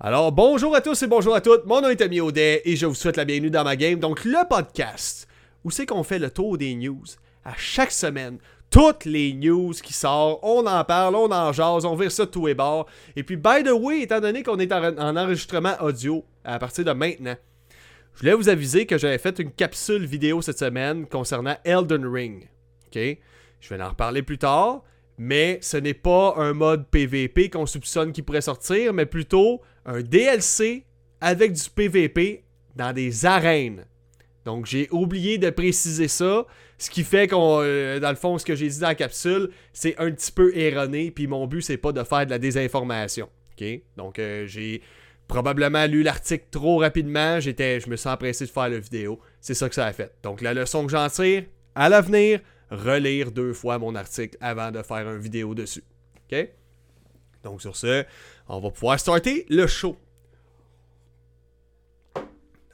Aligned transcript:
Alors, 0.00 0.32
bonjour 0.32 0.74
à 0.74 0.80
tous 0.80 1.00
et 1.04 1.06
bonjour 1.06 1.36
à 1.36 1.40
toutes. 1.40 1.66
Mon 1.66 1.80
nom 1.80 1.88
est 1.88 2.00
Ami 2.00 2.20
Audet 2.20 2.62
et 2.64 2.74
je 2.74 2.84
vous 2.84 2.96
souhaite 2.96 3.16
la 3.16 3.24
bienvenue 3.24 3.50
dans 3.50 3.62
ma 3.62 3.76
game. 3.76 4.00
Donc, 4.00 4.24
le 4.24 4.46
podcast 4.48 5.28
où 5.62 5.70
c'est 5.70 5.86
qu'on 5.86 6.02
fait 6.02 6.18
le 6.18 6.30
tour 6.30 6.58
des 6.58 6.74
news 6.74 7.04
à 7.44 7.54
chaque 7.56 7.92
semaine. 7.92 8.38
Toutes 8.70 9.04
les 9.04 9.32
news 9.32 9.72
qui 9.72 9.92
sortent, 9.92 10.40
on 10.42 10.66
en 10.66 10.82
parle, 10.82 11.14
on 11.14 11.30
en 11.30 11.52
jase, 11.52 11.84
on 11.84 11.94
vire 11.94 12.10
ça 12.10 12.26
de 12.26 12.30
tous 12.30 12.48
les. 12.48 12.56
Et 13.14 13.22
puis, 13.22 13.36
by 13.36 13.62
the 13.64 13.70
way, 13.70 14.02
étant 14.02 14.20
donné 14.20 14.42
qu'on 14.42 14.58
est 14.58 14.72
en, 14.72 14.98
en 14.98 15.16
enregistrement 15.16 15.76
audio 15.80 16.24
à 16.44 16.58
partir 16.58 16.84
de 16.84 16.90
maintenant, 16.90 17.36
je 18.14 18.20
voulais 18.20 18.34
vous 18.34 18.48
aviser 18.48 18.86
que 18.86 18.98
j'avais 18.98 19.18
fait 19.18 19.38
une 19.38 19.52
capsule 19.52 20.04
vidéo 20.04 20.42
cette 20.42 20.58
semaine 20.58 21.06
concernant 21.06 21.56
Elden 21.64 22.04
Ring. 22.04 22.48
OK? 22.88 23.00
Je 23.60 23.68
vais 23.74 23.80
en 23.80 23.90
reparler 23.90 24.22
plus 24.22 24.38
tard, 24.38 24.82
mais 25.18 25.58
ce 25.62 25.76
n'est 25.76 25.94
pas 25.94 26.34
un 26.36 26.52
mode 26.52 26.88
PVP 26.88 27.50
qu'on 27.50 27.66
soupçonne 27.66 28.12
qui 28.12 28.22
pourrait 28.22 28.40
sortir, 28.40 28.92
mais 28.92 29.06
plutôt 29.06 29.60
un 29.86 30.00
DLC 30.00 30.84
avec 31.20 31.52
du 31.52 31.70
PVP 31.70 32.44
dans 32.76 32.92
des 32.92 33.24
arènes. 33.26 33.84
Donc 34.44 34.66
j'ai 34.66 34.88
oublié 34.90 35.38
de 35.38 35.50
préciser 35.50 36.08
ça, 36.08 36.46
ce 36.76 36.90
qui 36.90 37.02
fait 37.02 37.28
qu'on, 37.28 37.60
euh, 37.62 37.98
dans 37.98 38.10
le 38.10 38.16
fond, 38.16 38.36
ce 38.36 38.44
que 38.44 38.54
j'ai 38.54 38.68
dit 38.68 38.80
dans 38.80 38.88
la 38.88 38.94
capsule, 38.94 39.50
c'est 39.72 39.98
un 39.98 40.10
petit 40.10 40.32
peu 40.32 40.54
erroné, 40.56 41.10
puis 41.10 41.26
mon 41.26 41.46
but 41.46 41.62
c'est 41.62 41.76
pas 41.76 41.92
de 41.92 42.02
faire 42.02 42.26
de 42.26 42.30
la 42.30 42.38
désinformation. 42.38 43.28
Ok, 43.52 43.64
donc 43.96 44.18
euh, 44.18 44.46
j'ai 44.46 44.82
probablement 45.28 45.86
lu 45.86 46.02
l'article 46.02 46.44
trop 46.50 46.78
rapidement, 46.78 47.40
j'étais, 47.40 47.80
je 47.80 47.88
me 47.88 47.96
sens 47.96 48.16
pressé 48.18 48.44
de 48.44 48.50
faire 48.50 48.68
la 48.68 48.78
vidéo, 48.78 49.18
c'est 49.40 49.54
ça 49.54 49.68
que 49.68 49.74
ça 49.74 49.86
a 49.86 49.92
fait. 49.92 50.12
Donc 50.22 50.42
la 50.42 50.52
leçon 50.52 50.84
que 50.84 50.92
j'en 50.92 51.08
tire, 51.08 51.44
à 51.74 51.88
l'avenir, 51.88 52.40
relire 52.70 53.30
deux 53.32 53.52
fois 53.52 53.78
mon 53.78 53.94
article 53.94 54.36
avant 54.40 54.70
de 54.70 54.82
faire 54.82 55.10
une 55.10 55.18
vidéo 55.18 55.54
dessus. 55.54 55.84
Ok, 56.24 56.48
donc 57.42 57.60
sur 57.60 57.76
ce, 57.76 58.04
on 58.48 58.60
va 58.60 58.70
pouvoir 58.70 58.98
starter 58.98 59.46
le 59.48 59.66
show. 59.66 59.96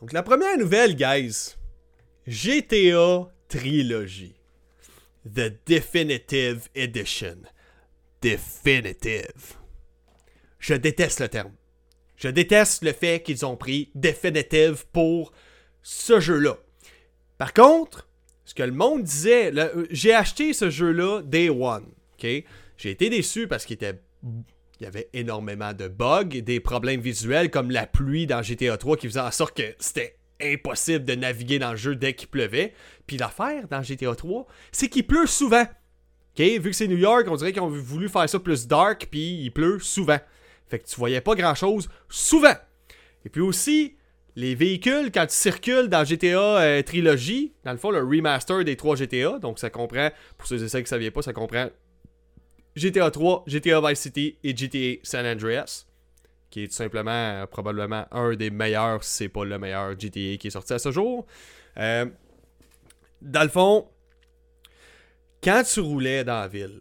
Donc 0.01 0.13
la 0.13 0.23
première 0.23 0.57
nouvelle, 0.57 0.97
guys, 0.97 1.57
GTA 2.27 3.31
Trilogy. 3.49 4.35
The 5.27 5.53
Definitive 5.67 6.69
Edition. 6.75 7.43
Definitive. 8.23 9.57
Je 10.59 10.75
déteste 10.75 11.21
le 11.21 11.29
terme. 11.29 11.53
Je 12.17 12.29
déteste 12.29 12.83
le 12.83 12.93
fait 12.93 13.23
qu'ils 13.23 13.45
ont 13.45 13.57
pris 13.57 13.91
Definitive 13.95 14.87
pour 14.93 15.33
ce 15.83 16.21
jeu-là. 16.21 16.57
Par 17.37 17.53
contre, 17.53 18.09
ce 18.51 18.55
que 18.57 18.65
le 18.65 18.73
monde 18.73 19.05
disait, 19.05 19.53
le- 19.53 19.87
j'ai 19.93 20.13
acheté 20.13 20.53
ce 20.53 20.71
jeu-là 20.71 21.23
Day 21.23 21.51
One. 21.51 21.87
J'ai 22.21 22.45
été 22.91 23.09
déçu 23.09 23.47
parce 23.47 23.65
qu'il 23.65 23.79
y 24.81 24.85
avait 24.87 25.09
énormément 25.13 25.73
de 25.73 25.87
bugs, 25.87 26.25
des 26.43 26.59
problèmes 26.59 27.01
visuels 27.01 27.49
comme 27.53 27.71
la 27.71 27.87
pluie 27.87 28.27
dans 28.27 28.43
GTA 28.43 28.77
3 28.77 28.97
qui 28.97 29.07
faisait 29.07 29.21
en 29.21 29.31
sorte 29.31 29.57
que 29.57 29.63
c'était 29.79 30.17
impossible 30.43 31.05
de 31.05 31.15
naviguer 31.15 31.61
dans 31.61 31.71
le 31.71 31.77
jeu 31.77 31.95
dès 31.95 32.15
qu'il 32.15 32.27
pleuvait. 32.27 32.75
Puis 33.07 33.19
l'affaire 33.19 33.69
dans 33.69 33.85
GTA 33.85 34.17
3, 34.17 34.49
c'est 34.73 34.89
qu'il 34.89 35.07
pleut 35.07 35.29
souvent. 35.29 35.67
Vu 36.37 36.61
que 36.61 36.73
c'est 36.73 36.89
New 36.89 36.97
York, 36.97 37.27
on 37.29 37.37
dirait 37.37 37.53
qu'ils 37.53 37.63
ont 37.63 37.69
voulu 37.69 38.09
faire 38.09 38.29
ça 38.29 38.41
plus 38.41 38.67
dark, 38.67 39.07
puis 39.13 39.43
il 39.45 39.53
pleut 39.53 39.79
souvent. 39.79 40.19
Fait 40.67 40.81
que 40.81 40.89
tu 40.89 40.97
voyais 40.97 41.21
pas 41.21 41.37
grand-chose 41.37 41.89
souvent. 42.09 42.55
Et 43.25 43.29
puis 43.29 43.43
aussi, 43.43 43.95
les 44.37 44.55
véhicules, 44.55 45.11
quand 45.13 45.27
tu 45.27 45.35
circules 45.35 45.89
dans 45.89 46.05
GTA 46.05 46.61
euh, 46.61 46.83
Trilogy, 46.83 47.53
dans 47.65 47.73
le 47.73 47.79
fond, 47.79 47.91
le 47.91 48.03
remaster 48.03 48.65
des 48.65 48.77
trois 48.77 48.97
GTA, 48.97 49.39
donc 49.39 49.59
ça 49.59 49.71
comprend, 49.71 50.11
pour 50.39 50.47
ceux 50.47 50.63
et 50.63 50.69
celles 50.69 50.83
qui 50.83 50.87
ne 50.87 50.99
savaient 50.99 51.11
pas, 51.11 51.23
ça 51.23 51.33
comprend 51.33 51.69
GTA 52.77 53.11
3, 53.11 53.45
GTA 53.47 53.81
Vice 53.81 54.01
City 54.01 54.39
et 54.45 54.57
GTA 54.57 55.01
San 55.03 55.27
Andreas, 55.27 55.87
qui 56.51 56.65
est 56.65 56.69
tout 56.69 56.75
simplement 56.75 57.11
euh, 57.11 57.47
probablement 57.47 58.07
un 58.13 58.35
des 58.35 58.51
meilleurs, 58.51 59.03
si 59.03 59.17
c'est 59.17 59.29
pas 59.29 59.45
le 59.45 59.59
meilleur 59.59 59.99
GTA 59.99 60.37
qui 60.37 60.47
est 60.47 60.51
sorti 60.51 60.73
à 60.73 60.79
ce 60.79 60.91
jour. 60.91 61.27
Euh, 61.77 62.07
dans 63.21 63.43
le 63.43 63.49
fond, 63.49 63.89
quand 65.43 65.63
tu 65.65 65.81
roulais 65.81 66.25
dans 66.25 66.41
la 66.41 66.49
ville, 66.49 66.81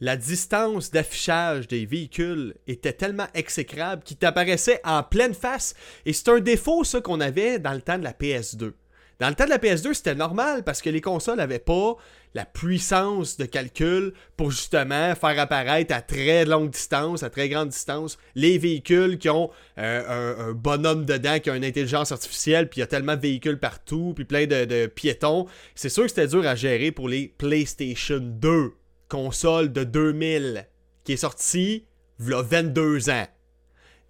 la 0.00 0.16
distance 0.16 0.90
d'affichage 0.90 1.68
des 1.68 1.86
véhicules 1.86 2.54
était 2.66 2.92
tellement 2.92 3.28
exécrable 3.34 4.02
qu'il 4.02 4.16
t'apparaissait 4.16 4.80
en 4.84 5.02
pleine 5.02 5.34
face. 5.34 5.74
Et 6.04 6.12
c'est 6.12 6.28
un 6.28 6.40
défaut, 6.40 6.84
ça, 6.84 7.00
qu'on 7.00 7.20
avait 7.20 7.58
dans 7.58 7.72
le 7.72 7.80
temps 7.80 7.98
de 7.98 8.04
la 8.04 8.12
PS2. 8.12 8.72
Dans 9.20 9.28
le 9.28 9.34
temps 9.36 9.44
de 9.44 9.50
la 9.50 9.58
PS2, 9.58 9.94
c'était 9.94 10.16
normal 10.16 10.64
parce 10.64 10.82
que 10.82 10.90
les 10.90 11.00
consoles 11.00 11.36
n'avaient 11.36 11.60
pas 11.60 11.96
la 12.34 12.44
puissance 12.44 13.36
de 13.36 13.44
calcul 13.44 14.12
pour 14.36 14.50
justement 14.50 15.14
faire 15.14 15.38
apparaître 15.38 15.94
à 15.94 16.02
très 16.02 16.44
longue 16.44 16.70
distance, 16.70 17.22
à 17.22 17.30
très 17.30 17.48
grande 17.48 17.68
distance, 17.68 18.18
les 18.34 18.58
véhicules 18.58 19.18
qui 19.18 19.30
ont 19.30 19.50
euh, 19.78 20.50
un, 20.50 20.52
bonhomme 20.52 21.04
dedans, 21.04 21.38
qui 21.38 21.48
a 21.48 21.54
une 21.54 21.64
intelligence 21.64 22.10
artificielle, 22.10 22.68
puis 22.68 22.78
il 22.78 22.80
y 22.80 22.82
a 22.82 22.88
tellement 22.88 23.14
de 23.14 23.20
véhicules 23.20 23.60
partout, 23.60 24.14
puis 24.16 24.24
plein 24.24 24.46
de 24.46 24.86
piétons. 24.86 25.46
C'est 25.76 25.88
sûr 25.88 26.02
que 26.02 26.08
c'était 26.08 26.26
dur 26.26 26.44
à 26.44 26.56
gérer 26.56 26.90
pour 26.90 27.08
les 27.08 27.28
PlayStation 27.28 28.18
2, 28.20 28.72
console 29.14 29.72
de 29.72 29.84
2000, 29.84 30.66
qui 31.04 31.12
est 31.12 31.16
sortie 31.16 31.86
il 32.18 32.30
y 32.30 32.34
a 32.34 32.42
22 32.42 33.10
ans. 33.10 33.28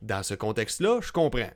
Dans 0.01 0.23
ce 0.23 0.33
contexte-là, 0.33 1.01
je 1.03 1.13
comprends. 1.13 1.51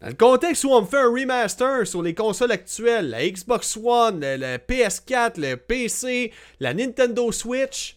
Dans 0.00 0.06
le 0.06 0.14
contexte 0.14 0.62
où 0.62 0.70
on 0.70 0.82
me 0.82 0.86
fait 0.86 0.98
un 0.98 1.10
remaster 1.10 1.84
sur 1.88 2.02
les 2.02 2.14
consoles 2.14 2.52
actuelles, 2.52 3.10
la 3.10 3.28
Xbox 3.28 3.76
One, 3.76 4.20
le 4.20 4.58
PS4, 4.58 5.40
le 5.40 5.56
PC, 5.56 6.32
la 6.60 6.72
Nintendo 6.72 7.32
Switch, 7.32 7.96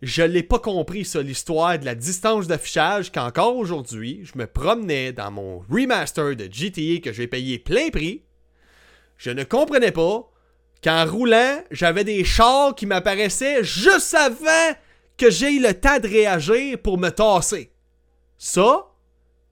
je 0.00 0.22
l'ai 0.22 0.44
pas 0.44 0.60
compris 0.60 1.04
ça, 1.04 1.20
l'histoire 1.20 1.76
de 1.76 1.84
la 1.84 1.96
distance 1.96 2.46
d'affichage 2.46 3.10
qu'encore 3.10 3.56
aujourd'hui, 3.56 4.20
je 4.22 4.38
me 4.38 4.46
promenais 4.46 5.12
dans 5.12 5.32
mon 5.32 5.64
remaster 5.68 6.36
de 6.36 6.48
GTA 6.48 7.00
que 7.02 7.12
j'ai 7.12 7.26
payé 7.26 7.58
plein 7.58 7.90
prix. 7.90 8.22
Je 9.16 9.30
ne 9.30 9.42
comprenais 9.42 9.92
pas 9.92 10.31
qu'en 10.82 11.06
roulant, 11.06 11.62
j'avais 11.70 12.04
des 12.04 12.24
chars 12.24 12.74
qui 12.74 12.86
m'apparaissaient 12.86 13.62
juste 13.64 14.14
avant 14.14 14.74
que 15.16 15.30
j'aie 15.30 15.58
le 15.58 15.74
temps 15.74 15.98
de 15.98 16.08
réagir 16.08 16.78
pour 16.78 16.98
me 16.98 17.10
tasser. 17.10 17.72
Ça, 18.38 18.86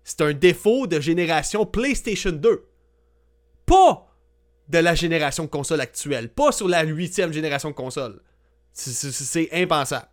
c'est 0.02 0.20
un 0.22 0.32
défaut 0.32 0.86
de 0.86 0.98
génération 1.00 1.64
PlayStation 1.66 2.32
2. 2.32 2.66
Pas 3.66 4.06
de 4.68 4.78
la 4.78 4.94
génération 4.94 5.46
console 5.46 5.80
actuelle. 5.80 6.28
Pas 6.28 6.52
sur 6.52 6.68
la 6.68 6.82
huitième 6.82 7.32
génération 7.32 7.70
de 7.70 7.74
console. 7.74 8.20
C'est- 8.72 9.48
impensable. 9.52 10.08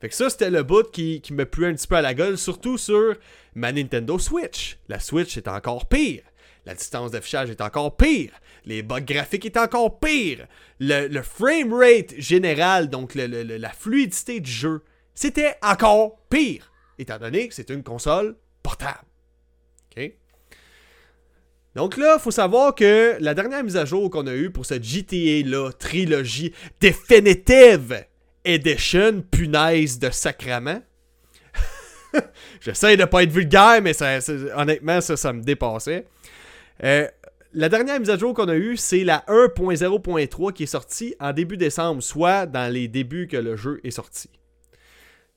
Fait 0.00 0.08
que 0.08 0.14
ça, 0.14 0.28
c'était 0.28 0.50
le 0.50 0.62
bout 0.62 0.90
qui, 0.90 1.20
qui 1.20 1.32
me 1.32 1.46
pue 1.46 1.66
un 1.66 1.74
petit 1.74 1.86
peu 1.86 1.96
à 1.96 2.02
la 2.02 2.14
gueule, 2.14 2.36
surtout 2.36 2.76
sur 2.76 3.14
ma 3.54 3.72
Nintendo 3.72 4.18
Switch. 4.18 4.78
La 4.88 5.00
Switch 5.00 5.36
est 5.36 5.48
encore 5.48 5.86
pire. 5.88 6.22
La 6.66 6.74
distance 6.74 7.10
d'affichage 7.10 7.50
est 7.50 7.60
encore 7.60 7.96
pire. 7.96 8.32
Les 8.64 8.82
bugs 8.82 9.00
graphiques 9.00 9.44
est 9.44 9.56
encore 9.56 10.00
pire. 10.00 10.46
Le, 10.80 11.08
le 11.08 11.22
frame 11.22 11.74
rate 11.74 12.14
général, 12.18 12.88
donc 12.88 13.14
la 13.14 13.70
fluidité 13.70 14.40
du 14.40 14.50
jeu, 14.50 14.82
c'était 15.14 15.56
encore 15.62 16.16
pire. 16.30 16.72
Étant 16.98 17.18
donné 17.18 17.48
que 17.48 17.54
c'est 17.54 17.70
une 17.70 17.82
console 17.82 18.36
portable. 18.62 19.04
OK? 19.96 20.12
Donc 21.74 21.96
là, 21.96 22.18
faut 22.18 22.30
savoir 22.30 22.74
que 22.74 23.16
la 23.18 23.34
dernière 23.34 23.64
mise 23.64 23.76
à 23.76 23.84
jour 23.84 24.08
qu'on 24.08 24.26
a 24.28 24.34
eue 24.34 24.50
pour 24.50 24.64
cette 24.64 24.84
GTA-là, 24.84 25.72
trilogie 25.72 26.52
Definitive 26.80 28.04
Edition, 28.44 29.22
punaise 29.22 29.98
de 29.98 30.10
sacrament. 30.10 30.82
J'essaie 32.60 32.96
de 32.96 33.04
pas 33.04 33.24
être 33.24 33.32
vulgaire, 33.32 33.80
mais 33.82 33.92
honnêtement, 34.54 35.00
ça, 35.00 35.16
ça 35.16 35.32
me 35.32 35.42
dépassait. 35.42 36.06
Euh, 36.82 37.06
la 37.52 37.68
dernière 37.68 38.00
mise 38.00 38.10
à 38.10 38.18
jour 38.18 38.34
qu'on 38.34 38.48
a 38.48 38.56
eue, 38.56 38.76
c'est 38.76 39.04
la 39.04 39.24
1.0.3 39.28 40.52
qui 40.52 40.64
est 40.64 40.66
sortie 40.66 41.14
en 41.20 41.32
début 41.32 41.56
décembre, 41.56 42.02
soit 42.02 42.46
dans 42.46 42.72
les 42.72 42.88
débuts 42.88 43.28
que 43.28 43.36
le 43.36 43.56
jeu 43.56 43.80
est 43.84 43.92
sorti. 43.92 44.28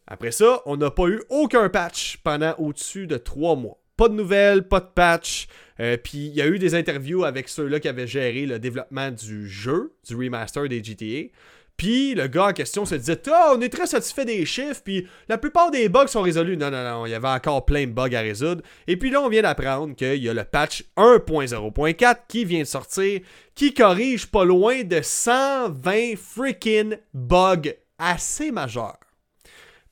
Après 0.07 0.31
ça, 0.31 0.61
on 0.65 0.77
n'a 0.77 0.89
pas 0.89 1.07
eu 1.07 1.21
aucun 1.29 1.69
patch 1.69 2.17
pendant 2.23 2.55
au-dessus 2.57 3.07
de 3.07 3.17
3 3.17 3.55
mois. 3.55 3.77
Pas 3.97 4.09
de 4.09 4.13
nouvelles, 4.13 4.67
pas 4.67 4.79
de 4.79 4.87
patch. 4.93 5.47
Euh, 5.79 5.97
Puis 5.97 6.27
il 6.27 6.33
y 6.33 6.41
a 6.41 6.47
eu 6.47 6.59
des 6.59 6.75
interviews 6.75 7.23
avec 7.23 7.49
ceux-là 7.49 7.79
qui 7.79 7.87
avaient 7.87 8.07
géré 8.07 8.45
le 8.45 8.57
développement 8.57 9.11
du 9.11 9.47
jeu, 9.47 9.93
du 10.07 10.15
remaster 10.15 10.67
des 10.69 10.83
GTA. 10.83 11.29
Puis 11.77 12.15
le 12.15 12.27
gars 12.27 12.47
en 12.47 12.53
question 12.53 12.85
se 12.85 12.95
disait 12.95 13.21
Ah, 13.31 13.53
on 13.55 13.61
est 13.61 13.69
très 13.69 13.85
satisfait 13.85 14.25
des 14.25 14.45
chiffres, 14.45 14.81
puis 14.83 15.07
la 15.29 15.37
plupart 15.37 15.69
des 15.69 15.89
bugs 15.89 16.07
sont 16.07 16.23
résolus. 16.23 16.57
Non, 16.57 16.71
non, 16.71 16.83
non, 16.83 17.05
il 17.05 17.11
y 17.11 17.13
avait 17.13 17.27
encore 17.27 17.65
plein 17.65 17.85
de 17.85 17.91
bugs 17.91 18.15
à 18.15 18.21
résoudre. 18.21 18.63
Et 18.87 18.97
puis 18.97 19.11
là, 19.11 19.21
on 19.21 19.29
vient 19.29 19.43
d'apprendre 19.43 19.95
qu'il 19.95 20.15
y 20.15 20.27
a 20.27 20.33
le 20.33 20.43
patch 20.43 20.85
1.0.4 20.97 22.17
qui 22.27 22.45
vient 22.45 22.61
de 22.61 22.65
sortir, 22.65 23.21
qui 23.53 23.75
corrige 23.75 24.25
pas 24.25 24.43
loin 24.43 24.83
de 24.83 25.01
120 25.03 26.15
freaking 26.17 26.97
bugs 27.13 27.71
assez 27.99 28.51
majeurs. 28.51 28.97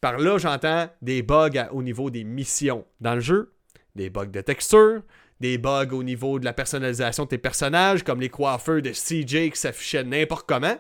Par 0.01 0.17
là, 0.17 0.39
j'entends 0.39 0.89
des 1.03 1.21
bugs 1.21 1.67
au 1.71 1.83
niveau 1.83 2.09
des 2.09 2.23
missions 2.23 2.85
dans 2.99 3.15
le 3.15 3.21
jeu, 3.21 3.53
des 3.95 4.09
bugs 4.09 4.25
de 4.25 4.41
texture, 4.41 5.03
des 5.39 5.59
bugs 5.59 5.91
au 5.91 6.01
niveau 6.01 6.39
de 6.39 6.45
la 6.45 6.53
personnalisation 6.53 7.25
de 7.25 7.29
tes 7.29 7.37
personnages, 7.37 8.03
comme 8.03 8.21
les 8.21 8.29
coiffeurs 8.29 8.81
de 8.81 8.89
CJ 8.89 9.51
qui 9.51 9.59
s'affichaient 9.59 10.03
n'importe 10.03 10.47
comment. 10.47 10.77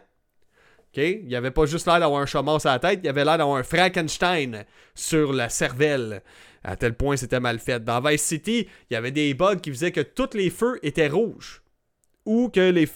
Il 0.97 1.35
avait 1.35 1.51
pas 1.51 1.65
juste 1.65 1.87
l'air 1.87 1.99
d'avoir 1.99 2.21
un 2.21 2.25
chômage 2.25 2.65
à 2.65 2.73
la 2.73 2.79
tête, 2.79 2.99
il 3.03 3.09
avait 3.09 3.25
l'air 3.25 3.37
d'avoir 3.37 3.57
un 3.57 3.63
Frankenstein 3.63 4.65
sur 4.93 5.33
la 5.33 5.49
cervelle. 5.49 6.21
À 6.63 6.75
tel 6.75 6.95
point 6.95 7.17
c'était 7.17 7.39
mal 7.39 7.59
fait. 7.59 7.83
Dans 7.83 8.01
Vice 8.01 8.23
City, 8.23 8.67
il 8.89 8.93
y 8.93 8.97
avait 8.97 9.11
des 9.11 9.33
bugs 9.33 9.57
qui 9.57 9.71
faisaient 9.71 9.91
que 9.91 10.01
tous 10.01 10.35
les 10.35 10.49
feux 10.49 10.79
étaient 10.83 11.07
rouges. 11.07 11.61
Ou 12.25 12.49
que 12.49 12.71
les 12.71 12.87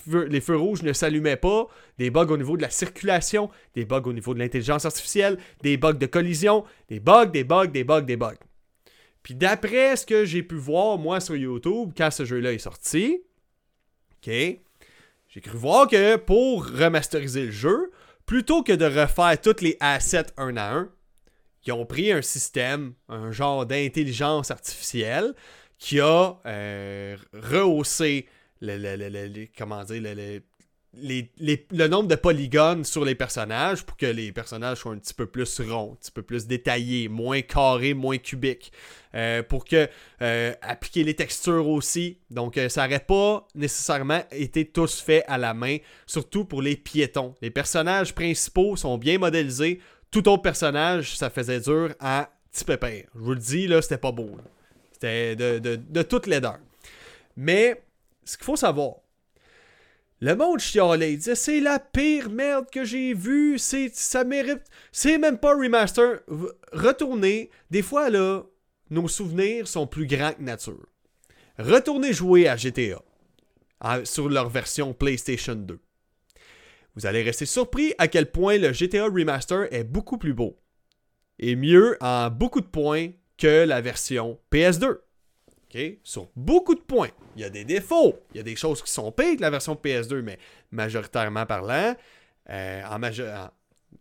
feux 0.42 0.56
rouges 0.58 0.82
ne 0.82 0.92
s'allumaient 0.92 1.36
pas. 1.36 1.68
Des 2.00 2.10
bugs 2.10 2.30
au 2.30 2.38
niveau 2.38 2.58
de 2.58 2.64
la 2.64 2.72
circulation, 2.72 3.52
des 3.76 3.86
bugs 3.86 4.02
au 4.06 4.14
niveau 4.14 4.34
de 4.34 4.40
l'intelligence 4.40 4.86
artificielle, 4.86 5.38
des 5.62 5.78
bugs 5.78 5.94
de 5.94 6.08
collision, 6.08 6.64
des 6.88 7.00
bugs, 7.00 7.28
des 7.28 7.44
bugs, 7.44 7.68
des 7.68 7.84
bugs, 7.84 8.02
des 8.02 8.18
bugs. 8.18 8.40
Puis 9.22 9.36
d'après 9.36 9.96
ce 9.98 10.06
que 10.08 10.26
j'ai 10.26 10.42
pu 10.42 10.56
voir, 10.56 10.98
moi, 10.98 11.20
sur 11.20 11.36
YouTube, 11.36 11.92
quand 11.96 12.10
ce 12.10 12.26
jeu-là 12.26 12.54
est 12.54 12.58
sorti, 12.58 13.22
OK, 14.26 14.32
j'ai 15.30 15.42
cru 15.42 15.58
voir 15.58 15.88
que 15.88 16.16
pour 16.16 16.66
remasteriser 16.66 17.46
le 17.46 17.52
jeu, 17.52 17.92
plutôt 18.26 18.64
que 18.64 18.74
de 18.74 18.86
refaire 18.86 19.40
tous 19.40 19.62
les 19.62 19.78
assets 19.80 20.26
un 20.38 20.58
à 20.58 20.74
un, 20.74 20.90
ils 21.66 21.72
ont 21.72 21.86
pris 21.86 22.12
un 22.12 22.24
système, 22.24 22.94
un 23.10 23.32
genre 23.32 23.66
d'intelligence 23.66 24.50
artificielle 24.50 25.36
qui 25.78 26.00
a 26.00 26.40
euh, 26.46 27.16
rehaussé 27.34 28.28
le, 28.62 29.46
comment 29.56 29.84
dire, 29.84 30.02
le 30.94 31.88
nombre 31.88 32.08
de 32.08 32.16
polygones 32.16 32.84
sur 32.84 33.06
les 33.06 33.16
personnages 33.16 33.84
pour 33.84 33.96
que 33.96 34.08
les 34.08 34.32
personnages 34.32 34.80
soient 34.80 34.94
un 34.94 34.98
petit 34.98 35.14
peu 35.14 35.28
plus 35.28 35.62
ronds, 35.62 35.94
un 35.94 35.96
petit 35.96 36.12
peu 36.12 36.22
plus 36.22 36.48
détaillés, 36.48 37.08
moins 37.08 37.42
carrés, 37.42 37.94
moins 37.94 38.18
cubiques. 38.18 38.72
Euh, 39.16 39.42
pour 39.42 39.66
que 39.66 39.90
euh, 40.22 40.54
appliquer 40.62 41.04
les 41.04 41.16
textures 41.16 41.68
aussi. 41.68 42.20
Donc 42.30 42.60
euh, 42.60 42.70
ça 42.70 42.84
n'aurait 42.84 43.00
pas 43.00 43.48
nécessairement 43.56 44.22
été 44.30 44.66
tous 44.66 45.02
fait 45.02 45.24
à 45.28 45.40
la 45.40 45.56
main, 45.56 45.78
surtout 46.06 46.46
pour 46.46 46.62
les 46.62 46.76
piétons. 46.76 47.34
Les 47.42 47.50
personnages 47.50 48.14
principaux 48.14 48.76
sont 48.76 49.00
bien 49.00 49.18
modélisés. 49.18 49.80
Tout 50.12 50.30
autre 50.30 50.44
personnage, 50.44 51.18
ça 51.18 51.32
faisait 51.32 51.60
dur 51.60 51.96
à 52.00 52.30
petit 52.52 52.66
pépère. 52.66 53.06
Je 53.16 53.20
vous 53.20 53.34
le 53.34 53.40
dis, 53.40 53.66
là, 53.66 53.82
c'était 53.82 53.98
pas 53.98 54.12
beau. 54.12 54.30
C'était 54.94 55.36
de, 55.36 55.58
de, 55.58 55.76
de 55.76 56.02
toute 56.04 56.28
laideur. 56.28 56.60
Mais 57.36 57.82
ce 58.26 58.38
qu'il 58.38 58.46
faut 58.46 58.56
savoir, 58.56 58.98
le 60.22 60.36
monde 60.36 60.60
chialait, 60.60 61.14
il 61.14 61.18
disait 61.18 61.36
c'est 61.36 61.60
la 61.60 61.80
pire 61.80 62.30
merde 62.30 62.70
que 62.70 62.84
j'ai 62.84 63.14
vue, 63.14 63.58
c'est 63.58 63.90
ça 63.94 64.24
mérite, 64.24 64.64
c'est 64.92 65.18
même 65.18 65.38
pas 65.38 65.56
remaster. 65.56 66.20
Retournez, 66.74 67.50
des 67.72 67.82
fois 67.82 68.10
là, 68.10 68.44
nos 68.90 69.08
souvenirs 69.08 69.68
sont 69.68 69.88
plus 69.88 70.08
grands 70.08 70.34
que 70.34 70.42
nature. 70.42 70.88
Retournez 71.58 72.14
jouer 72.14 72.48
à 72.48 72.58
GTA 72.58 73.02
sur 74.04 74.30
leur 74.30 74.50
version 74.50 74.94
PlayStation 74.94 75.56
2. 75.56 75.80
Vous 76.96 77.06
allez 77.06 77.22
rester 77.22 77.46
surpris 77.46 77.94
à 77.98 78.08
quel 78.08 78.30
point 78.30 78.58
le 78.58 78.74
GTA 78.74 79.06
Remaster 79.06 79.74
est 79.74 79.86
beaucoup 79.86 80.18
plus 80.18 80.34
beau 80.34 80.60
et 81.38 81.56
mieux 81.56 81.98
en 82.02 82.30
beaucoup 82.30 82.62
de 82.62 82.68
points 82.68 83.10
que 83.38 83.64
la 83.64 83.80
version 83.80 84.38
PS2. 84.52 84.98
Sur 86.04 86.30
beaucoup 86.36 86.76
de 86.76 86.82
points. 86.82 87.12
Il 87.40 87.44
y 87.44 87.46
a 87.46 87.50
des 87.50 87.64
défauts, 87.64 88.20
il 88.34 88.38
y 88.38 88.40
a 88.42 88.44
des 88.44 88.58
choses 88.58 88.84
qui 88.84 88.92
sont 88.92 89.14
pires 89.14 89.38
que 89.38 89.42
la 89.42 89.50
version 89.50 89.74
PS2, 89.74 90.22
mais 90.22 90.38
majoritairement 90.72 91.46
parlant, 91.46 91.96
euh, 92.50 92.84
en, 92.84 93.00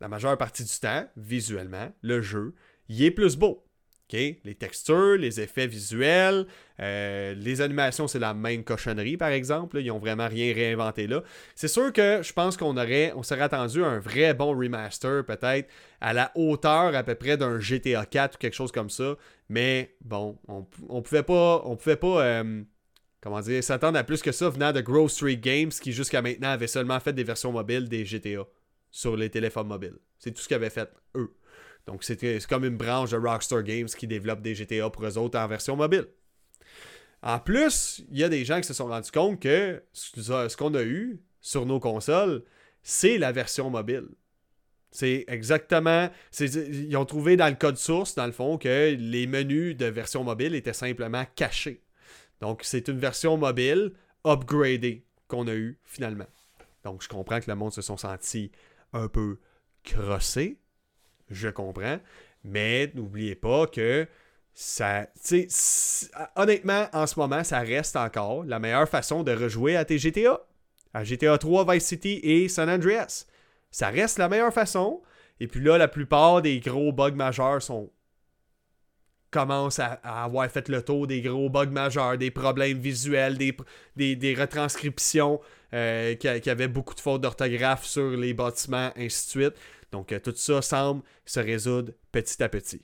la 0.01 0.09
majeure 0.09 0.37
partie 0.37 0.65
du 0.65 0.79
temps, 0.81 1.07
visuellement, 1.17 1.93
le 2.03 2.21
jeu, 2.21 2.57
il 2.89 3.01
est 3.05 3.13
plus 3.13 3.37
beau. 3.37 3.65
Les 4.11 4.57
textures, 4.59 5.19
les 5.19 5.41
effets 5.41 5.69
visuels, 5.69 6.47
euh, 6.81 7.35
les 7.35 7.61
animations, 7.61 8.09
c'est 8.09 8.19
la 8.19 8.35
même 8.35 8.65
cochonnerie, 8.65 9.17
par 9.17 9.29
exemple. 9.29 9.79
Ils 9.79 9.87
n'ont 9.87 9.99
vraiment 10.01 10.27
rien 10.27 10.53
réinventé 10.53 11.07
là. 11.07 11.23
C'est 11.55 11.69
sûr 11.69 11.93
que 11.93 12.23
je 12.25 12.33
pense 12.33 12.57
qu'on 12.57 12.77
aurait, 12.77 13.13
on 13.15 13.23
serait 13.23 13.43
attendu 13.43 13.85
un 13.85 14.01
vrai 14.01 14.35
bon 14.35 14.59
remaster, 14.59 15.25
peut-être, 15.25 15.69
à 16.01 16.13
la 16.13 16.33
hauteur 16.35 16.97
à 16.97 17.05
peu 17.05 17.15
près 17.15 17.37
d'un 17.37 17.61
GTA 17.61 18.05
4 18.05 18.35
ou 18.35 18.39
quelque 18.39 18.55
chose 18.55 18.73
comme 18.73 18.91
ça. 18.91 19.15
Mais 19.49 19.95
bon, 20.05 20.39
on, 20.49 20.67
on 20.89 21.03
pouvait 21.03 21.23
pas, 21.23 21.63
on 21.67 21.77
pouvait 21.77 21.97
pas 21.97 22.23
euh, 22.23 22.63
comment 23.21 23.41
dire, 23.41 23.63
s'attendre 23.63 23.99
à 23.99 24.05
plus 24.05 24.23
que 24.23 24.33
ça 24.33 24.49
venant 24.49 24.73
de 24.73 24.81
Grove 24.81 25.11
Street 25.11 25.37
Games 25.37 25.71
qui 25.71 25.93
jusqu'à 25.93 26.23
maintenant 26.23 26.51
avait 26.51 26.67
seulement 26.67 27.01
fait 27.01 27.13
des 27.13 27.25
versions 27.25 27.53
mobiles 27.53 27.89
des 27.89 28.05
GTA 28.05 28.47
sur 28.91 29.17
les 29.17 29.31
téléphones 29.31 29.69
mobiles. 29.69 29.99
C'est 30.19 30.33
tout 30.33 30.43
ce 30.43 30.49
qu'ils 30.49 30.71
fait, 30.71 30.91
eux. 31.15 31.35
Donc, 31.87 32.05
c'est 32.05 32.47
comme 32.47 32.65
une 32.65 32.77
branche 32.77 33.11
de 33.11 33.17
Rockstar 33.17 33.63
Games 33.63 33.89
qui 33.89 34.07
développe 34.07 34.43
des 34.43 34.55
GTA 34.55 34.91
pour 34.91 35.07
eux 35.07 35.17
autres 35.17 35.39
en 35.39 35.49
version 35.49 35.75
mobile. 35.75 36.07
En 37.23 37.39
plus, 37.39 38.05
il 38.11 38.19
y 38.19 38.25
a 38.25 38.29
des 38.29 38.45
gens 38.45 38.61
qui 38.61 38.69
se 38.69 38.75
sont 38.75 38.87
rendus 38.87 39.11
compte 39.11 39.41
que 39.41 39.83
ce 39.93 40.57
qu'on 40.57 40.75
a 40.75 40.83
eu 40.83 41.21
sur 41.41 41.67
nos 41.67 41.81
consoles, 41.81 42.45
c'est 42.83 43.19
la 43.19 43.33
version 43.33 43.71
mobile. 43.71 44.09
C'est 44.91 45.25
exactement. 45.29 46.11
Ils 46.41 46.97
ont 46.97 47.05
trouvé 47.05 47.37
dans 47.37 47.49
le 47.49 47.57
code 47.57 47.77
source, 47.77 48.15
dans 48.15 48.27
le 48.27 48.33
fond, 48.33 48.59
que 48.59 48.95
les 48.99 49.27
menus 49.27 49.77
de 49.77 49.87
version 49.87 50.25
mobile 50.25 50.55
étaient 50.55 50.73
simplement 50.73 51.25
cachés. 51.35 51.83
Donc, 52.41 52.61
c'est 52.63 52.89
une 52.89 52.99
version 52.99 53.37
mobile 53.37 53.93
upgradée 54.25 55.05
qu'on 55.27 55.47
a 55.49 55.55
eue 55.55 55.79
finalement. 55.85 56.27
Donc, 56.85 57.03
je 57.03 57.09
comprends 57.09 57.41
que 57.41 57.51
le 57.51 57.57
monde 57.57 57.73
se 57.73 57.83
sont 57.83 57.97
sentis 57.97 58.53
un 58.93 59.09
peu 59.09 59.39
crossés 59.85 60.59
je 61.31 61.49
comprends. 61.49 61.99
Mais 62.45 62.91
n'oubliez 62.95 63.35
pas 63.35 63.67
que 63.67 64.07
ça. 64.55 65.07
Honnêtement, 66.37 66.87
en 66.93 67.07
ce 67.07 67.19
moment, 67.19 67.45
ça 67.45 67.61
reste 67.61 67.97
encore 67.97 68.45
la 68.45 68.59
meilleure 68.59 68.89
façon 68.89 69.23
de 69.23 69.33
rejouer 69.33 69.77
à 69.77 69.85
tes 69.85 69.99
GTA. 69.99 70.41
À 70.95 71.05
GTA 71.05 71.37
3, 71.37 71.73
Vice 71.73 71.85
City 71.85 72.21
et 72.23 72.49
San 72.49 72.69
Andreas. 72.71 73.27
Ça 73.71 73.89
reste 73.89 74.19
la 74.19 74.29
meilleure 74.29 74.53
façon. 74.53 75.03
Et 75.41 75.47
puis 75.47 75.61
là, 75.61 75.79
la 75.79 75.89
plupart 75.89 76.43
des 76.43 76.61
gros 76.61 76.93
bugs 76.93 77.13
majeurs 77.13 77.63
sont 77.63 77.91
commencent 79.31 79.79
à, 79.79 80.01
avoir 80.03 80.51
fait 80.51 80.69
le 80.69 80.83
tour 80.83 81.07
des 81.07 81.21
gros 81.21 81.51
bugs 81.51 81.67
majeurs, 81.67 82.17
des 82.17 82.31
problèmes 82.31 82.79
visuels, 82.79 83.37
des, 83.37 84.17
des, 84.17 84.35
retranscriptions 84.35 85.41
euh, 85.75 86.15
qui, 86.15 86.41
qui, 86.41 86.51
avaient 86.51 86.69
beaucoup 86.69 86.95
de 86.95 87.01
fautes 87.01 87.21
d'orthographe 87.21 87.85
sur 87.85 88.11
les 88.11 88.35
bâtiments, 88.35 88.91
ainsi 88.97 89.27
de 89.27 89.31
suite. 89.31 89.55
Donc, 89.93 90.13
euh, 90.13 90.19
tout 90.19 90.35
ça 90.35 90.63
semble 90.63 91.03
se 91.25 91.41
résoudre 91.41 91.93
petit 92.13 92.43
à 92.43 92.49
petit. 92.49 92.83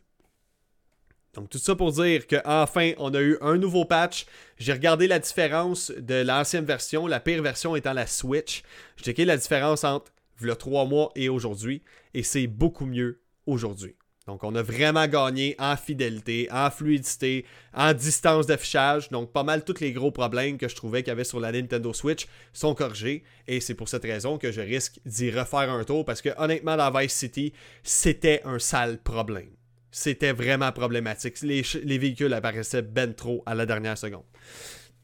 Donc, 1.34 1.50
tout 1.50 1.58
ça 1.58 1.74
pour 1.74 1.92
dire 1.92 2.26
qu'enfin, 2.26 2.92
on 2.98 3.12
a 3.12 3.20
eu 3.20 3.36
un 3.40 3.56
nouveau 3.56 3.84
patch. 3.84 4.26
J'ai 4.56 4.72
regardé 4.72 5.06
la 5.08 5.18
différence 5.18 5.90
de 5.90 6.22
l'ancienne 6.22 6.64
version, 6.64 7.06
la 7.06 7.20
pire 7.20 7.42
version 7.42 7.74
étant 7.74 7.92
la 7.92 8.06
Switch. 8.06 8.62
J'ai 8.96 9.04
checké 9.04 9.24
la 9.24 9.36
différence 9.36 9.82
entre 9.84 10.12
le 10.40 10.54
3 10.54 10.84
mois 10.86 11.10
et 11.16 11.28
aujourd'hui, 11.28 11.82
et 12.12 12.22
c'est 12.22 12.46
beaucoup 12.46 12.86
mieux 12.86 13.20
aujourd'hui. 13.46 13.96
Donc, 14.26 14.42
on 14.42 14.54
a 14.54 14.62
vraiment 14.62 15.06
gagné 15.06 15.54
en 15.58 15.76
fidélité, 15.76 16.48
en 16.50 16.70
fluidité, 16.70 17.44
en 17.74 17.92
distance 17.92 18.46
d'affichage. 18.46 19.10
Donc, 19.10 19.32
pas 19.32 19.42
mal 19.42 19.64
tous 19.64 19.80
les 19.80 19.92
gros 19.92 20.10
problèmes 20.10 20.56
que 20.56 20.66
je 20.66 20.74
trouvais 20.74 21.02
qu'il 21.02 21.08
y 21.08 21.12
avait 21.12 21.24
sur 21.24 21.40
la 21.40 21.52
Nintendo 21.52 21.92
Switch 21.92 22.26
sont 22.54 22.74
corrigés. 22.74 23.22
Et 23.46 23.60
c'est 23.60 23.74
pour 23.74 23.90
cette 23.90 24.04
raison 24.04 24.38
que 24.38 24.50
je 24.50 24.62
risque 24.62 24.98
d'y 25.04 25.30
refaire 25.30 25.70
un 25.70 25.84
tour 25.84 26.06
parce 26.06 26.22
que, 26.22 26.30
honnêtement, 26.38 26.76
dans 26.76 26.90
Vice 26.90 27.12
City, 27.12 27.52
c'était 27.82 28.40
un 28.44 28.58
sale 28.58 28.98
problème. 28.98 29.50
C'était 29.90 30.32
vraiment 30.32 30.72
problématique. 30.72 31.42
Les, 31.42 31.98
véhicules 31.98 32.32
apparaissaient 32.32 32.82
ben 32.82 33.14
trop 33.14 33.42
à 33.44 33.54
la 33.54 33.66
dernière 33.66 33.98
seconde. 33.98 34.24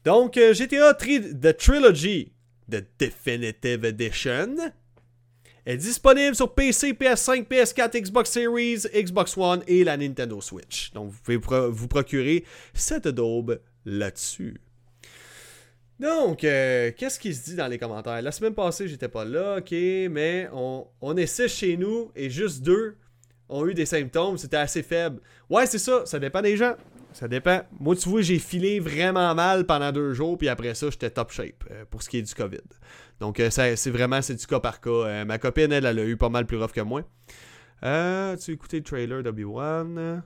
Donc, 0.03 0.35
euh, 0.35 0.53
GTA 0.55 0.95
3 0.95 1.19
The 1.39 1.55
Trilogy, 1.55 2.33
The 2.71 2.83
Definitive 2.97 3.85
Edition, 3.85 4.55
est 5.65 5.77
disponible 5.77 6.35
sur 6.35 6.53
PC, 6.53 6.93
PS5, 6.93 7.47
PS4, 7.47 8.01
Xbox 8.01 8.31
Series, 8.31 8.83
Xbox 8.93 9.37
One 9.37 9.63
et 9.67 9.83
la 9.83 9.97
Nintendo 9.97 10.41
Switch. 10.41 10.91
Donc 10.93 11.11
vous 11.11 11.19
pouvez 11.39 11.69
vous 11.69 11.87
procurer 11.87 12.43
cette 12.73 13.07
daube 13.07 13.59
là-dessus. 13.85 14.59
Donc, 15.99 16.43
euh, 16.43 16.91
qu'est-ce 16.97 17.19
qui 17.19 17.31
se 17.31 17.43
dit 17.43 17.55
dans 17.55 17.67
les 17.67 17.77
commentaires? 17.77 18.19
La 18.23 18.31
semaine 18.31 18.55
passée, 18.55 18.87
j'étais 18.87 19.07
pas 19.07 19.23
là, 19.23 19.57
ok, 19.59 19.71
mais 20.09 20.49
on, 20.51 20.87
on 20.99 21.15
est 21.15 21.27
six 21.27 21.47
chez 21.47 21.77
nous 21.77 22.11
et 22.15 22.31
juste 22.31 22.63
deux 22.63 22.95
ont 23.47 23.67
eu 23.67 23.75
des 23.75 23.85
symptômes, 23.85 24.37
c'était 24.37 24.57
assez 24.57 24.81
faible. 24.81 25.19
Ouais, 25.47 25.67
c'est 25.67 25.77
ça, 25.77 26.05
ça 26.07 26.17
dépend 26.17 26.41
des 26.41 26.57
gens. 26.57 26.73
Ça 27.13 27.27
dépend. 27.27 27.61
Moi, 27.79 27.95
tu 27.95 28.09
vois, 28.09 28.21
j'ai 28.21 28.39
filé 28.39 28.79
vraiment 28.79 29.33
mal 29.35 29.65
pendant 29.65 29.91
deux 29.91 30.13
jours, 30.13 30.37
puis 30.37 30.47
après 30.47 30.73
ça, 30.73 30.89
j'étais 30.89 31.09
top 31.09 31.31
shape 31.31 31.65
euh, 31.69 31.83
pour 31.89 32.01
ce 32.01 32.09
qui 32.09 32.17
est 32.17 32.21
du 32.21 32.33
COVID. 32.33 32.57
Donc, 33.19 33.39
euh, 33.39 33.49
c'est 33.49 33.89
vraiment 33.89 34.21
c'est 34.21 34.35
du 34.35 34.47
cas 34.47 34.59
par 34.59 34.79
cas. 34.79 34.89
Euh, 34.89 35.25
ma 35.25 35.37
copine, 35.37 35.71
elle, 35.71 35.85
elle 35.85 35.99
a 35.99 36.05
eu 36.05 36.17
pas 36.17 36.29
mal 36.29 36.45
plus 36.45 36.57
rough 36.57 36.71
que 36.71 36.81
moi. 36.81 37.03
Tu 37.81 38.51
écouté 38.51 38.77
le 38.77 38.83
trailer 38.83 39.23
W1 39.23 40.21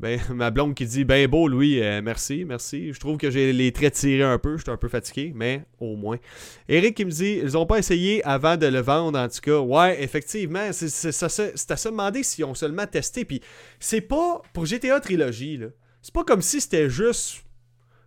ben, 0.00 0.20
ma 0.32 0.52
blonde 0.52 0.76
qui 0.76 0.86
dit 0.86 1.04
Ben 1.04 1.28
beau, 1.28 1.48
Louis, 1.48 1.80
merci, 2.02 2.44
merci. 2.44 2.92
Je 2.92 3.00
trouve 3.00 3.16
que 3.16 3.30
j'ai 3.30 3.52
les 3.52 3.72
traits 3.72 3.94
tirés 3.94 4.22
un 4.22 4.38
peu. 4.38 4.56
J'étais 4.56 4.70
un 4.70 4.76
peu 4.76 4.88
fatigué, 4.88 5.32
mais 5.34 5.64
au 5.80 5.96
moins. 5.96 6.18
Eric 6.68 6.96
qui 6.96 7.04
me 7.04 7.10
dit 7.10 7.40
Ils 7.42 7.56
ont 7.56 7.66
pas 7.66 7.78
essayé 7.78 8.24
avant 8.24 8.56
de 8.56 8.66
le 8.66 8.78
vendre, 8.78 9.18
en 9.18 9.28
tout 9.28 9.40
cas. 9.40 9.58
Ouais, 9.58 10.02
effectivement, 10.02 10.72
c'est 10.72 11.08
à 11.22 11.28
se 11.28 11.88
demander 11.88 12.22
s'ils 12.22 12.44
ont 12.44 12.54
seulement 12.54 12.86
testé. 12.86 13.24
Puis, 13.24 13.40
c'est 13.80 14.00
pas 14.00 14.40
pour 14.52 14.66
GTA 14.66 15.00
Trilogy, 15.00 15.56
là. 15.56 15.68
C'est 16.02 16.14
pas 16.14 16.24
comme 16.24 16.42
si 16.42 16.60
c'était 16.60 16.88
juste, 16.88 17.44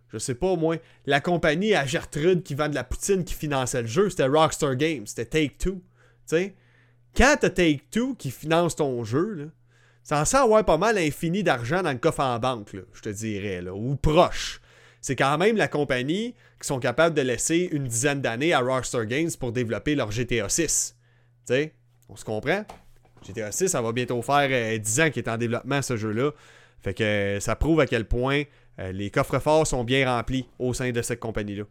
je 0.08 0.18
sais 0.18 0.34
pas 0.34 0.48
au 0.48 0.56
moins, 0.56 0.78
la 1.06 1.20
compagnie 1.20 1.74
à 1.74 1.86
Gertrude 1.86 2.42
qui 2.42 2.54
vend 2.54 2.68
de 2.68 2.74
la 2.74 2.84
poutine 2.84 3.24
qui 3.24 3.34
finançait 3.34 3.82
le 3.82 3.88
jeu. 3.88 4.10
C'était 4.10 4.26
Rockstar 4.26 4.76
Games, 4.76 5.06
c'était 5.06 5.26
Take 5.26 5.56
Two. 5.58 5.74
Tu 5.74 5.80
sais? 6.26 6.54
quand 7.16 7.36
t'as 7.40 7.50
Take-Two 7.50 8.14
qui 8.14 8.30
finance 8.30 8.76
ton 8.76 9.04
jeu, 9.04 9.34
là, 9.34 9.44
censé 10.02 10.36
avoir 10.36 10.64
pas 10.64 10.78
mal 10.78 10.98
infini 10.98 11.42
d'argent 11.42 11.82
dans 11.82 11.92
le 11.92 11.98
coffre 11.98 12.20
en 12.20 12.38
banque, 12.38 12.74
je 12.92 13.00
te 13.00 13.08
dirais, 13.08 13.60
là, 13.60 13.74
ou 13.74 13.96
proche. 13.96 14.60
C'est 15.00 15.16
quand 15.16 15.36
même 15.38 15.56
la 15.56 15.68
compagnie 15.68 16.34
qui 16.60 16.66
sont 16.66 16.78
capables 16.78 17.14
de 17.14 17.22
laisser 17.22 17.68
une 17.72 17.86
dizaine 17.86 18.20
d'années 18.20 18.52
à 18.52 18.60
Rockstar 18.60 19.06
Games 19.06 19.30
pour 19.38 19.52
développer 19.52 19.94
leur 19.94 20.12
GTA 20.12 20.48
6. 20.48 20.96
Tu 21.46 21.54
sais, 21.54 21.74
on 22.08 22.16
se 22.16 22.24
comprend? 22.24 22.64
GTA 23.26 23.52
6, 23.52 23.68
ça 23.68 23.82
va 23.82 23.92
bientôt 23.92 24.22
faire 24.22 24.80
10 24.80 25.00
euh, 25.00 25.04
ans 25.04 25.10
qu'il 25.10 25.22
est 25.22 25.28
en 25.28 25.36
développement, 25.36 25.82
ce 25.82 25.96
jeu-là. 25.96 26.30
Fait 26.82 26.94
que 26.94 27.02
euh, 27.02 27.40
ça 27.40 27.56
prouve 27.56 27.80
à 27.80 27.86
quel 27.86 28.06
point 28.06 28.42
euh, 28.78 28.92
les 28.92 29.10
coffres 29.10 29.38
forts 29.38 29.66
sont 29.66 29.84
bien 29.84 30.10
remplis 30.10 30.46
au 30.58 30.74
sein 30.74 30.90
de 30.90 31.02
cette 31.02 31.20
compagnie-là. 31.20 31.64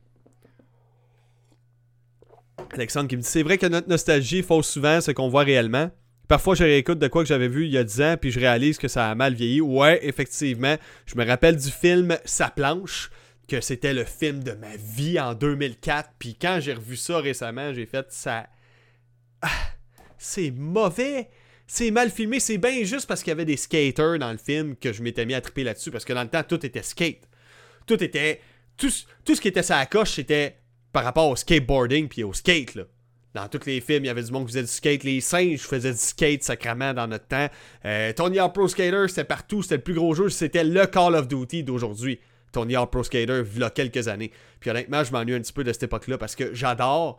Alexandre 2.74 3.08
qui 3.08 3.18
me 3.18 3.22
dit 3.22 3.27
C'est 3.27 3.44
vrai 3.44 3.58
que 3.58 3.65
notre 3.65 3.89
nostalgie 3.89 4.44
fausse 4.44 4.70
souvent 4.70 5.01
ce 5.01 5.12
qu'on 5.12 5.30
voit 5.30 5.44
réellement. 5.44 5.91
Parfois, 6.27 6.56
je 6.56 6.63
réécoute 6.63 7.00
de 7.00 7.10
quoi 7.10 7.24
que 7.24 7.27
j'avais 7.27 7.50
vu 7.50 7.65
il 7.65 7.72
y 7.72 7.77
a 7.77 7.84
10 7.84 8.01
ans, 8.01 8.15
puis 8.20 8.32
je 8.32 8.39
réalise 8.39 8.77
que 8.77 8.88
ça 8.88 9.10
a 9.10 9.15
mal 9.15 9.34
vieilli. 9.34 9.60
Ouais, 9.60 10.00
effectivement. 10.08 10.77
Je 11.06 11.15
me 11.18 11.25
rappelle 11.25 11.58
du 11.58 11.70
film 11.70 12.18
Sa 12.24 12.50
planche, 12.50 13.12
que 13.50 13.60
c'était 13.60 13.94
le 13.94 14.06
film 14.06 14.41
de 14.41 14.53
ma 14.53 14.77
vie 14.77 15.20
en 15.20 15.34
2004. 15.34 16.12
Puis 16.18 16.38
quand 16.41 16.60
j'ai 16.62 16.74
revu 16.74 16.96
ça 16.96 17.18
récemment, 17.18 17.74
j'ai 17.74 17.86
fait 17.86 18.06
ça. 18.12 18.48
Ah, 19.41 19.50
c'est 20.18 20.51
mauvais. 20.51 21.30
C'est 21.74 21.90
mal 21.90 22.10
filmé. 22.10 22.42
C'est 22.42 22.58
bien 22.58 22.84
juste 22.84 23.08
parce 23.08 23.24
qu'il 23.24 23.32
y 23.32 23.32
avait 23.32 23.46
des 23.46 23.56
skaters 23.56 24.20
dans 24.20 24.34
le 24.34 24.38
film 24.38 24.75
que 24.75 24.92
je 24.92 25.01
m'étais 25.01 25.25
mis 25.25 25.34
à 25.34 25.40
triper 25.40 25.63
là-dessus. 25.63 25.90
Parce 25.90 26.04
que 26.04 26.12
dans 26.12 26.24
le 26.24 26.28
temps, 26.28 26.44
tout 26.44 26.66
était 26.66 26.84
skate. 26.84 27.30
Tout 27.88 28.04
était. 28.04 28.42
Tout, 28.75 28.90
ce 28.90 29.40
qui 29.40 29.48
était 29.48 29.63
sa 29.63 29.86
coche, 29.86 30.16
c'était 30.16 30.58
par 30.92 31.06
rapport 31.06 31.30
au 31.30 31.38
skateboarding 31.38 32.10
puis 32.10 32.25
au 32.25 32.34
skate. 32.34 32.75
Là. 32.75 32.84
Dans 33.34 33.48
tous 33.48 33.66
les 33.68 33.80
films, 33.80 34.04
il 34.04 34.08
y 34.08 34.10
avait 34.10 34.22
du 34.22 34.34
monde 34.34 34.48
qui 34.48 34.51
faisait 34.51 34.63
du 34.63 34.68
skate. 34.68 35.06
Les 35.06 35.22
singes 35.22 35.62
faisaient 35.62 35.94
du 35.94 35.98
skate 35.98 36.44
sacrément 36.44 36.94
dans 36.94 37.08
notre 37.08 37.28
temps. 37.28 37.48
Euh, 37.86 38.12
Tony 38.12 38.40
Hawk 38.40 38.54
Pro 38.54 38.68
Skater, 38.68 39.06
c'était 39.08 39.24
partout. 39.24 39.62
C'était 39.62 39.78
le 39.78 39.84
plus 39.84 39.94
gros 39.94 40.13
jeu. 40.13 40.28
C'était 40.28 40.66
le 40.66 40.86
Call 40.88 41.16
of 41.16 41.30
Duty 41.30 41.63
d'aujourd'hui. 41.63 42.20
Tony 42.51 42.75
Hawk 42.75 42.92
Pro 42.92 43.04
Skater, 43.04 43.44
il 43.50 43.62
y 43.62 43.63
a 43.63 43.70
quelques 43.70 44.10
années. 44.10 44.34
Puis 44.60 44.70
honnêtement, 44.70 45.06
je 45.06 45.13
m'ennuie 45.13 45.36
un 45.36 45.40
petit 45.40 45.54
peu 45.54 45.63
de 45.63 45.72
cette 45.72 45.84
époque-là 45.84 46.18
parce 46.18 46.36
que 46.36 46.54
j'adore 46.54 47.18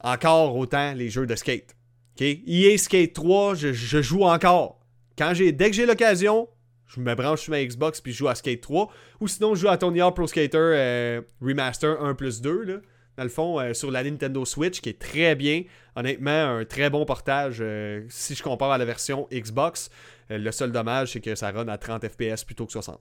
encore 0.00 0.56
autant 0.56 0.92
les 0.92 1.08
jeux 1.08 1.26
de 1.26 1.36
skate. 1.36 1.75
Okay? 2.16 2.42
EA 2.46 2.78
Skate 2.78 3.12
3, 3.12 3.54
je, 3.54 3.72
joue 4.00 4.22
encore. 4.22 4.80
Quand 5.18 5.34
j'ai, 5.34 5.52
dès 5.52 5.68
que 5.68 5.76
j'ai 5.76 5.84
l'occasion, 5.84 6.48
je 6.86 7.00
me 7.00 7.14
branche 7.14 7.42
sur 7.42 7.50
ma 7.50 7.62
Xbox 7.62 8.00
puis 8.00 8.12
je 8.12 8.18
joue 8.18 8.28
à 8.28 8.34
Skate 8.34 8.62
3. 8.62 8.90
Ou 9.20 9.28
sinon, 9.28 9.54
je 9.54 9.60
joue 9.60 9.68
à 9.68 9.76
Tony 9.76 10.00
Hawk 10.00 10.16
Pro 10.16 10.26
Skater 10.26 10.56
euh, 10.56 11.20
Remaster 11.42 12.02
1 12.02 12.14
plus 12.14 12.40
2. 12.40 12.62
Là 12.62 12.74
dans 13.16 13.22
le 13.22 13.30
fond, 13.30 13.58
euh, 13.58 13.72
sur 13.72 13.90
la 13.90 14.04
Nintendo 14.04 14.44
Switch, 14.44 14.82
qui 14.82 14.90
est 14.90 14.98
très 14.98 15.34
bien. 15.34 15.62
Honnêtement, 15.94 16.58
un 16.58 16.64
très 16.66 16.90
bon 16.90 17.06
portage 17.06 17.58
euh, 17.60 18.04
si 18.10 18.34
je 18.34 18.42
compare 18.42 18.70
à 18.70 18.78
la 18.78 18.84
version 18.84 19.26
Xbox. 19.32 19.90
Le 20.28 20.50
seul 20.50 20.70
dommage, 20.72 21.12
c'est 21.12 21.20
que 21.20 21.34
ça 21.34 21.50
run 21.50 21.68
à 21.68 21.78
30 21.78 22.06
FPS 22.08 22.44
plutôt 22.44 22.66
que 22.66 22.72
60. 22.72 23.00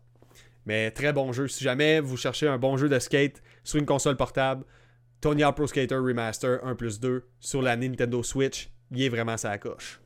Mais 0.66 0.92
très 0.92 1.12
bon 1.12 1.34
jeu. 1.34 1.48
Si 1.48 1.64
jamais 1.64 2.00
vous 2.00 2.18
cherchez 2.18 2.48
un 2.48 2.58
bon 2.58 2.78
jeu 2.78 2.88
de 2.88 3.00
skate 3.00 3.42
sur 3.64 3.80
une 3.80 3.86
console 3.86 4.16
portable, 4.16 4.64
Tony 5.22 5.44
Hawk 5.44 5.56
Pro 5.56 5.68
Skater 5.68 5.96
Remaster 5.96 6.60
1 6.64 6.76
plus 6.76 7.00
2 7.00 7.28
sur 7.40 7.62
la 7.62 7.76
Nintendo 7.76 8.24
Switch, 8.24 8.70
il 8.92 9.02
est 9.02 9.10
vraiment 9.10 9.38
sa 9.38 9.58
coche. 9.58 10.00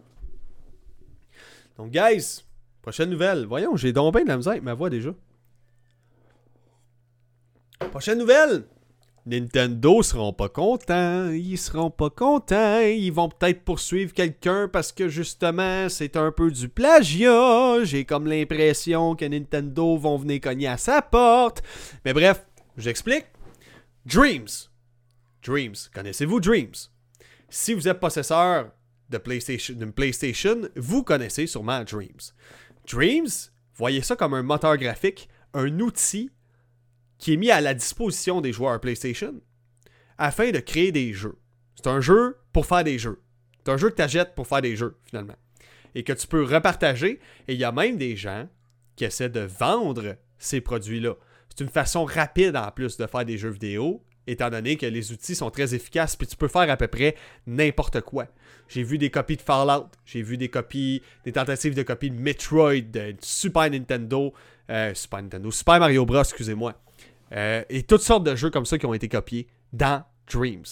Donc, 1.78 1.92
guys, 1.92 2.44
prochaine 2.82 3.10
nouvelle. 3.10 3.46
Voyons, 3.46 3.76
j'ai 3.76 3.94
donc 3.94 4.14
bien 4.14 4.24
de 4.24 4.30
la 4.30 4.38
misère 4.38 4.62
ma 4.62 4.74
voix 4.74 4.90
déjà. 4.90 5.12
Prochaine 7.92 8.20
nouvelle. 8.20 8.66
Nintendo 9.26 10.02
seront 10.02 10.34
pas 10.34 10.50
contents, 10.50 11.30
ils 11.30 11.58
seront 11.58 11.92
pas 11.92 12.10
contents, 12.10 12.80
ils 12.80 13.12
vont 13.12 13.30
peut-être 13.30 13.64
poursuivre 13.64 14.14
quelqu'un 14.14 14.68
parce 14.68 14.92
que 14.92 15.08
justement 15.08 15.88
c'est 15.88 16.16
un 16.16 16.32
peu 16.32 16.50
du 16.50 16.68
plagiat. 16.68 17.84
J'ai 17.84 18.06
comme 18.06 18.28
l'impression 18.28 19.16
que 19.16 19.26
Nintendo 19.26 19.98
vont 19.98 20.18
venir 20.18 20.42
cogner 20.42 20.68
à 20.68 20.78
sa 20.78 21.02
porte. 21.02 21.62
Mais 22.06 22.14
bref, 22.14 22.44
j'explique. 22.78 23.26
Dreams. 24.06 24.48
Dreams. 25.46 25.76
Connaissez-vous 25.94 26.40
Dreams? 26.40 26.90
Si 27.50 27.74
vous 27.74 27.88
êtes 27.88 28.00
possesseur 28.00 28.72
d'une 29.10 29.92
PlayStation, 29.92 30.62
vous 30.76 31.04
connaissez 31.04 31.48
sûrement 31.48 31.84
Dreams. 31.84 32.34
Dreams, 32.88 33.50
voyez 33.76 34.02
ça 34.02 34.16
comme 34.16 34.34
un 34.34 34.44
moteur 34.44 34.78
graphique, 34.78 35.30
un 35.54 35.80
outil 35.80 36.30
qui 37.18 37.34
est 37.34 37.38
mis 37.38 37.52
à 37.52 37.60
la 37.60 37.74
disposition 37.74 38.40
des 38.42 38.54
joueurs 38.54 38.80
PlayStation 38.80 39.42
afin 40.18 40.52
de 40.52 40.60
créer 40.60 40.92
des 40.92 41.14
jeux. 41.14 41.40
C'est 41.76 41.88
un 41.88 42.02
jeu 42.02 42.38
pour 42.54 42.66
faire 42.66 42.84
des 42.84 43.00
jeux. 43.00 43.22
C'est 43.58 43.72
un 43.72 43.78
jeu 43.78 43.90
que 43.90 43.96
tu 43.96 44.02
achètes 44.02 44.36
pour 44.36 44.48
faire 44.48 44.62
des 44.62 44.76
jeux, 44.76 44.98
finalement. 45.06 45.36
Et 45.96 46.04
que 46.04 46.14
tu 46.14 46.28
peux 46.28 46.44
repartager. 46.44 47.20
Et 47.48 47.54
il 47.54 47.60
y 47.60 47.64
a 47.64 47.72
même 47.72 47.98
des 47.98 48.16
gens 48.16 48.48
qui 48.96 49.06
essaient 49.06 49.30
de 49.30 49.42
vendre 49.42 50.18
ces 50.38 50.62
produits-là. 50.62 51.16
C'est 51.50 51.64
une 51.64 51.70
façon 51.70 52.06
rapide 52.06 52.56
en 52.56 52.70
plus 52.72 52.98
de 52.98 53.08
faire 53.08 53.26
des 53.26 53.38
jeux 53.38 53.50
vidéo, 53.50 54.04
étant 54.32 54.50
donné 54.50 54.76
que 54.76 54.86
les 54.86 55.12
outils 55.12 55.36
sont 55.36 55.50
très 55.50 55.74
efficaces, 55.74 56.16
puis 56.16 56.28
tu 56.28 56.36
peux 56.36 56.48
faire 56.48 56.70
à 56.70 56.78
peu 56.78 56.88
près 56.88 57.16
n'importe 57.48 58.02
quoi. 58.02 58.28
J'ai 58.68 58.84
vu 58.84 58.98
des 58.98 59.10
copies 59.10 59.38
de 59.38 59.42
Fallout, 59.42 59.90
j'ai 60.06 60.22
vu 60.22 60.38
des 60.38 60.50
copies, 60.50 61.02
des 61.26 61.32
tentatives 61.32 61.76
de 61.76 61.84
copies 61.84 62.12
de 62.12 62.20
Metroid, 62.20 62.82
de 62.82 63.16
Super 63.22 63.70
Nintendo, 63.70 64.34
euh, 64.70 64.94
Super 64.94 65.24
Nintendo, 65.24 65.52
Super 65.52 65.80
Mario 65.80 66.06
Bros, 66.06 66.22
excusez-moi. 66.22 66.76
Euh, 67.32 67.64
et 67.70 67.84
toutes 67.84 68.02
sortes 68.02 68.24
de 68.24 68.36
jeux 68.36 68.50
comme 68.50 68.66
ça 68.66 68.78
qui 68.78 68.86
ont 68.86 68.94
été 68.94 69.08
copiés 69.08 69.48
dans 69.74 70.04
Dreams. 70.32 70.66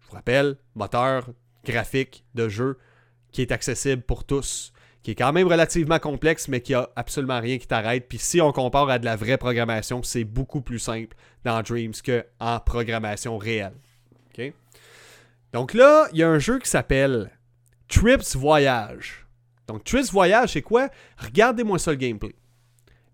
Je 0.00 0.08
vous 0.08 0.14
rappelle, 0.14 0.56
moteur 0.74 1.30
graphique 1.64 2.24
de 2.34 2.48
jeu 2.48 2.78
qui 3.30 3.40
est 3.40 3.52
accessible 3.52 4.02
pour 4.02 4.24
tous, 4.24 4.72
qui 5.02 5.12
est 5.12 5.14
quand 5.14 5.32
même 5.32 5.48
relativement 5.48 5.98
complexe, 5.98 6.48
mais 6.48 6.60
qui 6.60 6.74
a 6.74 6.88
absolument 6.96 7.40
rien 7.40 7.58
qui 7.58 7.66
t'arrête. 7.66 8.08
Puis 8.08 8.18
si 8.18 8.40
on 8.40 8.52
compare 8.52 8.88
à 8.88 8.98
de 8.98 9.04
la 9.04 9.16
vraie 9.16 9.38
programmation, 9.38 10.02
c'est 10.02 10.24
beaucoup 10.24 10.60
plus 10.60 10.78
simple 10.78 11.16
dans 11.44 11.60
Dreams 11.62 11.94
qu'en 12.04 12.60
programmation 12.60 13.38
réelle. 13.38 13.74
Donc 15.52 15.74
là, 15.74 16.08
il 16.12 16.18
y 16.18 16.22
a 16.22 16.30
un 16.30 16.38
jeu 16.38 16.58
qui 16.58 16.70
s'appelle 16.70 17.30
Trips 17.86 18.34
Voyage. 18.34 19.26
Donc 19.66 19.84
Trips 19.84 20.10
Voyage, 20.10 20.54
c'est 20.54 20.62
quoi? 20.62 20.88
Regardez-moi 21.18 21.78
ça 21.78 21.90
le 21.90 21.98
gameplay. 21.98 22.34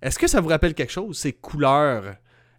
Est-ce 0.00 0.20
que 0.20 0.28
ça 0.28 0.40
vous 0.40 0.48
rappelle 0.48 0.74
quelque 0.74 0.92
chose, 0.92 1.18
ces 1.18 1.32
couleurs 1.32 2.14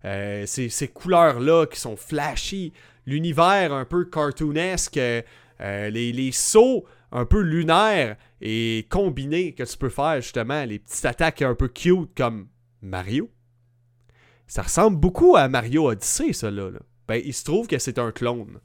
euh, 0.05 0.45
ces, 0.45 0.87
couleurs-là 0.87 1.65
qui 1.65 1.79
sont 1.79 1.97
flashy, 1.97 2.71
l'univers 3.05 3.73
un 3.73 3.83
peu 3.83 4.05
cartoonesque, 4.05 4.97
euh, 4.97 5.89
les, 5.89 6.31
sauts 6.31 6.85
un 7.11 7.25
peu 7.25 7.41
lunaires 7.41 8.17
et 8.41 8.85
combinés 8.89 9.53
que 9.53 9.63
tu 9.63 9.77
peux 9.77 9.89
faire 9.89 10.21
justement, 10.21 10.63
les 10.65 10.79
petites 10.79 11.05
attaques 11.05 11.41
un 11.41 11.55
peu 11.55 11.67
cute 11.67 12.09
comme 12.15 12.47
Mario. 12.81 13.29
Ça 14.47 14.63
ressemble 14.63 14.97
beaucoup 14.97 15.35
à 15.35 15.47
Mario 15.47 15.89
Odyssey, 15.89 16.33
ça 16.33 16.49
là. 16.49 16.71
Ben, 17.07 17.21
il 17.23 17.33
se 17.33 17.43
trouve 17.43 17.67
que 17.67 17.79
c'est 17.79 17.99
un 17.99 18.11
clone 18.11 18.59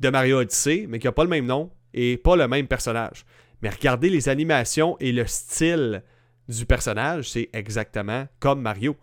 de 0.00 0.08
Mario 0.08 0.40
Odyssey, 0.40 0.86
mais 0.88 0.98
qui 0.98 1.06
n'a 1.06 1.12
pas 1.12 1.24
le 1.24 1.30
même 1.30 1.46
nom 1.46 1.70
et 1.92 2.16
pas 2.16 2.36
le 2.36 2.48
même 2.48 2.66
personnage. 2.66 3.24
Mais 3.62 3.70
regardez 3.70 4.10
les 4.10 4.28
animations 4.28 4.96
et 5.00 5.12
le 5.12 5.26
style 5.26 6.02
du 6.48 6.66
personnage, 6.66 7.30
c'est 7.30 7.48
exactement 7.52 8.26
comme 8.38 8.60
Mario. 8.60 8.96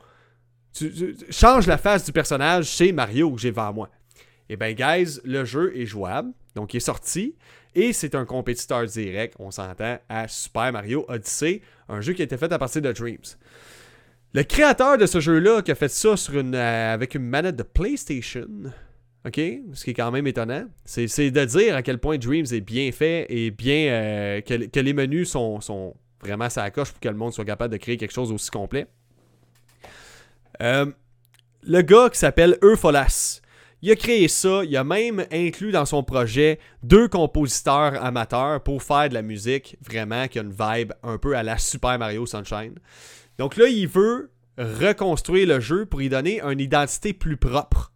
Tu, 0.74 1.16
changes 1.30 1.68
la 1.68 1.78
face 1.78 2.06
du 2.06 2.12
personnage, 2.12 2.66
c'est 2.66 2.92
Mario 2.92 3.32
que 3.32 3.42
j'ai 3.42 3.50
devant 3.50 3.74
moi. 3.74 3.90
Eh 4.50 4.58
bien, 4.58 4.74
guys, 4.74 5.20
le 5.24 5.46
jeu 5.46 5.76
est 5.76 5.86
jouable. 5.86 6.32
Donc, 6.56 6.74
il 6.74 6.78
est 6.78 6.82
sorti. 6.82 7.36
Et 7.76 7.94
c'est 7.94 8.16
un 8.16 8.26
compétiteur 8.26 8.86
direct, 8.86 9.36
on 9.40 9.52
s'entend, 9.52 9.98
à 10.10 10.28
Super 10.28 10.74
Mario 10.74 11.06
Odyssey, 11.08 11.62
un 11.88 12.02
jeu 12.02 12.14
qui 12.14 12.22
a 12.22 12.26
été 12.26 12.38
fait 12.38 12.52
à 12.52 12.60
partir 12.60 12.82
de 12.82 12.92
Dreams. 12.92 13.38
Le 14.34 14.44
créateur 14.44 14.98
de 14.98 15.06
ce 15.06 15.20
jeu-là, 15.20 15.62
qui 15.62 15.72
a 15.72 15.76
fait 15.76 15.90
ça 15.90 16.16
une, 16.34 16.56
euh, 16.56 16.94
avec 16.94 17.16
une 17.16 17.24
manette 17.24 17.56
de 17.56 17.64
PlayStation, 17.64 18.48
OK? 19.26 19.40
Ce 19.74 19.84
qui 19.84 19.92
est 19.92 19.94
quand 19.94 20.12
même 20.12 20.26
étonnant. 20.26 20.66
C'est 20.86 21.32
de 21.32 21.46
dire 21.46 21.76
à 21.76 21.82
quel 21.84 22.00
point 22.00 22.18
Dreams 22.18 22.46
est 22.52 22.62
bien 22.62 22.92
fait 22.92 23.26
et 23.30 23.52
bien. 23.52 23.88
Euh, 23.92 24.42
que, 24.42 24.80
les 24.80 24.94
menus 24.94 25.30
sont, 25.30 25.62
sont 25.62 25.96
vraiment 26.22 26.50
sa 26.50 26.70
coche 26.72 26.92
pour 26.92 27.00
que 27.00 27.10
le 27.10 27.16
monde 27.16 27.34
soit 27.34 27.46
capable 27.46 27.72
de 27.72 27.78
créer 27.78 27.98
quelque 27.98 28.14
chose 28.14 28.32
aussi 28.32 28.50
complet. 28.50 28.88
Euh, 30.62 30.86
le 31.64 31.82
gars 31.82 32.10
qui 32.10 32.18
s'appelle 32.18 32.58
Eupholas, 32.64 33.41
il 33.82 33.92
a 33.92 33.96
créé 33.96 34.28
ça, 34.28 34.64
il 34.64 34.76
a 34.78 34.84
même 34.84 35.26
inclus 35.32 35.72
dans 35.72 35.86
son 35.86 36.04
projet 36.04 36.60
deux 36.84 37.08
compositeurs 37.08 38.04
amateurs 38.04 38.62
pour 38.62 38.84
faire 38.84 39.10
de 39.10 39.14
la 39.14 39.22
musique 39.22 39.78
vraiment 39.82 40.28
qui 40.28 40.40
a 40.40 40.44
une 40.44 40.54
vibe 40.58 40.94
un 41.04 41.18
peu 41.18 41.36
à 41.36 41.44
la 41.44 41.58
Super 41.58 41.98
Mario 41.98 42.26
Sunshine. 42.26 42.76
Donc 43.38 43.58
là, 43.58 43.68
il 43.68 43.88
veut 43.88 44.32
reconstruire 44.58 45.48
le 45.48 45.60
jeu 45.60 45.86
pour 45.86 46.02
y 46.02 46.10
donner 46.10 46.42
une 46.42 46.60
identité 46.60 47.14
plus 47.14 47.38
propre. 47.38 47.92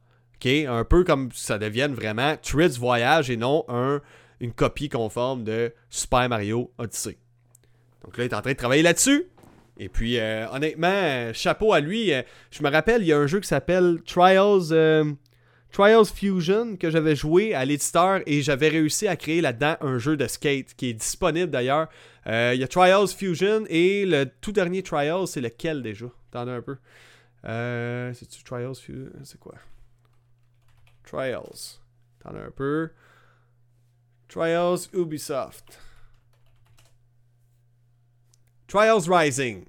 Un 0.45 0.83
peu 0.83 1.03
comme 1.03 1.29
ça 1.33 1.57
devienne 1.57 1.95
vraiment 1.95 2.35
Trids 2.37 2.77
Voyage 2.77 3.31
et 3.31 3.37
non 3.37 3.65
un, 3.67 3.99
une 4.39 4.53
copie 4.53 4.89
conforme 4.89 5.43
de 5.43 5.73
Super 5.89 6.29
Mario 6.29 6.71
Odyssey. 6.77 7.17
Donc 8.03 8.15
là, 8.17 8.25
il 8.25 8.27
est 8.29 8.35
en 8.35 8.41
train 8.41 8.51
de 8.51 8.57
travailler 8.57 8.83
là-dessus. 8.83 9.23
Et 9.77 9.89
puis, 9.89 10.19
euh, 10.19 10.47
honnêtement, 10.51 11.33
chapeau 11.33 11.73
à 11.73 11.79
lui. 11.79 12.13
Euh, 12.13 12.21
je 12.51 12.61
me 12.61 12.69
rappelle, 12.69 13.01
il 13.01 13.07
y 13.07 13.13
a 13.13 13.17
un 13.17 13.25
jeu 13.25 13.39
qui 13.39 13.47
s'appelle 13.47 13.97
Trials, 14.05 14.71
euh, 14.71 15.11
Trials 15.75 16.05
Fusion 16.05 16.77
que 16.77 16.89
j'avais 16.89 17.17
joué 17.17 17.53
à 17.53 17.65
l'éditeur 17.65 18.21
et 18.25 18.41
j'avais 18.41 18.69
réussi 18.69 19.09
à 19.09 19.17
créer 19.17 19.41
là-dedans 19.41 19.75
un 19.81 19.97
jeu 19.97 20.15
de 20.15 20.25
skate 20.25 20.73
qui 20.73 20.87
est 20.87 20.93
disponible 20.93 21.51
d'ailleurs. 21.51 21.89
Euh, 22.27 22.53
il 22.53 22.61
y 22.61 22.63
a 22.63 22.67
Trials 22.69 23.09
Fusion 23.09 23.65
et 23.67 24.05
le 24.05 24.25
tout 24.39 24.53
dernier 24.53 24.83
Trials, 24.83 25.27
c'est 25.27 25.41
lequel 25.41 25.83
déjà? 25.83 26.05
T'en 26.31 26.47
as 26.47 26.53
un 26.53 26.61
peu. 26.61 26.77
Euh, 27.43 28.13
C'est-tu 28.13 28.41
Trials 28.45 28.77
Fusion? 28.77 29.11
C'est 29.25 29.37
quoi? 29.37 29.55
Trials. 31.03 31.81
T'en 32.23 32.33
as 32.35 32.43
un 32.43 32.51
peu. 32.51 32.91
Trials 34.29 34.87
Ubisoft. 34.93 35.77
Trials 38.69 39.09
Rising. 39.09 39.65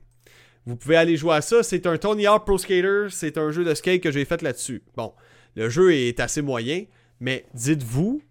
Vous 0.67 0.77
pouvez 0.77 0.99
aller 0.99 1.17
jouer 1.17 1.35
à 1.35 1.41
ça. 1.41 1.65
C'est 1.65 1.85
un 1.85 1.99
Tony 1.99 2.29
Hawk 2.29 2.45
Pro 2.45 2.59
Skater. 2.59 3.09
C'est 3.11 3.39
un 3.39 3.51
jeu 3.51 3.65
de 3.65 3.75
skate 3.75 4.01
que 4.01 4.13
j'ai 4.13 4.25
fait 4.25 4.43
là-dessus. 4.43 4.85
Bon, 4.95 5.13
le 5.57 5.71
jeu 5.71 5.95
est 5.95 6.21
assez 6.21 6.43
moyen, 6.43 6.85
mais 7.19 7.47
dites-vous 7.55 8.23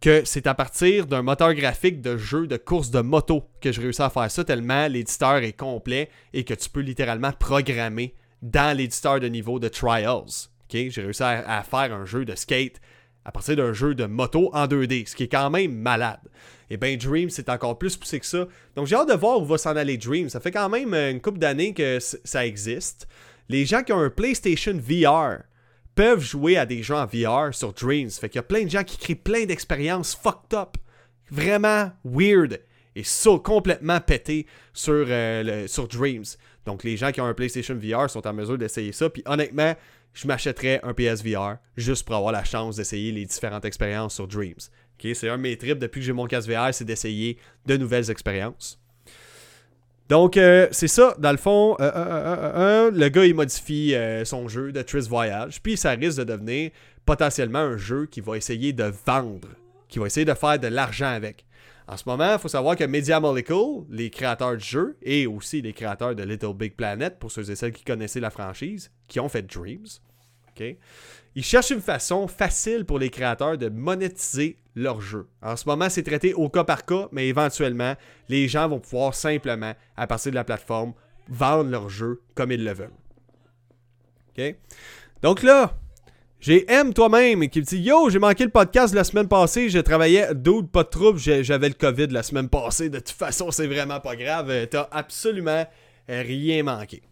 que 0.00 0.22
c'est 0.24 0.46
à 0.46 0.54
partir 0.54 1.06
d'un 1.06 1.22
moteur 1.22 1.52
graphique 1.54 2.00
de 2.00 2.16
jeu 2.16 2.46
de 2.46 2.56
course 2.56 2.90
de 2.90 3.00
moto 3.00 3.44
que 3.60 3.72
je 3.72 3.80
réussis 3.80 4.02
à 4.02 4.08
faire 4.08 4.30
ça 4.30 4.44
tellement 4.44 4.86
l'éditeur 4.88 5.36
est 5.36 5.52
complet 5.52 6.08
et 6.32 6.44
que 6.44 6.54
tu 6.54 6.70
peux 6.70 6.80
littéralement 6.80 7.32
programmer 7.32 8.14
dans 8.42 8.76
l'éditeur 8.76 9.20
de 9.20 9.26
niveau 9.26 9.58
de 9.58 9.68
Trials. 9.68 10.48
J'ai 10.72 11.02
réussi 11.02 11.22
à, 11.22 11.62
faire 11.62 11.92
un 11.92 12.04
jeu 12.04 12.24
de 12.24 12.34
skate 12.34 12.80
à 13.24 13.32
partir 13.32 13.56
d'un 13.56 13.72
jeu 13.72 13.94
de 13.94 14.06
moto 14.06 14.50
en 14.54 14.66
2D, 14.66 15.06
ce 15.06 15.16
qui 15.16 15.24
est 15.24 15.28
quand 15.28 15.50
même 15.50 15.74
malade. 15.74 16.20
Et 16.70 16.76
bien, 16.76 16.96
Dream, 16.96 17.28
c'est 17.28 17.48
encore 17.48 17.76
plus 17.76 17.96
poussé 17.96 18.20
que 18.20 18.26
ça. 18.26 18.46
Donc, 18.76 18.86
j'ai 18.86 18.94
hâte 18.94 19.08
de 19.08 19.14
voir 19.14 19.40
où 19.40 19.44
va 19.44 19.58
s'en 19.58 19.76
aller 19.76 19.98
Dream. 19.98 20.28
Ça 20.28 20.40
fait 20.40 20.52
quand 20.52 20.68
même 20.68 20.94
une 20.94 21.20
couple 21.20 21.38
d'années 21.38 21.74
que 21.74 21.98
ça 22.00 22.46
existe. 22.46 23.08
Les 23.48 23.66
gens 23.66 23.82
qui 23.82 23.92
ont 23.92 23.98
un 23.98 24.10
PlayStation 24.10 24.74
VR 24.74 25.40
peuvent 26.00 26.24
jouer 26.24 26.56
à 26.56 26.64
des 26.64 26.82
jeux 26.82 26.94
en 26.94 27.04
VR 27.04 27.52
sur 27.52 27.74
Dreams. 27.74 28.08
Fait 28.08 28.30
qu'il 28.30 28.38
y 28.38 28.38
a 28.38 28.42
plein 28.42 28.64
de 28.64 28.70
gens 28.70 28.84
qui 28.84 28.96
créent 28.96 29.14
plein 29.14 29.44
d'expériences 29.44 30.14
fucked 30.14 30.54
up, 30.54 30.78
vraiment 31.30 31.92
weird 32.06 32.58
et 32.96 33.04
ça 33.04 33.32
complètement 33.44 34.00
pété 34.00 34.46
sur, 34.72 35.04
euh, 35.06 35.66
sur 35.66 35.86
Dreams. 35.88 36.24
Donc, 36.64 36.84
les 36.84 36.96
gens 36.96 37.12
qui 37.12 37.20
ont 37.20 37.26
un 37.26 37.34
PlayStation 37.34 37.74
VR 37.74 38.08
sont 38.08 38.26
en 38.26 38.32
mesure 38.32 38.56
d'essayer 38.56 38.92
ça. 38.92 39.10
Puis, 39.10 39.22
honnêtement, 39.26 39.74
je 40.14 40.26
m'achèterais 40.26 40.80
un 40.84 40.94
PSVR 40.94 41.58
juste 41.76 42.06
pour 42.06 42.16
avoir 42.16 42.32
la 42.32 42.44
chance 42.44 42.76
d'essayer 42.76 43.12
les 43.12 43.26
différentes 43.26 43.66
expériences 43.66 44.14
sur 44.14 44.26
Dreams. 44.26 44.56
c'est 44.98 45.28
un 45.28 45.36
de 45.36 45.42
mes 45.42 45.58
trips 45.58 45.78
depuis 45.78 46.00
que 46.00 46.06
j'ai 46.06 46.14
mon 46.14 46.26
casque 46.26 46.48
VR, 46.48 46.72
c'est 46.72 46.86
d'essayer 46.86 47.36
de 47.66 47.76
nouvelles 47.76 48.10
expériences. 48.10 48.79
Donc, 50.10 50.36
euh, 50.36 50.66
c'est 50.72 50.88
ça, 50.88 51.14
dans 51.20 51.30
le 51.30 51.36
fond, 51.36 51.76
euh, 51.78 51.88
euh, 51.94 52.90
le 52.90 53.08
gars, 53.10 53.24
il 53.24 53.32
modifie 53.32 53.94
son 54.24 54.48
jeu 54.48 54.72
de 54.72 54.82
Tris 54.82 55.06
Voyage, 55.08 55.62
puis 55.62 55.76
ça 55.76 55.90
risque 55.90 56.18
de 56.18 56.24
devenir 56.24 56.72
potentiellement 57.06 57.60
un 57.60 57.76
jeu 57.76 58.06
qui 58.06 58.20
va 58.20 58.36
essayer 58.36 58.72
de 58.72 58.92
vendre, 59.06 59.48
qui 59.88 60.00
va 60.00 60.06
essayer 60.06 60.26
de 60.26 60.34
faire 60.34 60.58
de 60.58 60.66
l'argent 60.66 61.06
avec. 61.06 61.46
En 61.86 61.96
ce 61.96 62.02
moment, 62.06 62.32
il 62.32 62.38
faut 62.40 62.48
savoir 62.48 62.74
que 62.74 62.82
Media 62.82 63.20
Molecule, 63.20 63.84
les 63.88 64.10
créateurs 64.10 64.56
du 64.56 64.64
jeu, 64.64 64.96
et 65.00 65.28
aussi 65.28 65.62
les 65.62 65.72
créateurs 65.72 66.16
de 66.16 66.24
Little 66.24 66.54
Big 66.54 66.74
Planet, 66.74 67.16
pour 67.20 67.30
ceux 67.30 67.48
et 67.48 67.54
celles 67.54 67.72
qui 67.72 67.84
connaissaient 67.84 68.18
la 68.18 68.30
franchise, 68.30 68.90
qui 69.06 69.20
ont 69.20 69.28
fait 69.28 69.42
Dreams, 69.42 69.86
ils 71.34 71.44
cherchent 71.44 71.70
une 71.70 71.80
façon 71.80 72.26
facile 72.26 72.84
pour 72.84 72.98
les 72.98 73.10
créateurs 73.10 73.56
de 73.56 73.68
monétiser 73.68 74.56
leur 74.74 75.00
jeu. 75.00 75.28
En 75.42 75.56
ce 75.56 75.68
moment, 75.68 75.88
c'est 75.88 76.02
traité 76.02 76.34
au 76.34 76.48
cas 76.48 76.64
par 76.64 76.84
cas, 76.84 77.08
mais 77.12 77.28
éventuellement, 77.28 77.94
les 78.28 78.48
gens 78.48 78.68
vont 78.68 78.80
pouvoir 78.80 79.14
simplement, 79.14 79.74
à 79.96 80.06
partir 80.06 80.32
de 80.32 80.36
la 80.36 80.44
plateforme, 80.44 80.94
vendre 81.28 81.70
leur 81.70 81.88
jeu 81.88 82.20
comme 82.34 82.50
ils 82.52 82.64
le 82.64 82.72
veulent. 82.72 82.90
Donc 85.22 85.42
là, 85.42 85.74
j'ai 86.40 86.70
M 86.70 86.94
toi-même 86.94 87.48
qui 87.48 87.60
me 87.60 87.64
dit 87.64 87.78
Yo, 87.78 88.08
j'ai 88.08 88.18
manqué 88.18 88.44
le 88.44 88.50
podcast 88.50 88.94
la 88.94 89.04
semaine 89.04 89.28
passée, 89.28 89.68
j'ai 89.68 89.82
travaillé 89.82 90.26
d'autres 90.34 90.68
pas 90.68 90.84
de 90.84 90.88
trouble, 90.88 91.18
j'avais 91.18 91.68
le 91.68 91.74
COVID 91.74 92.06
la 92.08 92.22
semaine 92.22 92.48
passée. 92.48 92.88
De 92.88 92.98
toute 92.98 93.10
façon, 93.10 93.50
c'est 93.50 93.66
vraiment 93.66 94.00
pas 94.00 94.16
grave. 94.16 94.50
Euh, 94.50 94.66
t'as 94.66 94.88
absolument 94.90 95.66
rien 96.08 96.62
manqué. 96.62 97.02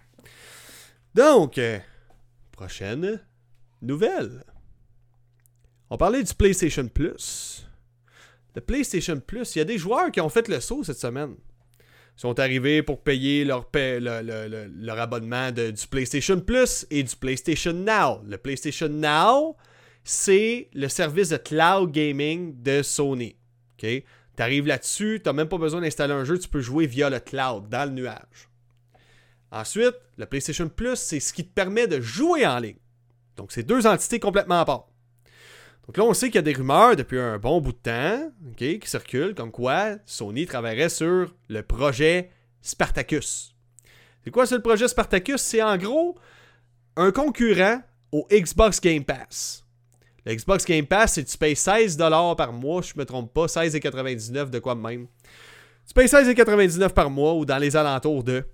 Donc, 1.14 1.58
euh, 1.58 1.78
prochaine 2.52 3.20
nouvelle. 3.82 4.44
On 5.90 5.96
parlait 5.96 6.22
du 6.22 6.34
PlayStation 6.34 6.86
Plus. 6.88 7.66
Le 8.54 8.60
PlayStation 8.60 9.20
Plus, 9.20 9.54
il 9.54 9.58
y 9.58 9.62
a 9.62 9.64
des 9.64 9.78
joueurs 9.78 10.10
qui 10.10 10.20
ont 10.20 10.28
fait 10.28 10.48
le 10.48 10.60
saut 10.60 10.84
cette 10.84 10.98
semaine. 10.98 11.36
Ils 11.80 12.20
sont 12.20 12.40
arrivés 12.40 12.82
pour 12.82 13.02
payer 13.02 13.44
leur, 13.44 13.68
abonnement 14.98 15.52
du 15.52 15.86
PlayStation 15.88 16.40
Plus 16.40 16.86
et 16.90 17.02
du 17.04 17.14
PlayStation 17.14 17.72
Now. 17.72 18.22
Le 18.26 18.36
PlayStation 18.36 18.88
Now, 18.88 19.56
c'est 20.02 20.68
le 20.74 20.88
service 20.88 21.28
de 21.28 21.36
cloud 21.36 21.92
gaming 21.92 22.60
de 22.60 22.82
Sony. 22.82 23.36
Tu 23.76 24.02
arrives 24.38 24.66
là-dessus, 24.66 25.20
tu 25.22 25.28
n'as 25.28 25.32
même 25.32 25.48
pas 25.48 25.58
besoin 25.58 25.80
d'installer 25.80 26.14
un 26.14 26.24
jeu, 26.24 26.38
tu 26.38 26.48
peux 26.48 26.60
jouer 26.60 26.86
via 26.86 27.08
le 27.08 27.20
cloud, 27.20 27.68
dans 27.68 27.88
le 27.88 27.94
nuage. 27.94 28.48
Ensuite, 29.50 29.94
le 30.16 30.26
PlayStation 30.26 30.68
Plus, 30.68 30.96
c'est 30.96 31.20
ce 31.20 31.32
qui 31.32 31.46
te 31.46 31.52
permet 31.54 31.86
de 31.86 32.00
jouer 32.00 32.46
en 32.46 32.58
ligne. 32.58 32.76
Donc, 33.38 33.52
c'est 33.52 33.62
deux 33.62 33.86
entités 33.86 34.20
complètement 34.20 34.60
à 34.60 34.64
part. 34.64 34.88
Donc 35.88 35.96
là, 35.96 36.04
on 36.04 36.12
sait 36.12 36.26
qu'il 36.26 36.34
y 36.34 36.38
a 36.38 36.42
des 36.42 36.52
rumeurs 36.52 36.96
depuis 36.96 37.18
un 37.18 37.38
bon 37.38 37.62
bout 37.62 37.72
de 37.72 37.78
temps 37.78 38.30
qui 38.58 38.78
circulent 38.84 39.34
comme 39.34 39.50
quoi 39.50 39.96
Sony 40.04 40.44
travaillerait 40.44 40.90
sur 40.90 41.34
le 41.48 41.62
projet 41.62 42.30
Spartacus. 42.60 43.54
C'est 44.22 44.30
quoi 44.30 44.44
ce 44.44 44.56
le 44.56 44.60
projet 44.60 44.86
Spartacus? 44.86 45.40
C'est 45.40 45.62
en 45.62 45.78
gros 45.78 46.18
un 46.96 47.10
concurrent 47.10 47.80
au 48.12 48.26
Xbox 48.30 48.82
Game 48.82 49.02
Pass. 49.02 49.64
Le 50.26 50.34
Xbox 50.34 50.66
Game 50.66 50.84
Pass, 50.84 51.14
c'est 51.14 51.24
tu 51.24 51.38
payes 51.38 51.54
16$ 51.54 52.36
par 52.36 52.52
mois, 52.52 52.82
je 52.82 52.92
ne 52.94 53.00
me 53.00 53.06
trompe 53.06 53.32
pas, 53.32 53.46
16,99$ 53.46 54.50
de 54.50 54.58
quoi 54.58 54.74
même. 54.74 55.06
Tu 55.86 55.94
payes 55.94 56.06
16,99$ 56.06 56.90
par 56.90 57.08
mois 57.08 57.32
ou 57.32 57.46
dans 57.46 57.56
les 57.56 57.76
alentours 57.76 58.24
de. 58.24 58.44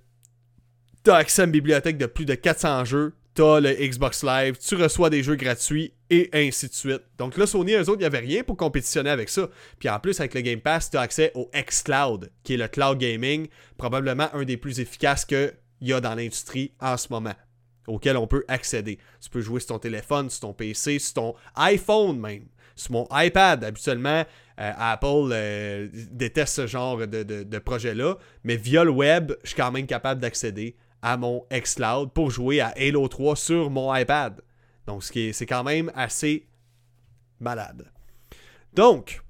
Tu 1.03 1.11
as 1.11 1.15
accès 1.15 1.41
à 1.41 1.45
une 1.45 1.51
bibliothèque 1.51 1.97
de 1.97 2.05
plus 2.05 2.23
de 2.23 2.35
400 2.35 2.85
jeux 2.85 3.13
t'as 3.35 3.59
le 3.59 3.73
Xbox 3.73 4.23
Live, 4.23 4.57
tu 4.57 4.75
reçois 4.75 5.09
des 5.09 5.21
jeux 5.21 5.35
gratuits 5.35 5.93
et 6.09 6.29
ainsi 6.33 6.69
de 6.69 6.73
suite. 6.73 7.01
Donc 7.17 7.37
là, 7.37 7.45
Sony, 7.45 7.73
eux 7.73 7.81
autres, 7.81 7.95
il 7.95 7.99
n'y 7.99 8.05
avait 8.05 8.19
rien 8.19 8.43
pour 8.43 8.55
compétitionner 8.55 9.09
avec 9.09 9.27
ça. 9.27 9.49
Puis 9.77 9.89
en 9.89 9.99
plus, 9.99 10.19
avec 10.21 10.33
le 10.33 10.41
Game 10.41 10.61
Pass, 10.61 10.89
tu 10.89 10.97
as 10.97 11.01
accès 11.01 11.33
au 11.35 11.51
xCloud, 11.53 12.31
qui 12.43 12.53
est 12.53 12.57
le 12.57 12.69
cloud 12.69 12.97
gaming, 12.97 13.47
probablement 13.77 14.29
un 14.33 14.45
des 14.45 14.55
plus 14.55 14.79
efficaces 14.79 15.25
qu'il 15.25 15.53
y 15.81 15.91
a 15.91 15.99
dans 15.99 16.15
l'industrie 16.15 16.71
en 16.79 16.95
ce 16.95 17.07
moment, 17.11 17.33
auquel 17.87 18.15
on 18.15 18.25
peut 18.25 18.45
accéder. 18.47 18.99
Tu 19.21 19.29
peux 19.29 19.41
jouer 19.41 19.59
sur 19.59 19.67
ton 19.67 19.79
téléphone, 19.79 20.29
sur 20.29 20.39
ton 20.39 20.53
PC, 20.53 20.97
sur 20.99 21.13
ton 21.15 21.35
iPhone 21.55 22.17
même. 22.17 22.45
Sur 22.77 22.91
mon 22.91 23.07
iPad, 23.11 23.63
habituellement, 23.63 24.25
euh, 24.59 24.71
Apple 24.77 25.29
euh, 25.31 25.87
déteste 26.11 26.55
ce 26.55 26.67
genre 26.67 27.05
de, 27.05 27.23
de 27.23 27.59
projet-là, 27.59 28.17
mais 28.43 28.57
via 28.57 28.83
le 28.83 28.91
web, 28.91 29.33
je 29.43 29.49
suis 29.49 29.57
quand 29.57 29.71
même 29.71 29.87
capable 29.87 30.19
d'accéder 30.19 30.75
à 31.05 31.17
mon 31.17 31.45
xCloud 31.51 32.13
pour 32.13 32.31
jouer 32.31 32.61
à 32.61 32.69
Halo 32.69 33.07
3 33.07 33.35
sur 33.35 33.69
mon 33.69 33.93
iPad. 33.95 34.41
Donc, 34.87 35.03
c'est 35.03 35.45
quand 35.45 35.63
même 35.63 35.91
assez 35.93 36.47
malade. 37.39 37.91
Donc, 38.73 39.21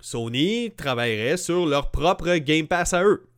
Sony 0.00 0.72
travaillerait 0.76 1.36
sur 1.36 1.66
leur 1.66 1.92
propre 1.92 2.34
Game 2.38 2.66
Pass 2.66 2.94
à 2.94 3.04
eux, 3.04 3.28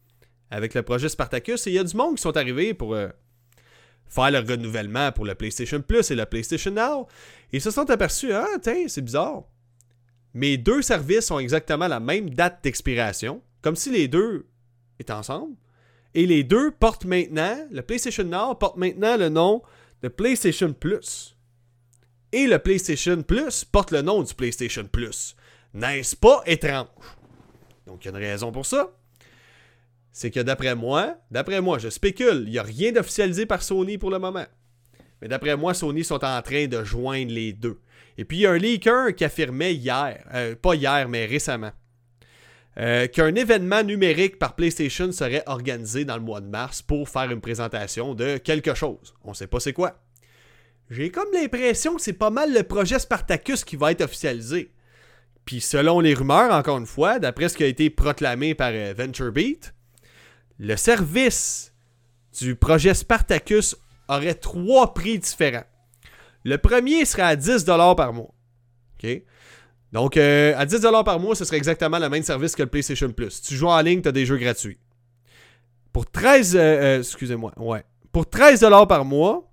avec 0.51 0.73
le 0.73 0.83
projet 0.83 1.11
Spartacus. 1.11 1.67
Il 1.67 1.75
y 1.75 1.79
a 1.79 1.85
du 1.85 1.95
monde 1.95 2.17
qui 2.17 2.23
sont 2.23 2.35
arrivés 2.35 2.73
pour 2.73 2.95
euh, 2.95 3.09
faire 4.07 4.31
le 4.31 4.39
renouvellement 4.39 5.13
pour 5.13 5.27
le 5.27 5.35
PlayStation 5.35 5.83
Plus 5.83 6.11
et 6.11 6.15
le 6.15 6.25
PlayStation 6.25 6.71
Now. 6.71 7.09
Et 7.53 7.61
se 7.61 7.71
sont 7.71 7.91
aperçus, 7.91 8.33
ah, 8.33 8.47
tiens, 8.63 8.87
c'est 8.89 9.03
bizarre. 9.03 9.43
Mes 10.33 10.57
deux 10.57 10.81
services 10.81 11.31
ont 11.31 11.39
exactement 11.39 11.89
la 11.89 12.01
même 12.01 12.31
date 12.31 12.65
d'expiration, 12.65 13.43
comme 13.61 13.77
si 13.77 13.91
les 13.91 14.09
deux 14.09 14.47
étaient 14.99 15.13
ensemble. 15.13 15.57
Et 16.19 16.27
les 16.27 16.43
deux 16.43 16.73
portent 16.73 17.05
maintenant, 17.05 17.57
le 17.71 17.81
PlayStation 17.81 18.25
Now 18.25 18.57
porte 18.57 18.77
maintenant 18.77 19.17
le 19.17 19.29
nom 19.29 19.63
de 20.03 20.09
PlayStation 20.09 20.73
Plus. 20.73 21.37
Et 22.33 22.49
le 22.49 22.59
PlayStation 22.59 23.23
Plus 23.23 23.65
porte 23.65 23.93
le 23.93 24.03
nom 24.03 24.25
du 24.25 24.35
PlayStation 24.35 24.85
Plus. 24.91 25.37
N'est-ce 25.75 26.17
pas 26.17 26.43
étrange? 26.45 26.89
Donc, 27.87 28.05
il 28.05 28.07
y 28.07 28.09
a 28.09 28.19
une 28.19 28.25
raison 28.25 28.51
pour 28.51 28.67
ça. 28.67 28.91
C'est 30.11 30.33
que 30.33 30.41
d'après 30.41 30.75
moi, 30.75 31.15
d'après 31.31 31.61
moi, 31.61 31.79
je 31.79 31.89
spécule, 31.89 32.43
il 32.47 32.51
n'y 32.51 32.59
a 32.59 32.65
rien 32.65 32.91
d'officialisé 32.91 33.47
par 33.47 33.63
Sony 33.63 33.97
pour 33.97 34.11
le 34.11 34.19
moment. 34.19 34.47
Mais 35.23 35.29
d'après 35.29 35.57
moi, 35.57 35.73
Sony 35.73 36.03
sont 36.03 36.25
en 36.25 36.43
train 36.43 36.67
de 36.67 36.83
joindre 36.83 37.31
les 37.31 37.53
deux. 37.53 37.79
Et 38.17 38.25
puis, 38.25 38.39
il 38.39 38.41
y 38.41 38.47
a 38.47 38.51
un 38.51 38.59
leaker 38.59 39.15
qui 39.15 39.25
affirmait 39.25 39.77
hier, 39.77 40.27
euh, 40.35 40.57
pas 40.57 40.75
hier, 40.75 41.09
mais 41.09 41.27
récemment, 41.27 41.71
euh, 42.79 43.09
qu'un 43.09 43.35
événement 43.35 43.83
numérique 43.83 44.39
par 44.39 44.55
PlayStation 44.55 45.11
serait 45.11 45.43
organisé 45.47 46.05
dans 46.05 46.17
le 46.17 46.23
mois 46.23 46.41
de 46.41 46.47
mars 46.47 46.81
pour 46.81 47.09
faire 47.09 47.31
une 47.31 47.41
présentation 47.41 48.15
de 48.15 48.37
quelque 48.37 48.75
chose. 48.75 49.15
On 49.25 49.35
sait 49.35 49.49
pas 49.49 49.59
c'est 49.59 49.73
quoi. 49.73 50.01
J'ai 50.91 51.11
comme 51.11 51.29
l'impression 51.33 51.97
que 51.97 52.03
c'est 52.03 52.13
pas 52.13 52.31
mal 52.31 52.55
le 52.55 52.63
projet 52.63 52.99
Spartacus 52.99 53.65
qui 53.65 53.77
va 53.77 53.91
être 53.91 54.01
officialisé. 54.01 54.73
Puis 55.45 55.61
selon 55.61 56.01
les 56.01 56.15
rumeurs, 56.15 56.53
encore 56.53 56.79
une 56.79 56.87
fois, 56.87 57.19
d'après 57.19 57.49
ce 57.49 57.57
qui 57.57 57.65
a 57.65 57.67
été 57.67 57.91
proclamé 57.91 58.55
par 58.55 58.71
euh, 58.73 58.95
VentureBeat, 58.97 59.75
le 60.59 60.77
service 60.77 61.75
du 62.41 62.55
projet 62.55 62.95
Spartacus 62.95 63.77
aurait 64.09 64.35
trois 64.35 64.95
prix 64.95 65.19
différents. 65.19 65.67
Le 66.45 66.59
premier 66.59 67.05
serait 67.05 67.23
à 67.23 67.37
10$ 67.37 67.97
par 67.97 68.13
mois. 68.13 68.35
OK? 69.03 69.23
Donc, 69.93 70.17
euh, 70.17 70.55
à 70.57 70.67
10$ 70.67 71.05
par 71.05 71.19
mois, 71.19 71.35
ce 71.35 71.45
serait 71.45 71.57
exactement 71.57 71.99
le 71.99 72.09
même 72.09 72.23
service 72.23 72.55
que 72.55 72.63
le 72.63 72.69
PlayStation 72.69 73.11
Plus. 73.11 73.41
Tu 73.41 73.55
joues 73.55 73.69
en 73.69 73.81
ligne, 73.81 74.03
tu 74.03 74.09
as 74.09 74.13
des 74.13 74.27
jeux 74.27 74.37
gratuits. 74.37 74.79
Pour 75.93 76.07
13... 76.11 76.57
euh, 76.57 76.59
euh, 76.59 76.99
excusez-moi, 76.99 77.53
ouais. 77.57 77.85
Pour 78.13 78.25
13$ 78.25 78.87
par 78.87 79.05
mois, 79.05 79.51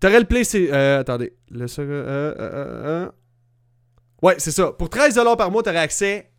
tu 0.00 0.06
aurais 0.06 0.20
le 0.20 0.26
PlayStation... 0.26 0.72
Euh, 0.72 1.00
attendez. 1.00 1.34
Le... 1.50 3.10
Ouais, 4.22 4.34
c'est 4.38 4.50
ça. 4.50 4.72
Pour 4.72 4.88
13$ 4.88 5.36
par 5.36 5.50
mois, 5.50 5.62
tu 5.62 5.68
aurais 5.68 5.78
accès 5.78 6.30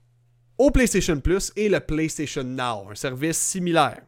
au 0.57 0.71
PlayStation 0.71 1.19
Plus 1.19 1.51
et 1.55 1.69
le 1.69 1.79
PlayStation 1.79 2.43
Now, 2.43 2.89
un 2.89 2.95
service 2.95 3.37
similaire. 3.37 4.01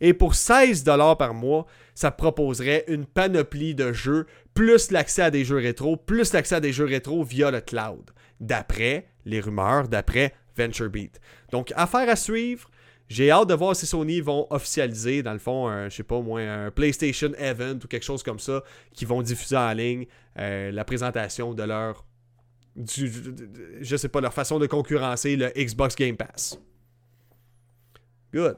Et 0.00 0.12
pour 0.12 0.34
16$ 0.34 1.16
par 1.16 1.34
mois, 1.34 1.66
ça 1.94 2.10
proposerait 2.10 2.84
une 2.86 3.06
panoplie 3.06 3.74
de 3.74 3.92
jeux, 3.92 4.26
plus 4.58 4.90
l'accès 4.90 5.22
à 5.22 5.30
des 5.30 5.44
jeux 5.44 5.58
rétro, 5.58 5.96
plus 5.96 6.32
l'accès 6.32 6.56
à 6.56 6.60
des 6.60 6.72
jeux 6.72 6.84
rétro 6.84 7.22
via 7.22 7.52
le 7.52 7.60
cloud, 7.60 8.10
d'après 8.40 9.06
les 9.24 9.38
rumeurs, 9.38 9.86
d'après 9.86 10.34
VentureBeat. 10.56 11.20
Donc, 11.52 11.72
affaire 11.76 12.08
à 12.08 12.16
suivre. 12.16 12.68
J'ai 13.06 13.30
hâte 13.30 13.48
de 13.48 13.54
voir 13.54 13.76
si 13.76 13.86
Sony 13.86 14.20
vont 14.20 14.48
officialiser, 14.50 15.22
dans 15.22 15.32
le 15.32 15.38
fond, 15.38 15.68
un, 15.68 15.88
je 15.88 15.94
sais 15.94 16.02
pas 16.02 16.20
moi, 16.20 16.40
un 16.40 16.72
PlayStation 16.72 17.30
Event 17.38 17.78
ou 17.84 17.86
quelque 17.86 18.02
chose 18.02 18.24
comme 18.24 18.40
ça, 18.40 18.64
qui 18.92 19.04
vont 19.04 19.22
diffuser 19.22 19.56
en 19.56 19.72
ligne 19.74 20.06
euh, 20.40 20.72
la 20.72 20.84
présentation 20.84 21.54
de 21.54 21.62
leur 21.62 22.04
je 22.76 23.96
sais 23.96 24.08
pas, 24.08 24.20
leur 24.20 24.34
façon 24.34 24.58
de 24.58 24.66
concurrencer 24.66 25.36
le 25.36 25.52
Xbox 25.56 25.94
Game 25.94 26.16
Pass. 26.16 26.58
Good. 28.34 28.56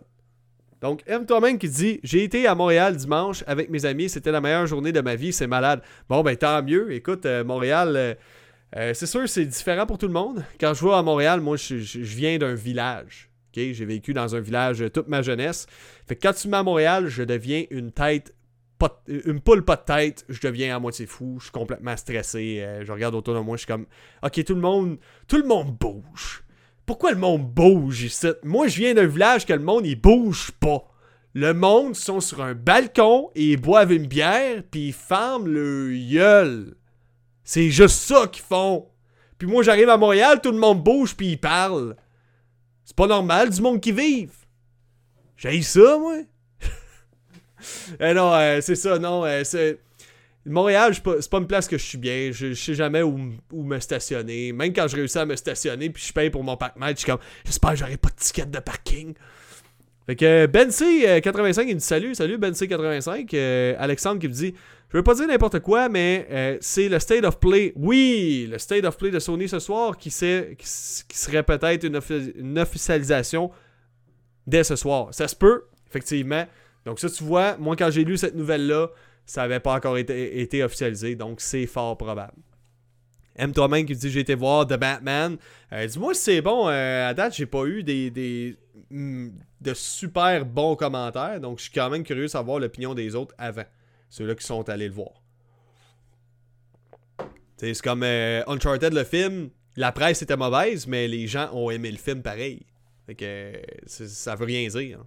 Donc, 0.81 1.03
M. 1.07 1.27
toi-même 1.27 1.59
qui 1.59 1.69
dit 1.69 2.01
J'ai 2.03 2.25
été 2.25 2.47
à 2.47 2.55
Montréal 2.55 2.97
dimanche 2.97 3.45
avec 3.47 3.71
mes 3.71 3.85
amis, 3.85 4.09
c'était 4.09 4.33
la 4.33 4.41
meilleure 4.41 4.67
journée 4.67 4.93
de 4.93 5.01
ma 5.01 5.15
vie, 5.15 5.33
c'est 5.33 5.47
malade. 5.47 5.83
Bon, 6.09 6.23
ben 6.23 6.37
tant 6.37 6.63
mieux. 6.63 6.93
Écoute, 6.93 7.27
euh, 7.27 7.45
Montréal, 7.45 7.97
euh, 7.97 8.15
euh, 8.77 8.95
c'est 8.95 9.07
sûr, 9.07 9.29
c'est 9.29 9.45
différent 9.45 9.87
pour 9.87 9.99
tout 9.99 10.07
le 10.07 10.13
monde. 10.13 10.43
Quand 10.59 10.73
je 10.73 10.85
vais 10.85 10.93
à 10.93 11.03
Montréal, 11.03 11.41
moi, 11.41 11.57
je, 11.57 11.75
viens 11.99 12.39
d'un 12.39 12.55
village. 12.55 13.31
J'ai 13.53 13.85
vécu 13.85 14.15
dans 14.15 14.35
un 14.37 14.41
village 14.41 14.83
toute 14.95 15.09
ma 15.09 15.23
jeunesse. 15.23 15.67
Fait 16.07 16.17
que 16.17 16.27
quand 16.27 16.33
tu 16.33 16.47
me 16.47 16.53
mets 16.53 16.59
à 16.59 16.63
Montréal, 16.63 17.09
je 17.09 17.25
deviens 17.25 17.65
une 17.71 17.93
tête. 17.93 18.35
Pas 18.79 19.03
une 19.09 19.41
poule 19.41 19.63
pas 19.63 19.77
de 19.77 19.83
tête, 19.83 20.25
je 20.31 20.41
deviens 20.41 20.75
à 20.75 20.79
moitié 20.79 21.05
fou, 21.05 21.37
je 21.39 21.45
suis 21.45 21.53
complètement 21.53 21.95
stressé, 21.99 22.67
je 22.83 22.91
regarde 22.91 23.15
autour 23.15 23.35
de 23.35 23.41
moi, 23.41 23.59
je 23.59 23.65
suis 23.65 23.67
comme 23.67 23.85
OK, 24.23 24.43
tout 24.43 24.55
le 24.55 24.61
monde 24.63 24.97
tout 25.29 25.37
le 25.37 25.47
monde 25.47 25.77
bouge. 25.79 26.43
Pourquoi 26.91 27.13
le 27.13 27.19
monde 27.19 27.49
bouge 27.49 28.03
ici? 28.03 28.27
Moi, 28.43 28.67
je 28.67 28.79
viens 28.79 28.95
d'un 28.95 29.07
village 29.07 29.47
que 29.47 29.53
le 29.53 29.61
monde, 29.61 29.87
il 29.87 29.95
bouge 29.95 30.51
pas. 30.59 30.83
Le 31.35 31.55
monde 31.55 31.95
sont 31.95 32.19
sur 32.19 32.43
un 32.43 32.53
balcon 32.53 33.31
et 33.37 33.53
ils 33.53 33.61
boivent 33.61 33.93
une 33.93 34.09
bière 34.09 34.65
puis 34.69 34.89
ils 34.89 34.93
ferment 34.93 35.47
le 35.47 35.93
gueule. 36.13 36.75
C'est 37.45 37.71
juste 37.71 38.01
ça 38.01 38.27
qu'ils 38.27 38.43
font. 38.43 38.89
Puis 39.39 39.47
moi, 39.47 39.63
j'arrive 39.63 39.89
à 39.89 39.97
Montréal, 39.99 40.41
tout 40.43 40.51
le 40.51 40.59
monde 40.59 40.83
bouge 40.83 41.15
puis 41.15 41.29
ils 41.29 41.41
parlent. 41.41 41.95
C'est 42.85 42.97
pas 42.97 43.07
normal 43.07 43.51
du 43.51 43.63
monde 43.63 43.81
qui 43.81 43.93
vive. 43.93 44.35
J'ai 45.37 45.63
ça, 45.63 45.97
moi. 45.97 46.17
eh 48.01 48.15
non, 48.15 48.35
euh, 48.35 48.61
c'est 48.61 48.75
ça, 48.75 48.99
non. 48.99 49.25
euh, 49.25 49.45
c'est... 49.45 49.79
Montréal, 50.47 50.95
c'est 50.95 51.31
pas 51.31 51.39
une 51.39 51.47
place 51.47 51.69
que 51.69 51.77
je 51.77 51.85
suis 51.85 51.99
bien. 51.99 52.31
Je, 52.33 52.55
sais 52.55 52.75
jamais 52.75 53.03
où, 53.03 53.19
me 53.53 53.79
stationner. 53.79 54.53
Même 54.53 54.73
quand 54.73 54.89
je 54.89 54.97
réussis 54.97 55.19
à 55.19 55.27
me 55.27 55.37
stationner 55.37 55.91
puis 55.91 56.03
je 56.07 56.13
paye 56.13 56.31
pour 56.31 56.43
mon 56.43 56.57
parc-mètre, 56.57 56.99
je 56.99 57.05
suis 57.05 57.11
comme 57.11 57.21
j'espère 57.45 57.71
que 57.71 57.77
j'aurai 57.77 57.97
pas 57.97 58.09
de 58.09 58.15
ticket 58.15 58.47
de 58.47 58.59
parking. 58.59 59.15
Fait 60.07 60.17
que 60.17 60.47
BenC85 60.47 61.63
il 61.63 61.75
me 61.75 61.75
dit 61.75 61.85
salut, 61.85 62.15
salut 62.15 62.39
BenC85. 62.39 63.29
Euh, 63.35 63.75
Alexandre 63.79 64.19
qui 64.19 64.29
me 64.29 64.33
dit 64.33 64.55
je 64.91 64.97
veux 64.97 65.05
pas 65.05 65.15
dire 65.15 65.29
n'importe 65.29 65.61
quoi, 65.61 65.89
mais 65.89 66.27
euh, 66.31 66.57
c'est 66.61 66.89
le 66.89 66.99
State 66.99 67.25
of 67.25 67.39
Play. 67.39 67.73
Oui, 67.77 68.49
le 68.51 68.59
State 68.59 68.85
of 68.85 68.97
Play 68.97 69.11
de 69.11 69.21
Sony 69.21 69.49
ce 69.49 69.59
soir 69.59 69.97
qui, 69.99 70.11
sait, 70.11 70.57
qui, 70.59 70.65
qui 71.07 71.19
serait 71.19 71.43
peut-être 71.43 71.85
une, 71.85 72.01
une 72.37 72.59
officialisation 72.59 73.51
dès 74.47 74.65
ce 74.65 74.75
soir. 74.75 75.09
Ça 75.13 75.29
se 75.29 75.37
peut, 75.37 75.65
effectivement. 75.89 76.45
Donc 76.87 76.99
ça, 76.99 77.11
tu 77.11 77.23
vois, 77.23 77.57
moi 77.59 77.77
quand 77.77 77.91
j'ai 77.91 78.05
lu 78.05 78.17
cette 78.17 78.35
nouvelle-là, 78.35 78.91
ça 79.27 79.43
avait 79.43 79.61
pas 79.61 79.75
encore 79.75 79.97
été, 79.99 80.63
officialisé, 80.65 81.15
donc 81.15 81.41
c'est 81.41 81.67
fort 81.67 81.97
probable. 81.97 82.35
Aime 83.37 83.53
toi-même 83.53 83.87
qui 83.87 83.95
dit 83.95 84.11
j'ai 84.11 84.21
été 84.21 84.35
voir 84.35 84.67
The 84.67 84.75
Batman. 84.77 85.39
Euh, 85.73 85.87
Dis-moi 85.87 86.15
si 86.15 86.21
c'est 86.23 86.43
bon. 86.43 86.69
euh, 86.69 87.09
à 87.09 87.15
date, 87.15 87.35
j'ai 87.35 87.47
pas 87.47 87.65
eu 87.65 87.83
des, 87.83 88.57
mm, 88.91 89.29
de 89.61 89.75
super 89.75 90.45
bons 90.45 90.77
commentaires, 90.77 91.41
donc 91.41 91.59
je 91.59 91.65
suis 91.65 91.73
quand 91.73 91.89
même 91.91 92.03
curieux 92.03 92.25
de 92.25 92.29
savoir 92.29 92.59
l'opinion 92.59 92.93
des 92.95 93.15
autres 93.15 93.35
avant. 93.39 93.65
Ceux-là 94.11 94.35
qui 94.35 94.45
sont 94.45 94.69
allés 94.69 94.89
le 94.89 94.95
voir. 94.95 95.23
C'est 97.57 97.79
comme 97.83 98.03
euh, 98.03 98.43
Uncharted 98.47 98.93
le 98.93 99.05
film. 99.05 99.51
La 99.77 99.93
presse 99.93 100.23
était 100.23 100.37
mauvaise, 100.37 100.87
mais 100.87 101.07
les 101.07 101.27
gens 101.27 101.51
ont 101.53 101.71
aimé 101.71 101.91
le 101.91 101.99
film 101.99 102.23
pareil. 102.23 102.67
Fait 103.07 103.15
que 103.15 103.53
ça 103.87 104.35
veut 104.35 104.47
rien 104.47 104.67
dire. 104.69 105.01
hein. 105.01 105.07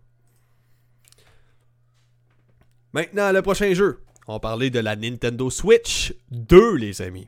Maintenant, 2.94 3.32
le 3.32 3.42
prochain 3.42 3.74
jeu. 3.74 4.00
On 4.28 4.40
parler 4.40 4.70
de 4.70 4.80
la 4.80 4.96
Nintendo 4.96 5.50
Switch 5.50 6.14
2, 6.30 6.76
les 6.76 7.02
amis. 7.02 7.28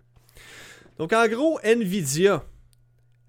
Donc, 1.00 1.12
en 1.12 1.28
gros, 1.28 1.60
Nvidia. 1.64 2.44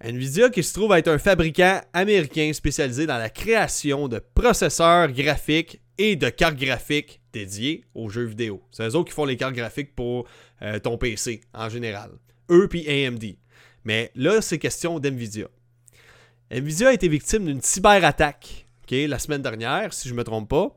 Nvidia 0.03 0.49
qui 0.49 0.63
se 0.63 0.73
trouve 0.73 0.93
être 0.93 1.07
un 1.07 1.17
fabricant 1.17 1.81
américain 1.93 2.51
spécialisé 2.53 3.07
dans 3.07 3.17
la 3.17 3.31
création 3.31 4.07
de 4.07 4.21
processeurs 4.35 5.11
graphiques 5.11 5.81
et 5.97 6.15
de 6.15 6.29
cartes 6.29 6.57
graphiques 6.57 7.21
dédiées 7.33 7.83
aux 7.95 8.07
jeux 8.07 8.25
vidéo. 8.25 8.61
C'est 8.71 8.87
eux 8.87 8.95
autres 8.95 9.09
qui 9.09 9.15
font 9.15 9.25
les 9.25 9.35
cartes 9.35 9.55
graphiques 9.55 9.95
pour 9.95 10.27
euh, 10.61 10.77
ton 10.77 10.99
PC 10.99 11.41
en 11.55 11.69
général. 11.69 12.11
Eux 12.51 12.67
puis 12.69 12.87
AMD. 12.87 13.25
Mais 13.83 14.11
là, 14.13 14.41
c'est 14.41 14.59
question 14.59 14.99
d'Nvidia. 14.99 15.47
Nvidia 16.51 16.89
a 16.89 16.93
été 16.93 17.07
victime 17.07 17.45
d'une 17.45 17.61
cyberattaque 17.61 18.67
la 18.89 19.19
semaine 19.19 19.41
dernière, 19.41 19.93
si 19.93 20.07
je 20.07 20.13
ne 20.13 20.17
me 20.17 20.23
trompe 20.23 20.49
pas. 20.49 20.75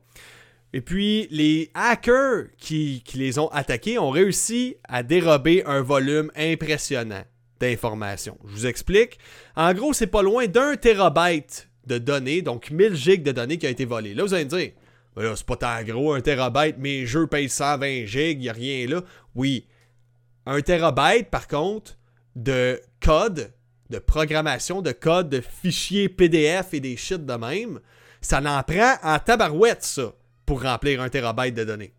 Et 0.73 0.81
puis, 0.81 1.27
les 1.31 1.71
hackers 1.75 2.45
qui, 2.57 3.03
les 3.15 3.39
ont 3.39 3.49
attaqués 3.49 3.99
ont 3.99 4.11
réussi 4.11 4.77
à 4.89 5.03
dérober 5.03 5.65
un 5.67 5.83
volume 5.83 6.31
impressionnant 6.37 7.25
d'informations. 7.59 8.39
Je 8.47 8.53
vous 8.53 8.67
explique. 8.67 9.19
En 9.57 9.75
gros, 9.75 9.93
c'est 9.93 10.07
pas 10.07 10.23
loin 10.23 10.47
d'un 10.47 10.77
terabyte 10.77 11.69
de 11.87 11.99
données, 11.99 12.41
donc 12.41 12.71
1000 12.71 12.95
gigs 12.95 13.23
de 13.23 13.33
données 13.33 13.59
qui 13.59 13.67
a 13.67 13.71
été 13.71 13.85
volé. 13.85 14.15
Là, 14.15 14.25
vous 14.25 14.33
allez 14.33 14.45
me 14.45 14.51
dire, 14.51 14.71
Ben 15.17 15.35
c'est 15.35 15.47
pas 15.47 15.57
tant 15.57 15.83
gros, 15.83 16.13
un 16.13 16.21
terabyte, 16.21 16.79
mes 16.79 17.05
jeux 17.05 17.27
payent 17.27 17.49
120 17.49 18.07
gigs, 18.07 18.43
y 18.43 18.49
a 18.49 18.53
rien 18.53 18.87
là. 18.87 19.03
Oui. 19.35 19.67
Un 20.47 20.61
terabyte, 20.61 21.31
par 21.31 21.49
contre, 21.49 21.99
de 22.37 22.81
code, 23.03 23.53
de 23.91 23.99
programmation, 23.99 24.83
de 24.83 24.93
code, 24.93 25.29
de 25.29 25.41
fichiers 25.41 26.09
PDF 26.09 26.73
et 26.73 26.81
des 26.81 26.97
shit 26.97 27.27
de 27.27 27.35
même, 27.35 27.81
ça 28.21 28.41
n'en 28.41 28.63
prend 28.63 28.95
en 29.03 29.19
tabarouette, 29.19 29.83
ça, 29.83 30.13
pour 30.51 30.63
remplir 30.63 31.01
un 31.01 31.09
terabyte 31.09 31.55
de 31.55 31.63
données. 31.63 31.95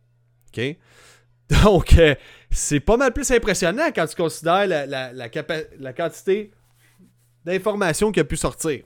OK? 0.49 0.75
Donc, 1.63 1.93
euh, 1.93 2.15
c'est 2.49 2.81
pas 2.81 2.97
mal 2.97 3.13
plus 3.13 3.31
impressionnant 3.31 3.87
quand 3.95 4.05
tu 4.05 4.15
considères 4.17 4.67
la, 4.67 4.85
la- 4.85 5.13
la 5.13 5.29
la 5.79 5.93
quantité 5.93 6.51
d'informations 7.45 8.11
qui 8.11 8.19
a 8.19 8.25
pu 8.25 8.35
sortir. 8.35 8.83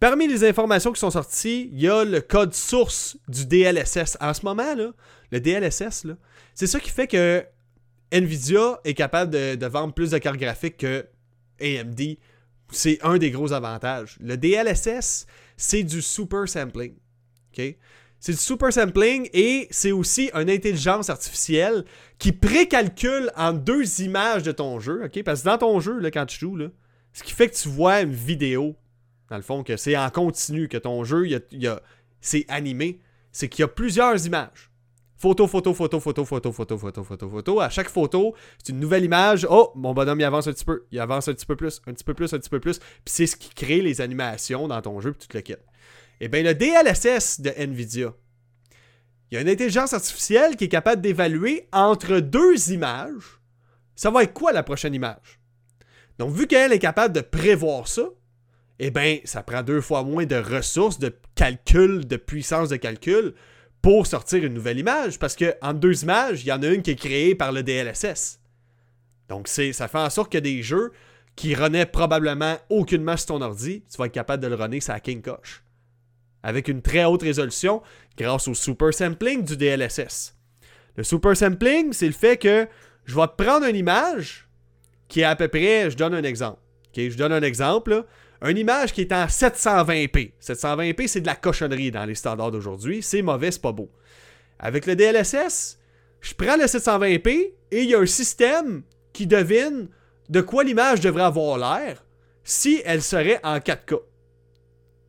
Parmi 0.00 0.26
les 0.26 0.42
informations 0.42 0.92
qui 0.92 0.98
sont 0.98 1.12
sorties, 1.12 1.70
il 1.72 1.80
y 1.80 1.88
a 1.88 2.04
le 2.04 2.20
code 2.20 2.52
source 2.52 3.16
du 3.28 3.46
DLSS. 3.46 4.18
En 4.20 4.34
ce 4.34 4.44
moment, 4.44 4.74
là, 4.74 4.90
le 5.30 5.38
DLSS, 5.38 6.08
c'est 6.52 6.66
ça 6.66 6.80
qui 6.80 6.90
fait 6.90 7.06
que 7.06 7.46
Nvidia 8.10 8.80
est 8.82 8.94
capable 8.94 9.30
de, 9.30 9.66
vendre 9.66 9.94
plus 9.94 10.10
de 10.10 10.18
cartes 10.18 10.36
graphiques 10.36 10.78
que 10.78 11.06
AMD. 11.60 12.00
C'est 12.72 12.98
un 13.04 13.18
des 13.18 13.30
gros 13.30 13.52
avantages. 13.52 14.18
Le 14.20 14.36
DLSS, 14.36 15.28
c'est 15.56 15.84
du 15.84 16.02
super 16.02 16.48
sampling. 16.48 16.96
C'est 18.18 18.32
du 18.32 18.38
super 18.38 18.72
sampling 18.72 19.28
et 19.32 19.68
c'est 19.70 19.92
aussi 19.92 20.30
une 20.34 20.50
intelligence 20.50 21.10
artificielle 21.10 21.84
qui 22.18 22.32
précalcule 22.32 23.30
en 23.36 23.52
deux 23.52 24.00
images 24.02 24.42
de 24.42 24.52
ton 24.52 24.80
jeu. 24.80 25.04
OK? 25.04 25.22
Parce 25.22 25.42
que 25.42 25.46
dans 25.46 25.58
ton 25.58 25.80
jeu, 25.80 26.00
quand 26.12 26.26
tu 26.26 26.38
joues, 26.38 26.58
ce 27.12 27.22
qui 27.22 27.32
fait 27.32 27.48
que 27.48 27.56
tu 27.56 27.68
vois 27.68 28.00
une 28.00 28.12
vidéo, 28.12 28.76
dans 29.30 29.36
le 29.36 29.42
fond, 29.42 29.62
que 29.62 29.76
c'est 29.76 29.96
en 29.96 30.08
continu, 30.10 30.68
que 30.68 30.78
ton 30.78 31.04
jeu, 31.04 31.26
c'est 32.20 32.44
animé, 32.48 33.00
c'est 33.32 33.48
qu'il 33.48 33.62
y 33.62 33.64
a 33.64 33.68
plusieurs 33.68 34.26
images. 34.26 34.70
Photo, 35.18 35.46
photo, 35.46 35.72
photo, 35.72 35.98
photo, 35.98 36.24
photo, 36.24 36.52
photo, 36.52 36.76
photo, 36.78 37.04
photo, 37.04 37.30
photo. 37.30 37.60
À 37.60 37.70
chaque 37.70 37.88
photo, 37.88 38.34
c'est 38.62 38.72
une 38.72 38.80
nouvelle 38.80 39.04
image. 39.04 39.46
Oh, 39.48 39.72
mon 39.74 39.94
bonhomme, 39.94 40.20
il 40.20 40.24
avance 40.24 40.46
un 40.46 40.52
petit 40.52 40.64
peu. 40.64 40.84
Il 40.92 41.00
avance 41.00 41.28
un 41.28 41.32
petit 41.32 41.46
peu 41.46 41.56
plus, 41.56 41.80
un 41.86 41.94
petit 41.94 42.04
peu 42.04 42.12
plus, 42.12 42.34
un 42.34 42.38
petit 42.38 42.50
peu 42.50 42.60
plus. 42.60 42.78
Puis 42.78 42.86
c'est 43.06 43.26
ce 43.26 43.34
qui 43.34 43.48
crée 43.48 43.80
les 43.80 44.02
animations 44.02 44.68
dans 44.68 44.82
ton 44.82 45.00
jeu, 45.00 45.12
puis 45.12 45.20
tu 45.22 45.28
te 45.28 45.36
le 45.36 45.42
quittes. 45.42 45.64
Eh 46.20 46.28
bien, 46.28 46.42
le 46.42 46.54
DLSS 46.54 47.40
de 47.40 47.50
NVIDIA, 47.50 48.14
il 49.30 49.34
y 49.34 49.38
a 49.38 49.40
une 49.40 49.48
intelligence 49.48 49.92
artificielle 49.92 50.56
qui 50.56 50.64
est 50.64 50.68
capable 50.68 51.02
d'évaluer 51.02 51.68
entre 51.72 52.20
deux 52.20 52.70
images, 52.72 53.40
ça 53.94 54.10
va 54.10 54.22
être 54.22 54.32
quoi 54.32 54.52
la 54.52 54.62
prochaine 54.62 54.94
image? 54.94 55.40
Donc, 56.18 56.34
vu 56.34 56.46
qu'elle 56.46 56.72
est 56.72 56.78
capable 56.78 57.14
de 57.14 57.20
prévoir 57.20 57.88
ça, 57.88 58.08
eh 58.78 58.90
bien, 58.90 59.18
ça 59.24 59.42
prend 59.42 59.62
deux 59.62 59.80
fois 59.80 60.02
moins 60.02 60.26
de 60.26 60.36
ressources, 60.36 60.98
de 60.98 61.14
calcul, 61.34 62.06
de 62.06 62.16
puissance 62.16 62.68
de 62.68 62.76
calcul 62.76 63.34
pour 63.82 64.06
sortir 64.06 64.44
une 64.44 64.54
nouvelle 64.54 64.78
image. 64.78 65.18
Parce 65.18 65.34
que 65.34 65.54
entre 65.62 65.80
deux 65.80 66.02
images, 66.02 66.42
il 66.42 66.48
y 66.48 66.52
en 66.52 66.62
a 66.62 66.68
une 66.68 66.82
qui 66.82 66.90
est 66.90 66.96
créée 66.96 67.34
par 67.34 67.52
le 67.52 67.62
DLSS. 67.62 68.40
Donc 69.28 69.48
ça 69.48 69.88
fait 69.88 69.98
en 69.98 70.10
sorte 70.10 70.30
que 70.30 70.38
des 70.38 70.62
jeux 70.62 70.92
qui 71.36 71.54
renaient 71.54 71.86
probablement 71.86 72.56
aucunement 72.70 73.16
sur 73.16 73.26
ton 73.26 73.42
ordi, 73.42 73.82
tu 73.90 73.96
vas 73.98 74.06
être 74.06 74.12
capable 74.12 74.42
de 74.42 74.48
le 74.48 74.54
runner 74.54 74.80
sur 74.80 75.00
King 75.00 75.22
Koch. 75.22 75.62
Avec 76.42 76.68
une 76.68 76.82
très 76.82 77.04
haute 77.04 77.22
résolution 77.22 77.82
grâce 78.16 78.48
au 78.48 78.54
super 78.54 78.92
sampling 78.94 79.44
du 79.44 79.56
DLSS. 79.56 80.34
Le 80.96 81.02
super 81.02 81.36
sampling, 81.36 81.92
c'est 81.92 82.06
le 82.06 82.12
fait 82.12 82.36
que 82.36 82.66
je 83.04 83.14
vais 83.14 83.26
prendre 83.36 83.66
une 83.66 83.76
image 83.76 84.48
qui 85.08 85.20
est 85.20 85.24
à 85.24 85.36
peu 85.36 85.48
près, 85.48 85.90
je 85.90 85.96
donne 85.96 86.14
un 86.14 86.22
exemple. 86.24 86.58
je 86.94 87.16
donne 87.16 87.32
un 87.32 87.42
exemple. 87.42 88.04
Une 88.42 88.58
image 88.58 88.92
qui 88.92 89.02
est 89.02 89.12
en 89.12 89.26
720p. 89.26 90.32
720p, 90.40 91.06
c'est 91.06 91.20
de 91.20 91.26
la 91.26 91.36
cochonnerie 91.36 91.90
dans 91.90 92.04
les 92.04 92.14
standards 92.14 92.50
d'aujourd'hui. 92.50 93.02
C'est 93.02 93.22
mauvais, 93.22 93.50
c'est 93.50 93.62
pas 93.62 93.72
beau. 93.72 93.90
Avec 94.58 94.86
le 94.86 94.96
DLSS, 94.96 95.78
je 96.20 96.34
prends 96.34 96.56
le 96.56 96.64
720p 96.64 97.28
et 97.70 97.82
il 97.82 97.90
y 97.90 97.94
a 97.94 98.00
un 98.00 98.06
système 98.06 98.82
qui 99.12 99.26
devine 99.26 99.88
de 100.28 100.40
quoi 100.40 100.64
l'image 100.64 101.00
devrait 101.00 101.22
avoir 101.22 101.58
l'air 101.58 102.04
si 102.42 102.82
elle 102.84 103.02
serait 103.02 103.40
en 103.42 103.58
4K. 103.58 104.00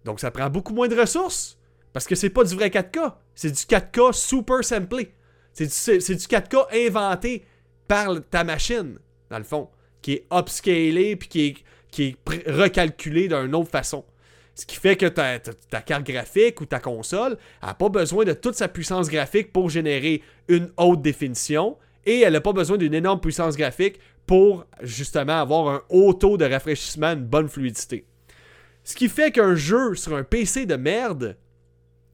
Donc 0.07 0.21
ça 0.21 0.31
prend 0.31 0.49
beaucoup 0.49 0.73
moins 0.73 0.87
de 0.87 0.95
ressources 0.95 1.57
parce 1.91 2.07
que 2.07 2.15
c'est 2.15 2.29
pas 2.29 2.45
du 2.45 2.55
vrai 2.55 2.69
4K, 2.69 3.13
c'est 3.35 3.51
du 3.51 3.75
4K 3.75 4.13
super 4.13 4.63
samplé. 4.63 5.11
C'est 5.51 5.65
du, 5.65 5.71
4K 5.71 6.87
inventé 6.87 7.43
par 7.89 8.15
ta 8.29 8.45
machine, 8.45 8.99
dans 9.29 9.37
le 9.37 9.43
fond, 9.43 9.67
qui 10.01 10.13
est 10.13 10.27
upscalé 10.31 11.17
puis 11.17 11.27
qui 11.27 11.45
est, 11.47 11.55
qui 11.91 12.03
est 12.03 12.49
recalculé 12.49 13.27
d'une 13.27 13.53
autre 13.53 13.69
façon. 13.69 14.05
Ce 14.55 14.65
qui 14.65 14.77
fait 14.77 14.95
que 14.95 15.07
ta, 15.07 15.39
ta, 15.39 15.81
carte 15.81 16.05
graphique 16.05 16.61
ou 16.61 16.65
ta 16.65 16.79
console 16.79 17.37
n'a 17.61 17.73
pas 17.73 17.89
besoin 17.89 18.23
de 18.23 18.33
toute 18.33 18.55
sa 18.55 18.69
puissance 18.69 19.09
graphique 19.09 19.51
pour 19.51 19.69
générer 19.69 20.21
une 20.47 20.71
haute 20.77 21.01
définition 21.01 21.77
et 22.05 22.21
elle 22.21 22.33
n'a 22.33 22.41
pas 22.41 22.53
besoin 22.53 22.77
d'une 22.77 22.93
énorme 22.93 23.19
puissance 23.19 23.57
graphique 23.57 23.99
pour 24.25 24.65
justement 24.81 25.41
avoir 25.41 25.67
un 25.67 25.81
haut 25.89 26.13
taux 26.13 26.37
de 26.37 26.45
rafraîchissement, 26.45 27.11
une 27.11 27.25
bonne 27.25 27.49
fluidité. 27.49 28.05
Ce 28.87 28.95
qui 28.95 29.09
fait 29.09 29.33
qu'un 29.33 29.53
jeu 29.53 29.95
sur 29.95 30.15
un 30.15 30.23
PC 30.23 30.65
de 30.65 30.77
merde 30.77 31.35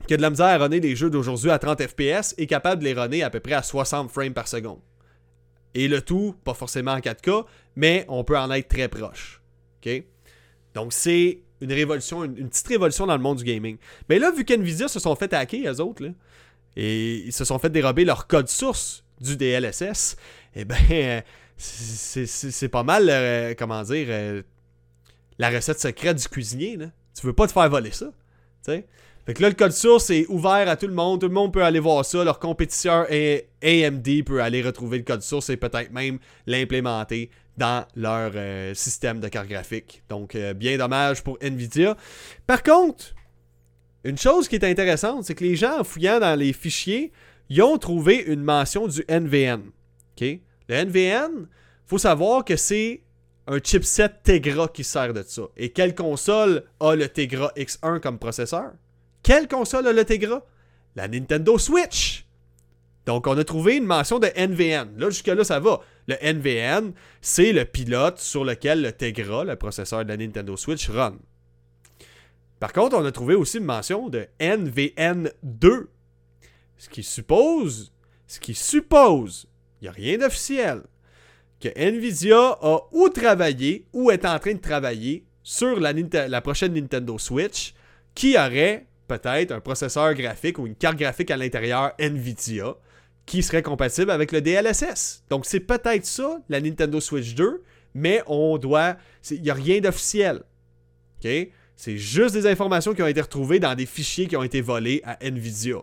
qui 0.07 0.15
a 0.15 0.17
de 0.17 0.23
la 0.23 0.31
misère 0.31 0.47
à 0.47 0.57
runner 0.57 0.79
des 0.79 0.95
jeux 0.95 1.11
d'aujourd'hui 1.11 1.51
à 1.51 1.59
30 1.59 1.83
FPS 1.83 2.33
est 2.39 2.47
capable 2.47 2.81
de 2.81 2.87
les 2.87 2.93
runner 2.99 3.21
à 3.21 3.29
peu 3.29 3.39
près 3.39 3.53
à 3.53 3.61
60 3.61 4.09
frames 4.09 4.33
par 4.33 4.47
seconde. 4.47 4.79
Et 5.75 5.87
le 5.87 6.01
tout, 6.01 6.33
pas 6.43 6.55
forcément 6.55 6.93
en 6.93 6.97
4K, 6.97 7.45
mais 7.75 8.05
on 8.07 8.23
peut 8.23 8.35
en 8.35 8.49
être 8.49 8.69
très 8.69 8.87
proche. 8.87 9.43
Donc 10.73 10.93
c'est 10.93 11.41
une 11.61 11.71
révolution, 11.71 12.23
une, 12.23 12.49
petite 12.49 12.67
révolution 12.67 13.05
dans 13.05 13.17
le 13.17 13.21
monde 13.21 13.37
du 13.37 13.43
gaming. 13.43 13.77
Mais 14.09 14.17
là, 14.17 14.31
vu 14.31 14.43
qu'NVIDIA 14.43 14.87
se 14.87 14.99
sont 14.99 15.15
fait 15.15 15.31
hacker, 15.31 15.71
eux 15.71 15.79
autres, 15.79 16.09
et 16.75 17.17
ils 17.17 17.33
se 17.33 17.45
sont 17.45 17.59
fait 17.59 17.69
dérober 17.69 18.03
leur 18.03 18.25
code 18.25 18.49
source 18.49 19.03
du 19.21 19.37
DLSS, 19.37 20.17
eh 20.55 20.65
ben, 20.65 21.21
c'est 21.55 22.69
pas 22.69 22.83
mal, 22.83 23.09
euh, 23.11 23.53
comment 23.55 23.83
dire, 23.83 24.07
euh, 24.09 24.41
la 25.39 25.49
recette 25.49 25.79
secrète 25.79 26.17
du 26.17 26.27
cuisinier. 26.27 26.77
Là. 26.77 26.87
Tu 27.19 27.25
veux 27.25 27.33
pas 27.33 27.47
te 27.47 27.53
faire 27.53 27.69
voler 27.69 27.91
ça. 27.91 28.11
sais. 28.61 28.85
Fait 29.25 29.33
que 29.33 29.41
là, 29.41 29.49
le 29.49 29.55
code 29.55 29.71
source 29.71 30.09
est 30.09 30.25
ouvert 30.27 30.67
à 30.67 30.75
tout 30.75 30.87
le 30.87 30.93
monde. 30.93 31.21
Tout 31.21 31.29
le 31.29 31.33
monde 31.33 31.53
peut 31.53 31.63
aller 31.63 31.79
voir 31.79 32.03
ça. 32.03 32.23
Leur 32.25 32.39
compétiteur 32.39 33.07
AMD 33.63 34.23
peut 34.25 34.41
aller 34.41 34.61
retrouver 34.61 34.97
le 34.97 35.03
code 35.05 35.21
source 35.21 35.49
et 35.49 35.55
peut-être 35.55 35.91
même 35.91 36.19
l'implémenter 36.45 37.29
dans 37.55 37.85
leur 37.95 38.31
euh, 38.35 38.73
système 38.73 39.21
de 39.21 39.29
carte 39.29 39.47
graphique. 39.47 40.03
Donc, 40.09 40.35
euh, 40.35 40.53
bien 40.53 40.77
dommage 40.77 41.23
pour 41.23 41.37
Nvidia. 41.39 41.95
Par 42.47 42.63
contre, 42.63 43.13
une 44.03 44.17
chose 44.17 44.49
qui 44.49 44.55
est 44.55 44.65
intéressante, 44.65 45.23
c'est 45.23 45.35
que 45.35 45.43
les 45.43 45.55
gens, 45.55 45.79
en 45.79 45.83
fouillant 45.85 46.19
dans 46.19 46.37
les 46.37 46.51
fichiers, 46.51 47.13
ils 47.49 47.61
ont 47.61 47.77
trouvé 47.77 48.23
une 48.27 48.43
mention 48.43 48.87
du 48.87 49.05
NVN. 49.07 49.61
Le 50.19 50.75
NVN, 50.75 51.47
faut 51.85 51.97
savoir 51.97 52.43
que 52.43 52.55
c'est 52.55 53.01
un 53.47 53.59
chipset 53.59 54.09
Tegra 54.23 54.67
qui 54.67 54.83
sert 54.83 55.13
de 55.13 55.23
ça. 55.23 55.43
Et 55.57 55.71
quelle 55.71 55.95
console 55.95 56.63
a 56.79 56.95
le 56.95 57.07
Tegra 57.09 57.51
X1 57.55 57.99
comme 57.99 58.19
processeur? 58.19 58.71
Quelle 59.21 59.47
console 59.47 59.87
a 59.87 59.93
le 59.93 60.05
Tegra? 60.05 60.43
La 60.95 61.07
Nintendo 61.07 61.57
Switch. 61.57 62.25
Donc, 63.05 63.27
on 63.27 63.37
a 63.37 63.43
trouvé 63.43 63.75
une 63.77 63.85
mention 63.85 64.19
de 64.19 64.27
NVN. 64.27 64.97
Là, 64.97 65.09
jusque-là, 65.09 65.43
ça 65.43 65.59
va. 65.59 65.81
Le 66.07 66.15
NVN, 66.21 66.93
c'est 67.21 67.51
le 67.51 67.65
pilote 67.65 68.19
sur 68.19 68.45
lequel 68.45 68.81
le 68.81 68.91
Tegra, 68.91 69.43
le 69.43 69.55
processeur 69.55 70.03
de 70.03 70.09
la 70.09 70.17
Nintendo 70.17 70.55
Switch, 70.55 70.89
run. 70.89 71.17
Par 72.59 72.71
contre, 72.71 72.95
on 72.95 73.03
a 73.03 73.11
trouvé 73.11 73.35
aussi 73.35 73.57
une 73.57 73.65
mention 73.65 74.07
de 74.07 74.25
NVN2. 74.39 75.87
Ce 76.77 76.89
qui 76.89 77.03
suppose, 77.03 77.91
ce 78.25 78.39
qui 78.39 78.53
suppose, 78.55 79.47
il 79.81 79.85
n'y 79.85 79.89
a 79.89 79.91
rien 79.91 80.17
d'officiel, 80.17 80.83
que 81.63 81.69
Nvidia 81.79 82.57
a 82.61 82.79
ou 82.91 83.07
travaillé 83.07 83.85
ou 83.93 84.11
est 84.11 84.25
en 84.25 84.37
train 84.37 84.53
de 84.53 84.59
travailler 84.59 85.23
sur 85.43 85.79
la, 85.79 86.41
prochaine 86.41 86.73
Nintendo 86.73 87.17
Switch 87.17 87.73
qui 88.13 88.37
aurait 88.37 88.85
peut-être 89.07 89.51
un 89.51 89.61
processeur 89.61 90.13
graphique 90.13 90.59
ou 90.59 90.67
une 90.67 90.75
carte 90.75 90.97
graphique 90.97 91.31
à 91.31 91.37
l'intérieur 91.37 91.93
NVIDIA 91.99 92.75
qui 93.25 93.41
serait 93.41 93.61
compatible 93.61 94.11
avec 94.11 94.33
le 94.33 94.41
DLSS. 94.41 95.23
Donc 95.29 95.45
c'est 95.45 95.61
peut-être 95.61 96.05
ça, 96.05 96.41
la 96.49 96.59
Nintendo 96.59 96.99
Switch 96.99 97.33
2, 97.33 97.63
mais 97.93 98.21
on 98.27 98.57
doit... 98.57 98.97
Il 99.31 99.41
n'y 99.41 99.49
a 99.49 99.53
rien 99.53 99.79
d'officiel. 99.79 100.41
OK? 101.23 101.31
C'est 101.77 101.97
juste 101.97 102.35
des 102.35 102.45
informations 102.45 102.93
qui 102.93 103.01
ont 103.01 103.07
été 103.07 103.21
retrouvées 103.21 103.59
dans 103.59 103.73
des 103.73 103.85
fichiers 103.85 104.27
qui 104.27 104.35
ont 104.35 104.43
été 104.43 104.59
volés 104.59 105.01
à 105.05 105.17
Nvidia. 105.25 105.77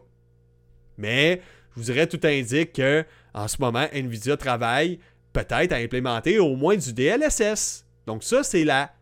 Mais 0.98 1.40
je 1.70 1.80
vous 1.80 1.84
dirais, 1.84 2.06
tout 2.06 2.20
indique 2.24 2.74
que 2.74 3.04
en 3.32 3.48
ce 3.48 3.56
moment, 3.60 3.86
Nvidia 3.92 4.36
travaille 4.36 4.98
peut-être 5.32 5.72
à 5.72 5.76
implémenter 5.76 6.38
au 6.38 6.56
moins 6.56 6.76
du 6.76 6.92
DLSS. 6.92 7.84
Donc 8.06 8.24
ça, 8.24 8.42
c'est 8.42 8.64
la 8.64 8.92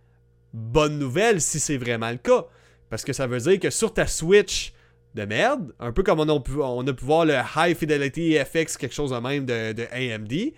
bonne 0.53 0.99
nouvelle 0.99 1.41
si 1.41 1.61
c'est 1.61 1.77
vraiment 1.77 2.11
le 2.11 2.17
cas. 2.17 2.47
Parce 2.91 3.05
que 3.05 3.13
ça 3.13 3.27
veut 3.27 3.39
dire 3.39 3.61
que 3.61 3.71
sur 3.71 3.93
ta 3.93 4.07
Switch 4.07 4.73
de 5.15 5.25
merde, 5.25 5.73
un 5.79 5.93
peu 5.93 6.03
comme 6.03 6.21
on 6.21 6.29
a 6.29 6.41
pu, 6.41 6.53
voir 7.03 7.25
le 7.25 7.35
High 7.57 7.77
Fidelity 7.77 8.37
FX, 8.39 8.77
quelque 8.77 8.95
chose 8.95 9.11
de 9.11 9.17
même 9.17 9.45
de, 9.45 9.87
AMD, 9.93 10.53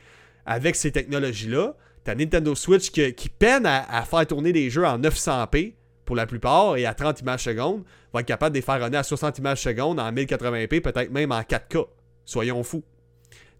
avec 0.46 0.76
ces 0.76 0.92
technologies-là, 0.92 1.74
ta 2.04 2.14
Nintendo 2.14 2.54
Switch 2.54 2.90
qui, 2.90 3.28
peine 3.28 3.66
à, 3.66 4.02
faire 4.02 4.26
tourner 4.26 4.52
des 4.52 4.70
jeux 4.70 4.86
en 4.86 4.98
900p 4.98 5.74
pour 6.04 6.16
la 6.16 6.26
plupart 6.26 6.76
et 6.76 6.86
à 6.86 6.94
30 6.94 7.20
images 7.20 7.44
secondes, 7.44 7.84
va 8.12 8.20
être 8.20 8.26
capable 8.26 8.54
de 8.54 8.58
les 8.58 8.64
faire 8.64 8.82
runner 8.82 8.98
à 8.98 9.02
60 9.02 9.38
images 9.38 9.62
secondes 9.62 10.00
en 10.00 10.10
1080p, 10.10 10.80
peut-être 10.80 11.10
même 11.10 11.30
en 11.30 11.40
4K. 11.40 11.86
Soyons 12.24 12.62
fous. 12.62 12.82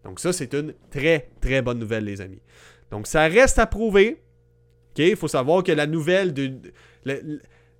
Donc 0.04 0.20
ça, 0.20 0.32
c'est 0.32 0.54
une 0.54 0.74
très, 0.90 1.30
très 1.40 1.62
bonne 1.62 1.78
nouvelle, 1.78 2.04
les 2.04 2.20
amis. 2.20 2.40
Donc 2.90 3.06
ça 3.06 3.22
reste 3.28 3.58
à 3.58 3.66
prouver. 3.66 4.22
Il 4.96 5.16
faut 5.16 5.28
savoir 5.28 5.62
que 5.62 5.72
la 5.72 5.86
nouvelle 5.86 6.34
de 6.34 6.52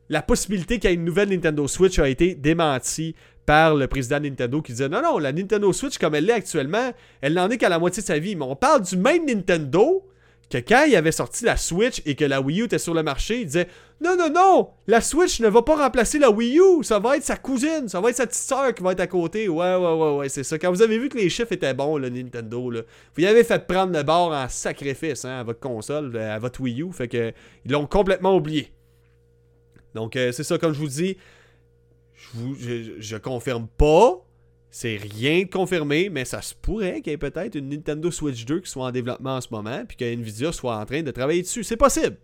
la 0.09 0.22
possibilité 0.22 0.78
qu'il 0.78 0.90
y 0.90 0.92
ait 0.92 0.96
une 0.96 1.04
nouvelle 1.04 1.28
Nintendo 1.28 1.68
Switch 1.68 1.98
a 1.98 2.09
été 2.09 2.35
démentie 2.35 3.14
par 3.44 3.74
le 3.74 3.87
président 3.87 4.18
de 4.18 4.28
Nintendo 4.28 4.62
qui 4.62 4.72
disait 4.72 4.88
non, 4.88 5.02
non, 5.02 5.18
la 5.18 5.33
Nintendo 5.33 5.72
Switch 5.72 5.98
comme 5.98 6.14
elle 6.14 6.26
l'est 6.26 6.33
actuellement, 6.33 6.92
elle 7.20 7.35
n'en 7.35 7.48
est 7.50 7.59
qu'à 7.59 7.68
la 7.68 7.78
moitié 7.78 8.02
de 8.02 8.06
sa 8.06 8.18
vie. 8.18 8.37
Mais 8.37 8.44
on 8.44 8.56
parle 8.56 8.83
du 8.83 8.96
même 8.96 9.26
Nintendo 9.26 10.10
que 10.51 10.59
quand 10.59 10.85
il 10.87 10.97
avait 10.97 11.13
sorti 11.13 11.45
la 11.45 11.57
Switch 11.57 12.03
et 12.07 12.17
que 12.17 12.25
la 12.25 12.41
Wii 12.41 12.63
U 12.63 12.65
était 12.65 12.79
sur 12.79 12.93
le 12.93 13.03
marché, 13.03 13.41
il 13.41 13.47
disait 13.47 13.69
non, 14.03 14.17
non, 14.17 14.31
non, 14.31 14.71
la 14.87 15.01
Switch 15.01 15.41
ne 15.41 15.49
va 15.49 15.63
pas 15.63 15.77
remplacer 15.77 16.19
la 16.19 16.31
Wii 16.31 16.59
U, 16.59 16.83
ça 16.83 16.99
va 16.99 17.17
être 17.17 17.23
sa 17.23 17.37
cousine, 17.37 17.89
ça 17.89 18.01
va 18.01 18.11
être 18.11 18.17
sa 18.17 18.27
petite 18.27 18.43
soeur 18.43 18.75
qui 18.75 18.83
va 18.83 18.93
être 18.93 19.01
à 19.01 19.07
côté. 19.07 19.49
Ouais, 19.49 19.77
ouais, 19.77 19.95
ouais, 19.95 20.17
ouais, 20.17 20.29
c'est 20.29 20.43
ça. 20.43 20.59
Quand 20.59 20.71
vous 20.71 20.83
avez 20.83 20.99
vu 20.99 21.09
que 21.09 21.19
les 21.19 21.29
chiffres 21.29 21.53
étaient 21.53 21.73
bons, 21.73 21.99
le 21.99 22.09
Nintendo, 22.09 22.73
vous 22.73 23.23
y 23.23 23.27
avez 23.27 23.45
fait 23.45 23.65
prendre 23.67 23.97
le 23.97 24.03
bord 24.03 24.33
en 24.33 24.49
sacrifice 24.49 25.25
hein, 25.25 25.39
à 25.39 25.43
votre 25.45 25.61
console, 25.61 26.17
à 26.17 26.39
votre 26.39 26.61
Wii 26.61 26.83
U, 26.83 26.93
fait 26.93 27.09
que 27.09 27.33
ils 27.65 27.71
l'ont 27.71 27.87
complètement 27.87 28.35
oublié. 28.35 28.73
Donc, 29.95 30.17
euh, 30.17 30.33
c'est 30.33 30.45
ça, 30.45 30.59
comme 30.59 30.73
je 30.73 30.79
vous 30.79 30.89
dis, 30.89 31.17
je, 32.15 32.95
je, 32.99 33.17
confirme 33.17 33.67
pas. 33.77 34.25
C'est 34.70 34.96
rien 34.96 35.42
de 35.42 35.50
confirmé, 35.50 36.11
mais 36.11 36.24
ça 36.24 36.40
se 36.42 36.54
pourrait 36.54 37.00
qu'il 37.00 37.11
y 37.11 37.14
ait 37.14 37.18
peut-être 37.18 37.56
une 37.56 37.70
Nintendo 37.70 38.11
Switch 38.11 38.44
2 38.44 38.61
qui 38.61 38.70
soit 38.70 38.87
en 38.87 38.92
développement 38.92 39.37
en 39.37 39.40
ce 39.40 39.48
moment, 39.50 39.85
puis 39.87 39.96
que 39.96 40.04
Nvidia 40.04 40.52
soit 40.52 40.76
en 40.76 40.87
train 40.87 41.02
de 41.02 41.11
travailler 41.11 41.42
dessus. 41.42 41.64
C'est 41.64 41.76
possible. 41.76 42.16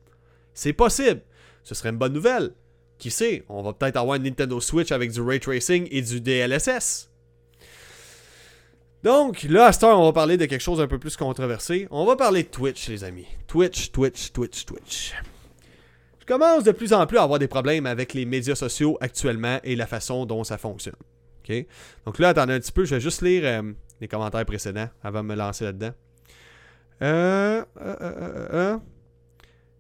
C'est 0.55 0.73
possible. 0.73 1.23
Ce 1.65 1.75
serait 1.75 1.89
une 1.89 1.99
bonne 1.99 2.13
nouvelle. 2.13 2.53
Qui 2.99 3.11
sait, 3.11 3.45
on 3.49 3.63
va 3.63 3.75
peut-être 3.75 3.97
avoir 3.97 4.17
une 4.17 4.23
Nintendo 4.23 4.61
Switch 4.61 4.91
avec 4.91 5.11
du 5.11 5.21
ray 5.21 5.41
tracing 5.41 5.87
et 5.91 6.01
du 6.01 6.21
DLSS. 6.21 7.11
Donc, 9.03 9.43
là, 9.43 9.67
à 9.67 9.73
cette 9.73 9.85
heure, 9.85 10.01
on 10.01 10.05
va 10.05 10.13
parler 10.13 10.37
de 10.37 10.47
quelque 10.47 10.63
chose 10.63 10.81
un 10.81 10.87
peu 10.87 10.99
plus 10.99 11.17
controversé. 11.17 11.87
On 11.91 12.07
va 12.07 12.17
parler 12.17 12.45
de 12.45 12.49
Twitch, 12.49 12.89
les 12.89 13.05
amis. 13.05 13.27
Twitch, 13.47 13.93
Twitch, 13.93 14.33
Twitch, 14.33 14.65
Twitch. 14.65 15.15
Je 16.21 16.25
commence 16.27 16.65
de 16.65 16.73
plus 16.73 16.93
en 16.93 17.07
plus 17.07 17.19
à 17.19 17.25
avoir 17.25 17.39
des 17.39 17.49
problèmes 17.49 17.87
avec 17.87 18.15
les 18.15 18.25
médias 18.25 18.55
sociaux 18.55 18.97
actuellement 19.01 19.61
et 19.63 19.77
la 19.77 19.87
façon 19.87 20.27
dont 20.27 20.43
ça 20.43 20.59
fonctionne. 20.59 20.97
Donc 22.05 22.19
là, 22.19 22.29
attendez 22.29 22.55
un 22.55 22.61
petit 22.61 22.73
peu, 22.73 22.85
je 22.85 22.95
vais 22.95 23.01
juste 23.01 23.23
lire 23.23 23.43
euh, 23.45 23.73
les 24.01 24.09
commentaires 24.09 24.45
précédents 24.45 24.89
avant 25.03 25.23
de 25.23 25.29
me 25.29 25.35
lancer 25.35 25.65
là-dedans. 25.65 25.93
Euh, 27.03 27.63
euh, 27.81 28.79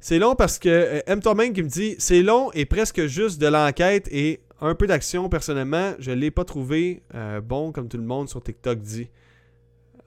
c'est 0.00 0.18
long 0.18 0.34
parce 0.34 0.58
que 0.58 1.02
M. 1.06 1.20
Qui 1.20 1.62
me 1.62 1.68
dit 1.68 1.96
c'est 1.98 2.22
long 2.22 2.50
et 2.52 2.66
presque 2.66 3.06
juste 3.06 3.40
de 3.40 3.46
l'enquête 3.46 4.08
et 4.10 4.40
un 4.60 4.74
peu 4.74 4.86
d'action, 4.86 5.28
personnellement, 5.28 5.94
je 5.98 6.12
l'ai 6.12 6.30
pas 6.30 6.44
trouvé 6.44 7.02
bon 7.42 7.72
comme 7.72 7.88
tout 7.88 7.98
le 7.98 8.04
monde 8.04 8.28
sur 8.28 8.42
TikTok 8.42 8.80
dit. 8.80 9.10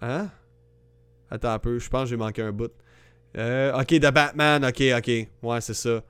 Hein? 0.02 0.30
Attends 1.30 1.52
un 1.52 1.60
peu, 1.60 1.78
je 1.78 1.90
pense 1.90 2.04
que 2.04 2.10
j'ai 2.10 2.18
manqué 2.18 2.42
un 2.42 2.52
bout. 2.52 2.72
Ok, 3.36 3.88
The 3.88 4.12
Batman, 4.12 4.66
ok, 4.66 4.82
ok. 4.98 5.28
Ouais, 5.44 5.62
c'est 5.62 5.76
ça. 5.76 6.02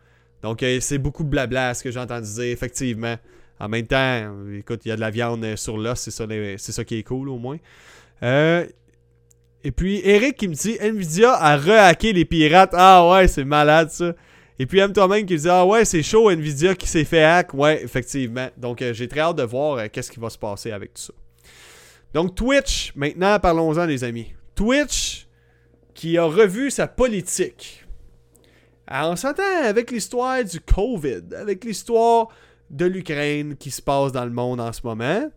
Donc, 0.41 0.63
c'est 0.79 0.97
beaucoup 0.97 1.23
de 1.23 1.29
blabla 1.29 1.73
ce 1.73 1.83
que 1.83 1.91
j'ai 1.91 1.99
entendu 1.99 2.31
dire, 2.31 2.45
effectivement. 2.45 3.17
En 3.59 3.67
même 3.67 3.87
temps, 3.87 4.31
écoute, 4.53 4.81
il 4.85 4.89
y 4.89 4.91
a 4.91 4.95
de 4.95 5.01
la 5.01 5.09
viande 5.09 5.55
sur 5.55 5.77
l'os, 5.77 5.99
c'est 5.99 6.11
ça, 6.11 6.25
ça 6.57 6.83
qui 6.85 6.97
est 6.97 7.03
cool 7.03 7.29
au 7.29 7.37
moins. 7.37 7.57
Euh, 8.23 8.65
et 9.63 9.71
puis, 9.71 10.01
Eric 10.03 10.37
qui 10.37 10.47
me 10.47 10.53
dit 10.53 10.77
Nvidia 10.79 11.33
a 11.33 11.57
rehacké 11.57 12.13
les 12.13 12.25
pirates. 12.25 12.73
Ah 12.73 13.09
ouais, 13.09 13.27
c'est 13.27 13.43
malade 13.43 13.89
ça. 13.91 14.13
Et 14.57 14.65
puis, 14.65 14.79
M. 14.79 14.93
toi-même 14.93 15.25
qui 15.25 15.33
me 15.33 15.39
dit 15.39 15.49
Ah 15.49 15.65
ouais, 15.65 15.83
c'est 15.83 16.03
chaud, 16.03 16.29
Nvidia 16.29 16.75
qui 16.75 16.87
s'est 16.87 17.03
fait 17.03 17.23
hack. 17.23 17.53
Ouais, 17.53 17.83
effectivement. 17.83 18.47
Donc, 18.57 18.81
euh, 18.81 18.93
j'ai 18.93 19.07
très 19.07 19.19
hâte 19.19 19.37
de 19.37 19.43
voir 19.43 19.91
qu'est-ce 19.91 20.11
qui 20.11 20.19
va 20.19 20.29
se 20.29 20.37
passer 20.37 20.71
avec 20.71 20.93
tout 20.93 21.01
ça. 21.01 21.13
Donc, 22.13 22.35
Twitch, 22.35 22.93
maintenant, 22.95 23.37
parlons-en, 23.39 23.85
les 23.85 24.03
amis. 24.03 24.33
Twitch 24.55 25.27
qui 25.93 26.17
a 26.17 26.23
revu 26.23 26.71
sa 26.71 26.87
politique. 26.87 27.85
Alors, 28.87 29.11
on 29.11 29.15
s'entend 29.15 29.43
avec 29.63 29.91
l'histoire 29.91 30.43
du 30.43 30.59
COVID, 30.61 31.35
avec 31.37 31.63
l'histoire 31.63 32.29
de 32.69 32.85
l'Ukraine 32.85 33.55
qui 33.55 33.71
se 33.71 33.81
passe 33.81 34.11
dans 34.11 34.25
le 34.25 34.31
monde 34.31 34.59
en 34.59 34.71
ce 34.73 34.81
moment. 34.83 35.29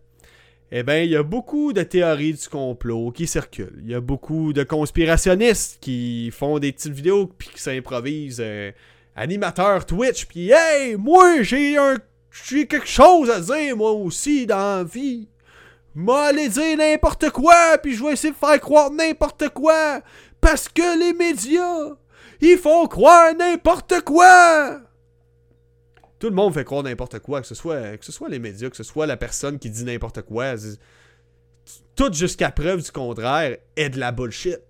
Eh 0.71 0.81
bien, 0.81 1.01
il 1.01 1.11
y 1.11 1.15
a 1.15 1.21
beaucoup 1.21 1.71
de 1.71 1.83
théories 1.83 2.33
du 2.33 2.47
complot 2.49 3.11
qui 3.11 3.27
circulent. 3.27 3.79
Il 3.83 3.91
y 3.91 3.93
a 3.93 4.01
beaucoup 4.01 4.53
de 4.53 4.63
conspirationnistes 4.63 5.77
qui 5.79 6.31
font 6.31 6.57
des 6.57 6.71
petites 6.71 6.93
vidéos 6.93 7.27
puis 7.27 7.49
qui 7.49 7.61
s'improvisent 7.61 8.41
euh, 8.41 8.71
animateurs 9.15 9.85
Twitch. 9.85 10.25
Puis, 10.25 10.49
hey, 10.51 10.95
moi, 10.95 11.43
j'ai 11.43 11.77
un, 11.77 11.97
j'ai 12.47 12.65
quelque 12.65 12.87
chose 12.87 13.29
à 13.29 13.39
dire, 13.39 13.77
moi 13.77 13.91
aussi, 13.91 14.47
dans 14.47 14.77
la 14.77 14.83
vie. 14.83 15.27
Moi, 15.93 16.25
aller 16.25 16.49
dire 16.49 16.75
n'importe 16.75 17.29
quoi, 17.29 17.77
puis 17.77 17.93
je 17.93 18.03
vais 18.03 18.13
essayer 18.13 18.33
de 18.33 18.37
faire 18.37 18.59
croire 18.59 18.89
n'importe 18.89 19.49
quoi. 19.49 20.01
Parce 20.41 20.67
que 20.67 20.99
les 20.99 21.13
médias, 21.13 21.91
ils 22.41 22.57
font 22.57 22.87
croire 22.87 23.35
n'importe 23.35 24.01
quoi! 24.01 24.81
Tout 26.23 26.29
le 26.29 26.35
monde 26.35 26.53
fait 26.53 26.63
croire 26.63 26.83
n'importe 26.83 27.19
quoi, 27.19 27.41
que 27.41 27.47
ce, 27.47 27.53
soit, 27.53 27.97
que 27.97 28.05
ce 28.05 28.13
soit 28.13 28.29
les 28.29 28.39
médias, 28.39 28.69
que 28.69 28.77
ce 28.77 28.83
soit 28.83 29.05
la 29.05 29.17
personne 29.17 29.59
qui 29.59 29.69
dit 29.69 29.83
n'importe 29.83 30.21
quoi. 30.21 30.55
Tout 31.97 32.13
jusqu'à 32.13 32.49
preuve 32.49 32.81
du 32.81 32.91
contraire 32.91 33.57
est 33.75 33.89
de 33.89 33.99
la 33.99 34.13
bullshit. 34.13 34.61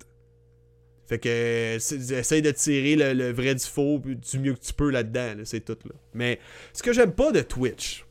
Fait 1.05 1.19
que 1.19 1.75
essaye 1.75 2.41
de 2.41 2.49
tirer 2.49 2.95
le, 2.95 3.31
vrai 3.31 3.53
du 3.53 3.63
faux 3.63 4.01
du 4.03 4.39
mieux 4.39 4.55
que 4.55 4.61
tu 4.61 4.73
peux 4.73 4.89
là-dedans, 4.89 5.43
c'est 5.43 5.63
tout 5.63 5.77
là. 5.85 5.93
Mais 6.15 6.39
ce 6.73 6.81
que 6.81 6.91
j'aime 6.91 7.11
pas 7.11 7.31
de 7.31 7.41
Twitch, 7.41 8.03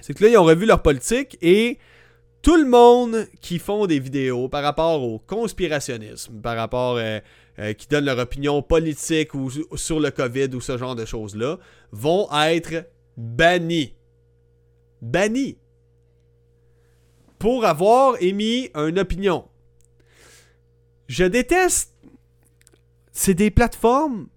c'est 0.00 0.12
que 0.12 0.24
là, 0.24 0.30
ils 0.30 0.36
ont 0.36 0.42
revu 0.42 0.66
leur 0.66 0.82
politique 0.82 1.38
et 1.40 1.78
tout 2.42 2.56
le 2.56 2.68
monde 2.68 3.28
qui 3.42 3.60
font 3.60 3.86
des 3.86 4.00
vidéos 4.00 4.48
par 4.48 4.64
rapport 4.64 5.04
au 5.04 5.20
conspirationnisme, 5.20 6.40
par 6.40 6.56
rapport 6.56 6.96
euh, 6.96 7.20
euh, 7.58 7.72
qui 7.72 7.86
donnent 7.86 8.04
leur 8.04 8.18
opinion 8.18 8.62
politique 8.62 9.34
ou 9.34 9.50
sur 9.76 10.00
le 10.00 10.10
COVID 10.10 10.54
ou 10.54 10.60
ce 10.60 10.76
genre 10.76 10.96
de 10.96 11.04
choses-là, 11.04 11.58
vont 11.92 12.28
être 12.32 12.86
bannis. 13.16 13.94
Bannis. 15.00 15.58
Pour 17.38 17.64
avoir 17.64 18.20
émis 18.22 18.70
une 18.74 18.98
opinion. 18.98 19.48
Je 21.08 21.24
déteste. 21.24 21.94
C'est 23.12 23.34
des 23.34 23.50
plateformes. 23.50 24.28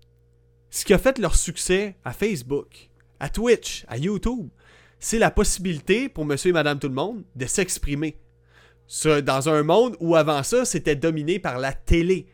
Ce 0.70 0.86
qui 0.86 0.94
a 0.94 0.98
fait 0.98 1.18
leur 1.18 1.36
succès 1.36 1.96
à 2.04 2.14
Facebook, 2.14 2.90
à 3.20 3.30
Twitch, 3.30 3.86
à 3.88 3.98
YouTube 3.98 4.50
c'est 5.00 5.20
la 5.20 5.32
possibilité 5.32 6.10
pour 6.10 6.26
monsieur 6.26 6.50
et 6.50 6.54
madame 6.54 6.80
tout 6.80 6.88
le 6.88 6.94
monde 6.94 7.24
de 7.36 7.46
s'exprimer. 7.46 8.18
Dans 9.24 9.50
un 9.50 9.64
monde 9.64 9.98
où 10.00 10.16
avant 10.16 10.44
ça, 10.44 10.66
c'était 10.66 10.96
dominé 10.96 11.40
par 11.40 11.60
la 11.60 11.74
télé. 11.74 12.28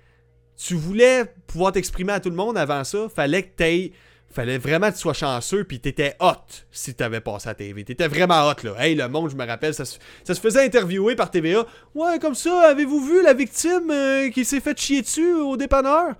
Tu 0.57 0.75
voulais 0.75 1.25
pouvoir 1.47 1.71
t'exprimer 1.71 2.13
à 2.13 2.19
tout 2.19 2.29
le 2.29 2.35
monde 2.35 2.57
avant 2.57 2.83
ça, 2.83 3.07
fallait 3.13 3.43
que 3.43 3.63
tu 3.63 3.93
Fallait 4.33 4.57
vraiment 4.57 4.89
que 4.89 4.95
tu 4.95 5.01
sois 5.01 5.13
chanceux, 5.13 5.63
puis 5.63 5.79
t'étais 5.79 6.15
hot 6.19 6.33
si 6.71 6.95
t'avais 6.95 7.21
passé 7.21 7.49
à 7.49 7.53
TV. 7.53 7.83
T'étais 7.83 8.07
vraiment 8.07 8.49
hot, 8.49 8.55
là. 8.63 8.73
Hey, 8.79 8.95
le 8.95 9.07
monde, 9.07 9.29
je 9.29 9.35
me 9.35 9.45
rappelle, 9.45 9.75
ça 9.75 9.85
se, 9.85 9.99
faisait 10.33 10.65
interviewer 10.65 11.15
par 11.15 11.29
TVA. 11.29 11.63
Ouais, 11.93 12.17
comme 12.17 12.33
ça, 12.33 12.69
avez-vous 12.69 12.99
vu 13.05 13.21
la 13.21 13.35
victime 13.35 13.91
euh, 13.91 14.31
qui 14.31 14.43
s'est 14.43 14.59
fait 14.59 14.75
chier 14.79 15.03
dessus 15.03 15.35
au 15.35 15.55
dépanneur? 15.55 16.15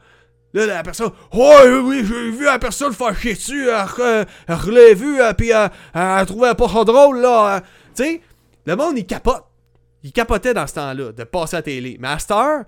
Là, 0.54 0.66
la 0.68 0.84
personne, 0.84 1.10
oh 1.32 1.58
oui, 1.86 2.06
j'ai 2.06 2.30
vu 2.30 2.46
la 2.46 2.60
personne 2.60 2.94
faire 2.94 3.18
chier 3.20 3.34
dessus, 3.34 3.68
elle, 3.68 3.96
l'a 4.48 4.94
vu, 4.94 5.20
puis 5.36 5.50
elle, 5.50 5.72
elle, 5.96 6.26
trouvait 6.28 6.54
pas 6.54 6.70
ça 6.70 6.84
drôle, 6.84 7.20
là. 7.20 7.62
Tu 7.96 8.04
sais, 8.04 8.22
le 8.68 8.76
monde, 8.76 8.96
il 8.96 9.08
capote. 9.08 9.44
Il 10.04 10.12
capotait 10.12 10.54
dans 10.54 10.68
ce 10.68 10.76
temps-là, 10.76 11.14
de 11.14 11.24
passer 11.24 11.56
à 11.56 11.60
la 11.60 11.64
télé. 11.64 11.98
Mais 12.00 12.10
euh, 12.10 12.64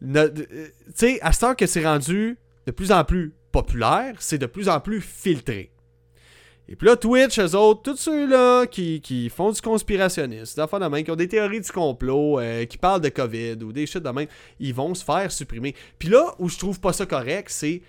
tu 0.00 0.42
sais, 0.94 1.20
à 1.20 1.32
cette 1.32 1.42
heure 1.42 1.56
que 1.56 1.66
c'est 1.66 1.84
rendu 1.84 2.38
de 2.66 2.72
plus 2.72 2.92
en 2.92 3.04
plus 3.04 3.34
populaire, 3.52 4.14
c'est 4.18 4.38
de 4.38 4.46
plus 4.46 4.68
en 4.68 4.80
plus 4.80 5.00
filtré. 5.00 5.70
Et 6.70 6.76
puis 6.76 6.86
là, 6.86 6.96
Twitch, 6.96 7.38
eux 7.38 7.56
autres, 7.56 7.80
tous 7.82 7.96
ceux-là 7.96 8.66
qui, 8.66 9.00
qui, 9.00 9.30
font 9.30 9.50
du 9.50 9.60
conspirationnisme, 9.60 10.60
d'enfants 10.60 10.78
de 10.78 11.00
qui 11.00 11.10
ont 11.10 11.16
des 11.16 11.28
théories 11.28 11.62
du 11.62 11.72
complot, 11.72 12.38
euh, 12.38 12.66
qui 12.66 12.76
parlent 12.76 13.00
de 13.00 13.08
COVID 13.08 13.56
ou 13.62 13.72
des 13.72 13.86
shit 13.86 14.02
de 14.02 14.10
même, 14.10 14.26
ils 14.60 14.74
vont 14.74 14.94
se 14.94 15.02
faire 15.02 15.32
supprimer. 15.32 15.74
Puis 15.98 16.10
là, 16.10 16.34
où 16.38 16.50
je 16.50 16.58
trouve 16.58 16.78
pas 16.78 16.92
ça 16.92 17.06
correct, 17.06 17.48
c'est 17.48 17.80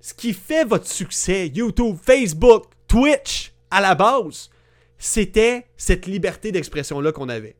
ce 0.00 0.14
qui 0.14 0.32
fait 0.32 0.64
votre 0.64 0.86
succès, 0.86 1.48
YouTube, 1.48 1.96
Facebook, 2.02 2.64
Twitch, 2.88 3.52
à 3.70 3.82
la 3.82 3.94
base, 3.94 4.48
c'était 4.96 5.66
cette 5.76 6.06
liberté 6.06 6.52
d'expression-là 6.52 7.12
qu'on 7.12 7.28
avait. 7.28 7.56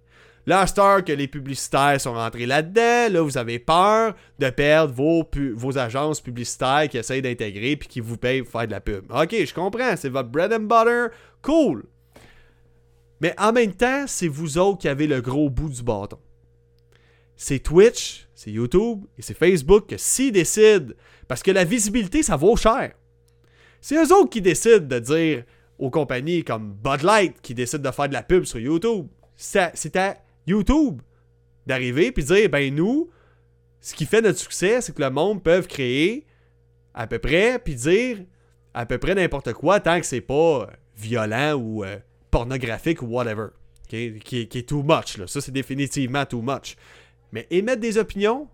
Là, 0.47 0.65
que 1.03 1.13
les 1.13 1.27
publicitaires 1.27 2.01
sont 2.01 2.15
rentrés 2.15 2.47
là-dedans, 2.47 3.13
là, 3.13 3.21
vous 3.21 3.37
avez 3.37 3.59
peur 3.59 4.15
de 4.39 4.49
perdre 4.51 4.95
vos, 4.95 5.29
vos 5.55 5.77
agences 5.77 6.21
publicitaires 6.21 6.89
qui 6.89 6.99
essayent 6.99 7.23
d'intégrer 7.23 7.77
puis 7.77 7.89
qui 7.89 8.01
vous 8.01 8.17
payent 8.17 8.43
pour 8.43 8.53
faire 8.53 8.67
de 8.69 8.73
la 8.73 8.81
pub. 8.81 9.11
Ok, 9.11 9.35
je 9.45 9.53
comprends, 9.53 9.97
c'est 9.97 10.09
votre 10.09 10.29
bread 10.29 10.53
and 10.53 10.61
butter, 10.61 11.09
cool. 11.43 11.85
Mais 13.21 13.35
en 13.39 13.53
même 13.53 13.73
temps, 13.73 14.05
c'est 14.07 14.29
vous 14.29 14.57
autres 14.57 14.79
qui 14.79 14.89
avez 14.89 15.09
le 15.09 15.21
gros 15.21 15.51
bout 15.51 15.69
du 15.69 15.83
bâton. 15.83 16.19
C'est 17.35 17.59
Twitch, 17.59 18.29
c'est 18.33 18.53
YouTube 18.53 19.05
et 19.19 19.23
c'est 19.23 19.37
Facebook 19.37 19.89
que 19.89 19.97
s'ils 19.97 20.33
décident, 20.33 20.95
parce 21.27 21.43
que 21.43 21.51
la 21.51 21.65
visibilité, 21.65 22.23
ça 22.23 22.37
vaut 22.37 22.57
cher. 22.57 22.93
C'est 23.81 23.97
eux 23.97 24.15
autres 24.15 24.31
qui 24.31 24.41
décident 24.41 24.87
de 24.87 24.99
dire 25.01 25.45
aux 25.79 25.91
compagnies 25.91 26.45
comme 26.45 26.73
Bud 26.73 27.03
Light 27.03 27.41
qui 27.43 27.53
décident 27.53 27.91
de 27.91 27.95
faire 27.95 28.09
de 28.09 28.15
la 28.15 28.23
pub 28.23 28.45
sur 28.45 28.61
YouTube. 28.61 29.09
C'est 29.35 29.97
à 29.97 30.17
YouTube 30.47 31.03
d'arriver 31.67 32.13
puis 32.13 32.25
dire 32.25 32.49
ben 32.49 32.75
nous 32.75 33.11
ce 33.81 33.95
qui 33.95 34.07
fait 34.07 34.21
notre 34.21 34.39
succès 34.39 34.81
c'est 34.81 34.95
que 34.95 35.03
le 35.03 35.11
monde 35.11 35.43
peut 35.43 35.63
créer 35.63 36.27
à 36.95 37.07
peu 37.07 37.19
près 37.19 37.59
puis 37.59 37.75
dire 37.75 38.19
à 38.75 38.87
peu 38.87 38.99
près 38.99 39.15
n'importe 39.15 39.53
quoi 39.53 39.81
tant 39.81 39.99
que 40.01 40.07
c'est 40.07 40.21
pas 40.21 40.69
violent 40.97 41.55
ou 41.55 41.85
euh, 41.85 41.99
pornographique 42.31 43.03
ou 43.03 43.07
whatever 43.07 43.49
qui, 43.89 44.21
est 44.33 44.69
too 44.69 44.83
much 44.83 45.17
là. 45.19 45.27
ça 45.27 45.41
c'est 45.41 45.53
définitivement 45.53 46.25
too 46.25 46.43
much 46.43 46.77
mais 47.33 47.47
émettre 47.51 47.81
des 47.81 47.99
opinions 47.99 48.49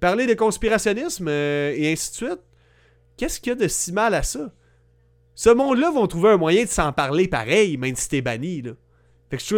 parler 0.00 0.26
de 0.26 0.34
conspirationnisme 0.34 1.28
euh, 1.28 1.74
et 1.76 1.92
ainsi 1.92 2.10
de 2.10 2.16
suite 2.16 2.40
qu'est-ce 3.20 3.38
qu'il 3.38 3.50
y 3.50 3.52
a 3.52 3.56
de 3.56 3.68
si 3.68 3.92
mal 3.92 4.14
à 4.14 4.22
ça? 4.22 4.50
Ce 5.34 5.50
monde-là 5.50 5.90
vont 5.90 6.06
trouver 6.06 6.30
un 6.30 6.36
moyen 6.38 6.64
de 6.64 6.70
s'en 6.70 6.90
parler 6.92 7.28
pareil, 7.28 7.76
même 7.76 7.94
si 7.94 8.08
t'es 8.08 8.22
banni. 8.22 8.62
Là. 8.62 8.72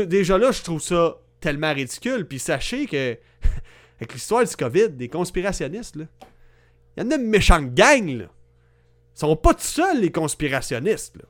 Déjà 0.04 0.36
là, 0.36 0.50
je 0.50 0.62
trouve 0.62 0.82
ça 0.82 1.18
tellement 1.42 1.72
ridicule. 1.72 2.26
Puis 2.26 2.38
sachez 2.38 2.86
que, 2.86 3.18
avec 4.00 4.14
l'histoire 4.14 4.44
du 4.44 4.56
COVID, 4.56 4.90
des 4.90 5.08
conspirationnistes, 5.08 5.96
là, 5.96 6.04
il 6.96 7.02
y 7.02 7.06
en 7.06 7.10
a 7.10 7.16
une 7.16 7.28
méchante 7.28 7.74
gang, 7.74 8.06
là. 8.08 8.24
Ils 9.14 9.20
sont 9.20 9.36
pas 9.36 9.52
tout 9.52 9.60
seuls, 9.60 10.00
les 10.00 10.10
conspirationnistes, 10.10 11.16
là. 11.16 11.24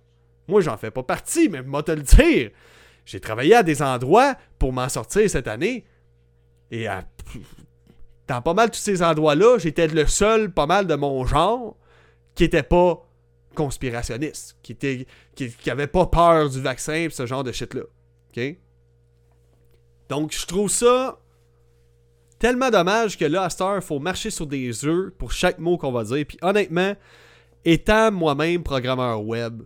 Moi, 0.49 0.61
j'en 0.61 0.77
fais 0.77 0.91
pas 0.91 1.03
partie, 1.03 1.49
mais 1.49 1.63
moi 1.63 1.83
te 1.83 1.93
le 1.93 2.03
dire. 2.03 2.51
J'ai 3.05 3.21
travaillé 3.21 3.55
à 3.55 3.63
des 3.63 3.83
endroits 3.83 4.37
pour 4.59 4.73
m'en 4.73 4.89
sortir 4.89 5.29
cette 5.29 5.49
année. 5.49 5.85
Et 6.71 6.87
dans 8.29 8.43
pas 8.43 8.55
mal 8.55 8.71
tous 8.71 8.79
ces 8.79 9.03
endroits-là, 9.03 9.59
j'étais 9.59 9.89
le 9.89 10.07
seul, 10.07 10.53
pas 10.53 10.67
mal 10.67 10.87
de 10.87 10.95
mon 10.95 11.25
genre, 11.27 11.77
qui 12.35 12.45
était 12.45 12.63
pas 12.63 13.07
conspirationniste, 13.55 14.57
qui, 14.63 14.73
était, 14.73 15.07
qui, 15.35 15.71
avait 15.71 15.87
pas 15.87 16.07
peur 16.07 16.49
du 16.49 16.61
vaccin 16.61 16.95
et 16.95 17.11
ce 17.11 17.27
genre 17.27 17.45
de 17.45 17.53
shit-là. 17.53 17.83
Donc, 20.13 20.35
je 20.39 20.45
trouve 20.45 20.69
ça 20.69 21.19
tellement 22.39 22.69
dommage 22.69 23.17
que 23.17 23.25
là, 23.25 23.45
à 23.45 23.49
cette 23.49 23.63
heure, 23.63 23.77
il 23.77 23.81
faut 23.81 23.99
marcher 23.99 24.29
sur 24.29 24.47
des 24.47 24.85
œufs 24.85 25.11
pour 25.17 25.33
chaque 25.33 25.59
mot 25.59 25.79
qu'on 25.79 25.91
va 25.91 26.05
dire. 26.05 26.27
Puis 26.29 26.37
honnêtement, 26.43 26.95
étant 27.65 28.13
moi-même 28.13 28.63
programmeur 28.63 29.25
web, 29.25 29.63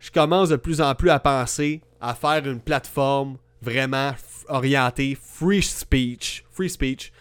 je 0.00 0.10
commence 0.10 0.48
de 0.48 0.56
plus 0.56 0.80
en 0.80 0.92
plus 0.96 1.10
à 1.10 1.20
penser 1.20 1.82
à 2.00 2.16
faire 2.16 2.44
une 2.48 2.60
plateforme 2.60 3.36
vraiment 3.62 4.12
orientée 4.48 5.16
free 5.16 5.62
speech. 5.62 6.44
Free 6.50 6.68
speech. 6.68 7.12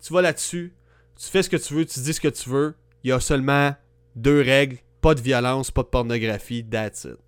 Tu 0.00 0.12
vas 0.12 0.22
là-dessus, 0.22 0.72
tu 1.16 1.26
fais 1.28 1.42
ce 1.42 1.50
que 1.50 1.56
tu 1.56 1.74
veux, 1.74 1.84
tu 1.84 1.98
dis 1.98 2.12
ce 2.12 2.20
que 2.20 2.28
tu 2.28 2.48
veux. 2.48 2.76
Il 3.02 3.10
y 3.10 3.12
a 3.12 3.18
seulement 3.18 3.74
deux 4.14 4.40
règles 4.40 4.78
pas 5.00 5.16
de 5.16 5.20
violence, 5.20 5.72
pas 5.72 5.82
de 5.82 5.88
pornographie, 5.88 6.64
that's 6.64 7.02
it. 7.02 7.18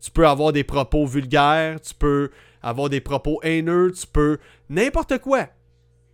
Tu 0.00 0.10
peux 0.10 0.26
avoir 0.26 0.52
des 0.52 0.64
propos 0.64 1.06
vulgaires, 1.06 1.80
tu 1.80 1.94
peux 1.94 2.32
avoir 2.62 2.88
des 2.88 3.00
propos 3.00 3.40
haineux, 3.42 3.92
tu 3.92 4.06
peux 4.06 4.38
n'importe 4.68 5.18
quoi. 5.18 5.48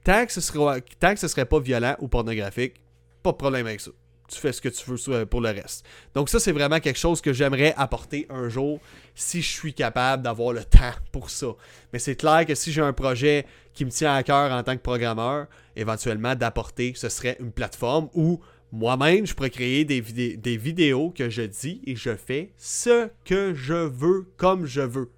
Tant 0.05 0.25
que, 0.27 0.33
ce 0.33 0.41
sera, 0.41 0.81
tant 1.01 1.15
que 1.15 1.21
ce 1.21 1.29
serait 1.29 1.45
pas 1.45 1.61
violent 1.61 1.97
ou 2.01 2.09
pornographique, 2.09 2.75
pas 3.23 3.33
de 3.33 3.37
problème 3.37 3.67
avec 3.67 3.81
ça. 3.81 3.91
Tu 4.29 4.39
fais 4.39 4.53
ce 4.53 4.61
que 4.61 4.69
tu 4.69 4.85
veux 4.91 5.27
pour 5.27 5.41
le 5.41 5.49
reste. 5.49 5.87
Donc 6.15 6.29
ça, 6.29 6.39
c'est 6.39 6.53
vraiment 6.53 6.81
quelque 6.81 6.99
chose 6.99 7.23
que 7.23 7.33
j'aimerais 7.33 7.73
apporter 7.79 8.27
un 8.29 8.49
jour 8.51 8.79
si 9.15 9.41
je 9.41 9.51
suis 9.51 9.73
capable 9.73 10.23
d'avoir 10.23 10.53
le 10.53 10.65
temps 10.65 10.93
pour 11.13 11.31
ça. 11.31 11.49
Mais 11.93 11.99
c'est 11.99 12.17
clair 12.17 12.45
que 12.47 12.55
si 12.55 12.71
j'ai 12.71 12.83
un 12.83 12.93
projet 12.93 13.47
qui 13.73 13.85
me 13.87 13.91
tient 13.91 14.15
à 14.15 14.23
cœur 14.23 14.53
en 14.53 14.63
tant 14.63 14.77
que 14.77 14.83
programmeur, 14.83 15.47
éventuellement 15.77 16.35
d'apporter, 16.35 16.93
ce 16.95 17.09
serait 17.09 17.37
une 17.41 17.53
plateforme 17.53 18.11
où 18.15 18.41
moi-même, 18.71 19.27
je 19.27 19.35
pourrais 19.35 19.51
créer 19.51 19.87
des, 19.87 20.03
des 20.03 20.57
vidéos 20.59 21.11
que 21.11 21.31
je 21.31 21.43
dis 21.43 21.81
et 21.87 21.97
je 21.97 22.15
fais 22.15 22.53
ce 22.59 23.09
que 23.25 23.55
je 23.55 23.73
veux 23.73 24.31
comme 24.37 24.67
je 24.67 24.83
veux. 24.83 25.11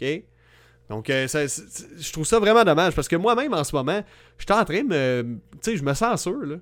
OK? 0.00 0.22
Donc, 0.92 1.08
euh, 1.08 1.26
je 1.26 2.12
trouve 2.12 2.26
ça 2.26 2.38
vraiment 2.38 2.64
dommage 2.64 2.94
parce 2.94 3.08
que 3.08 3.16
moi-même, 3.16 3.54
en 3.54 3.64
ce 3.64 3.74
moment, 3.74 4.04
je 4.36 4.44
suis 4.44 4.52
en 4.52 4.62
train 4.62 4.82
de 4.82 4.88
me. 4.88 5.38
Tu 5.52 5.70
sais, 5.70 5.76
je 5.78 5.82
me 5.82 5.94
sens 5.94 6.20
sûr, 6.20 6.44
là. 6.44 6.56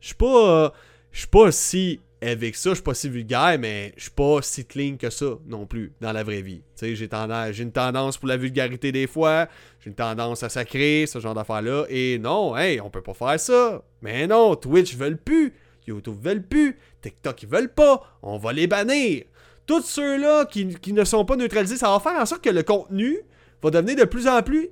Je 0.00 0.06
suis 0.06 0.14
pas. 0.14 0.72
je 1.10 1.18
suis 1.18 1.28
pas 1.28 1.52
si 1.52 2.00
avec 2.22 2.56
ça, 2.56 2.70
je 2.70 2.76
suis 2.76 2.82
pas 2.82 2.94
si 2.94 3.10
vulgaire, 3.10 3.58
mais 3.60 3.92
je 3.98 4.04
suis 4.04 4.10
pas 4.10 4.40
si 4.40 4.64
clean 4.64 4.96
que 4.96 5.10
ça 5.10 5.26
non 5.44 5.66
plus 5.66 5.92
dans 6.00 6.12
la 6.12 6.22
vraie 6.22 6.40
vie. 6.40 6.62
Tu 6.76 6.96
sais, 6.96 6.96
j'ai, 6.96 7.10
j'ai 7.50 7.62
une 7.62 7.72
tendance 7.72 8.16
pour 8.16 8.26
la 8.26 8.38
vulgarité 8.38 8.90
des 8.90 9.06
fois, 9.06 9.48
j'ai 9.80 9.90
une 9.90 9.96
tendance 9.96 10.42
à 10.42 10.48
sacrer, 10.48 11.04
ce 11.06 11.18
genre 11.18 11.34
d'affaires-là. 11.34 11.84
Et 11.90 12.18
non, 12.18 12.56
hey, 12.56 12.80
on 12.80 12.88
peut 12.88 13.02
pas 13.02 13.12
faire 13.12 13.38
ça. 13.38 13.82
Mais 14.00 14.26
non, 14.26 14.56
Twitch 14.56 14.96
veulent 14.96 15.18
plus, 15.18 15.52
YouTube 15.86 16.16
veulent 16.22 16.46
plus, 16.46 16.78
TikTok 17.02 17.42
ils 17.42 17.48
veulent 17.50 17.74
pas, 17.74 18.00
on 18.22 18.38
va 18.38 18.54
les 18.54 18.66
bannir. 18.66 19.24
Tous 19.66 19.82
ceux-là 19.82 20.46
qui, 20.46 20.74
qui 20.76 20.94
ne 20.94 21.04
sont 21.04 21.26
pas 21.26 21.36
neutralisés, 21.36 21.76
ça 21.76 21.90
va 21.90 22.00
faire 22.00 22.18
en 22.18 22.24
sorte 22.24 22.42
que 22.42 22.50
le 22.50 22.62
contenu 22.62 23.18
va 23.62 23.70
devenir 23.70 23.96
de 23.96 24.04
plus 24.04 24.26
en 24.26 24.42
plus. 24.42 24.68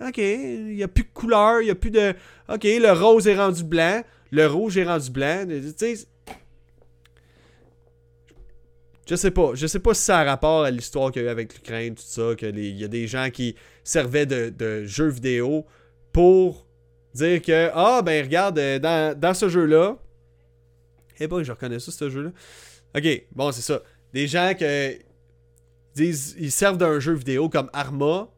Ok, 0.00 0.18
il 0.18 0.76
n'y 0.76 0.82
a 0.82 0.88
plus 0.88 1.04
de 1.04 1.08
couleur, 1.12 1.60
il 1.60 1.64
n'y 1.64 1.70
a 1.70 1.74
plus 1.74 1.90
de. 1.90 2.14
Ok, 2.48 2.64
le 2.64 2.92
rose 2.92 3.26
est 3.26 3.36
rendu 3.36 3.64
blanc, 3.64 4.02
le 4.30 4.46
rouge 4.46 4.78
est 4.78 4.84
rendu 4.84 5.10
blanc. 5.10 5.44
Tu. 5.76 5.96
Je 9.08 9.16
sais 9.16 9.30
pas. 9.30 9.52
Je 9.54 9.66
sais 9.66 9.80
pas 9.80 9.94
si 9.94 10.02
ça 10.02 10.20
a 10.20 10.24
rapport 10.24 10.64
à 10.64 10.70
l'histoire 10.70 11.10
qu'il 11.10 11.22
y 11.22 11.24
a 11.24 11.28
eu 11.28 11.30
avec 11.30 11.54
l'Ukraine, 11.54 11.94
tout 11.94 12.02
ça, 12.04 12.34
qu'il 12.36 12.58
y 12.58 12.84
a 12.84 12.88
des 12.88 13.06
gens 13.06 13.30
qui 13.30 13.56
servaient 13.82 14.26
de, 14.26 14.84
jeux 14.84 15.08
vidéo 15.08 15.64
pour 16.12 16.66
dire 17.14 17.42
que, 17.42 17.70
ah, 17.74 18.02
ben 18.02 18.22
regarde, 18.22 18.58
euh, 18.58 18.78
dans, 18.78 19.18
dans 19.18 19.34
ce 19.34 19.48
jeu-là. 19.48 19.96
Eh 21.20 21.26
ben, 21.26 21.42
je 21.42 21.50
reconnais 21.50 21.80
ça, 21.80 21.90
ce 21.90 22.08
jeu-là. 22.10 22.30
Ok, 22.96 23.26
bon, 23.32 23.50
c'est 23.50 23.62
ça. 23.62 23.82
Des 24.12 24.26
gens 24.26 24.52
que 24.58 24.94
ils 25.98 26.52
servent 26.52 26.78
d'un 26.78 27.00
jeu 27.00 27.14
vidéo 27.14 27.48
comme 27.48 27.70
Arma, 27.72 28.28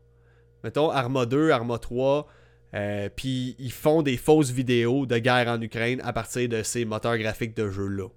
mettons 0.64 0.90
Arma 0.90 1.26
2, 1.26 1.50
Arma 1.50 1.78
3, 1.78 2.26
euh, 2.74 3.08
puis 3.14 3.56
ils 3.58 3.72
font 3.72 4.02
des 4.02 4.16
fausses 4.16 4.50
vidéos 4.50 5.06
de 5.06 5.18
guerre 5.18 5.48
en 5.48 5.60
Ukraine 5.60 6.00
à 6.04 6.12
partir 6.12 6.48
de 6.48 6.62
ces 6.62 6.84
moteurs 6.84 7.18
graphiques 7.18 7.56
de 7.56 7.68
jeux-là. 7.68 8.08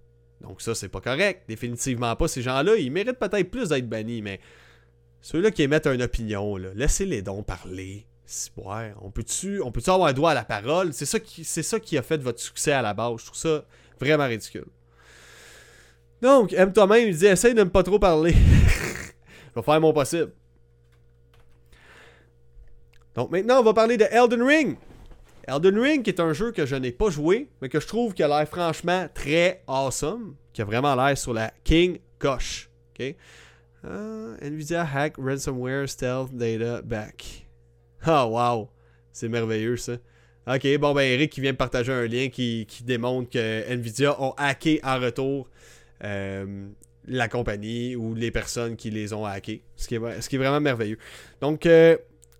Donc 0.41 0.61
ça, 0.61 0.75
c'est 0.75 0.89
pas 0.89 1.01
correct. 1.01 1.43
Définitivement 1.47 2.15
pas. 2.15 2.27
Ces 2.27 2.41
gens-là, 2.41 2.75
ils 2.75 2.91
méritent 2.91 3.19
peut-être 3.19 3.49
plus 3.49 3.69
d'être 3.69 3.87
bannis, 3.87 4.21
mais 4.21 4.39
ceux-là 5.21 5.51
qui 5.51 5.63
émettent 5.63 5.87
une 5.87 6.01
opinion, 6.01 6.57
laissez-les 6.57 7.21
donc 7.21 7.45
parler. 7.45 8.05
On 9.01 9.11
peut-tu 9.11 9.61
avoir 9.87 10.07
un 10.07 10.13
doigt 10.13 10.31
à 10.31 10.33
la 10.33 10.43
parole? 10.43 10.93
C'est 10.93 11.05
ça, 11.05 11.19
qui, 11.19 11.43
ça 11.43 11.79
qui 11.79 11.97
a 11.97 12.01
fait 12.01 12.17
votre 12.17 12.39
succès 12.39 12.71
à 12.71 12.81
la 12.81 12.93
base. 12.93 13.19
Je 13.19 13.25
trouve 13.25 13.37
ça 13.37 13.65
vraiment 13.99 14.27
ridicule. 14.27 14.65
Donc, 16.21 16.53
aime 16.53 16.71
toi-même, 16.71 17.09
il 17.09 17.17
dit 17.17 17.25
essaye 17.25 17.53
de 17.53 17.63
ne 17.63 17.69
pas 17.69 17.83
trop 17.83 17.99
parler. 17.99 18.33
Je 19.53 19.59
vais 19.59 19.63
faire 19.63 19.79
mon 19.79 19.93
possible. 19.93 20.31
Donc 23.15 23.31
maintenant, 23.31 23.59
on 23.59 23.63
va 23.63 23.73
parler 23.73 23.97
de 23.97 24.05
Elden 24.09 24.41
Ring. 24.41 24.77
Elden 25.47 25.77
Ring, 25.77 26.03
qui 26.03 26.09
est 26.09 26.19
un 26.19 26.33
jeu 26.33 26.51
que 26.51 26.65
je 26.65 26.75
n'ai 26.75 26.91
pas 26.91 27.09
joué, 27.09 27.49
mais 27.61 27.69
que 27.69 27.79
je 27.79 27.85
trouve 27.85 28.13
qui 28.13 28.23
a 28.23 28.27
l'air 28.27 28.47
franchement 28.47 29.07
très 29.13 29.61
awesome, 29.67 30.35
qui 30.53 30.61
a 30.61 30.65
vraiment 30.65 30.95
l'air 30.95 31.17
sur 31.17 31.33
la 31.33 31.53
King 31.63 31.99
Kosh. 32.17 32.69
OK? 32.93 33.15
Uh, 33.83 34.37
Nvidia 34.41 34.85
hack 34.85 35.17
ransomware 35.17 35.89
stealth 35.89 36.33
data 36.33 36.81
back. 36.81 37.45
Oh 38.07 38.27
wow! 38.31 38.69
C'est 39.11 39.27
merveilleux 39.27 39.77
ça. 39.77 39.97
Ok, 40.47 40.77
bon 40.77 40.93
ben 40.93 41.03
Eric 41.03 41.31
qui 41.31 41.41
vient 41.41 41.53
partager 41.53 41.91
un 41.91 42.05
lien 42.05 42.29
qui, 42.29 42.65
qui 42.65 42.83
démontre 42.83 43.29
que 43.29 43.69
Nvidia 43.69 44.21
ont 44.21 44.33
hacké 44.37 44.79
en 44.83 44.99
retour 44.99 45.49
euh, 46.03 46.67
la 47.07 47.27
compagnie 47.27 47.95
ou 47.95 48.13
les 48.13 48.31
personnes 48.31 48.75
qui 48.75 48.89
les 48.89 49.13
ont 49.13 49.25
hackés. 49.25 49.63
Ce 49.75 49.87
qui 49.87 49.95
est, 49.95 50.37
vraiment 50.37 50.61
merveilleux. 50.61 50.97
Donc, 51.41 51.65
euh, 51.65 51.97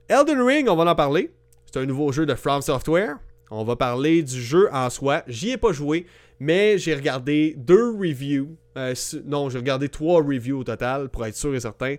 Elden 0.09 0.41
Ring, 0.41 0.68
on 0.70 0.76
va 0.76 0.89
en 0.89 0.95
parler. 0.95 1.32
C'est 1.66 1.80
un 1.80 1.86
nouveau 1.86 2.11
jeu 2.11 2.26
de 2.26 2.36
From 2.36 2.61
Software. 2.61 3.18
On 3.51 3.64
va 3.64 3.76
parler 3.76 4.24
du 4.24 4.41
jeu 4.41 4.70
en 4.72 4.89
soi. 4.89 5.24
J'y 5.28 5.51
ai 5.51 5.57
pas 5.57 5.72
joué, 5.72 6.05
mais 6.39 6.78
j'ai 6.78 6.95
regardé 6.95 7.55
deux 7.57 7.91
reviews. 7.91 8.55
Euh, 8.78 8.93
non, 9.26 9.49
j'ai 9.49 9.59
regardé 9.59 9.89
trois 9.89 10.24
reviews 10.24 10.59
au 10.59 10.64
total 10.64 11.09
pour 11.09 11.26
être 11.26 11.36
sûr 11.36 11.53
et 11.53 11.59
certain. 11.59 11.95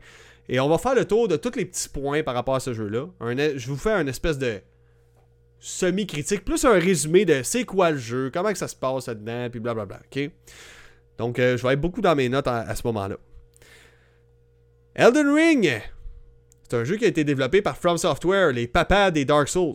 Et 0.48 0.60
on 0.60 0.68
va 0.68 0.78
faire 0.78 0.94
le 0.94 1.04
tour 1.04 1.28
de 1.28 1.36
tous 1.36 1.56
les 1.56 1.64
petits 1.64 1.88
points 1.88 2.22
par 2.22 2.34
rapport 2.34 2.56
à 2.56 2.60
ce 2.60 2.74
jeu-là. 2.74 3.06
Je 3.20 3.66
vous 3.66 3.76
fais 3.76 3.92
un 3.92 4.06
espèce 4.06 4.38
de 4.38 4.60
semi-critique, 5.58 6.44
plus 6.44 6.64
un 6.66 6.78
résumé 6.78 7.24
de 7.24 7.42
c'est 7.42 7.64
quoi 7.64 7.92
le 7.92 7.96
jeu, 7.96 8.30
comment 8.32 8.54
ça 8.54 8.68
se 8.68 8.76
passe 8.76 9.08
là-dedans, 9.08 9.48
puis 9.50 9.60
blablabla. 9.60 10.00
Donc, 11.18 11.38
euh, 11.38 11.56
je 11.56 11.62
vais 11.66 11.74
être 11.74 11.80
beaucoup 11.80 12.00
dans 12.00 12.14
mes 12.14 12.28
notes 12.28 12.48
à, 12.48 12.74
ce 12.74 12.82
moment-là. 12.86 13.16
Elden 14.94 15.32
Ring! 15.32 15.82
C'est 16.62 16.76
un 16.76 16.84
jeu 16.84 16.96
qui 16.96 17.04
a 17.04 17.08
été 17.08 17.24
développé 17.24 17.62
par 17.62 17.76
From 17.76 17.98
Software, 17.98 18.52
les 18.52 18.66
papas 18.66 19.10
des 19.10 19.24
Dark 19.24 19.48
Souls. 19.48 19.74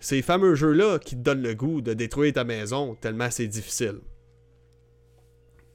Ces 0.00 0.22
fameux 0.22 0.54
jeux-là 0.54 0.98
qui 0.98 1.16
te 1.16 1.20
donnent 1.20 1.42
le 1.42 1.54
goût 1.54 1.80
de 1.80 1.92
détruire 1.92 2.32
ta 2.32 2.44
maison 2.44 2.96
tellement 3.00 3.30
c'est 3.30 3.48
difficile. 3.48 4.00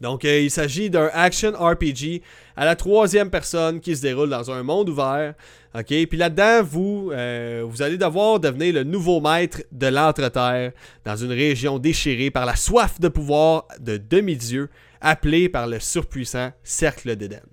Donc, 0.03 0.26
euh, 0.26 0.41
il 0.41 0.51
s'agit 0.51 0.89
d'un 0.89 1.09
action 1.14 1.51
RPG 1.51 2.22
à 2.57 2.66
la 2.66 2.76
troisième 2.76 3.30
personne 3.30 3.80
qui 3.80 3.95
se 3.95 4.01
déroule 4.01 4.30
dans 4.30 4.51
un 4.51 4.61
monde 4.61 4.89
ouvert. 4.89 5.34
OK? 5.76 5.86
Puis 5.86 6.18
là-dedans, 6.18 6.61
vous, 6.61 7.11
euh, 7.14 7.64
vous 7.66 7.82
allez 7.82 7.97
devoir 7.97 8.41
devenir 8.41 8.74
le 8.74 8.84
nouveau 8.84 9.22
maître 9.22 9.61
de 9.72 9.88
l'Entre-Terre 9.88 10.74
dans 11.05 11.16
une 11.16 11.32
région 11.32 11.80
déchirée 11.80 12.32
par 12.32 12.45
la 12.45 12.57
soif 12.57 12.99
de 12.99 13.07
pouvoir 13.07 13.68
de 13.80 13.95
demi-dieu 13.95 14.70
appelé 15.04 15.49
par 15.49 15.68
le 15.68 15.80
surpuissant 15.80 16.51
Cercle 16.64 17.16
d'Éden. 17.16 17.43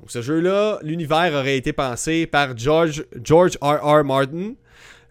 Donc 0.00 0.10
ce 0.10 0.22
jeu-là, 0.22 0.78
l'univers 0.82 1.32
aurait 1.34 1.56
été 1.56 1.72
pensé 1.72 2.26
par 2.26 2.56
George, 2.56 3.04
George 3.22 3.58
R. 3.60 3.82
R. 3.82 4.04
Martin, 4.04 4.54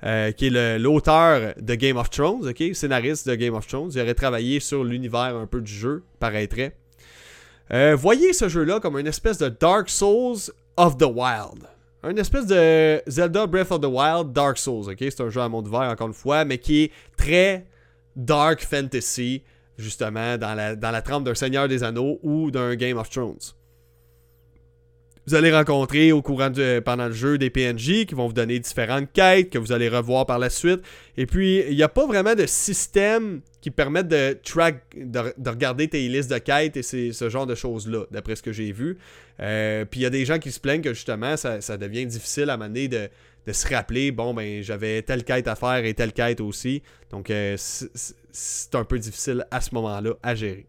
euh, 0.04 0.32
qui 0.32 0.48
est 0.48 0.80
l'auteur 0.80 1.54
de 1.60 1.76
Game 1.76 1.98
of 1.98 2.10
Thrones, 2.10 2.54
scénariste 2.74 3.28
de 3.28 3.36
Game 3.36 3.56
of 3.56 3.68
Thrones. 3.68 3.92
Il 3.94 4.02
aurait 4.02 4.14
travaillé 4.14 4.60
sur 4.60 4.84
l'univers 4.84 5.36
un 5.36 5.48
peu 5.48 5.62
du 5.62 5.72
jeu, 5.72 6.04
paraîtrait. 6.20 6.76
Euh, 7.74 7.96
voyez 7.96 8.34
ce 8.34 8.48
jeu-là 8.48 8.80
comme 8.80 9.00
une 9.00 9.08
espèce 9.08 9.40
de 9.40 9.50
Dark 9.50 9.90
Souls 9.90 10.52
of 10.78 10.98
the 10.98 11.06
Wild. 11.06 11.64
Une 12.04 12.20
espèce 12.20 12.46
de 12.46 13.02
Zelda 13.08 13.48
Breath 13.48 13.72
of 13.72 13.82
the 13.82 13.86
Wild 13.86 14.32
Dark 14.32 14.60
Souls, 14.60 14.92
ok? 14.92 14.98
C'est 15.00 15.22
un 15.22 15.30
jeu 15.30 15.42
à 15.42 15.50
monde 15.50 15.68
ouvert, 15.68 15.90
encore 15.90 16.08
une 16.08 16.14
fois, 16.14 16.46
mais 16.46 16.60
qui 16.60 16.84
est 16.84 16.92
très 17.18 17.66
dark 18.16 18.64
fantasy, 18.64 19.44
justement, 19.78 20.38
dans 20.38 20.54
la, 20.54 20.76
dans 20.76 20.92
la 20.92 21.02
trame 21.02 21.24
d'un 21.24 21.36
Seigneur 21.36 21.68
des 21.68 21.84
Anneaux 21.84 22.20
ou 22.24 22.52
d'un 22.52 22.76
Game 22.76 22.98
of 22.98 23.10
Thrones. 23.10 23.54
Vous 25.28 25.34
allez 25.34 25.52
rencontrer 25.52 26.12
au 26.12 26.22
courant 26.22 26.52
de, 26.52 26.80
pendant 26.80 27.08
le 27.08 27.14
jeu 27.14 27.40
des 27.40 27.50
PNJ 27.50 28.06
qui 28.06 28.14
vont 28.14 28.28
vous 28.28 28.34
donner 28.34 28.60
différentes 28.60 29.12
quêtes 29.12 29.50
que 29.50 29.58
vous 29.58 29.72
allez 29.72 29.90
revoir 29.90 30.28
par 30.28 30.38
la 30.38 30.52
suite. 30.52 30.82
Et 31.18 31.26
puis, 31.26 31.64
il 31.68 31.76
n'y 31.76 31.82
a 31.82 31.90
pas 31.90 32.06
vraiment 32.06 32.36
de 32.36 32.46
système 32.46 33.42
qui 33.60 33.72
permette 33.72 34.08
de 34.08 34.38
track, 34.44 34.84
de, 34.96 35.50
regarder 35.50 35.88
tes 35.88 36.08
listes 36.10 36.30
de 36.30 36.38
quêtes 36.38 36.78
et 36.78 36.84
ce 36.84 37.30
genre 37.30 37.48
de 37.48 37.56
choses-là, 37.56 38.06
d'après 38.12 38.36
ce 38.36 38.44
que 38.44 38.52
j'ai 38.52 38.72
vu. 38.72 39.00
Euh, 39.40 39.84
puis 39.86 40.02
il 40.02 40.04
y 40.04 40.06
a 40.06 40.12
des 40.12 40.26
gens 40.26 40.38
qui 40.38 40.52
se 40.52 40.60
plaignent 40.60 40.84
que 40.84 40.94
justement, 40.94 41.36
ça, 41.38 41.60
devient 41.78 42.06
difficile 42.06 42.52
à 42.52 42.58
de, 42.58 43.10
de 43.48 43.52
se 43.52 43.68
rappeler, 43.68 44.12
bon, 44.12 44.36
ben, 44.36 44.62
j'avais 44.62 45.02
telle 45.02 45.24
quête 45.24 45.48
à 45.48 45.56
faire 45.56 45.84
et 45.86 45.96
telle 45.96 46.14
quête 46.14 46.40
aussi. 46.40 46.84
Donc, 47.10 47.32
euh, 47.32 47.58
c'est 48.36 48.76
un 48.76 48.84
peu 48.84 49.00
difficile 49.00 49.46
à 49.50 49.62
ce 49.62 49.74
moment-là 49.76 50.12
à 50.22 50.36
gérer. 50.36 50.68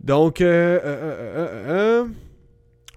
Donc, 0.00 0.42
euh, 0.42 0.78
euh, 0.84 2.04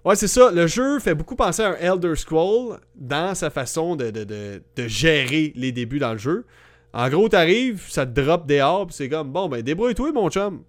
ouais, 0.04 0.16
c'est 0.18 0.28
ça. 0.28 0.52
Le 0.52 0.68
jeu 0.68 1.00
fait 1.00 1.16
beaucoup 1.16 1.38
penser 1.38 1.64
à 1.64 1.70
un 1.70 1.76
Elder 1.76 2.16
Scroll 2.16 2.80
dans 2.96 3.34
sa 3.36 3.50
façon 3.50 3.96
de, 3.96 4.12
de, 4.12 4.88
gérer 4.88 5.54
les 5.56 5.72
débuts 5.72 6.00
dans 6.00 6.12
le 6.12 6.18
jeu. 6.18 6.46
En 6.94 7.08
gros, 7.08 7.30
t'arrives, 7.30 7.86
ça 7.88 8.06
te 8.06 8.20
drop 8.20 8.46
des 8.46 8.60
arbres, 8.60 8.92
c'est 8.92 9.08
comme, 9.08 9.32
bon, 9.32 9.48
ben, 9.48 9.62
débrouille-toi, 9.62 10.12
mon 10.12 10.30
chum. 10.30 10.64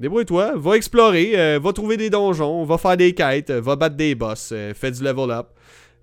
Débrouille-toi, 0.00 0.52
va 0.56 0.76
explorer, 0.76 1.58
va 1.58 1.72
trouver 1.72 1.96
des 1.96 2.08
donjons, 2.08 2.64
va 2.64 2.78
faire 2.78 2.96
des 2.96 3.14
quêtes, 3.14 3.50
va 3.50 3.76
battre 3.76 3.96
des 3.96 4.14
boss, 4.14 4.54
fais 4.74 4.90
du 4.90 5.02
level 5.02 5.30
up. 5.30 5.48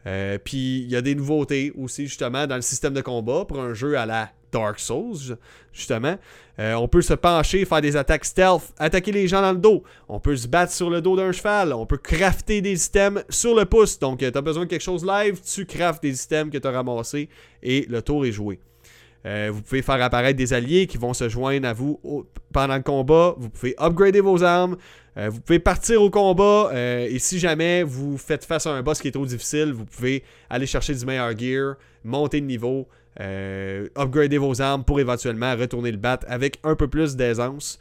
Euh, 0.06 0.38
puis 0.44 0.82
il 0.82 0.90
y 0.90 0.96
a 0.96 1.02
des 1.02 1.16
nouveautés 1.16 1.72
aussi 1.78 2.08
justement 2.08 2.46
dans 2.48 2.56
le 2.56 2.62
système 2.62 2.94
de 2.94 3.02
combat 3.02 3.46
pour 3.46 3.60
un 3.60 3.74
jeu 3.74 3.98
à 3.98 4.06
la 4.06 4.30
Dark 4.52 4.80
Souls, 4.80 5.38
justement. 5.72 6.18
Euh, 6.60 6.74
on 6.76 6.88
peut 6.88 7.02
se 7.02 7.16
pencher, 7.16 7.66
faire 7.66 7.82
des 7.82 7.96
attaques 7.96 8.26
stealth, 8.26 8.74
attaquer 8.78 9.12
les 9.12 9.28
gens 9.28 9.42
dans 9.42 9.52
le 9.52 9.58
dos. 9.58 9.84
On 10.08 10.20
peut 10.20 10.36
se 10.36 10.48
battre 10.48 10.72
sur 10.72 10.90
le 10.90 11.02
dos 11.02 11.16
d'un 11.16 11.32
cheval. 11.32 11.74
On 11.74 11.86
peut 11.86 11.98
crafter 11.98 12.62
des 12.62 12.86
items 12.86 13.24
sur 13.30 13.56
le 13.56 13.66
pouce. 13.66 13.98
Donc, 13.98 14.20
tu 14.20 14.26
as 14.26 14.42
besoin 14.42 14.66
de 14.66 14.70
quelque 14.70 14.82
chose 14.82 15.04
live, 15.04 15.42
tu 15.42 15.66
craftes 15.66 16.04
des 16.04 16.24
items 16.24 16.52
que 16.52 16.60
tu 16.60 16.68
as 16.68 16.72
ramassés 16.72 17.30
et 17.64 17.86
le 17.90 18.02
tour 18.02 18.26
est 18.26 18.32
joué. 18.32 18.60
Euh, 19.26 19.50
vous 19.54 19.62
pouvez 19.62 19.82
faire 19.82 20.02
apparaître 20.02 20.38
des 20.38 20.54
alliés 20.54 20.88
qui 20.88 20.98
vont 20.98 21.14
se 21.14 21.30
joindre 21.30 21.68
à 21.68 21.74
vous 21.74 22.00
pendant 22.52 22.76
le 22.76 22.84
combat. 22.84 23.36
Vous 23.38 23.50
pouvez 23.50 23.76
upgrader 23.80 24.20
vos 24.20 24.44
armes. 24.44 24.78
Euh, 25.18 25.30
vous 25.30 25.40
pouvez 25.40 25.60
partir 25.60 26.02
au 26.02 26.10
combat. 26.10 26.70
Euh, 26.74 27.08
et 27.10 27.20
si 27.20 27.40
jamais 27.40 27.84
vous 27.84 28.18
faites 28.18 28.46
face 28.46 28.68
à 28.68 28.72
un 28.72 28.82
boss 28.82 29.00
qui 29.00 29.08
est 29.08 29.12
trop 29.12 29.26
difficile, 29.26 29.72
vous 29.72 29.86
pouvez 29.86 30.24
aller 30.50 30.66
chercher 30.66 30.94
du 30.94 31.06
meilleur 31.06 31.38
gear, 31.38 31.76
monter 32.04 32.42
de 32.42 32.46
niveau, 32.46 32.88
upgrader 33.96 34.38
vos 34.38 34.62
armes 34.62 34.84
pour 34.84 35.00
éventuellement 35.00 35.56
retourner 35.56 35.92
le 35.92 35.98
battre 35.98 36.26
avec 36.30 36.60
un 36.64 36.76
peu 36.76 36.88
plus 36.88 37.16
d'aisance. 37.16 37.80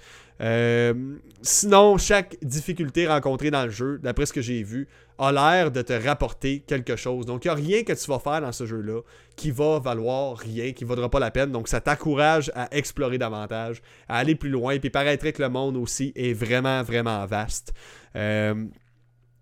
sinon, 1.42 1.98
chaque 1.98 2.36
difficulté 2.42 3.08
rencontrée 3.08 3.50
dans 3.50 3.64
le 3.64 3.70
jeu, 3.70 3.98
d'après 4.00 4.26
ce 4.26 4.32
que 4.32 4.42
j'ai 4.42 4.62
vu, 4.62 4.86
a 5.22 5.30
l'air 5.30 5.70
de 5.70 5.82
te 5.82 5.92
rapporter 5.92 6.60
quelque 6.66 6.96
chose. 6.96 7.26
Donc, 7.26 7.44
il 7.44 7.48
n'y 7.48 7.52
a 7.52 7.54
rien 7.54 7.82
que 7.84 7.92
tu 7.92 8.10
vas 8.10 8.18
faire 8.18 8.40
dans 8.40 8.50
ce 8.50 8.66
jeu-là 8.66 9.02
qui 9.36 9.52
va 9.52 9.78
valoir 9.78 10.36
rien, 10.36 10.72
qui 10.72 10.84
ne 10.84 10.88
vaudra 10.88 11.08
pas 11.08 11.20
la 11.20 11.30
peine. 11.30 11.52
Donc, 11.52 11.68
ça 11.68 11.80
t'encourage 11.80 12.50
à 12.54 12.68
explorer 12.76 13.18
davantage, 13.18 13.82
à 14.08 14.18
aller 14.18 14.34
plus 14.34 14.50
loin. 14.50 14.78
Puis, 14.78 14.90
paraîtrait 14.90 15.32
que 15.32 15.40
le 15.40 15.48
monde 15.48 15.76
aussi 15.76 16.12
est 16.16 16.32
vraiment, 16.32 16.82
vraiment 16.82 17.24
vaste. 17.26 17.72
Euh, 18.16 18.66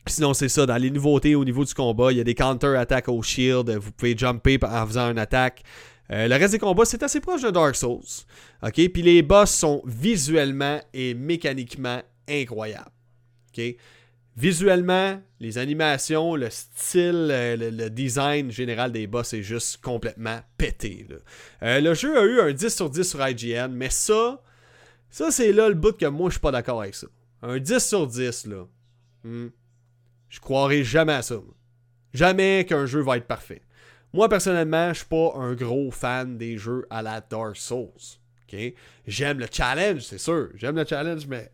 sinon, 0.07 0.35
c'est 0.35 0.51
ça. 0.51 0.67
Dans 0.67 0.77
les 0.77 0.91
nouveautés 0.91 1.35
au 1.35 1.45
niveau 1.45 1.65
du 1.65 1.73
combat, 1.73 2.13
il 2.13 2.19
y 2.19 2.21
a 2.21 2.25
des 2.25 2.35
counter-attaques 2.35 3.09
au 3.09 3.23
shield. 3.23 3.71
Vous 3.71 3.93
pouvez 3.93 4.17
jumper 4.17 4.59
en 4.63 4.87
faisant 4.87 5.11
une 5.11 5.19
attaque. 5.19 5.63
Euh, 6.13 6.29
le 6.29 6.35
reste 6.35 6.53
des 6.53 6.59
combats, 6.59 6.85
c'est 6.85 7.03
assez 7.03 7.21
proche 7.21 7.43
de 7.43 7.51
Dark 7.51 7.75
Souls. 7.75 8.25
OK? 8.63 8.89
Puis 8.93 9.03
les 9.03 9.23
boss 9.23 9.51
sont 9.51 9.81
visuellement 9.87 10.81
et 10.93 11.15
mécaniquement 11.15 12.03
incroyables. 12.29 12.91
OK? 13.57 13.77
Visuellement, 14.37 15.21
les 15.41 15.59
animations, 15.59 16.37
le 16.37 16.49
style, 16.51 17.29
euh, 17.31 17.57
le, 17.57 17.91
design 17.91 18.51
général 18.51 18.93
des 18.93 19.07
boss 19.07 19.33
est 19.35 19.43
juste 19.43 19.83
complètement 19.83 20.41
pété. 20.57 21.07
Euh, 21.63 21.81
le 21.81 21.95
jeu 21.95 22.17
a 22.17 22.25
eu 22.25 22.41
un 22.41 22.53
10 22.53 22.75
sur 22.75 22.91
10 22.91 23.03
sur 23.03 23.27
IGN, 23.27 23.69
mais 23.73 23.91
ça, 23.91 24.43
ça 25.11 25.31
c'est 25.31 25.53
là 25.53 25.69
le 25.69 25.75
bout 25.75 25.97
que 25.97 26.07
moi 26.07 26.31
je 26.31 26.35
suis 26.35 26.41
pas 26.41 26.53
d'accord 26.53 26.81
avec 26.81 26.95
ça. 26.95 27.09
Un 27.43 27.59
10 27.59 27.79
sur 27.79 28.07
10, 28.07 28.47
là. 28.47 28.67
Hmm, 29.25 29.49
je 30.29 30.41
croirais 30.41 30.85
jamais 30.85 31.15
à 31.15 31.23
ça. 31.23 31.37
Jamais 32.15 32.65
qu'un 32.67 32.87
jeu 32.87 33.01
va 33.01 33.17
être 33.17 33.27
parfait. 33.27 33.63
Moi, 34.13 34.29
personnellement, 34.29 34.93
je 34.93 34.99
suis 34.99 35.09
pas 35.09 35.33
un 35.37 35.55
gros 35.55 35.91
fan 35.91 36.37
des 36.37 36.59
jeux 36.59 36.87
à 36.91 37.03
la 37.03 37.21
Dark 37.21 37.57
Souls. 37.57 38.19
J'aime 39.07 39.39
le 39.39 39.47
challenge, 39.51 40.01
c'est 40.03 40.19
sûr. 40.19 40.49
J'aime 40.55 40.77
le 40.77 40.85
challenge, 40.85 41.27
mais 41.27 41.53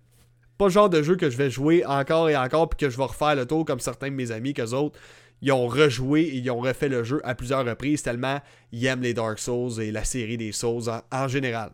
pas 0.58 0.66
le 0.66 0.70
genre 0.70 0.88
de 0.88 1.02
jeu 1.02 1.16
que 1.16 1.30
je 1.30 1.36
vais 1.36 1.50
jouer 1.50 1.84
encore 1.84 2.28
et 2.28 2.36
encore 2.36 2.68
puis 2.68 2.78
que 2.86 2.90
je 2.90 2.96
vais 2.96 3.04
refaire 3.04 3.34
le 3.34 3.46
tour 3.46 3.64
comme 3.64 3.80
certains 3.80 4.08
de 4.08 4.14
mes 4.14 4.30
amis 4.30 4.54
qu'eux 4.54 4.72
autres 4.72 4.98
ils 5.42 5.52
ont 5.52 5.66
rejoué 5.66 6.22
et 6.22 6.36
ils 6.36 6.50
ont 6.50 6.60
refait 6.60 6.88
le 6.88 7.04
jeu 7.04 7.20
à 7.24 7.34
plusieurs 7.34 7.64
reprises 7.64 8.02
tellement 8.02 8.40
ils 8.72 8.84
aiment 8.86 9.02
les 9.02 9.14
Dark 9.14 9.38
Souls 9.38 9.80
et 9.80 9.92
la 9.92 10.04
série 10.04 10.36
des 10.36 10.52
Souls 10.52 10.84
en, 11.12 11.28
général. 11.28 11.72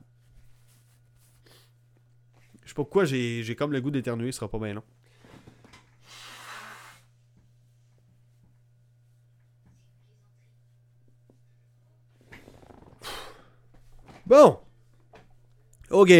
Je 2.63 2.69
sais 2.69 2.75
pas 2.75 2.83
pourquoi 2.83 3.05
j'ai 3.05 3.55
comme 3.57 3.73
le 3.73 3.81
goût 3.81 3.91
d'éternuer, 3.91 4.33
ce 4.33 4.39
sera 4.39 4.49
pas 4.49 4.59
bien 4.59 4.75
long. 4.75 4.83
Bon. 14.27 14.59
Ok. 15.91 16.11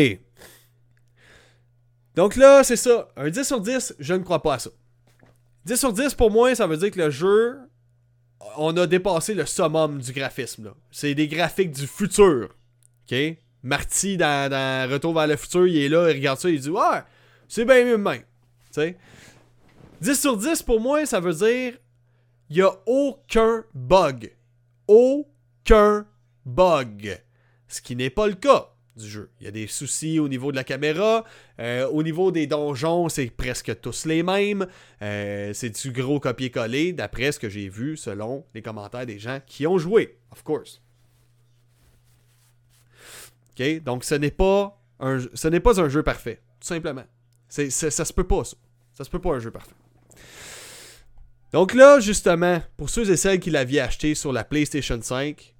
Donc 2.15 2.37
là, 2.37 2.63
c'est 2.63 2.77
ça. 2.77 3.09
Un 3.17 3.31
10 3.31 3.45
sur 3.45 3.61
10, 3.61 3.95
je 3.99 4.15
ne 4.15 4.23
crois 4.23 4.43
pas 4.43 4.55
à 4.55 4.59
ça. 4.59 4.71
10 5.65 5.77
sur 5.77 5.93
10, 5.93 6.15
pour 6.15 6.31
moi, 6.31 6.55
ça 6.55 6.67
veut 6.67 6.77
dire 6.77 6.91
que 6.91 7.01
le 7.01 7.11
jeu, 7.11 7.59
on 8.57 8.77
a 8.77 8.87
dépassé 8.87 9.35
le 9.35 9.47
summum 9.47 10.01
du 10.01 10.13
graphisme. 10.13 10.73
C'est 10.91 11.15
des 11.15 11.29
graphiques 11.29 11.73
du 11.73 11.87
futur. 11.87 12.55
OK? 13.11 13.17
Marty, 13.63 14.17
dans, 14.17 14.91
Retour 14.91 15.15
vers 15.15 15.27
le 15.27 15.37
futur, 15.37 15.67
il 15.67 15.79
est 15.79 15.89
là, 15.89 16.11
il 16.11 16.17
regarde 16.17 16.39
ça, 16.39 16.51
il 16.51 16.61
dit 16.61 16.71
Ouais, 16.71 17.03
c'est 17.49 17.65
bien 17.65 17.85
mieux 17.85 17.99
même. 17.99 18.23
sais 18.71 18.97
10 20.01 20.21
sur 20.21 20.37
10, 20.37 20.63
pour 20.65 20.81
moi, 20.81 21.07
ça 21.07 21.21
veut 21.21 21.35
dire 21.35 21.75
il 22.51 22.57
n'y 22.57 22.63
a 22.63 22.73
aucun 22.85 23.65
bug. 23.73 24.31
Aucun 24.87 26.07
bug. 26.45 27.19
Ce 27.67 27.81
qui 27.81 27.97
n'est 27.97 28.11
pas 28.11 28.27
le 28.27 28.35
cas 28.35 28.72
du 28.97 29.09
jeu. 29.09 29.31
Il 29.41 29.45
y 29.45 29.49
a 29.49 29.51
des 29.51 29.67
soucis 29.67 30.19
au 30.19 30.29
niveau 30.29 30.51
de 30.51 30.57
la 30.57 30.65
caméra. 30.65 31.25
Euh, 31.59 31.89
au 31.89 32.03
niveau 32.03 32.31
des 32.31 32.47
donjons, 32.47 33.09
c'est 33.09 33.27
presque 33.27 33.81
tous 33.81 34.05
les 34.05 34.23
mêmes. 34.23 34.67
Euh, 35.01 35.53
c'est 35.55 35.71
du 35.71 35.93
gros 35.93 36.21
copier-coller, 36.21 36.93
d'après 36.93 37.33
ce 37.33 37.39
que 37.39 37.49
j'ai 37.49 37.69
vu, 37.69 37.97
selon 37.97 38.45
les 38.55 38.63
commentaires 38.63 39.07
des 39.07 39.19
gens 39.19 39.41
qui 39.47 39.67
ont 39.67 39.79
joué, 39.79 40.19
of 40.31 40.43
course. 40.43 40.83
OK? 43.59 43.83
Donc, 43.83 44.05
ce 44.05 44.15
n'est 44.15 44.31
pas 44.31 44.81
un, 45.01 45.19
ce 45.35 45.49
n'est 45.49 45.61
pas 45.61 45.81
un 45.81 45.89
jeu 45.89 46.03
parfait, 46.03 46.41
tout 46.61 46.69
simplement. 46.69 47.05
C'est, 47.49 47.71
ça 47.71 48.05
se 48.05 48.13
peut 48.13 48.27
pas, 48.27 48.45
ça. 48.45 48.57
Ça 48.95 49.05
se 49.05 49.11
peut 49.11 49.21
pas 49.21 49.31
un 49.31 49.39
jeu 49.39 49.51
parfait. 49.51 49.75
Donc 51.53 51.75
là, 51.75 52.01
justement, 52.01 52.63
pour 52.77 52.89
ceux 52.89 53.11
et 53.11 53.17
celles 53.17 53.41
qui 53.41 53.51
l'avaient 53.51 53.81
acheté 53.81 54.15
sur 54.15 54.33
la 54.33 54.45
PlayStation 54.45 54.99
5, 55.01 55.55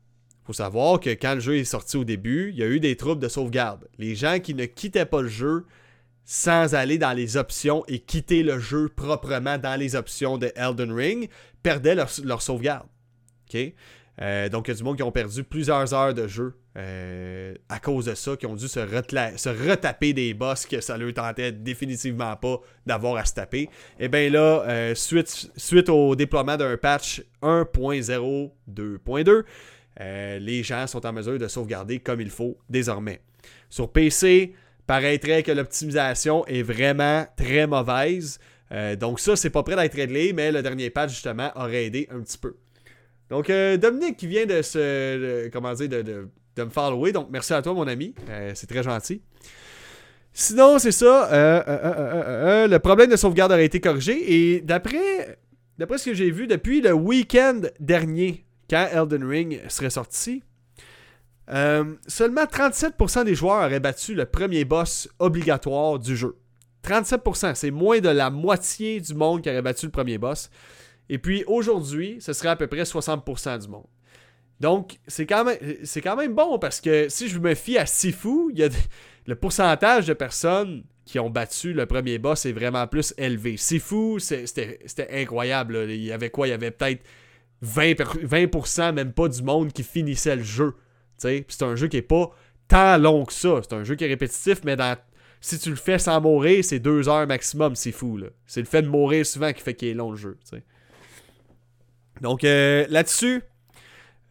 faut 0.45 0.53
savoir 0.53 1.01
que 1.01 1.11
quand 1.11 1.35
le 1.35 1.41
jeu 1.41 1.57
est 1.57 1.65
sorti 1.65 1.97
au 1.97 2.05
début, 2.05 2.51
il 2.51 2.59
y 2.59 2.63
a 2.63 2.67
eu 2.67 2.81
des 2.81 2.97
troubles 2.97 3.21
de 3.21 3.29
sauvegarde. 3.29 3.89
Les 3.99 4.15
gens 4.15 4.41
qui 4.41 4.55
ne 4.55 4.67
quittaient 4.67 5.07
pas 5.07 5.23
le 5.23 5.29
jeu 5.29 5.67
sans 6.25 6.75
aller 6.75 6.99
dans 6.99 7.13
les 7.13 7.37
options 7.37 7.85
et 7.89 7.99
quitter 7.99 8.43
le 8.43 8.59
jeu 8.59 8.89
proprement 8.89 9.59
dans 9.59 9.79
les 9.79 9.97
options 9.97 10.39
de 10.39 10.53
Elden 10.57 10.93
Ring 10.93 11.29
perdaient 11.63 11.95
leur, 11.95 12.43
sauvegarde. 12.43 12.87
Euh, 14.21 14.49
donc, 14.49 14.69
il 14.69 14.71
y 14.71 14.75
a 14.75 14.77
du 14.77 14.83
monde 14.83 14.97
qui 14.97 15.03
ont 15.03 15.13
perdu 15.13 15.45
plusieurs 15.45 15.93
heures 15.95 16.15
de 16.15 16.27
jeu 16.27 16.55
euh, 16.77 17.55
à 17.69 17.81
cause 17.81 18.07
de 18.07 18.15
ça, 18.15 18.37
qui 18.37 18.47
ont 18.47 18.55
dû 18.55 18.69
se, 18.69 18.81
retaper 18.81 20.13
des 20.13 20.33
boss 20.33 20.65
que 20.67 20.81
ça 20.81 20.97
leur 20.97 21.13
tentait 21.13 21.51
définitivement 21.53 22.37
pas 22.37 22.61
d'avoir 22.87 23.17
à 23.17 23.25
se 23.25 23.35
taper. 23.35 23.63
Et 23.63 23.69
eh 24.01 24.09
bien 24.09 24.31
là, 24.31 24.63
euh, 24.67 24.95
suite 24.95 25.89
au 25.89 26.15
déploiement 26.15 26.57
d'un 26.57 26.77
patch 26.77 27.23
1.0.2.2, 27.43 29.43
euh, 30.01 30.39
les 30.39 30.63
gens 30.63 30.87
sont 30.87 31.05
en 31.05 31.13
mesure 31.13 31.39
de 31.39 31.49
sauvegarder 31.49 31.99
comme 31.99 32.21
il 32.21 32.31
faut 32.31 32.57
désormais. 32.69 33.21
Sur 33.69 33.91
PC, 33.91 34.55
paraîtrait 34.87 35.43
que 35.43 35.53
l'optimisation 35.53 36.47
est 36.47 36.63
vraiment 36.63 37.27
très 37.37 37.67
mauvaise. 37.67 38.39
Euh, 38.73 38.97
donc 38.97 39.21
ça, 39.21 39.37
c'est 39.37 39.51
pas 39.51 39.63
prêt 39.63 39.77
d'être 39.77 39.95
réglé, 39.95 40.33
mais 40.33 40.51
le 40.51 40.63
dernier 40.63 40.91
patch, 40.91 41.11
justement, 41.11 41.51
aurait 41.57 41.87
aidé 41.87 42.09
un 42.11 42.21
petit 42.21 42.39
peu. 42.39 42.57
Donc, 43.29 43.49
euh, 43.51 43.77
Dominique 43.77 44.17
qui 44.17 44.27
vient 44.27 44.47
de 44.47 44.63
se. 44.63 45.49
comment 45.49 45.73
dire, 45.75 45.89
de, 45.89 46.29
me 46.59 46.71
follower. 46.71 47.13
Donc, 47.13 47.29
merci 47.31 47.55
à 47.55 47.63
toi, 47.63 47.73
mon 47.73 47.87
ami. 47.87 48.15
c'est 48.55 48.67
très 48.67 48.83
gentil. 48.83 49.23
Sinon, 50.35 50.79
c'est 50.79 50.93
ça. 50.93 51.29
le 52.67 52.79
problème 52.79 53.11
de 53.11 53.17
sauvegarde 53.17 53.53
aurait 53.53 53.67
été 53.67 53.81
corrigé. 53.81 54.35
Et 54.35 54.61
d'après, 54.61 55.39
d'après 55.79 55.99
ce 55.99 56.11
que 56.11 56.15
j'ai 56.15 56.31
vu 56.31 56.47
depuis 56.47 56.81
le 56.83 56.93
week-end 56.93 57.61
dernier, 57.81 58.45
quand 58.73 58.89
Elden 58.91 59.23
Ring 59.23 59.61
serait 59.69 59.91
sorti, 59.91 60.43
euh, 61.51 61.95
seulement 62.07 62.45
37% 62.45 63.25
des 63.25 63.35
joueurs 63.35 63.67
auraient 63.67 63.81
battu 63.81 64.15
le 64.15 64.25
premier 64.25 64.65
boss 64.65 65.11
obligatoire 65.19 65.99
du 65.99 66.17
jeu. 66.17 66.39
37%, 66.83 67.55
c'est 67.55 67.71
moins 67.71 68.01
de 68.01 68.09
la 68.09 68.31
moitié 68.31 68.99
du 68.99 69.15
monde 69.15 69.43
qui 69.43 69.51
aurait 69.51 69.61
battu 69.61 69.85
le 69.87 69.93
premier 69.93 70.17
boss. 70.17 70.49
Et 71.11 71.19
puis 71.19 71.45
aujourd'hui, 71.47 72.17
ce 72.21 72.33
serait 72.33 72.49
à 72.49 72.57
peu 72.57 72.67
près 72.67 72.85
60% 72.85 73.61
du 73.61 73.69
monde. 73.69 73.85
Donc, 74.59 74.99
c'est 75.07 75.27
quand, 75.27 75.45
même, 75.45 75.59
quand 76.03 76.17
même 76.17 76.35
bon 76.35 76.59
parce 76.59 76.81
que 76.81 77.11
si 77.11 77.29
je 77.29 77.39
me 77.39 77.55
fie 77.55 77.77
à 77.77 77.85
Sifu, 77.85 78.55
le 79.27 79.35
pourcentage 79.35 80.07
de 80.07 80.15
personnes 80.15 80.85
qui 81.05 81.19
ont 81.19 81.29
battu 81.29 81.75
le 81.75 81.85
premier 81.85 82.17
boss 82.17 82.47
est 82.47 82.53
vraiment 82.53 82.87
plus 82.87 83.13
élevé. 83.19 83.59
Sifu, 83.59 84.19
c'était 84.19 85.09
incroyable. 85.11 85.85
Il 85.91 86.03
y 86.03 86.13
avait 86.13 86.31
quoi? 86.31 86.47
Il 86.47 86.51
y 86.51 86.55
avait 86.55 86.71
peut-être 86.71 87.03
20%, 87.65 88.93
même 88.93 89.13
pas 89.13 89.29
du 89.29 89.43
monde 89.43 89.73
qui 89.73 89.83
finissait 89.83 90.37
le 90.37 90.43
jeu. 90.43 90.75
C'est 91.19 91.63
un 91.63 91.77
jeu 91.77 91.89
qui 91.89 91.99
est 91.99 92.03
pas 92.03 92.31
tant 92.69 92.99
long 92.99 93.25
que 93.25 93.33
ça. 93.33 93.61
C'est 93.63 93.75
un 93.75 93.85
jeu 93.85 93.95
qui 93.95 94.05
est 94.05 94.09
répétitif, 94.09 94.63
mais 94.65 94.77
si 95.41 95.59
tu 95.59 95.71
le 95.71 95.77
fais 95.77 95.99
sans 95.99 96.21
mourir, 96.21 96.65
c'est 96.65 96.81
deux 96.81 97.09
heures 97.09 97.27
maximum, 97.27 97.77
c'est 97.77 97.93
fou. 97.93 98.21
C'est 98.47 98.61
le 98.61 98.67
fait 98.67 98.83
de 98.83 98.89
mourir 98.89 99.25
souvent 99.25 99.53
qui 99.53 99.63
fait 99.63 99.75
qu'il 99.75 99.89
est 99.89 99.95
long 99.95 100.11
le 100.11 100.17
jeu. 100.17 100.39
Donc 102.21 102.45
euh, 102.45 102.87
là-dessus, 102.89 103.43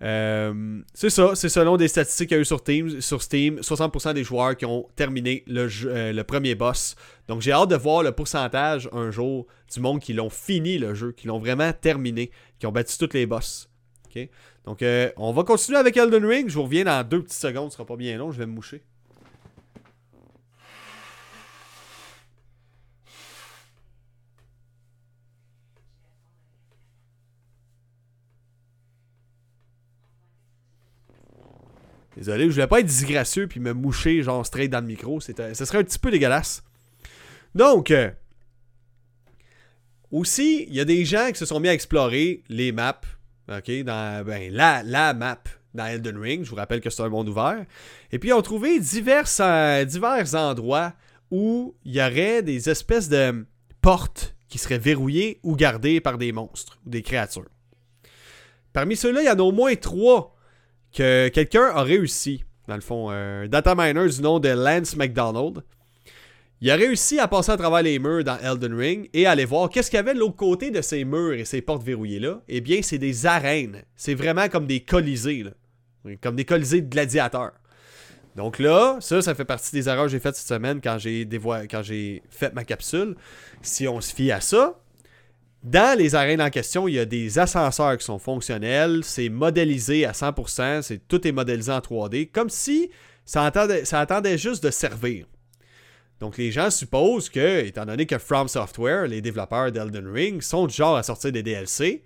Euh, 0.04 0.82
c'est 0.96 1.12
ça, 1.12 1.36
c'est 1.36 1.50
selon 1.50 1.78
des 1.78 1.88
statistiques 1.88 2.30
qu'il 2.30 2.38
y 2.38 2.40
a 2.40 2.42
eu 2.42 2.46
sur, 2.46 2.64
Team, 2.64 3.02
sur 3.02 3.22
Steam, 3.22 3.60
60% 3.60 4.14
des 4.14 4.24
joueurs 4.24 4.58
qui 4.58 4.66
ont 4.66 4.88
terminé 4.96 5.44
euh, 5.48 6.12
le 6.12 6.24
premier 6.24 6.56
boss. 6.56 6.96
Donc 7.28 7.42
j'ai 7.42 7.52
hâte 7.52 7.70
de 7.70 7.76
voir 7.76 8.02
le 8.02 8.12
pourcentage 8.12 8.90
un 8.94 9.12
jour 9.12 9.46
du 9.72 9.80
monde 9.80 10.00
qui 10.00 10.14
l'ont 10.14 10.32
fini 10.32 10.80
le 10.80 10.96
jeu, 10.96 11.12
qui 11.12 11.28
l'ont 11.28 11.40
vraiment 11.40 11.72
terminé, 11.72 12.32
qui 12.62 12.68
ont 12.68 12.72
battu 12.72 12.96
tous 12.96 13.14
les 13.14 13.26
boss. 13.26 13.68
Donc 14.66 14.84
euh, 14.84 15.12
on 15.18 15.34
va 15.34 15.44
continuer 15.44 15.80
avec 15.80 15.98
Elden 15.98 16.24
Ring. 16.24 16.48
Je 16.48 16.54
vous 16.54 16.64
reviens 16.64 16.84
dans 16.84 17.08
deux 17.08 17.24
petites 17.24 17.40
secondes, 17.40 17.72
ce 17.72 17.78
sera 17.78 17.88
pas 17.88 17.96
bien 17.96 18.18
long, 18.18 18.32
je 18.32 18.38
vais 18.38 18.46
me 18.46 18.54
moucher. 18.54 18.84
Désolé, 32.16 32.46
je 32.46 32.52
voulais 32.52 32.68
pas 32.68 32.82
être 32.82 32.86
disgracieux 32.86 33.48
puis 33.48 33.60
me 33.60 33.74
moucher 33.74 34.22
genre 34.22 34.46
straight 34.46 34.70
dans 34.70 34.82
le 34.82 34.86
micro. 34.86 35.20
Ce 35.20 35.34
serait 35.34 35.80
un 35.80 35.84
petit 35.84 35.98
peu 35.98 36.12
dégueulasse. 36.12 36.64
Donc, 37.56 37.90
euh, 37.90 38.12
aussi, 40.12 40.66
il 40.68 40.76
y 40.76 40.80
a 40.80 40.86
des 40.86 41.06
gens 41.06 41.30
qui 41.32 41.38
se 41.38 41.46
sont 41.46 41.60
mis 41.60 41.70
à 41.70 41.74
explorer 41.74 42.44
les 42.50 42.72
maps. 42.72 43.02
OK, 43.50 43.84
ben, 43.84 44.24
la, 44.52 45.14
map 45.14 45.44
dans 45.74 45.86
Elden 45.86 46.18
Ring. 46.18 46.44
Je 46.44 46.50
vous 46.50 46.56
rappelle 46.56 46.82
que 46.82 46.90
c'est 46.90 47.02
un 47.02 47.10
monde 47.10 47.30
ouvert. 47.30 47.66
Et 48.12 48.20
puis, 48.20 48.30
ils 48.30 48.34
ont 48.34 48.42
trouvé 48.42 48.80
divers, 48.80 49.28
euh, 49.40 49.86
divers 49.86 50.36
endroits 50.36 50.94
où 51.32 51.76
il 51.86 51.96
y 51.96 52.02
aurait 52.02 52.44
des 52.44 52.70
espèces 52.70 53.10
de 53.10 53.46
portes 53.82 54.36
qui 54.50 54.58
seraient 54.58 54.78
verrouillées 54.78 55.40
ou 55.44 55.56
gardées 55.56 56.02
par 56.02 56.18
des 56.18 56.34
monstres 56.34 56.80
ou 56.86 56.90
des 56.90 57.02
créatures. 57.02 57.50
Parmi 58.74 58.96
ceux-là, 58.96 59.22
il 59.22 59.26
y 59.26 59.30
en 59.30 59.40
a 59.40 59.44
au 59.44 59.52
moins 59.52 59.76
trois 59.76 60.36
que 60.94 61.30
quelqu'un 61.30 61.72
a 61.74 61.84
réussi, 61.84 62.44
dans 62.68 62.76
le 62.76 62.82
fond, 62.82 63.10
un 63.10 63.48
data 63.48 63.76
miner 63.76 64.08
du 64.10 64.22
nom 64.22 64.40
de 64.40 64.50
Lance 64.50 64.96
McDonald. 64.96 65.64
Il 66.64 66.70
a 66.70 66.76
réussi 66.76 67.18
à 67.18 67.28
passer 67.28 67.52
à 67.52 67.58
travers 67.58 67.82
les 67.82 67.98
murs 67.98 68.24
dans 68.24 68.38
Elden 68.38 68.76
Ring 68.76 69.10
et 69.14 69.26
aller 69.26 69.46
voir 69.46 69.68
qu'est-ce 69.68 69.90
qu'il 69.90 69.98
y 69.98 70.00
avait 70.00 70.14
de 70.14 70.20
l'autre 70.20 70.36
côté 70.36 70.70
de 70.70 70.80
ces 70.84 71.06
murs 71.06 71.34
et 71.34 71.44
ces 71.44 71.60
portes 71.60 71.84
verrouillées-là. 71.84 72.44
Eh 72.48 72.62
bien, 72.62 72.82
c'est 72.84 73.00
des 73.00 73.26
arènes. 73.26 73.82
C'est 73.96 74.14
vraiment 74.14 74.48
comme 74.48 74.68
des 74.68 74.82
colisées, 74.82 75.44
comme 76.22 76.36
des 76.36 76.46
colisées 76.46 76.82
de 76.82 76.90
gladiateurs. 76.90 77.54
Donc 78.36 78.60
là, 78.60 78.98
ça, 79.00 79.24
ça 79.24 79.34
fait 79.34 79.44
partie 79.44 79.72
des 79.72 79.90
erreurs 79.90 80.06
que 80.06 80.12
j'ai 80.12 80.20
faites 80.20 80.36
cette 80.36 80.48
semaine 80.48 80.82
quand 80.82 81.00
j'ai, 81.00 82.22
fait 82.30 82.54
ma 82.54 82.64
capsule. 82.64 83.16
Si 83.64 83.88
on 83.88 84.00
se 84.00 84.14
fie 84.14 84.32
à 84.32 84.40
ça, 84.40 84.80
dans 85.64 85.98
les 85.98 86.14
arènes 86.14 86.44
en 86.44 86.52
question, 86.52 86.88
il 86.88 86.94
y 86.94 87.00
a 87.00 87.06
des 87.06 87.40
ascenseurs 87.40 87.98
qui 87.98 88.06
sont 88.06 88.20
fonctionnels, 88.20 89.04
c'est 89.04 89.30
modélisé 89.30 90.06
à 90.06 90.12
100%, 90.12 90.84
c'est, 90.84 91.08
tout 91.08 91.28
est 91.28 91.32
modélisé 91.32 91.72
en 91.72 91.80
3D, 91.80 92.30
comme 92.32 92.52
si 92.52 92.92
ça 93.26 93.46
attendait 93.46 94.38
juste 94.38 94.64
de 94.64 94.70
servir. 94.70 95.26
Donc 96.22 96.38
les 96.38 96.52
gens 96.52 96.70
supposent 96.70 97.30
que, 97.30 97.66
étant 97.66 97.84
donné 97.84 98.06
que 98.06 98.20
From 98.20 98.48
Software, 98.48 99.08
les 99.08 99.22
développeurs 99.22 99.72
d'Elden 99.72 100.08
Ring, 100.08 100.42
sont 100.42 100.68
du 100.68 100.74
genre 100.74 100.96
à 100.96 101.02
sortir 101.02 101.32
des 101.32 101.42
DLC, 101.42 102.04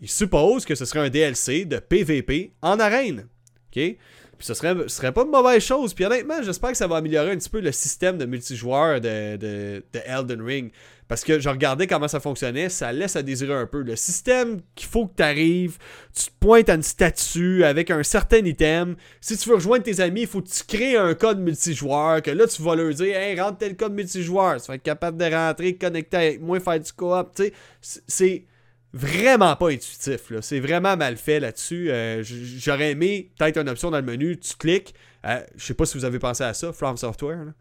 ils 0.00 0.10
supposent 0.10 0.64
que 0.64 0.74
ce 0.74 0.84
serait 0.84 0.98
un 0.98 1.08
DLC 1.08 1.64
de 1.64 1.78
PvP 1.78 2.52
en 2.60 2.80
arène. 2.80 3.28
OK? 3.70 3.96
Puis 4.38 4.46
ce 4.46 4.52
serait, 4.52 4.74
ce 4.74 4.88
serait 4.88 5.12
pas 5.12 5.22
une 5.22 5.30
mauvaise 5.30 5.62
chose. 5.62 5.94
Puis 5.94 6.04
honnêtement, 6.04 6.42
j'espère 6.42 6.72
que 6.72 6.76
ça 6.76 6.88
va 6.88 6.96
améliorer 6.96 7.30
un 7.30 7.36
petit 7.36 7.48
peu 7.48 7.60
le 7.60 7.70
système 7.70 8.18
de 8.18 8.26
multijoueur 8.26 9.00
de, 9.00 9.36
de, 9.36 9.84
de 9.92 10.00
Elden 10.04 10.42
Ring. 10.42 10.72
Parce 11.08 11.22
que 11.22 11.38
je 11.38 11.48
regardais 11.48 11.86
comment 11.86 12.08
ça 12.08 12.18
fonctionnait, 12.18 12.68
ça 12.68 12.92
laisse 12.92 13.14
à 13.14 13.22
désirer 13.22 13.54
un 13.54 13.66
peu. 13.66 13.82
Le 13.82 13.94
système 13.94 14.60
qu'il 14.74 14.88
faut 14.88 15.06
que 15.06 15.16
tu 15.16 15.22
arrives, 15.22 15.78
tu 16.12 16.26
te 16.26 16.30
pointes 16.40 16.68
à 16.68 16.74
une 16.74 16.82
statue 16.82 17.64
avec 17.64 17.90
un 17.90 18.02
certain 18.02 18.44
item. 18.44 18.96
Si 19.20 19.36
tu 19.36 19.48
veux 19.48 19.54
rejoindre 19.54 19.84
tes 19.84 20.00
amis, 20.00 20.22
il 20.22 20.26
faut 20.26 20.42
que 20.42 20.48
tu 20.48 20.64
crées 20.64 20.96
un 20.96 21.14
code 21.14 21.38
multijoueur. 21.38 22.22
Que 22.22 22.32
là, 22.32 22.46
tu 22.46 22.60
vas 22.62 22.74
leur 22.74 22.92
dire 22.92 23.16
Hey, 23.16 23.40
rentre 23.40 23.58
tel 23.58 23.76
code 23.76 23.92
multijoueur. 23.92 24.60
Tu 24.60 24.66
vas 24.66 24.74
être 24.74 24.82
capable 24.82 25.16
de 25.16 25.32
rentrer, 25.32 25.76
connecter 25.76 26.16
avec 26.16 26.40
moi, 26.40 26.58
faire 26.58 26.80
du 26.80 26.92
coop. 26.92 27.40
C'est 27.80 28.46
vraiment 28.92 29.54
pas 29.54 29.70
intuitif. 29.70 30.32
C'est 30.40 30.60
vraiment 30.60 30.96
mal 30.96 31.16
fait 31.16 31.38
là-dessus. 31.38 31.90
Euh, 31.90 32.22
j'aurais 32.24 32.92
aimé 32.92 33.30
peut-être 33.38 33.58
une 33.58 33.68
option 33.68 33.92
dans 33.92 33.98
le 33.98 34.04
menu. 34.04 34.38
Tu 34.38 34.56
cliques. 34.56 34.94
Euh, 35.24 35.40
je 35.56 35.64
sais 35.64 35.74
pas 35.74 35.86
si 35.86 35.96
vous 35.96 36.04
avez 36.04 36.18
pensé 36.18 36.42
à 36.42 36.52
ça, 36.52 36.72
From 36.72 36.96
Software. 36.96 37.52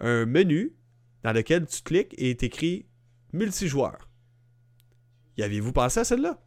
Un 0.00 0.26
menu 0.26 0.72
dans 1.24 1.32
lequel 1.32 1.66
tu 1.66 1.82
cliques 1.82 2.14
et 2.16 2.30
est 2.30 2.42
écrit 2.42 2.86
multijoueur. 3.32 4.08
Y 5.36 5.42
aviez-vous 5.42 5.72
pensé 5.72 6.00
à 6.00 6.04
celle-là? 6.04 6.38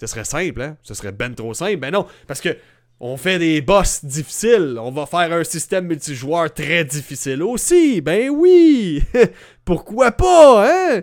Ce 0.00 0.08
serait 0.08 0.24
simple, 0.24 0.60
hein? 0.60 0.76
Ce 0.82 0.94
serait 0.94 1.12
ben 1.12 1.34
trop 1.34 1.54
simple. 1.54 1.76
Ben 1.76 1.92
non, 1.92 2.06
parce 2.26 2.40
que 2.40 2.56
on 2.98 3.16
fait 3.16 3.38
des 3.38 3.60
boss 3.60 4.04
difficiles. 4.04 4.76
On 4.80 4.90
va 4.90 5.06
faire 5.06 5.32
un 5.32 5.44
système 5.44 5.86
multijoueur 5.86 6.52
très 6.52 6.84
difficile 6.84 7.42
aussi. 7.42 8.00
Ben 8.00 8.30
oui! 8.30 9.02
Pourquoi 9.64 10.10
pas, 10.12 10.66
hein? 10.66 11.02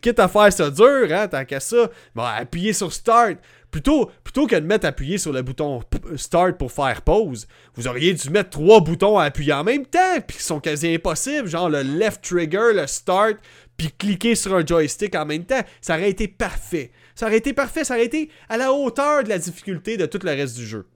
Quitte 0.00 0.18
à 0.18 0.28
faire 0.28 0.52
ça 0.52 0.70
dur, 0.70 1.08
hein, 1.10 1.28
tant 1.28 1.44
qu'à 1.44 1.60
ça. 1.60 1.90
Bon, 2.14 2.22
appuyer 2.22 2.72
sur 2.72 2.92
Start. 2.92 3.36
Plutôt, 3.70 4.10
plutôt 4.24 4.46
que 4.46 4.56
de 4.56 4.66
mettre 4.66 4.86
appuyer 4.86 5.16
sur 5.16 5.32
le 5.32 5.42
bouton 5.42 5.80
Start 6.16 6.58
pour 6.58 6.72
faire 6.72 7.02
pause, 7.02 7.46
vous 7.74 7.86
auriez 7.86 8.14
dû 8.14 8.30
mettre 8.30 8.50
trois 8.50 8.80
boutons 8.80 9.18
à 9.18 9.24
appuyer 9.24 9.52
en 9.52 9.62
même 9.62 9.86
temps, 9.86 10.20
puis 10.26 10.38
qui 10.38 10.42
sont 10.42 10.58
quasi 10.58 10.92
impossibles, 10.94 11.48
genre 11.48 11.68
le 11.70 11.82
left 11.82 12.22
trigger, 12.22 12.72
le 12.74 12.86
Start, 12.86 13.36
puis 13.76 13.92
cliquer 13.96 14.34
sur 14.34 14.54
un 14.54 14.66
joystick 14.66 15.14
en 15.14 15.24
même 15.24 15.44
temps. 15.44 15.62
Ça 15.80 15.94
aurait 15.94 16.10
été 16.10 16.26
parfait. 16.26 16.90
Ça 17.14 17.26
aurait 17.26 17.38
été 17.38 17.52
parfait, 17.52 17.84
ça 17.84 17.94
aurait 17.94 18.06
été 18.06 18.30
à 18.48 18.56
la 18.56 18.72
hauteur 18.72 19.22
de 19.22 19.28
la 19.28 19.38
difficulté 19.38 19.96
de 19.96 20.06
tout 20.06 20.20
le 20.22 20.30
reste 20.30 20.56
du 20.56 20.66
jeu. 20.66 20.88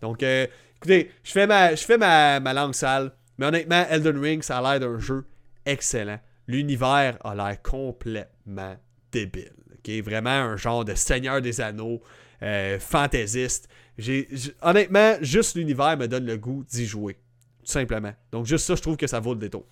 Donc, 0.00 0.22
euh, 0.22 0.46
écoutez, 0.76 1.10
je 1.22 1.32
fais, 1.32 1.46
ma, 1.46 1.72
ma, 1.98 2.40
ma 2.40 2.52
langue 2.54 2.74
sale, 2.74 3.12
mais 3.38 3.46
honnêtement, 3.46 3.84
Elden 3.90 4.18
Ring, 4.18 4.42
ça 4.42 4.58
a 4.58 4.62
l'air 4.62 4.80
d'un 4.80 4.98
jeu 4.98 5.24
excellent. 5.66 6.20
L'univers 6.46 7.18
a 7.24 7.34
l'air 7.34 7.60
complètement 7.62 8.76
débile 9.12 9.63
qui 9.84 9.98
est 9.98 10.00
vraiment 10.00 10.30
un 10.30 10.56
genre 10.56 10.84
de 10.84 10.94
Seigneur 10.96 11.40
des 11.40 11.60
Anneaux, 11.60 12.02
euh, 12.42 12.80
fantaisiste. 12.80 13.68
honnêtement, 14.60 15.14
juste 15.20 15.54
l'univers 15.54 15.96
me 15.96 16.08
donne 16.08 16.26
le 16.26 16.36
goût 16.36 16.64
d'y 16.68 16.86
jouer. 16.86 17.14
Tout 17.64 17.70
simplement. 17.70 18.12
Donc, 18.32 18.46
juste 18.46 18.66
ça, 18.66 18.74
je 18.74 18.82
trouve 18.82 18.96
que 18.96 19.06
ça 19.06 19.20
vaut 19.20 19.34
le 19.34 19.40
détour. 19.40 19.64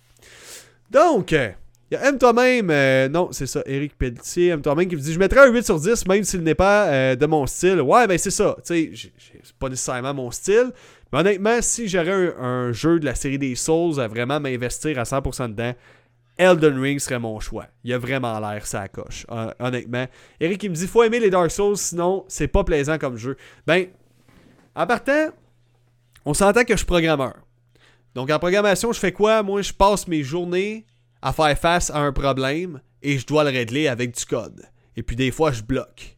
Donc, 0.89 1.31
il 1.31 1.37
euh, 1.37 1.49
y 1.91 1.95
a 1.95 2.07
M 2.07 2.17
toi-même, 2.17 2.69
euh, 2.69 3.09
non, 3.09 3.31
c'est 3.31 3.47
ça, 3.47 3.61
Eric 3.65 3.97
Pelletier, 3.97 4.49
M 4.49 4.61
toi-même 4.61 4.87
qui 4.87 4.95
me 4.95 5.01
dit 5.01 5.13
Je 5.13 5.19
mettrais 5.19 5.41
un 5.41 5.51
8 5.51 5.65
sur 5.65 5.79
10, 5.79 6.07
même 6.07 6.23
s'il 6.23 6.41
n'est 6.41 6.55
pas 6.55 7.15
de 7.15 7.25
mon 7.25 7.45
style. 7.45 7.81
Ouais, 7.81 8.07
ben 8.07 8.17
c'est 8.17 8.31
ça. 8.31 8.55
Tu 8.65 8.95
sais, 8.95 9.11
c'est 9.43 9.55
pas 9.57 9.69
nécessairement 9.69 10.13
mon 10.13 10.31
style. 10.31 10.71
Mais 11.11 11.19
honnêtement, 11.19 11.61
si 11.61 11.87
j'aurais 11.87 12.33
un, 12.39 12.71
jeu 12.71 12.99
de 12.99 13.05
la 13.05 13.13
série 13.13 13.37
des 13.37 13.55
Souls 13.55 13.99
à 13.99 14.07
vraiment 14.07 14.39
m'investir 14.39 14.97
à 14.97 15.03
100% 15.03 15.49
dedans, 15.49 15.73
Elden 16.37 16.79
Ring 16.79 16.99
serait 16.99 17.19
mon 17.19 17.39
choix. 17.39 17.67
Il 17.83 17.93
a 17.93 17.97
vraiment 17.97 18.39
l'air 18.39 18.65
ça 18.65 18.87
coche, 18.87 19.25
honnêtement. 19.59 20.07
Eric 20.39 20.63
il 20.63 20.71
me 20.71 20.75
dit 20.75 20.87
faut 20.87 21.03
aimer 21.03 21.19
les 21.19 21.29
Dark 21.29 21.51
Souls, 21.51 21.77
sinon 21.77 22.25
c'est 22.27 22.47
pas 22.47 22.63
plaisant 22.63 22.97
comme 22.97 23.17
jeu. 23.17 23.37
Ben, 23.67 23.87
en 24.75 24.87
partant, 24.87 25.29
on 26.25 26.33
s'entend 26.33 26.63
que 26.63 26.73
je 26.73 26.77
suis 26.77 26.85
programmeur. 26.85 27.35
Donc 28.15 28.31
en 28.31 28.39
programmation, 28.39 28.91
je 28.91 28.99
fais 28.99 29.11
quoi? 29.11 29.43
Moi, 29.43 29.61
je 29.61 29.73
passe 29.73 30.07
mes 30.07 30.23
journées 30.23 30.85
à 31.21 31.33
faire 31.33 31.57
face 31.57 31.89
à 31.89 31.99
un 31.99 32.11
problème 32.11 32.81
et 33.01 33.17
je 33.17 33.25
dois 33.25 33.43
le 33.43 33.49
régler 33.49 33.87
avec 33.87 34.15
du 34.17 34.25
code. 34.25 34.63
Et 34.95 35.03
puis 35.03 35.15
des 35.15 35.31
fois, 35.31 35.51
je 35.51 35.63
bloque. 35.63 36.17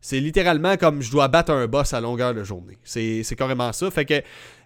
C'est 0.00 0.20
littéralement 0.20 0.76
comme 0.76 1.02
je 1.02 1.10
dois 1.10 1.28
battre 1.28 1.52
un 1.52 1.66
boss 1.66 1.92
à 1.92 2.00
longueur 2.00 2.34
de 2.34 2.42
journée. 2.42 2.78
C'est 2.84 3.36
carrément 3.36 3.72
ça. 3.72 3.90
Fait 3.90 4.06
que 4.06 4.22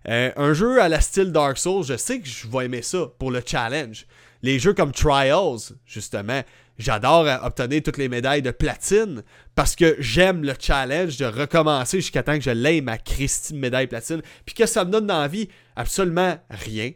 euh, 0.09 0.31
un 0.37 0.53
jeu 0.53 0.81
à 0.81 0.89
la 0.89 1.01
style 1.01 1.33
Dark 1.33 1.59
Souls, 1.59 1.85
je 1.85 1.97
sais 1.97 2.21
que 2.21 2.29
je 2.29 2.47
vais 2.47 2.67
aimer 2.67 2.83
ça 2.83 3.11
pour 3.19 3.31
le 3.31 3.43
challenge 3.45 4.07
les 4.45 4.59
jeux 4.59 4.75
comme 4.75 4.93
Trials, 4.93 5.73
justement, 5.87 6.43
j'adore 6.77 7.27
obtenir 7.43 7.83
toutes 7.83 7.97
les 7.97 8.11
médailles 8.11 8.43
de 8.43 8.51
platine 8.51 9.23
parce 9.55 9.75
que 9.75 9.97
j'aime 10.01 10.45
le 10.45 10.53
challenge 10.59 11.17
de 11.17 11.25
recommencer 11.25 12.03
jusqu'à 12.03 12.23
temps 12.23 12.35
que 12.35 12.45
je 12.45 12.51
l'aie 12.51 12.83
ma 12.83 12.99
Christine 12.99 13.59
médaille 13.59 13.87
platine. 13.87 14.21
Puis 14.45 14.55
que 14.55 14.67
ça 14.67 14.85
me 14.85 14.91
donne 14.91 15.07
dans 15.07 15.27
vie 15.29 15.49
absolument 15.77 16.37
rien. 16.51 16.91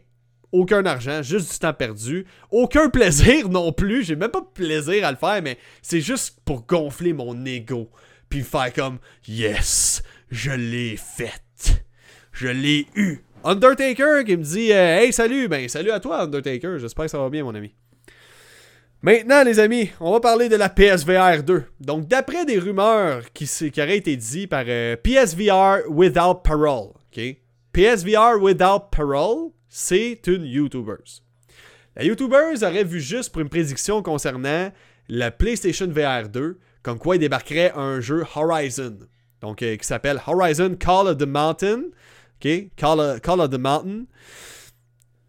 Aucun 0.51 0.85
argent, 0.85 1.23
juste 1.23 1.51
du 1.51 1.57
temps 1.57 1.73
perdu. 1.73 2.27
Aucun 2.51 2.87
plaisir 2.91 3.49
non 3.49 3.71
plus. 3.71 4.03
J'ai 4.03 4.15
même 4.15 4.29
pas 4.29 4.41
de 4.41 4.53
plaisir 4.53 5.03
à 5.03 5.09
le 5.09 5.17
faire, 5.17 5.41
mais 5.41 5.57
c'est 5.81 6.01
juste 6.01 6.41
pour 6.45 6.67
gonfler 6.67 7.13
mon 7.13 7.45
ego. 7.45 7.89
Puis 8.29 8.43
faire 8.43 8.71
comme 8.71 8.99
Yes, 9.27 10.03
je 10.29 10.51
l'ai 10.51 10.97
faite. 10.97 11.83
Je 12.31 12.47
l'ai 12.47 12.85
eu. 12.93 13.23
Undertaker 13.43 14.23
qui 14.25 14.35
me 14.35 14.43
dit 14.43 14.73
euh, 14.73 14.99
Hey, 14.99 15.13
salut 15.13 15.47
Ben, 15.47 15.67
salut 15.69 15.91
à 15.91 15.99
toi, 15.99 16.23
Undertaker. 16.23 16.77
J'espère 16.77 17.05
que 17.05 17.11
ça 17.11 17.19
va 17.19 17.29
bien, 17.29 17.43
mon 17.43 17.55
ami. 17.55 17.73
Maintenant, 19.01 19.43
les 19.43 19.59
amis, 19.59 19.91
on 20.01 20.11
va 20.11 20.19
parler 20.19 20.49
de 20.49 20.57
la 20.57 20.67
PSVR 20.67 21.43
2. 21.43 21.63
Donc, 21.79 22.07
d'après 22.07 22.45
des 22.45 22.59
rumeurs 22.59 23.31
qui, 23.33 23.49
auraient 23.77 23.97
été 23.97 24.17
dites 24.17 24.49
par 24.49 24.65
euh, 24.67 24.97
PSVR 24.97 25.89
Without 25.89 26.41
Parole, 26.43 26.89
ok? 27.11 27.37
PSVR 27.71 28.41
Without 28.41 28.89
Parole, 28.91 29.51
c'est 29.69 30.19
une 30.27 30.43
YouTuber. 30.43 30.97
La 31.95 32.03
YouTuber 32.03 32.55
aurait 32.61 32.83
vu 32.83 32.99
juste 32.99 33.31
pour 33.31 33.41
une 33.41 33.49
prédiction 33.49 34.01
concernant 34.03 34.69
la 35.07 35.31
PlayStation 35.31 35.87
VR 35.87 36.27
2, 36.27 36.59
comme 36.83 36.99
quoi 36.99 37.15
il 37.15 37.19
débarquerait 37.19 37.71
un 37.75 38.01
jeu 38.01 38.25
Horizon. 38.35 38.97
donc 39.39 39.59
qui 39.59 39.77
s'appelle 39.81 40.21
Horizon 40.27 40.75
Call 40.75 41.07
of 41.07 41.17
the 41.17 41.25
Mountain. 41.25 41.83
OK? 42.43 42.71
Call 42.75 42.99
of, 42.99 43.49
the 43.49 43.59
Mountain. 43.59 44.05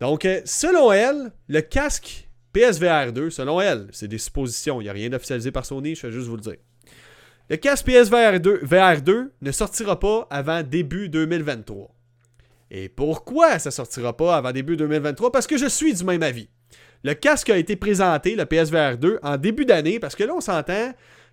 Donc, 0.00 0.26
selon 0.44 0.92
elle, 0.92 1.32
le 1.48 1.61
casque 1.61 2.28
PSVR 2.52 3.12
2, 3.12 3.30
selon 3.30 3.61
elle, 3.61 3.88
c'est 3.92 4.08
des 4.08 4.18
suppositions, 4.18 4.80
il 4.80 4.84
n'y 4.84 4.90
a 4.90 4.92
rien 4.92 5.11
d'officialisé 5.11 5.50
par 5.50 5.64
Sony, 5.64 5.94
je 5.94 6.06
vais 6.06 6.12
juste 6.12 6.28
vous 6.28 6.36
le 6.36 6.42
dire. 6.42 6.56
Le 7.48 7.56
casque 7.56 7.86
PSVR 7.86 8.40
2, 8.40 8.61
VR 8.62 9.02
2 9.02 9.32
ne 9.40 9.52
sortira 9.52 9.98
pas 9.98 10.26
avant 10.30 10.62
début 10.62 11.08
2023. 11.08 11.94
Et 12.70 12.88
pourquoi 12.88 13.58
ça 13.58 13.70
sortira 13.70 14.16
pas 14.16 14.36
avant 14.36 14.52
début 14.52 14.76
2023 14.76 15.32
Parce 15.32 15.46
que 15.46 15.58
je 15.58 15.66
suis 15.66 15.92
du 15.92 16.04
même 16.04 16.22
avis. 16.22 16.48
Le 17.02 17.14
casque 17.14 17.50
a 17.50 17.56
été 17.56 17.76
présenté, 17.76 18.36
le 18.36 18.46
PSVR 18.46 18.98
2, 18.98 19.18
en 19.22 19.36
début 19.36 19.64
d'année, 19.64 19.98
parce 19.98 20.14
que 20.14 20.22
là, 20.22 20.34
on 20.36 20.40
s'entend 20.40 20.92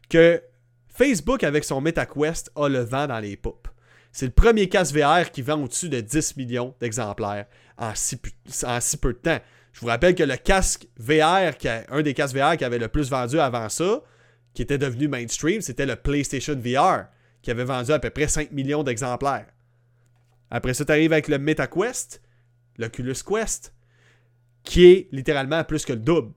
que 0.10 0.42
Facebook, 0.88 1.44
avec 1.44 1.64
son 1.64 1.82
MetaQuest, 1.82 2.52
a 2.56 2.68
le 2.68 2.80
vent 2.80 3.08
dans 3.08 3.20
les 3.20 3.38
poupes. 3.38 3.68
C'est 4.12 4.26
le 4.26 4.32
premier 4.32 4.70
casque 4.70 4.96
VR 4.96 5.32
qui 5.32 5.42
vend 5.42 5.62
au-dessus 5.62 5.90
de 5.90 6.02
10 6.02 6.38
millions 6.38 6.74
d'exemplaires 6.80 7.46
en 7.78 7.94
si, 7.94 8.18
peu 8.18 9.14
de 9.14 9.20
temps. 9.20 9.40
Je 9.74 9.82
vous 9.82 9.88
rappelle 9.88 10.16
que 10.16 10.24
le 10.24 10.38
casque 10.38 10.88
VR, 10.98 11.54
un 11.90 12.02
des 12.02 12.14
casques 12.14 12.36
VR 12.36 12.58
qui 12.58 12.66
avait 12.66 12.80
le 12.80 12.88
plus 12.88 13.10
vendu 13.10 13.40
avant 13.40 13.70
ça, 13.70 14.02
qui 14.54 14.64
était 14.64 14.80
devenu 14.80 15.08
mainstream, 15.08 15.62
c'était 15.62 15.86
le 15.86 15.96
PlayStation 15.96 16.56
VR, 16.56 17.06
qui 17.44 17.52
avait 17.52 17.64
vendu 17.64 17.92
à 17.92 18.00
peu 18.00 18.10
près 18.10 18.28
5 18.28 18.52
millions 18.52 18.82
d'exemplaires. 18.82 19.46
Après 20.50 20.74
ça, 20.74 20.84
tu 20.84 20.92
arrives 20.92 21.14
avec 21.14 21.28
le 21.28 21.38
MetaQuest, 21.38 22.22
l'Oculus 22.78 23.18
Quest, 23.24 23.74
qui 24.64 24.86
est 24.86 25.10
littéralement 25.12 25.64
plus 25.64 25.86
que 25.86 25.94
le 25.94 26.00
double. 26.00 26.34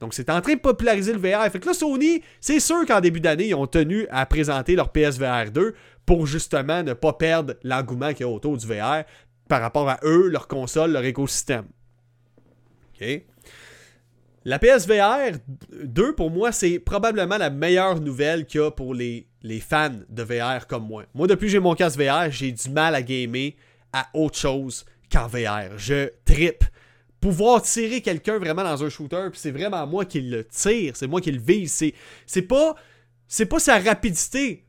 Donc, 0.00 0.14
c'est 0.14 0.30
en 0.30 0.40
train 0.40 0.54
de 0.54 0.60
populariser 0.60 1.12
le 1.12 1.18
VR. 1.18 1.50
Fait 1.50 1.58
que 1.58 1.66
là, 1.66 1.74
Sony, 1.74 2.22
c'est 2.40 2.60
sûr 2.60 2.86
qu'en 2.86 3.00
début 3.00 3.20
d'année, 3.20 3.48
ils 3.48 3.54
ont 3.54 3.66
tenu 3.66 4.06
à 4.10 4.24
présenter 4.24 4.76
leur 4.76 4.92
PSVR 4.92 5.50
2 5.52 5.74
pour 6.06 6.26
justement 6.26 6.82
ne 6.82 6.92
pas 6.94 7.12
perdre 7.12 7.54
l'engouement 7.62 8.12
qu'il 8.12 8.20
y 8.20 8.28
a 8.28 8.32
autour 8.32 8.56
du 8.56 8.66
VR 8.66 9.04
par 9.48 9.60
rapport 9.60 9.88
à 9.88 9.98
eux, 10.04 10.28
leur 10.28 10.46
console, 10.46 10.92
leur 10.92 11.04
écosystème. 11.04 11.66
La 14.44 14.58
PSVR 14.58 15.38
2, 15.84 16.14
pour 16.14 16.30
moi, 16.30 16.52
c'est 16.52 16.78
probablement 16.78 17.36
la 17.36 17.50
meilleure 17.50 18.00
nouvelle 18.00 18.46
qu'il 18.46 18.60
y 18.60 18.64
a 18.64 18.70
pour 18.70 18.94
les, 18.94 19.26
les 19.42 19.60
fans 19.60 20.00
de 20.08 20.22
VR 20.22 20.66
comme 20.66 20.86
moi. 20.86 21.04
Moi, 21.14 21.26
depuis 21.26 21.46
que 21.46 21.52
j'ai 21.52 21.58
mon 21.58 21.74
casque 21.74 21.98
VR, 21.98 22.30
j'ai 22.30 22.52
du 22.52 22.70
mal 22.70 22.94
à 22.94 23.02
gamer 23.02 23.52
à 23.92 24.08
autre 24.14 24.38
chose 24.38 24.84
qu'en 25.12 25.26
VR. 25.26 25.76
Je 25.76 26.10
trippe. 26.24 26.64
Pouvoir 27.20 27.62
tirer 27.62 28.00
quelqu'un 28.00 28.38
vraiment 28.38 28.62
dans 28.62 28.84
un 28.84 28.88
shooter, 28.88 29.28
puis 29.30 29.40
c'est 29.40 29.50
vraiment 29.50 29.86
moi 29.86 30.04
qui 30.04 30.20
le 30.20 30.44
tire, 30.44 30.96
c'est 30.96 31.08
moi 31.08 31.20
qui 31.20 31.32
le 31.32 31.40
vise. 31.40 31.72
C'est, 31.72 31.94
c'est 32.26 32.42
pas. 32.42 32.74
C'est 33.30 33.46
pas 33.46 33.58
sa 33.58 33.78
rapidité. 33.78 34.64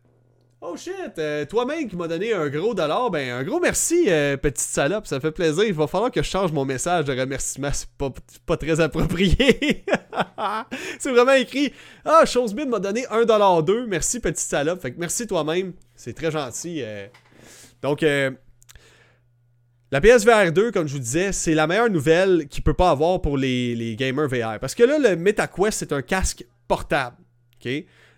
Oh 0.61 0.75
shit, 0.75 1.17
euh, 1.17 1.45
toi-même 1.45 1.87
qui 1.87 1.95
m'as 1.95 2.09
donné 2.09 2.33
un 2.33 2.49
gros 2.49 2.73
dollar, 2.73 3.09
ben 3.09 3.29
un 3.31 3.43
gros 3.45 3.61
merci, 3.61 4.07
euh, 4.09 4.35
petite 4.35 4.59
salope, 4.59 5.07
ça 5.07 5.21
fait 5.21 5.31
plaisir. 5.31 5.63
Il 5.63 5.73
va 5.73 5.87
falloir 5.87 6.11
que 6.11 6.21
je 6.21 6.29
change 6.29 6.51
mon 6.51 6.65
message 6.65 7.05
de 7.05 7.17
remerciement, 7.17 7.69
c'est 7.71 7.87
pas, 7.97 8.11
pas 8.45 8.57
très 8.57 8.81
approprié. 8.81 9.85
c'est 10.99 11.11
vraiment 11.11 11.31
écrit 11.31 11.71
Ah, 12.03 12.25
Chosebid 12.25 12.67
m'a 12.67 12.79
donné 12.79 13.05
un 13.09 13.23
dollar 13.23 13.63
deux, 13.63 13.87
merci 13.87 14.19
petite 14.19 14.39
salope. 14.39 14.81
Fait 14.81 14.91
que 14.91 14.99
merci 14.99 15.27
toi-même, 15.27 15.71
c'est 15.95 16.13
très 16.13 16.29
gentil. 16.29 16.81
Euh. 16.83 17.07
Donc, 17.81 18.03
la 19.91 20.01
PSVR 20.01 20.51
2, 20.51 20.71
comme 20.71 20.87
je 20.87 20.93
vous 20.93 20.99
disais, 20.99 21.31
c'est 21.31 21.55
la 21.55 21.65
meilleure 21.65 21.89
nouvelle 21.89 22.47
qu'il 22.47 22.63
peut 22.63 22.73
pas 22.73 22.91
avoir 22.91 23.21
pour 23.21 23.37
les, 23.37 23.75
les 23.75 23.95
gamers 23.95 24.27
VR. 24.27 24.59
Parce 24.59 24.75
que 24.75 24.83
là, 24.83 24.99
le 24.99 25.15
MetaQuest, 25.15 25.79
c'est 25.79 25.93
un 25.93 26.01
casque 26.01 26.45
portable. 26.67 27.17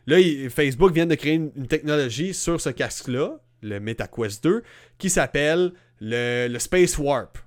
Là, 0.08 0.18
Facebook 0.50 0.94
vient 0.94 1.06
de 1.06 1.16
créer 1.16 1.36
une, 1.36 1.68
technologie 1.68 2.34
sur 2.34 2.60
ce 2.60 2.70
casque-là, 2.70 3.40
le 3.62 3.80
MetaQuest 3.80 4.44
2, 4.44 4.64
qui 4.98 5.10
s'appelle 5.10 5.74
le, 6.00 6.58
Space 6.58 6.98
Warp. 6.98 7.38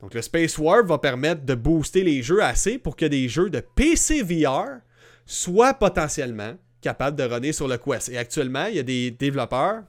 Donc, 0.00 0.14
le 0.14 0.22
Space 0.22 0.58
Warp 0.58 0.86
va 0.86 0.98
permettre 0.98 1.44
de 1.44 1.54
booster 1.54 2.04
les 2.04 2.22
jeux 2.22 2.42
assez 2.42 2.78
pour 2.78 2.96
que 2.96 3.06
des 3.06 3.28
jeux 3.28 3.50
de 3.50 3.60
PC 3.60 4.22
VR 4.22 4.80
soient 5.26 5.74
potentiellement 5.74 6.54
capables 6.80 7.16
de 7.16 7.24
runner 7.24 7.52
sur 7.52 7.66
le 7.66 7.78
Quest. 7.78 8.10
Et 8.10 8.18
actuellement, 8.18 8.66
il 8.66 8.76
y 8.76 8.78
a 8.78 8.84
des 8.84 9.10
développeurs 9.10 9.82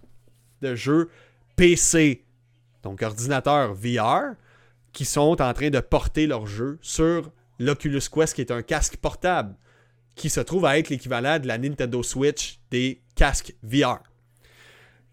de 0.62 0.76
jeux 0.76 1.10
PC, 1.56 2.24
donc 2.84 3.02
ordinateur 3.02 3.74
VR, 3.74 4.36
qui 4.94 5.06
sont 5.06 5.42
en 5.42 5.54
train 5.54 5.70
de 5.70 5.80
porter 5.80 6.28
leurs 6.28 6.48
jeux 6.48 6.80
sur 6.82 7.32
l'Oculus 7.60 8.02
Quest, 8.12 8.36
qui 8.36 8.42
est 8.42 8.52
un 8.52 8.62
casque 8.62 8.98
portable 8.98 9.56
qui 10.16 10.30
se 10.30 10.42
trouve 10.42 10.66
à 10.66 10.78
être 10.78 10.90
l'équivalent 10.90 11.40
de 11.40 11.48
la 11.48 11.58
Nintendo 11.58 12.04
Switch 12.04 12.60
des 12.72 13.02
casques 13.16 13.56
VR. 13.64 14.00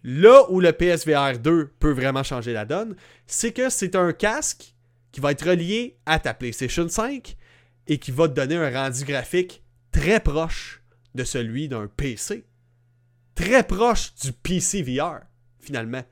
Là 0.03 0.51
où 0.51 0.61
le 0.61 0.73
PSVR 0.73 1.39
2 1.39 1.75
peut 1.79 1.93
vraiment 1.93 2.23
changer 2.23 2.53
la 2.53 2.65
donne, 2.65 2.97
c'est 3.27 3.53
que 3.53 3.71
c'est 3.71 3.95
un 3.95 4.13
casque 4.13 4.75
qui 5.13 5.21
va 5.21 5.33
être 5.33 5.49
relié 5.49 5.97
à 6.07 6.19
ta 6.19 6.35
PlayStation 6.35 6.89
5 6.89 7.37
et 7.87 7.99
qui 7.99 8.11
va 8.11 8.29
te 8.29 8.35
donner 8.35 8.57
un 8.57 8.71
rendu 8.71 9.05
graphique 9.05 9.63
très 9.93 10.21
proche 10.21 10.83
de 11.15 11.25
celui 11.25 11.69
d'un 11.69 11.87
PC. 11.87 12.45
Très 13.35 13.63
proche 13.65 14.15
du 14.17 14.33
PC 14.33 14.83
VR, 14.83 15.21
finalement. 15.61 16.03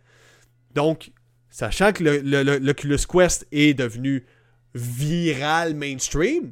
Donc, 0.73 1.11
sachant 1.55 1.93
que 1.93 2.03
l'Oculus 2.03 3.07
Quest 3.09 3.47
est 3.53 3.75
devenu 3.75 4.27
viral 4.75 5.77
mainstream, 5.77 6.51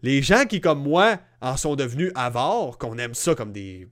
les 0.00 0.22
gens 0.22 0.46
qui, 0.46 0.62
comme 0.62 0.82
moi, 0.82 1.20
en 1.42 1.58
sont 1.58 1.76
devenus 1.76 2.12
avares, 2.14 2.78
qu'on 2.78 2.96
aime 2.96 3.12
ça 3.12 3.34
comme 3.34 3.52
des, 3.52 3.86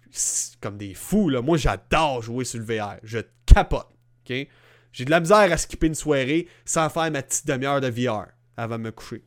fous, 0.95 1.29
là. 1.29 1.43
moi 1.43 1.59
j'adore 1.59 2.23
jouer 2.23 2.47
sur 2.47 2.59
le 2.59 2.65
VR. 2.65 2.97
Je 3.03 3.19
capote. 3.45 3.89
ok? 4.25 4.49
J'ai 4.93 5.05
de 5.05 5.11
la 5.11 5.21
misère 5.21 5.53
à 5.53 5.59
skipper 5.59 5.89
une 5.89 5.95
soirée 5.95 6.49
sans 6.65 6.89
faire 6.89 7.11
ma 7.11 7.23
petite 7.23 7.47
demi-heure 7.47 7.83
de 7.83 7.89
VR 7.89 8.29
avant 8.57 8.79
de 8.79 8.85
me 8.85 8.93
coucher. 8.93 9.23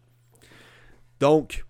Donc, 1.19 1.63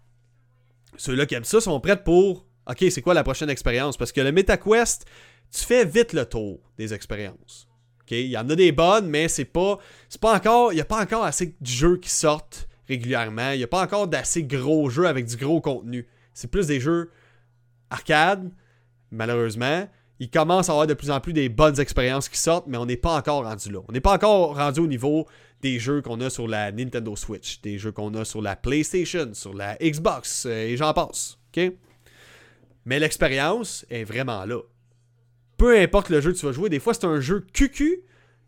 ceux-là 0.95 1.25
qui 1.25 1.35
aiment 1.35 1.43
ça 1.43 1.59
sont 1.59 1.81
prêts 1.81 2.01
pour 2.01 2.47
OK, 2.69 2.85
c'est 2.89 3.01
quoi 3.01 3.13
la 3.13 3.23
prochaine 3.23 3.49
expérience? 3.49 3.97
Parce 3.97 4.13
que 4.13 4.21
le 4.21 4.31
MetaQuest, 4.31 5.05
tu 5.51 5.65
fais 5.65 5.83
vite 5.83 6.13
le 6.13 6.25
tour 6.25 6.61
des 6.77 6.93
expériences. 6.93 7.67
Il 8.09 8.27
y 8.27 8.37
en 8.37 8.49
a 8.49 8.55
des 8.55 8.71
bonnes, 8.71 9.07
mais 9.07 9.27
c'est 9.27 9.45
pas. 9.45 9.79
C'est 10.09 10.21
pas 10.21 10.35
encore. 10.35 10.71
Il 10.71 10.75
n'y 10.75 10.81
a 10.81 10.85
pas 10.85 11.01
encore 11.01 11.23
assez 11.23 11.47
de 11.47 11.67
jeux 11.67 11.97
qui 11.97 12.09
sortent 12.09 12.67
régulièrement. 12.87 13.51
Il 13.51 13.57
n'y 13.57 13.63
a 13.63 13.67
pas 13.67 13.81
encore 13.81 14.07
d'assez 14.07 14.43
gros 14.43 14.89
jeux 14.89 15.07
avec 15.07 15.25
du 15.25 15.37
gros 15.37 15.61
contenu. 15.61 16.07
C'est 16.33 16.49
plus 16.49 16.67
des 16.67 16.79
jeux 16.79 17.11
arcade, 17.89 18.51
malheureusement. 19.11 19.87
Il 20.19 20.29
commence 20.29 20.69
à 20.69 20.73
avoir 20.73 20.87
de 20.87 20.93
plus 20.93 21.11
en 21.11 21.19
plus 21.19 21.33
des 21.33 21.49
bonnes 21.49 21.79
expériences 21.79 22.29
qui 22.29 22.37
sortent, 22.37 22.67
mais 22.67 22.77
on 22.77 22.85
n'est 22.85 22.97
pas 22.97 23.15
encore 23.15 23.43
rendu 23.43 23.71
là. 23.71 23.79
On 23.87 23.91
n'est 23.91 23.99
pas 23.99 24.13
encore 24.13 24.55
rendu 24.55 24.79
au 24.79 24.87
niveau 24.87 25.27
des 25.61 25.79
jeux 25.79 26.01
qu'on 26.01 26.21
a 26.21 26.29
sur 26.29 26.47
la 26.47 26.71
Nintendo 26.71 27.15
Switch, 27.15 27.61
des 27.61 27.77
jeux 27.77 27.91
qu'on 27.91 28.13
a 28.13 28.25
sur 28.25 28.41
la 28.41 28.55
PlayStation, 28.55 29.33
sur 29.33 29.53
la 29.53 29.75
Xbox, 29.77 30.45
euh, 30.45 30.67
et 30.67 30.77
j'en 30.77 30.93
passe. 30.93 31.37
Mais 32.85 32.99
l'expérience 32.99 33.85
est 33.89 34.03
vraiment 34.03 34.45
là. 34.45 34.59
Peu 35.63 35.79
importe 35.79 36.09
le 36.09 36.19
jeu 36.19 36.33
que 36.33 36.37
tu 36.37 36.45
vas 36.45 36.51
jouer, 36.51 36.69
des 36.69 36.79
fois 36.79 36.93
c'est 36.93 37.05
un 37.05 37.21
jeu 37.21 37.45
QQ, 37.53 38.01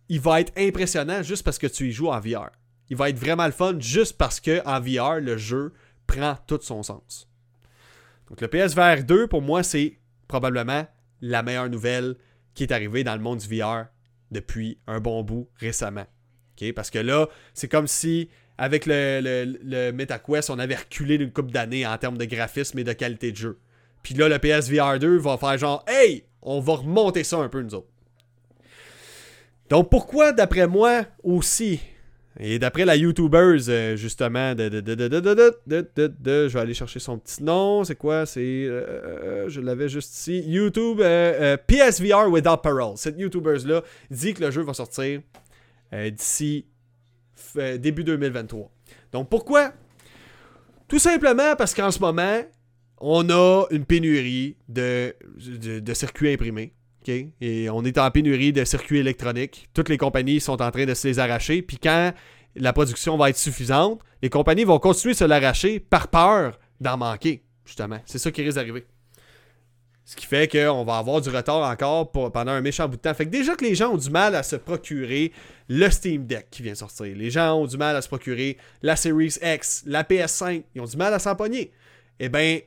il 0.09 0.19
va 0.19 0.41
être 0.41 0.51
impressionnant 0.57 1.23
juste 1.23 1.43
parce 1.43 1.57
que 1.57 1.67
tu 1.67 1.87
y 1.87 1.91
joues 1.91 2.09
en 2.09 2.19
VR 2.19 2.49
il 2.89 2.95
va 2.97 3.09
être 3.09 3.19
vraiment 3.19 3.45
le 3.45 3.51
fun 3.51 3.75
juste 3.79 4.17
parce 4.17 4.39
que 4.39 4.61
en 4.65 4.79
VR, 4.79 5.19
le 5.19 5.37
jeu 5.37 5.73
prend 6.07 6.37
tout 6.47 6.59
son 6.61 6.83
sens. 6.83 7.29
Donc 8.29 8.41
le 8.41 8.47
PSVR 8.47 9.03
2, 9.03 9.27
pour 9.27 9.41
moi, 9.41 9.63
c'est 9.63 9.97
probablement 10.27 10.87
la 11.21 11.43
meilleure 11.43 11.69
nouvelle 11.69 12.15
qui 12.53 12.63
est 12.63 12.71
arrivée 12.71 13.03
dans 13.03 13.15
le 13.15 13.21
monde 13.21 13.39
du 13.39 13.59
VR 13.59 13.85
depuis 14.31 14.79
un 14.87 14.99
bon 14.99 15.23
bout 15.23 15.49
récemment. 15.57 16.05
Parce 16.75 16.89
que 16.89 16.99
là, 16.99 17.27
c'est 17.53 17.67
comme 17.67 17.87
si, 17.87 18.29
avec 18.57 18.85
le, 18.85 19.19
le, 19.61 19.91
MetaQuest, 19.91 20.49
on 20.49 20.57
avait 20.57 20.75
reculé 20.75 21.17
d'une 21.17 21.31
coupe 21.31 21.51
d'années 21.51 21.85
en 21.85 21.97
termes 21.97 22.17
de 22.17 22.25
graphisme 22.25 22.79
et 22.79 22.83
de 22.83 22.93
qualité 22.93 23.31
de 23.31 23.37
jeu. 23.37 23.59
Puis 24.03 24.13
là, 24.13 24.29
le 24.29 24.39
PSVR 24.39 24.99
2 24.99 25.17
va 25.17 25.37
faire 25.37 25.57
genre, 25.57 25.83
hey, 25.87 26.23
on 26.45 26.61
va 26.61 26.75
remonter 26.75 27.23
ça 27.25 27.37
un 27.37 27.49
peu, 27.49 27.61
nous 27.61 27.75
autres. 27.75 27.89
Donc 29.69 29.89
pourquoi, 29.89 30.31
d'après 30.31 30.67
moi, 30.67 31.03
aussi, 31.23 31.81
et 32.37 32.59
d'après 32.59 32.83
la 32.83 32.97
YouTubers, 32.97 33.69
euh, 33.69 33.95
justement, 33.95 34.53
de, 34.55 34.69
je 35.67 36.53
vais 36.53 36.59
aller 36.59 36.73
chercher 36.73 36.99
son 36.99 37.17
petit 37.17 37.41
nom. 37.41 37.85
C'est 37.85 37.95
quoi 37.95 38.25
C'est. 38.25 38.41
Euh, 38.41 39.47
je 39.47 39.61
l'avais 39.61 39.87
juste 39.87 40.13
ici. 40.13 40.43
YouTube 40.45 40.99
euh, 41.01 41.55
PSVR 41.65 42.29
Without 42.29 42.57
Parole. 42.61 42.97
Cette 42.97 43.17
YouTubers-là 43.17 43.83
dit 44.11 44.33
que 44.33 44.43
le 44.43 44.51
jeu 44.51 44.63
va 44.63 44.73
sortir 44.73 45.21
d'ici 45.93 46.65
début 47.79 48.03
2023. 48.03 48.69
Donc 49.13 49.29
pourquoi 49.29 49.71
Tout 50.89 50.99
simplement 50.99 51.55
parce 51.55 51.73
qu'en 51.73 51.89
ce 51.89 51.99
moment, 51.99 52.41
on 52.99 53.29
a 53.29 53.65
une 53.71 53.85
pénurie 53.85 54.57
de, 54.67 55.13
circuits 55.93 56.33
imprimés. 56.33 56.73
Et 57.39 57.69
on 57.69 57.83
est 57.83 57.99
en 57.99 58.09
pénurie 58.09 58.51
de 58.51 58.65
circuits 58.65 58.97
électroniques. 58.97 59.69
Toutes 59.73 59.89
les 59.89 59.97
compagnies 59.97 60.39
sont 60.39 60.59
en 60.61 60.71
train 60.71 60.85
de 60.85 60.93
se 60.95 61.07
les 61.07 61.19
arracher. 61.19 61.61
Puis 61.61 61.77
quand 61.77 62.13
la 62.55 62.73
production 62.73 63.15
va 63.15 63.29
être 63.29 63.37
suffisante, 63.37 63.99
les 64.23 64.29
compagnies 64.29 64.63
vont 64.63 64.79
continuer 64.79 65.13
de 65.13 65.19
se 65.19 65.25
l'arracher 65.25 65.79
par 65.79 66.07
peur 66.07 66.57
d'en 66.81 66.97
manquer, 66.97 67.43
justement. 67.63 67.99
C'est 68.05 68.17
ça 68.17 68.31
qui 68.31 68.41
risque 68.41 68.55
d'arriver. 68.55 68.85
Ce 70.03 70.15
qui 70.15 70.25
fait 70.25 70.47
qu'on 70.47 70.83
va 70.83 70.97
avoir 70.97 71.19
du 71.19 71.29
retard 71.29 71.69
encore 71.69 72.11
pendant 72.11 72.51
un 72.51 72.61
méchant 72.61 72.87
bout 72.87 72.95
de 72.95 73.01
temps. 73.01 73.13
Fait 73.13 73.25
que 73.25 73.31
déjà 73.31 73.55
que 73.55 73.65
les 73.65 73.73
gens 73.73 73.93
ont 73.93 73.97
du 73.97 74.11
mal 74.11 74.35
à 74.35 74.43
se 74.43 74.55
procurer 74.55 75.31
le 75.67 75.89
Steam 75.89 76.25
Deck 76.27 76.47
qui 76.51 76.61
vient 76.61 76.75
sortir. 76.75 77.15
Les 77.15 77.31
gens 77.31 77.55
ont 77.55 77.65
du 77.65 77.77
mal 77.77 77.95
à 77.95 78.01
se 78.03 78.07
procurer 78.07 78.57
la 78.83 78.95
Series 78.95 79.37
X, 79.41 79.83
la 79.87 80.03
PS5. 80.03 80.63
Ils 80.75 80.81
ont 80.81 80.85
du 80.85 80.97
mal 80.97 81.11
à 81.13 81.19
s'en 81.19 81.35
pogner. 81.35 81.71
Eh 82.19 82.29
bien, 82.29 82.59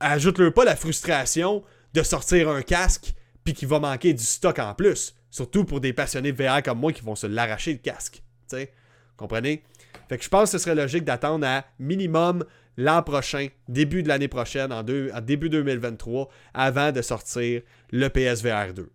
ajoute-leur 0.00 0.52
pas 0.52 0.64
la 0.64 0.76
frustration 0.76 1.62
de 1.94 2.02
sortir 2.02 2.48
un 2.48 2.62
casque 2.62 3.14
puis 3.44 3.54
qu'il 3.54 3.68
va 3.68 3.78
manquer 3.78 4.12
du 4.14 4.24
stock 4.24 4.58
en 4.58 4.74
plus. 4.74 5.14
Surtout 5.30 5.64
pour 5.64 5.80
des 5.80 5.92
passionnés 5.92 6.32
de 6.32 6.42
VR 6.42 6.62
comme 6.62 6.80
moi 6.80 6.92
qui 6.92 7.02
vont 7.02 7.14
se 7.14 7.26
l'arracher 7.26 7.72
le 7.72 7.78
casque. 7.78 8.22
sais, 8.46 8.72
Comprenez? 9.16 9.62
Fait 10.08 10.18
que 10.18 10.24
je 10.24 10.28
pense 10.28 10.50
que 10.50 10.58
ce 10.58 10.64
serait 10.64 10.74
logique 10.74 11.04
d'attendre 11.04 11.46
à 11.46 11.64
minimum 11.78 12.44
l'an 12.76 13.02
prochain, 13.02 13.48
début 13.68 14.02
de 14.02 14.08
l'année 14.08 14.28
prochaine, 14.28 14.72
en, 14.72 14.82
début 14.82 15.50
2023, 15.50 16.28
avant 16.54 16.90
de 16.90 17.02
sortir 17.02 17.62
le 17.92 18.08
PSVR 18.08 18.72
2. 18.74 18.90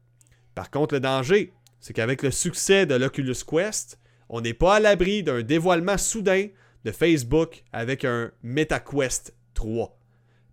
Par 0.56 0.72
contre, 0.72 0.96
le 0.96 1.00
danger, 1.00 1.54
c'est 1.80 1.94
qu'avec 1.94 2.24
le 2.24 2.32
succès 2.32 2.86
de 2.86 2.96
l'Oculus 2.96 3.36
Quest, 3.48 4.00
on 4.28 4.42
n'est 4.42 4.54
pas 4.54 4.76
à 4.76 4.80
l'abri 4.80 5.22
d'un 5.22 5.44
dévoilement 5.44 5.98
soudain 5.98 6.48
de 6.84 6.92
Facebook 6.92 7.64
avec 7.72 8.04
un 8.04 8.32
MetaQuest 8.42 9.36
3. 9.54 9.98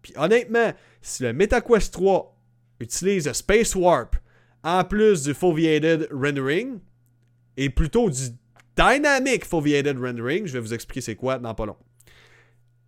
Puis 0.03 0.13
honnêtement, 0.17 0.73
si 1.01 1.23
le 1.23 1.33
MetaQuest 1.33 1.93
3 1.93 2.37
utilise 2.81 3.27
le 3.27 3.33
Space 3.33 3.75
Warp 3.75 4.17
en 4.65 4.85
plus 4.85 5.23
du 5.23 5.35
Foveated 5.35 6.09
Rendering, 6.13 6.81
et 7.57 7.71
plutôt 7.71 8.09
du 8.11 8.31
Dynamic 8.77 9.45
Foveated 9.45 9.99
Rendering, 9.99 10.47
je 10.47 10.55
vais 10.55 10.61
vous 10.61 10.75
expliquer 10.75 11.01
c'est 11.01 11.17
quoi 11.17 11.39
dans 11.39 11.55
pas 11.55 11.67
long 11.67 11.77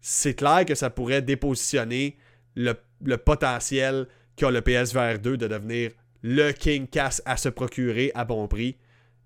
c'est 0.07 0.35
clair 0.35 0.67
que 0.67 0.75
ça 0.75 0.91
pourrait 0.91 1.23
dépositionner 1.23 2.19
le, 2.57 2.75
potentiel 3.17 4.07
qu'a 4.37 4.51
le 4.51 4.61
PSVR 4.61 5.19
2 5.19 5.39
de 5.39 5.49
devenir 5.49 5.93
le 6.23 6.53
King 6.53 6.87
Cass 6.87 7.23
à 7.25 7.39
se 7.39 7.49
procurer 7.49 8.13
à 8.15 8.27
bon 8.27 8.47
prix. 8.47 8.77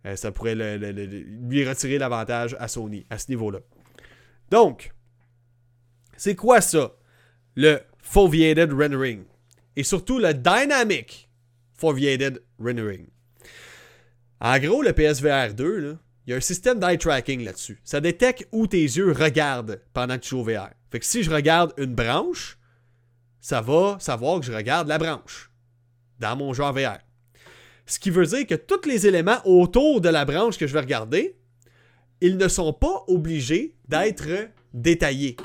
Euh, 0.07 0.15
ça 0.15 0.31
pourrait 0.31 0.55
lui 0.55 1.69
retirer 1.69 1.99
l'avantage 1.99 2.57
à 2.61 2.69
Sony 2.69 3.05
à 3.11 3.19
ce 3.19 3.29
niveau-là. 3.29 3.59
Donc, 4.53 4.95
c'est 6.17 6.37
quoi 6.37 6.61
ça? 6.61 6.93
Le 7.61 7.81
Foveated 8.03 8.73
Rendering. 8.73 9.25
Et 9.75 9.83
surtout 9.83 10.21
le 10.21 10.33
Dynamic 10.33 11.29
Foveated 11.75 12.41
Rendering. 12.61 13.09
En 14.41 14.61
gros, 14.61 14.81
le 14.81 14.93
PSVR 14.93 15.55
2, 15.55 15.77
là, 15.79 15.95
il 16.25 16.31
y 16.31 16.35
a 16.35 16.37
un 16.37 16.41
système 16.41 16.79
d'eye 16.79 16.99
tracking 16.99 17.43
là-dessus. 17.43 17.81
Ça 17.83 18.01
détecte 18.01 18.47
où 18.53 18.69
tes 18.69 18.81
yeux 18.81 19.11
regardent 19.11 19.83
pendant 19.93 20.15
que 20.15 20.21
tu 20.21 20.29
joues 20.29 20.39
au 20.39 20.45
VR. 20.45 20.71
Fait 20.93 21.01
que 21.01 21.05
si 21.05 21.25
je 21.25 21.33
regarde 21.33 21.73
une 21.79 21.97
branche, 21.97 22.61
ça 23.41 23.61
va 23.61 23.97
savoir 23.99 24.39
que 24.39 24.47
je 24.47 24.53
regarde 24.53 24.87
la 24.87 24.99
branche 24.99 25.51
dans 26.21 26.37
mon 26.37 26.55
jeu 26.55 26.63
en 26.63 26.71
VR. 26.71 26.99
Ce 27.87 27.99
qui 27.99 28.11
veut 28.11 28.27
dire 28.27 28.47
que 28.47 28.55
tous 28.55 28.87
les 28.87 29.09
éléments 29.09 29.45
autour 29.45 30.01
de 30.01 30.11
la 30.11 30.25
branche 30.25 30.59
que 30.59 30.69
je 30.69 30.75
vais 30.75 30.81
regarder, 30.81 31.37
ils 32.21 32.37
ne 32.37 32.47
sont 32.47 32.73
pas 32.73 33.03
obligés 33.09 33.75
d'être 33.89 34.49
détaillés. 34.73 35.37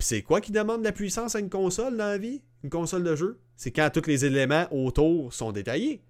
Puis 0.00 0.06
c'est 0.06 0.22
quoi 0.22 0.40
qui 0.40 0.50
demande 0.50 0.80
de 0.80 0.86
la 0.86 0.92
puissance 0.92 1.34
à 1.34 1.40
une 1.40 1.50
console 1.50 1.94
dans 1.94 2.06
la 2.06 2.16
vie? 2.16 2.40
Une 2.64 2.70
console 2.70 3.04
de 3.04 3.14
jeu? 3.14 3.38
C'est 3.54 3.70
quand 3.70 3.90
tous 3.92 4.08
les 4.08 4.24
éléments 4.24 4.66
autour 4.70 5.30
sont 5.34 5.52
détaillés. 5.52 6.02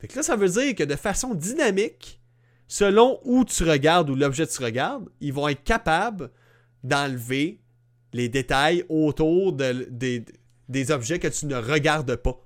Fait 0.00 0.08
que 0.08 0.16
là, 0.16 0.24
ça 0.24 0.34
veut 0.34 0.48
dire 0.48 0.74
que 0.74 0.82
de 0.82 0.96
façon 0.96 1.32
dynamique, 1.36 2.20
selon 2.66 3.20
où 3.22 3.44
tu 3.44 3.62
regardes 3.62 4.10
ou 4.10 4.16
l'objet 4.16 4.48
que 4.48 4.50
tu 4.50 4.64
regardes, 4.64 5.08
ils 5.20 5.32
vont 5.32 5.46
être 5.46 5.62
capables 5.62 6.32
d'enlever 6.82 7.60
les 8.12 8.28
détails 8.28 8.84
autour 8.88 9.52
des, 9.52 10.90
objets 10.90 11.20
que 11.20 11.28
tu 11.28 11.46
ne 11.46 11.54
regardes 11.54 12.16
pas. 12.16 12.44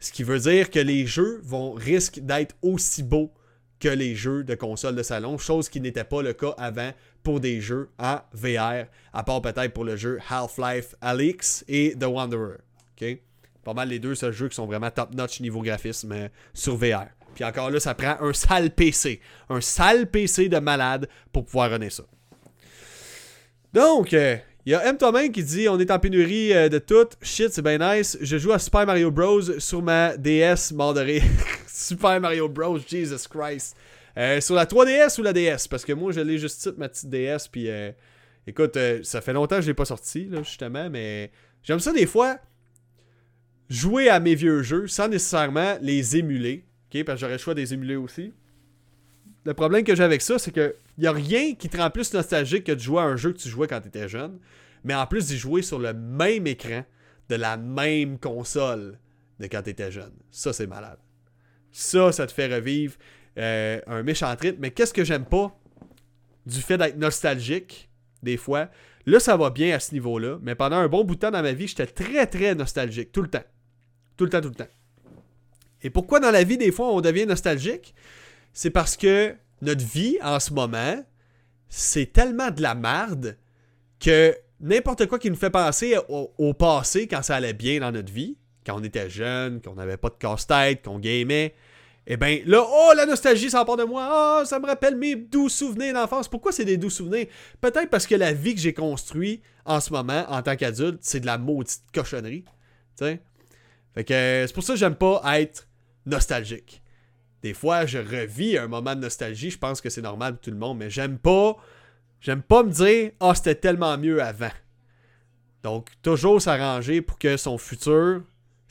Ce 0.00 0.10
qui 0.10 0.24
veut 0.24 0.40
dire 0.40 0.70
que 0.70 0.80
les 0.80 1.06
jeux 1.06 1.40
vont 1.44 1.72
risquer 1.72 2.20
d'être 2.20 2.56
aussi 2.62 3.04
beaux 3.04 3.32
que 3.80 3.88
les 3.88 4.14
jeux 4.14 4.44
de 4.44 4.54
console 4.54 4.96
de 4.96 5.02
salon, 5.02 5.38
chose 5.38 5.68
qui 5.68 5.80
n'était 5.80 6.04
pas 6.04 6.22
le 6.22 6.32
cas 6.32 6.54
avant 6.58 6.92
pour 7.22 7.40
des 7.40 7.60
jeux 7.60 7.90
en 7.98 8.18
VR, 8.32 8.86
à 9.12 9.22
part 9.24 9.42
peut-être 9.42 9.72
pour 9.72 9.84
le 9.84 9.96
jeu 9.96 10.18
Half-Life 10.28 10.94
Alyx 11.00 11.64
et 11.68 11.94
The 11.98 12.04
Wanderer. 12.04 12.58
Pas 13.64 13.74
mal 13.74 13.88
les 13.88 13.98
deux 13.98 14.14
seuls 14.14 14.32
jeux 14.32 14.48
qui 14.48 14.54
sont 14.54 14.66
vraiment 14.66 14.90
top-notch 14.90 15.40
niveau 15.40 15.62
graphisme 15.62 16.12
euh, 16.12 16.28
sur 16.52 16.76
VR. 16.76 17.06
Puis 17.34 17.44
encore 17.44 17.70
là, 17.70 17.80
ça 17.80 17.94
prend 17.94 18.16
un 18.20 18.32
sale 18.32 18.70
PC. 18.70 19.20
Un 19.48 19.60
sale 19.60 20.06
PC 20.06 20.48
de 20.48 20.58
malade 20.58 21.08
pour 21.32 21.46
pouvoir 21.46 21.70
runner 21.70 21.90
ça. 21.90 22.04
Donc, 23.72 24.12
il 24.12 24.18
euh, 24.18 24.36
y 24.66 24.74
a 24.74 24.86
M. 24.86 24.98
Thomas 24.98 25.26
qui 25.28 25.42
dit 25.42 25.68
On 25.68 25.78
est 25.80 25.90
en 25.90 25.98
pénurie 25.98 26.52
euh, 26.52 26.68
de 26.68 26.78
tout. 26.78 27.08
Shit, 27.22 27.52
c'est 27.52 27.62
bien 27.62 27.78
nice. 27.78 28.18
Je 28.20 28.36
joue 28.36 28.52
à 28.52 28.58
Super 28.58 28.86
Mario 28.86 29.10
Bros. 29.10 29.58
sur 29.58 29.82
ma 29.82 30.16
DS 30.16 30.72
mort 30.72 30.94
Super 31.74 32.20
Mario 32.20 32.48
Bros. 32.48 32.78
Jesus 32.78 33.28
Christ. 33.28 33.76
Euh, 34.16 34.40
sur 34.40 34.54
la 34.54 34.64
3DS 34.64 35.20
ou 35.20 35.22
la 35.22 35.32
DS? 35.32 35.68
Parce 35.68 35.84
que 35.84 35.92
moi, 35.92 36.12
je 36.12 36.20
l'ai 36.20 36.38
juste 36.38 36.72
ma 36.78 36.88
petite 36.88 37.10
DS. 37.10 37.48
Puis, 37.50 37.68
écoute, 38.46 38.78
ça 39.02 39.20
fait 39.20 39.32
longtemps 39.32 39.56
que 39.56 39.62
je 39.62 39.66
l'ai 39.66 39.74
pas 39.74 39.84
sorti, 39.84 40.26
là, 40.26 40.42
justement. 40.42 40.88
Mais 40.90 41.30
j'aime 41.62 41.80
ça 41.80 41.92
des 41.92 42.06
fois 42.06 42.38
jouer 43.68 44.08
à 44.08 44.20
mes 44.20 44.34
vieux 44.34 44.62
jeux 44.62 44.86
sans 44.86 45.08
nécessairement 45.08 45.76
les 45.80 46.16
émuler 46.16 46.64
parce 47.02 47.16
que 47.16 47.20
j'aurais 47.20 47.32
le 47.32 47.38
choix 47.38 47.54
des 47.54 47.74
émuler 47.74 47.96
aussi. 47.96 48.32
Le 49.44 49.54
problème 49.54 49.82
que 49.82 49.96
j'ai 49.96 50.04
avec 50.04 50.22
ça, 50.22 50.38
c'est 50.38 50.52
que 50.52 50.76
y 50.98 51.06
a 51.06 51.12
rien 51.12 51.54
qui 51.54 51.68
te 51.68 51.76
rend 51.76 51.90
plus 51.90 52.14
nostalgique 52.14 52.64
que 52.64 52.72
de 52.72 52.78
jouer 52.78 53.00
à 53.00 53.04
un 53.04 53.16
jeu 53.16 53.32
que 53.32 53.38
tu 53.38 53.48
jouais 53.48 53.66
quand 53.66 53.80
tu 53.80 53.88
étais 53.88 54.08
jeune, 54.08 54.38
mais 54.84 54.94
en 54.94 55.06
plus 55.06 55.26
d'y 55.26 55.36
jouer 55.36 55.62
sur 55.62 55.78
le 55.80 55.92
même 55.92 56.46
écran 56.46 56.84
de 57.28 57.34
la 57.34 57.56
même 57.56 58.18
console 58.18 58.98
de 59.40 59.46
quand 59.46 59.62
tu 59.62 59.70
étais 59.70 59.90
jeune. 59.90 60.12
Ça, 60.30 60.52
c'est 60.52 60.66
malade. 60.66 60.98
Ça, 61.76 62.12
ça 62.12 62.26
te 62.26 62.32
fait 62.32 62.46
revivre 62.46 62.94
euh, 63.36 63.80
un 63.88 64.04
méchant 64.04 64.34
trip. 64.36 64.56
Mais 64.60 64.70
qu'est-ce 64.70 64.94
que 64.94 65.02
j'aime 65.02 65.24
pas 65.24 65.52
du 66.46 66.60
fait 66.60 66.78
d'être 66.78 66.96
nostalgique, 66.96 67.90
des 68.22 68.36
fois? 68.36 68.70
Là, 69.06 69.18
ça 69.18 69.36
va 69.36 69.50
bien 69.50 69.74
à 69.74 69.80
ce 69.80 69.92
niveau-là, 69.92 70.38
mais 70.40 70.54
pendant 70.54 70.76
un 70.76 70.86
bon 70.86 71.02
bout 71.02 71.16
de 71.16 71.20
temps 71.20 71.32
dans 71.32 71.42
ma 71.42 71.52
vie, 71.52 71.66
j'étais 71.66 71.86
très, 71.86 72.26
très 72.26 72.54
nostalgique, 72.54 73.10
tout 73.10 73.22
le 73.22 73.28
temps. 73.28 73.42
Tout 74.16 74.24
le 74.24 74.30
temps, 74.30 74.40
tout 74.40 74.50
le 74.50 74.54
temps. 74.54 74.68
Et 75.82 75.90
pourquoi 75.90 76.20
dans 76.20 76.30
la 76.30 76.44
vie, 76.44 76.56
des 76.56 76.70
fois, 76.70 76.92
on 76.92 77.00
devient 77.00 77.26
nostalgique? 77.26 77.92
C'est 78.52 78.70
parce 78.70 78.96
que 78.96 79.34
notre 79.60 79.84
vie, 79.84 80.16
en 80.22 80.38
ce 80.38 80.52
moment, 80.52 81.04
c'est 81.68 82.12
tellement 82.12 82.52
de 82.52 82.62
la 82.62 82.76
merde 82.76 83.36
que 83.98 84.36
n'importe 84.60 85.06
quoi 85.06 85.18
qui 85.18 85.28
nous 85.28 85.36
fait 85.36 85.50
penser 85.50 85.96
au, 86.08 86.54
passé 86.54 87.08
quand 87.08 87.22
ça 87.22 87.34
allait 87.34 87.52
bien 87.52 87.80
dans 87.80 87.90
notre 87.90 88.12
vie, 88.12 88.38
quand 88.64 88.78
on 88.78 88.84
était 88.84 89.10
jeune, 89.10 89.60
qu'on 89.60 89.74
n'avait 89.74 89.96
pas 89.96 90.08
de 90.08 90.14
casse-tête, 90.14 90.84
qu'on 90.84 91.00
gamait, 91.00 91.54
eh 92.06 92.16
bien 92.16 92.40
là, 92.44 92.62
oh, 92.66 92.92
la 92.94 93.06
nostalgie, 93.06 93.50
part 93.50 93.76
de 93.76 93.84
moi. 93.84 94.40
Oh, 94.42 94.44
ça 94.44 94.58
me 94.58 94.66
rappelle 94.66 94.96
mes 94.96 95.16
doux 95.16 95.48
souvenirs 95.48 95.94
d'enfance. 95.94 96.28
Pourquoi 96.28 96.52
c'est 96.52 96.64
des 96.64 96.76
doux 96.76 96.90
souvenirs? 96.90 97.26
Peut-être 97.60 97.88
parce 97.88 98.06
que 98.06 98.14
la 98.14 98.32
vie 98.32 98.54
que 98.54 98.60
j'ai 98.60 98.74
construite 98.74 99.42
en 99.64 99.80
ce 99.80 99.92
moment, 99.92 100.24
en 100.28 100.42
tant 100.42 100.56
qu'adulte, 100.56 100.98
c'est 101.00 101.20
de 101.20 101.26
la 101.26 101.38
maudite 101.38 101.82
cochonnerie. 101.94 102.44
Fait 102.98 104.04
que 104.04 104.44
c'est 104.46 104.52
pour 104.52 104.62
ça 104.62 104.74
que 104.74 104.78
j'aime 104.78 104.96
pas 104.96 105.22
être 105.40 105.66
nostalgique. 106.04 106.82
Des 107.42 107.54
fois, 107.54 107.86
je 107.86 107.98
revis 107.98 108.58
un 108.58 108.68
moment 108.68 108.94
de 108.94 109.00
nostalgie, 109.00 109.50
je 109.50 109.58
pense 109.58 109.80
que 109.80 109.90
c'est 109.90 110.02
normal 110.02 110.34
pour 110.34 110.42
tout 110.42 110.50
le 110.50 110.56
monde, 110.56 110.78
mais 110.78 110.90
j'aime 110.90 111.18
pas 111.18 111.56
j'aime 112.20 112.42
pas 112.42 112.62
me 112.62 112.70
dire 112.70 113.12
"Ah, 113.20 113.28
oh, 113.30 113.34
c'était 113.34 113.54
tellement 113.54 113.96
mieux 113.98 114.22
avant." 114.22 114.52
Donc, 115.62 115.88
toujours 116.02 116.40
s'arranger 116.42 117.00
pour 117.00 117.18
que 117.18 117.38
son 117.38 117.56
futur, 117.56 118.22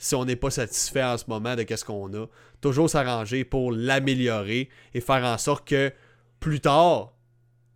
si 0.04 0.14
on 0.14 0.24
n'est 0.26 0.36
pas 0.36 0.50
satisfait 0.50 1.02
en 1.02 1.16
ce 1.16 1.24
moment 1.28 1.56
de 1.56 1.64
ce 1.74 1.84
qu'on 1.84 2.12
a, 2.14 2.26
toujours 2.60 2.90
s'arranger 2.90 3.44
pour 3.44 3.72
l'améliorer 3.72 4.68
et 4.92 5.00
faire 5.00 5.24
en 5.24 5.38
sorte 5.38 5.66
que 5.66 5.92
plus 6.40 6.60
tard, 6.60 7.14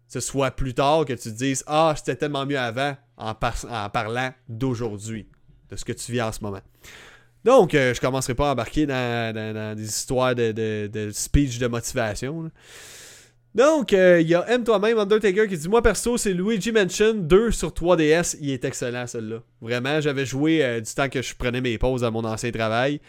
ce 0.09 0.21
soit 0.21 0.51
plus 0.51 0.75
tard 0.75 1.07
que 1.07 1.15
tu 1.15 1.31
te 1.31 1.37
dises 1.37 1.65
Ah, 1.67 1.95
c'était 1.97 2.17
tellement 2.17 2.45
mieux 2.45 2.59
avant 2.59 2.97
en, 3.17 3.35
parlant 3.35 4.33
d'aujourd'hui, 4.49 5.27
de 5.71 5.77
ce 5.77 5.85
que 5.87 5.93
tu 5.93 6.13
vis 6.13 6.21
en 6.21 6.31
ce 6.31 6.41
moment. 6.43 6.61
Donc, 7.45 7.73
je 7.73 7.79
euh, 7.79 7.95
je 7.95 8.01
commencerai 8.01 8.35
pas 8.35 8.51
à 8.51 8.53
embarquer 8.53 8.85
dans, 8.85 9.75
des 9.75 9.85
histoires 9.85 10.35
de, 10.35 11.11
speech 11.13 11.59
de 11.59 11.67
motivation. 11.67 12.51
Donc, 13.55 13.93
euh, 13.93 14.21
il 14.21 14.29
y 14.29 14.35
a 14.35 14.45
M 14.49 14.63
toi-même, 14.63 14.99
Undertaker, 14.99 15.49
qui 15.49 15.57
dit 15.57 15.69
Moi 15.69 15.83
perso, 15.83 16.17
c'est 16.17 16.33
Luigi 16.33 16.71
Mansion 16.71 17.15
2 17.15 17.51
sur 17.51 17.71
3DS. 17.71 18.37
Il 18.41 18.51
est 18.51 18.65
excellent, 18.65 19.07
celui-là. 19.07 19.43
Vraiment, 19.61 20.01
j'avais 20.01 20.27
joué 20.27 20.65
euh, 20.65 20.81
du 20.81 20.93
temps 20.93 21.09
que 21.09 21.23
je 21.23 21.35
prenais 21.35 21.61
mes 21.61 21.79
pauses 21.79 22.05
à 22.05 22.11
mon 22.11 22.25
ancien 22.25 22.51
travail. 22.51 23.01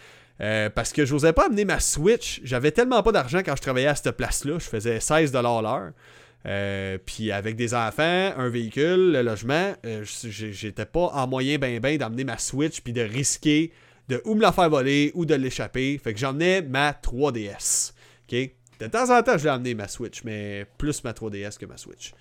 parce 0.73 0.93
que 0.93 1.05
je 1.05 1.13
n'osais 1.13 1.33
pas 1.33 1.47
amener 1.47 1.65
ma 1.65 1.79
Switch. 1.79 2.39
J'avais 2.43 2.71
tellement 2.71 3.03
pas 3.03 3.11
d'argent 3.11 3.39
quand 3.45 3.55
je 3.55 3.61
travaillais 3.61 3.87
à 3.87 3.95
cette 3.95 4.15
place-là. 4.15 4.57
Je 4.59 4.65
faisais 4.65 4.99
16$ 4.99 5.33
l'heure. 5.61 6.99
puis 7.05 7.31
avec 7.31 7.57
des 7.57 7.73
enfants, 7.73 8.31
un 8.37 8.49
véhicule, 8.49 9.11
le 9.11 9.21
logement, 9.21 9.73
j'étais 10.23 10.85
pas 10.85 11.11
en 11.13 11.27
moyen 11.27 11.57
ben 11.57 11.79
ben 11.79 11.97
d'amener 11.97 12.23
ma 12.23 12.37
Switch 12.37 12.79
puis 12.79 12.93
de 12.93 13.01
risquer 13.01 13.73
de 14.07 14.21
ou 14.25 14.33
me 14.33 14.41
la 14.41 14.51
faire 14.51 14.69
voler 14.69 15.11
ou 15.13 15.25
de 15.25 15.35
l'échapper. 15.35 15.99
Fait 16.03 16.13
que 16.13 16.19
j'emmenais 16.19 16.61
ma 16.61 16.91
3DS. 16.91 17.93
OK? 18.31 18.51
De 18.79 18.87
temps 18.87 19.09
en 19.15 19.21
temps, 19.21 19.37
je 19.37 19.43
vais 19.43 19.49
amener 19.49 19.73
ma 19.73 19.87
Switch, 19.87 20.23
mais 20.23 20.65
plus 20.77 21.03
ma 21.03 21.11
3DS 21.11 21.57
que 21.57 21.65
ma 21.65 21.77
Switch. 21.77 22.13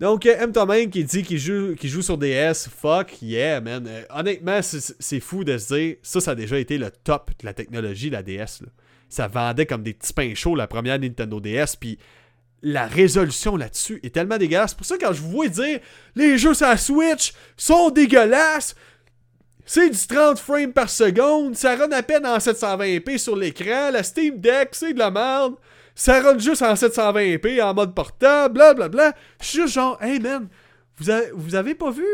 Donc, 0.00 0.24
euh, 0.26 0.34
M. 0.40 0.50
Thomain 0.52 0.86
qui 0.86 1.04
dit 1.04 1.22
qu'il 1.22 1.38
joue, 1.38 1.74
joue 1.82 2.02
sur 2.02 2.16
DS, 2.16 2.68
fuck 2.74 3.20
yeah, 3.20 3.60
man. 3.60 3.86
Euh, 3.86 4.02
honnêtement, 4.10 4.60
c'est- 4.62 5.20
fou 5.20 5.44
de 5.44 5.58
se 5.58 5.74
dire, 5.74 5.96
ça, 6.02 6.20
ça 6.20 6.30
a 6.30 6.34
déjà 6.34 6.58
été 6.58 6.78
le 6.78 6.90
top 6.90 7.30
de 7.38 7.44
la 7.46 7.52
technologie, 7.52 8.08
la 8.10 8.22
DS. 8.22 8.62
Ça 9.10 9.28
vendait 9.28 9.66
comme 9.66 9.82
des 9.82 9.92
petits 9.92 10.12
pains 10.14 10.34
chauds, 10.34 10.54
la 10.56 10.66
première 10.66 10.98
Nintendo 10.98 11.38
DS, 11.38 11.76
puis 11.78 11.98
la 12.62 12.86
résolution 12.86 13.56
là-dessus 13.56 14.00
est 14.02 14.14
tellement 14.14 14.38
dégueulasse. 14.38 14.70
C'est 14.70 14.76
pour 14.76 14.86
ça, 14.86 14.96
quand 14.98 15.12
je 15.12 15.20
vous 15.20 15.30
vois 15.30 15.48
dire, 15.48 15.80
les 16.14 16.38
jeux 16.38 16.54
sur 16.54 16.66
la 16.66 16.76
Switch 16.78 17.32
sont 17.56 17.90
dégueulasses, 17.90 18.74
c'est 19.72 19.88
du 19.88 19.96
30 19.96 20.36
frames 20.36 20.72
par 20.72 20.90
seconde, 20.90 21.54
ça 21.54 21.76
run 21.76 21.92
à 21.92 22.02
peine 22.02 22.26
en 22.26 22.38
720p 22.38 23.18
sur 23.18 23.36
l'écran, 23.36 23.92
la 23.92 24.02
Steam 24.02 24.40
Deck, 24.40 24.70
c'est 24.72 24.94
de 24.94 24.98
la 24.98 25.12
merde. 25.12 25.54
Ça 25.94 26.20
run 26.20 26.38
juste 26.40 26.62
en 26.62 26.74
720p 26.74 27.62
en 27.62 27.72
mode 27.72 27.94
portable, 27.94 28.54
blablabla. 28.54 29.14
Je 29.40 29.46
suis 29.46 29.60
juste 29.60 29.74
genre, 29.74 29.96
hey 30.02 30.18
man, 30.18 30.48
vous 30.96 31.08
avez, 31.08 31.30
vous 31.34 31.54
avez 31.54 31.76
pas 31.76 31.92
vu? 31.92 32.04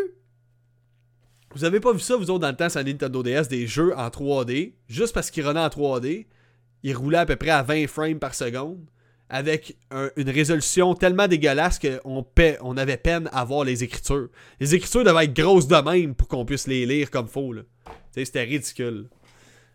Vous 1.55 1.65
avez 1.65 1.81
pas 1.81 1.95
vu 1.95 2.01
ça, 2.01 2.17
vous 2.17 2.29
autres, 2.29 2.41
dans 2.41 2.51
le 2.51 2.57
temps, 2.57 2.69
sur 2.69 2.85
Nintendo 2.85 3.23
DS, 3.23 3.49
des 3.49 3.67
jeux 3.67 3.97
en 3.97 4.09
3D, 4.09 4.75
juste 4.87 5.15
parce 5.15 5.31
qu'ils 5.31 5.47
runaient 5.47 5.61
en 5.61 5.69
3D, 5.69 6.27
ils 6.83 6.95
roulaient 6.95 7.17
à 7.17 7.25
peu 7.25 7.37
près 7.37 7.49
à 7.49 7.63
20 7.63 7.87
frames 7.87 8.19
par 8.19 8.35
seconde, 8.35 8.85
avec 9.29 9.77
un- 9.91 10.11
une 10.17 10.31
résolution 10.31 10.95
tellement 10.95 11.27
dégueulasse 11.29 11.79
qu'on 11.79 12.25
on 12.61 12.77
avait 12.77 12.97
peine 12.97 13.29
à 13.33 13.45
voir 13.45 13.65
les 13.65 13.83
écritures. 13.83 14.29
Les 14.61 14.75
écritures 14.75 15.05
devaient 15.05 15.25
être 15.25 15.35
grosses 15.35 15.67
de 15.67 15.77
même 15.77 16.15
pour 16.15 16.29
qu'on 16.29 16.45
puisse 16.45 16.67
les 16.67 16.87
lire 16.87 17.11
comme 17.11 17.27
faut, 17.29 17.53
c'était 18.15 18.45
ridicule. 18.45 19.09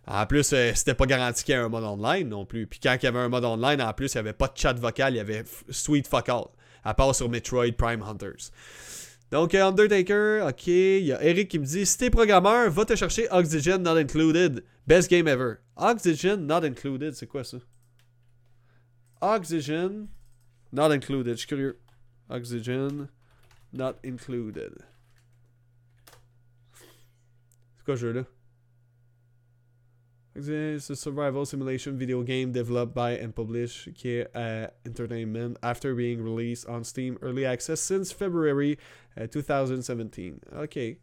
En 0.07 0.25
plus, 0.25 0.51
euh, 0.53 0.71
c'était 0.73 0.95
pas 0.95 1.05
garanti 1.05 1.43
qu'il 1.43 1.53
y 1.53 1.57
ait 1.57 1.61
un 1.61 1.69
mode 1.69 1.83
online 1.83 2.27
non 2.27 2.45
plus. 2.45 2.65
Puis 2.65 2.79
quand 2.81 2.95
il 2.99 3.05
y 3.05 3.07
avait 3.07 3.19
un 3.19 3.29
mode 3.29 3.45
online, 3.45 3.81
en 3.81 3.93
plus, 3.93 4.13
il 4.13 4.17
n'y 4.17 4.19
avait 4.21 4.33
pas 4.33 4.47
de 4.47 4.57
chat 4.57 4.73
vocal, 4.73 5.13
il 5.13 5.17
y 5.17 5.19
avait 5.19 5.43
Sweet 5.69 6.07
Fuck 6.07 6.29
All. 6.29 6.45
À 6.83 6.95
part 6.95 7.13
sur 7.13 7.29
Metroid 7.29 7.71
Prime 7.77 8.01
Hunters. 8.01 8.49
Donc, 9.31 9.53
euh, 9.53 9.63
Undertaker, 9.67 10.43
ok. 10.49 10.67
Il 10.67 11.05
y 11.05 11.13
a 11.13 11.23
Eric 11.23 11.47
qui 11.49 11.59
me 11.59 11.65
dit 11.65 11.85
si 11.85 11.97
t'es 11.97 12.09
programmeur, 12.09 12.71
va 12.71 12.83
te 12.85 12.95
chercher 12.95 13.27
Oxygen 13.31 13.77
Not 13.77 13.97
Included. 13.97 14.63
Best 14.87 15.09
game 15.11 15.27
ever. 15.27 15.57
Oxygen 15.77 16.37
Not 16.47 16.63
Included, 16.65 17.13
c'est 17.13 17.27
quoi 17.27 17.43
ça? 17.43 17.57
Oxygen 19.21 20.09
Not 20.71 20.91
Included. 20.91 21.37
Je 21.37 21.41
suis 21.41 21.47
curieux. 21.47 21.77
Oxygen 22.29 23.09
Not 23.73 23.97
Included. 24.03 24.83
C'est 27.77 27.85
quoi 27.85 27.95
ce 27.95 28.01
jeu-là? 28.01 28.25
It's 30.33 30.89
a 30.89 30.95
survival 30.95 31.45
simulation 31.45 31.97
video 31.97 32.23
game 32.23 32.53
developed 32.53 32.95
by 32.95 33.19
and 33.19 33.35
published 33.35 33.89
by 34.01 34.69
Entertainment 34.85 35.57
after 35.61 35.93
being 35.93 36.23
released 36.23 36.65
on 36.69 36.85
Steam 36.85 37.17
Early 37.21 37.45
Access 37.45 37.81
since 37.81 38.13
February 38.13 38.77
uh, 39.17 39.27
2017. 39.27 40.39
Ok. 40.55 40.97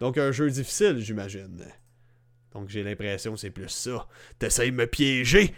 Donc 0.00 0.18
un 0.18 0.32
jeu 0.32 0.50
difficile, 0.50 0.98
j'imagine. 0.98 1.72
Donc 2.52 2.68
j'ai 2.68 2.82
l'impression 2.82 3.36
c'est 3.36 3.50
plus 3.50 3.68
ça. 3.68 4.08
T'essayes 4.40 4.72
de 4.72 4.76
me 4.76 4.86
piéger. 4.86 5.54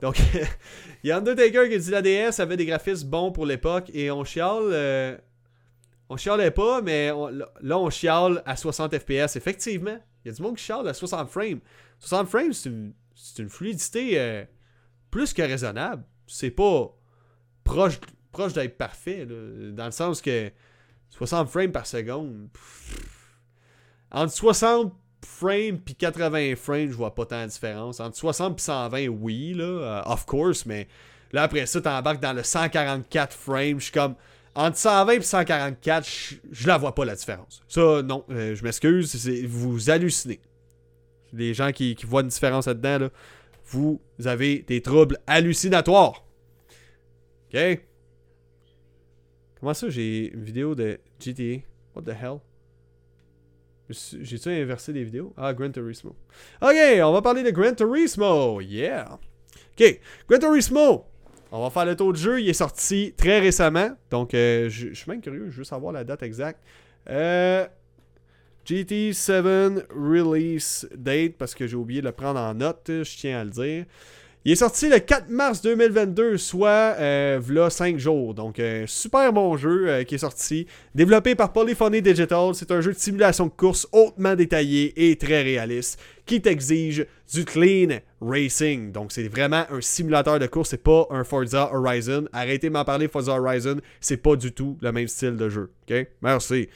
Donc 0.00 0.18
il 1.04 1.08
y 1.08 1.12
a 1.12 1.18
Undertaker 1.18 1.68
qui 1.68 1.78
dit 1.78 1.90
la 1.90 2.02
DS 2.02 2.40
avait 2.40 2.56
des 2.56 2.66
graphismes 2.66 3.08
bons 3.08 3.32
pour 3.32 3.46
l'époque 3.46 3.90
et 3.92 4.10
on 4.10 4.24
chiale. 4.24 4.68
euh, 4.72 5.16
on 6.10 6.16
chialait 6.16 6.50
pas, 6.50 6.82
mais 6.82 7.10
là 7.60 7.78
on 7.78 7.88
chiale 7.88 8.42
à 8.44 8.56
60 8.56 8.98
FPS. 8.98 9.36
Effectivement, 9.36 9.98
il 10.24 10.28
y 10.28 10.30
a 10.30 10.34
du 10.34 10.42
monde 10.42 10.56
qui 10.56 10.64
chiale 10.64 10.86
à 10.88 10.92
60 10.94 11.28
frames. 11.30 11.60
60 12.00 12.28
frames, 12.28 12.52
c'est 12.52 12.68
une, 12.68 12.92
une 13.38 13.48
fluidité 13.48 14.18
euh, 14.18 14.44
plus 15.10 15.32
que 15.32 15.42
raisonnable. 15.42 16.02
C'est 16.26 16.50
pas 16.50 16.92
proche, 17.62 18.00
proche 18.32 18.52
d'être 18.54 18.76
parfait, 18.76 19.24
là, 19.24 19.70
dans 19.72 19.84
le 19.84 19.90
sens 19.92 20.20
que 20.20 20.50
60 21.10 21.48
frames 21.48 21.72
par 21.72 21.86
seconde. 21.86 22.48
pff, 22.52 23.36
entre 24.10 24.32
60 24.32 24.92
frames 25.26 25.78
puis 25.78 25.94
80 25.94 26.56
frames, 26.56 26.90
je 26.90 26.96
vois 26.96 27.14
pas 27.14 27.26
tant 27.26 27.42
de 27.42 27.50
différence. 27.50 28.00
Entre 28.00 28.16
60 28.16 28.56
puis 28.56 28.64
120, 28.64 29.08
oui, 29.08 29.54
là, 29.54 29.64
euh, 29.64 30.02
of 30.06 30.26
course, 30.26 30.66
mais 30.66 30.88
là 31.32 31.42
après 31.44 31.66
ça, 31.66 31.80
t'embarques 31.80 32.20
dans 32.20 32.32
le 32.32 32.42
144 32.42 33.32
frames. 33.32 33.78
Je 33.78 33.84
suis 33.84 33.92
comme. 33.92 34.14
Entre 34.52 34.78
120 34.78 35.12
et 35.12 35.22
144, 35.22 36.08
je, 36.50 36.66
la 36.66 36.76
vois 36.76 36.92
pas 36.92 37.04
la 37.04 37.14
différence. 37.14 37.62
Ça, 37.68 38.02
non, 38.02 38.24
euh, 38.30 38.56
je 38.56 38.64
m'excuse, 38.64 39.28
vous 39.46 39.90
hallucinez. 39.90 40.40
Les 41.32 41.54
gens 41.54 41.70
qui, 41.70 41.94
qui 41.94 42.04
voient 42.04 42.22
une 42.22 42.28
différence 42.28 42.66
là-dedans, 42.66 42.98
là, 42.98 43.10
vous 43.66 44.00
avez 44.24 44.58
des 44.66 44.82
troubles 44.82 45.18
hallucinatoires. 45.28 46.24
OK? 47.54 47.80
Comment 49.60 49.74
ça, 49.74 49.88
j'ai 49.88 50.32
une 50.32 50.42
vidéo 50.42 50.74
de 50.74 50.98
GTA? 51.20 51.62
What 51.94 52.02
the 52.02 52.16
hell? 52.20 52.40
J'ai-tu 53.90 54.48
inversé 54.48 54.92
des 54.92 55.04
vidéos? 55.04 55.32
Ah, 55.36 55.52
Gran 55.52 55.70
Turismo. 55.70 56.14
OK, 56.62 56.76
on 57.02 57.12
va 57.12 57.22
parler 57.22 57.42
de 57.42 57.50
Gran 57.50 57.74
Turismo. 57.74 58.60
Yeah. 58.60 59.18
OK, 59.78 60.00
Gran 60.28 60.38
Turismo. 60.38 61.04
On 61.52 61.62
va 61.62 61.70
faire 61.70 61.86
le 61.86 61.96
tour 61.96 62.12
de 62.12 62.18
jeu. 62.18 62.40
Il 62.40 62.48
est 62.48 62.54
sorti 62.54 63.12
très 63.16 63.40
récemment. 63.40 63.90
Donc, 64.10 64.34
euh, 64.34 64.68
je 64.68 64.88
je 64.88 64.94
suis 64.94 65.10
même 65.10 65.20
curieux. 65.20 65.50
Je 65.50 65.58
veux 65.58 65.64
savoir 65.64 65.92
la 65.92 66.04
date 66.04 66.22
exacte. 66.22 66.60
Euh, 67.08 67.66
GT7 68.66 69.86
release 69.90 70.88
date, 70.94 71.32
parce 71.36 71.54
que 71.54 71.66
j'ai 71.66 71.76
oublié 71.76 72.00
de 72.00 72.06
le 72.06 72.12
prendre 72.12 72.38
en 72.38 72.54
note. 72.54 72.84
Je 72.86 73.16
tiens 73.16 73.40
à 73.40 73.44
le 73.44 73.50
dire. 73.50 73.84
Il 74.46 74.52
est 74.52 74.56
sorti 74.56 74.88
le 74.88 74.98
4 74.98 75.28
mars 75.28 75.60
2022, 75.60 76.38
soit 76.38 76.96
euh, 76.98 77.38
v'là 77.42 77.68
5 77.68 77.98
jours. 77.98 78.32
Donc, 78.32 78.58
euh, 78.58 78.84
super 78.86 79.34
bon 79.34 79.58
jeu 79.58 79.86
euh, 79.86 80.02
qui 80.02 80.14
est 80.14 80.18
sorti. 80.18 80.66
Développé 80.94 81.34
par 81.34 81.52
Polyphony 81.52 82.00
Digital, 82.00 82.54
c'est 82.54 82.70
un 82.70 82.80
jeu 82.80 82.94
de 82.94 82.98
simulation 82.98 83.44
de 83.44 83.50
course 83.50 83.86
hautement 83.92 84.34
détaillé 84.34 85.10
et 85.10 85.16
très 85.16 85.42
réaliste 85.42 86.00
qui 86.24 86.40
t'exige 86.40 87.04
du 87.34 87.44
clean 87.44 87.98
racing. 88.20 88.92
Donc, 88.92 89.12
c'est 89.12 89.28
vraiment 89.28 89.64
un 89.70 89.80
simulateur 89.80 90.38
de 90.38 90.46
course, 90.46 90.70
c'est 90.70 90.82
pas 90.82 91.06
un 91.10 91.24
Forza 91.24 91.70
Horizon. 91.74 92.26
Arrêtez 92.32 92.68
de 92.68 92.72
m'en 92.72 92.84
parler, 92.84 93.08
Forza 93.08 93.32
Horizon, 93.40 93.76
c'est 94.00 94.18
pas 94.18 94.36
du 94.36 94.52
tout 94.52 94.76
le 94.80 94.92
même 94.92 95.08
style 95.08 95.36
de 95.36 95.48
jeu. 95.48 95.70
OK? 95.90 96.06
Merci. 96.22 96.68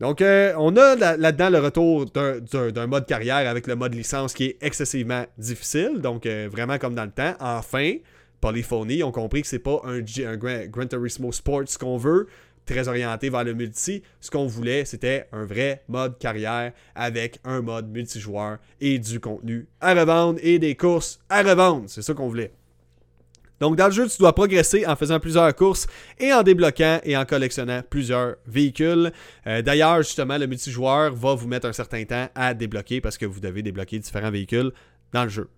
Donc, 0.00 0.20
euh, 0.20 0.52
on 0.58 0.76
a 0.76 0.94
là- 0.96 1.16
là-dedans 1.16 1.50
le 1.50 1.58
retour 1.58 2.06
d'un- 2.06 2.86
mode 2.86 3.06
carrière 3.06 3.48
avec 3.48 3.66
le 3.66 3.76
mode 3.76 3.94
licence 3.94 4.32
qui 4.32 4.44
est 4.44 4.56
excessivement 4.60 5.24
difficile. 5.38 6.00
Donc, 6.00 6.26
euh, 6.26 6.48
vraiment 6.50 6.78
comme 6.78 6.94
dans 6.94 7.04
le 7.04 7.10
temps. 7.10 7.34
Enfin, 7.40 7.94
Polyphony 8.40 9.02
ont 9.04 9.12
compris 9.12 9.42
que 9.42 9.46
c'est 9.48 9.60
pas 9.60 9.80
un, 9.84 10.00
un 10.00 10.36
Gran, 10.36 10.66
Gran 10.68 10.86
Turismo 10.86 11.30
Sport 11.30 11.62
ce 11.66 11.78
qu'on 11.78 11.96
veut, 11.96 12.26
très 12.66 12.88
orienté 12.88 13.30
vers 13.30 13.44
le 13.44 13.54
multi. 13.54 14.02
Ce 14.20 14.30
qu'on 14.30 14.46
voulait, 14.46 14.84
c'était 14.84 15.28
un 15.32 15.44
vrai 15.44 15.82
mode 15.88 16.18
carrière 16.18 16.72
avec 16.94 17.38
un 17.44 17.60
mode 17.60 17.88
multijoueur 17.88 18.58
et 18.80 18.98
du 18.98 19.20
contenu 19.20 19.66
à 19.80 19.94
revendre 19.94 20.38
et 20.42 20.58
des 20.58 20.76
courses 20.76 21.20
à 21.28 21.42
revendre. 21.42 21.84
C'est 21.88 22.02
ça 22.02 22.14
qu'on 22.14 22.28
voulait. 22.28 22.52
Donc, 23.62 23.76
dans 23.76 23.86
le 23.86 23.92
jeu, 23.92 24.08
tu 24.08 24.18
dois 24.18 24.34
progresser 24.34 24.84
en 24.86 24.96
faisant 24.96 25.20
plusieurs 25.20 25.54
courses 25.54 25.86
et 26.18 26.32
en 26.32 26.42
débloquant 26.42 26.98
et 27.04 27.16
en 27.16 27.24
collectionnant 27.24 27.82
plusieurs 27.88 28.34
véhicules. 28.44 29.12
Euh, 29.46 29.62
D'ailleurs, 29.62 29.98
justement, 29.98 30.36
le 30.36 30.48
multijoueur 30.48 31.14
va 31.14 31.34
vous 31.36 31.46
mettre 31.46 31.68
un 31.68 31.72
certain 31.72 32.04
temps 32.04 32.28
à 32.34 32.54
débloquer 32.54 33.00
parce 33.00 33.16
que 33.16 33.24
vous 33.24 33.38
devez 33.38 33.62
débloquer 33.62 34.00
différents 34.00 34.32
véhicules 34.32 34.72
dans 35.12 35.22
le 35.22 35.28
jeu. 35.28 35.48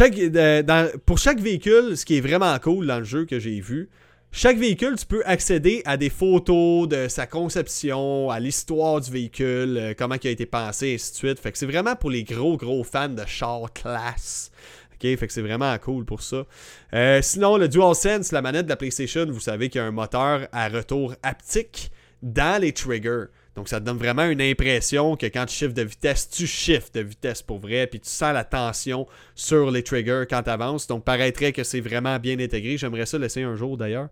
Euh, 0.00 0.88
pour 1.04 1.18
chaque 1.18 1.40
véhicule, 1.40 1.98
ce 1.98 2.06
qui 2.06 2.16
est 2.16 2.20
vraiment 2.22 2.58
cool 2.60 2.86
dans 2.86 2.98
le 2.98 3.04
jeu 3.04 3.26
que 3.26 3.38
j'ai 3.38 3.60
vu, 3.60 3.90
chaque 4.30 4.58
véhicule, 4.58 4.96
tu 4.96 5.06
peux 5.06 5.22
accéder 5.24 5.82
à 5.84 5.96
des 5.96 6.10
photos 6.10 6.86
de 6.86 7.08
sa 7.08 7.26
conception, 7.26 8.30
à 8.30 8.38
l'histoire 8.38 9.00
du 9.00 9.10
véhicule, 9.10 9.76
euh, 9.78 9.94
comment 9.96 10.16
il 10.22 10.28
a 10.28 10.30
été 10.30 10.46
pensé, 10.46 10.88
et 10.88 10.94
ainsi 10.94 11.12
de 11.12 11.16
suite. 11.16 11.40
Fait 11.40 11.50
que 11.50 11.58
c'est 11.58 11.66
vraiment 11.66 11.96
pour 11.96 12.10
les 12.10 12.24
gros, 12.24 12.56
gros 12.56 12.84
fans 12.84 13.08
de 13.08 13.24
char 13.26 13.72
classe. 13.72 14.50
Ok, 14.94 15.16
fait 15.16 15.26
que 15.26 15.32
c'est 15.32 15.42
vraiment 15.42 15.76
cool 15.78 16.04
pour 16.04 16.22
ça. 16.22 16.44
Euh, 16.92 17.20
sinon, 17.22 17.56
le 17.56 17.68
DualSense, 17.68 18.32
la 18.32 18.42
manette 18.42 18.66
de 18.66 18.70
la 18.70 18.76
PlayStation, 18.76 19.26
vous 19.26 19.40
savez 19.40 19.70
qu'il 19.70 19.80
y 19.80 19.84
a 19.84 19.86
un 19.86 19.92
moteur 19.92 20.46
à 20.52 20.68
retour 20.68 21.14
haptique 21.22 21.90
dans 22.22 22.60
les 22.60 22.72
triggers. 22.72 23.26
Donc, 23.58 23.68
ça 23.68 23.80
te 23.80 23.84
donne 23.84 23.96
vraiment 23.98 24.22
une 24.22 24.40
impression 24.40 25.16
que 25.16 25.26
quand 25.26 25.44
tu 25.46 25.52
shifts 25.56 25.76
de 25.76 25.82
vitesse, 25.82 26.30
tu 26.30 26.46
shifts 26.46 26.94
de 26.94 27.00
vitesse 27.00 27.42
pour 27.42 27.58
vrai, 27.58 27.88
puis 27.88 27.98
tu 27.98 28.08
sens 28.08 28.32
la 28.32 28.44
tension 28.44 29.08
sur 29.34 29.72
les 29.72 29.82
triggers 29.82 30.26
quand 30.30 30.44
tu 30.44 30.50
avances. 30.50 30.86
Donc, 30.86 31.02
paraîtrait 31.02 31.50
que 31.50 31.64
c'est 31.64 31.80
vraiment 31.80 32.20
bien 32.20 32.38
intégré. 32.38 32.76
J'aimerais 32.76 33.04
ça 33.04 33.18
l'essayer 33.18 33.44
un 33.44 33.56
jour 33.56 33.76
d'ailleurs. 33.76 34.10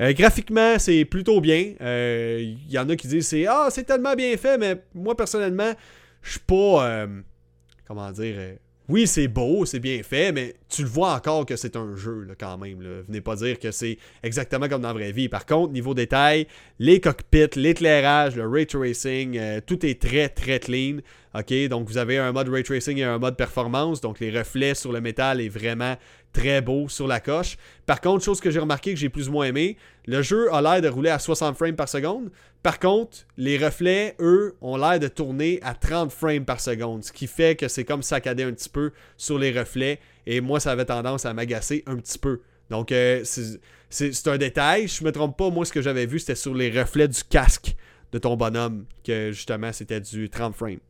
Euh, 0.00 0.14
graphiquement, 0.14 0.78
c'est 0.78 1.04
plutôt 1.04 1.42
bien. 1.42 1.74
Euh, 1.82 2.38
Il 2.40 2.70
y 2.72 2.78
en 2.78 2.88
a 2.88 2.96
qui 2.96 3.06
disent 3.06 3.28
c'est 3.28 3.46
Ah, 3.46 3.68
c'est 3.70 3.84
tellement 3.84 4.14
bien 4.14 4.34
fait, 4.38 4.56
mais 4.56 4.80
moi 4.94 5.14
personnellement, 5.14 5.74
je 6.22 6.30
suis 6.30 6.40
pas. 6.40 6.88
euh, 6.88 7.20
comment 7.86 8.10
dire. 8.12 8.56
Oui, 8.88 9.06
c'est 9.06 9.26
beau, 9.26 9.64
c'est 9.64 9.80
bien 9.80 10.02
fait, 10.02 10.30
mais 10.30 10.54
tu 10.68 10.82
le 10.82 10.88
vois 10.88 11.14
encore 11.14 11.44
que 11.44 11.56
c'est 11.56 11.74
un 11.76 11.96
jeu 11.96 12.24
là, 12.28 12.34
quand 12.38 12.56
même. 12.56 12.78
Venez 13.08 13.20
pas 13.20 13.34
dire 13.34 13.58
que 13.58 13.72
c'est 13.72 13.98
exactement 14.22 14.68
comme 14.68 14.82
dans 14.82 14.88
la 14.88 14.94
vraie 14.94 15.12
vie. 15.12 15.28
Par 15.28 15.44
contre, 15.44 15.72
niveau 15.72 15.92
détail, 15.92 16.46
les 16.78 17.00
cockpits, 17.00 17.56
l'éclairage, 17.56 18.36
le 18.36 18.46
ray 18.46 18.66
tracing, 18.66 19.36
euh, 19.38 19.60
tout 19.64 19.84
est 19.84 20.00
très 20.00 20.28
très 20.28 20.60
clean. 20.60 20.98
OK, 21.38 21.68
donc 21.68 21.86
vous 21.86 21.98
avez 21.98 22.16
un 22.16 22.32
mode 22.32 22.48
ray 22.48 22.62
tracing 22.62 22.96
et 22.96 23.04
un 23.04 23.18
mode 23.18 23.36
performance. 23.36 24.00
Donc 24.00 24.20
les 24.20 24.36
reflets 24.36 24.74
sur 24.74 24.90
le 24.90 25.02
métal 25.02 25.40
est 25.42 25.50
vraiment 25.50 25.96
très 26.32 26.62
beau 26.62 26.88
sur 26.88 27.06
la 27.06 27.20
coche. 27.20 27.58
Par 27.84 28.00
contre, 28.00 28.24
chose 28.24 28.40
que 28.40 28.50
j'ai 28.50 28.58
remarqué 28.60 28.94
que 28.94 28.98
j'ai 28.98 29.10
plus 29.10 29.28
ou 29.28 29.32
moins 29.32 29.46
aimé, 29.46 29.76
le 30.06 30.22
jeu 30.22 30.52
a 30.54 30.62
l'air 30.62 30.80
de 30.80 30.88
rouler 30.88 31.10
à 31.10 31.18
60 31.18 31.54
frames 31.56 31.76
par 31.76 31.90
seconde. 31.90 32.30
Par 32.62 32.78
contre, 32.78 33.18
les 33.36 33.58
reflets, 33.58 34.16
eux, 34.18 34.56
ont 34.62 34.78
l'air 34.78 34.98
de 34.98 35.08
tourner 35.08 35.58
à 35.62 35.74
30 35.74 36.10
frames 36.10 36.46
par 36.46 36.58
seconde. 36.58 37.04
Ce 37.04 37.12
qui 37.12 37.26
fait 37.26 37.54
que 37.54 37.68
c'est 37.68 37.84
comme 37.84 38.02
saccadé 38.02 38.42
un 38.42 38.52
petit 38.52 38.70
peu 38.70 38.92
sur 39.18 39.38
les 39.38 39.56
reflets. 39.56 40.00
Et 40.26 40.40
moi, 40.40 40.58
ça 40.58 40.72
avait 40.72 40.86
tendance 40.86 41.26
à 41.26 41.34
m'agacer 41.34 41.84
un 41.86 41.96
petit 41.96 42.18
peu. 42.18 42.40
Donc, 42.70 42.92
euh, 42.92 43.22
c'est 43.90 44.28
un 44.28 44.38
détail. 44.38 44.88
Je 44.88 45.04
me 45.04 45.12
trompe 45.12 45.36
pas, 45.36 45.50
moi, 45.50 45.66
ce 45.66 45.72
que 45.72 45.82
j'avais 45.82 46.06
vu, 46.06 46.18
c'était 46.18 46.34
sur 46.34 46.54
les 46.54 46.70
reflets 46.70 47.08
du 47.08 47.22
casque 47.24 47.76
de 48.12 48.18
ton 48.18 48.36
bonhomme, 48.36 48.86
que 49.04 49.32
justement, 49.32 49.72
c'était 49.72 50.00
du 50.00 50.30
30 50.30 50.54
frames. 50.54 50.80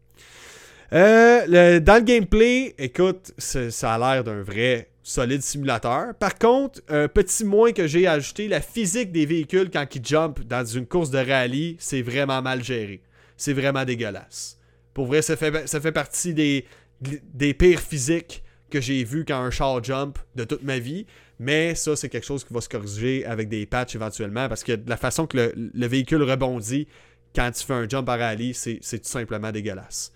Euh, 0.93 1.81
dans 1.81 1.97
le 1.97 2.05
gameplay, 2.05 2.75
écoute, 2.79 3.33
ça 3.39 3.95
a 3.95 3.99
l'air 3.99 4.25
d'un 4.25 4.43
vrai 4.43 4.91
solide 5.03 5.43
simulateur. 5.43 6.15
Par 6.15 6.37
contre, 6.37 6.81
un 6.89 7.09
petit 7.09 7.45
moins 7.45 7.73
que 7.73 7.87
j'ai 7.87 8.07
ajouté, 8.07 8.49
la 8.49 8.61
physique 8.61 9.13
des 9.13 9.27
véhicules 9.27 9.71
quand 9.71 9.87
ils 9.95 10.05
jumpent 10.05 10.43
dans 10.45 10.65
une 10.65 10.87
course 10.87 11.11
de 11.11 11.19
rallye, 11.19 11.77
c'est 11.79 12.03
vraiment 12.03 12.43
mal 12.43 12.63
géré. 12.63 13.03
C'est 13.37 13.53
vraiment 13.53 13.85
dégueulasse. 13.85 14.59
Pour 14.95 15.07
vrai, 15.07 15.23
ça 15.23 15.37
fait, 15.37 15.93
partie 15.93 16.35
des, 16.35 16.65
des 17.01 17.55
pires 17.55 17.81
physiques 17.81 18.43
que 18.71 18.81
j'ai 18.81 19.05
vu 19.05 19.25
quand 19.25 19.39
un 19.39 19.51
char 19.51 19.83
jump 19.83 20.19
de 20.35 20.45
toute 20.45 20.63
ma 20.63 20.79
vie. 20.79 21.07
Mais 21.39 21.75
ça, 21.75 21.95
c'est 21.97 22.09
quelque 22.09 22.27
chose 22.27 22.45
qui 22.45 22.55
va 22.55 22.61
se 22.61 22.69
corriger 22.69 23.25
avec 23.27 23.49
des 23.49 23.67
patchs 23.67 23.95
éventuellement 23.95 24.49
parce 24.49 24.65
que 24.65 24.73
la 24.87 24.97
façon 24.97 25.27
que 25.27 25.53
le, 25.55 25.87
véhicule 25.87 26.23
rebondit 26.23 26.89
quand 27.35 27.51
tu 27.53 27.65
fais 27.65 27.75
un 27.75 27.89
jump 27.89 28.09
à 28.09 28.17
rallye, 28.17 28.55
c'est 28.55 28.81
tout 28.81 29.09
simplement 29.09 29.53
dégueulasse. 29.53 30.13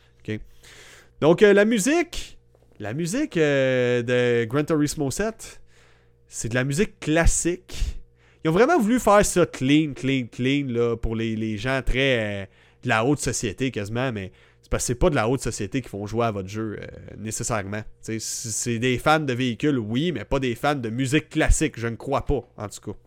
Donc, 1.21 1.43
euh, 1.43 1.53
la 1.53 1.67
musique, 1.67 2.39
la 2.79 2.95
musique 2.95 3.37
euh, 3.37 4.03
de 4.03 4.47
Gran 4.47 4.65
Turismo 4.65 5.11
7, 5.11 5.61
c'est 6.29 6.49
de 6.49 6.55
la 6.55 6.65
musique 6.65 6.99
classique. 6.99 7.77
Ils 8.43 8.49
ont 8.49 8.55
vraiment 8.55 8.79
voulu 8.79 8.99
faire 8.99 9.25
ça 9.25 9.45
clean, 9.45 9.93
clean, 9.95 10.27
clean 10.33 10.67
là, 10.69 10.97
pour 10.97 11.15
les, 11.15 11.59
gens 11.59 11.83
très 11.85 12.43
euh, 12.43 12.47
de 12.85 12.89
la 12.89 13.05
haute 13.05 13.21
société 13.21 13.71
quasiment, 13.71 14.13
mais 14.13 14.33
parce 14.71 14.85
que 14.85 14.87
c'est 14.87 14.95
pas 14.95 15.11
de 15.11 15.17
la 15.17 15.29
haute 15.29 15.43
société 15.43 15.83
qui 15.83 15.89
font 15.89 16.07
jouer 16.07 16.27
à 16.27 16.31
votre 16.31 16.49
jeu 16.49 16.79
nécessairement. 17.19 17.83
C'est 18.01 18.79
des 18.79 18.99
fans 18.99 19.19
de 19.19 19.33
véhicules, 19.33 19.77
oui, 19.79 20.13
mais 20.13 20.25
pas 20.25 20.39
des 20.39 20.55
fans 20.55 20.77
de 20.77 20.89
musique 20.91 21.29
classique, 21.29 21.75
je 21.77 21.89
ne 21.89 21.97
crois 21.97 22.25
pas, 22.25 22.49
en 22.57 22.69
tout 22.69 22.93
cas. 22.93 22.99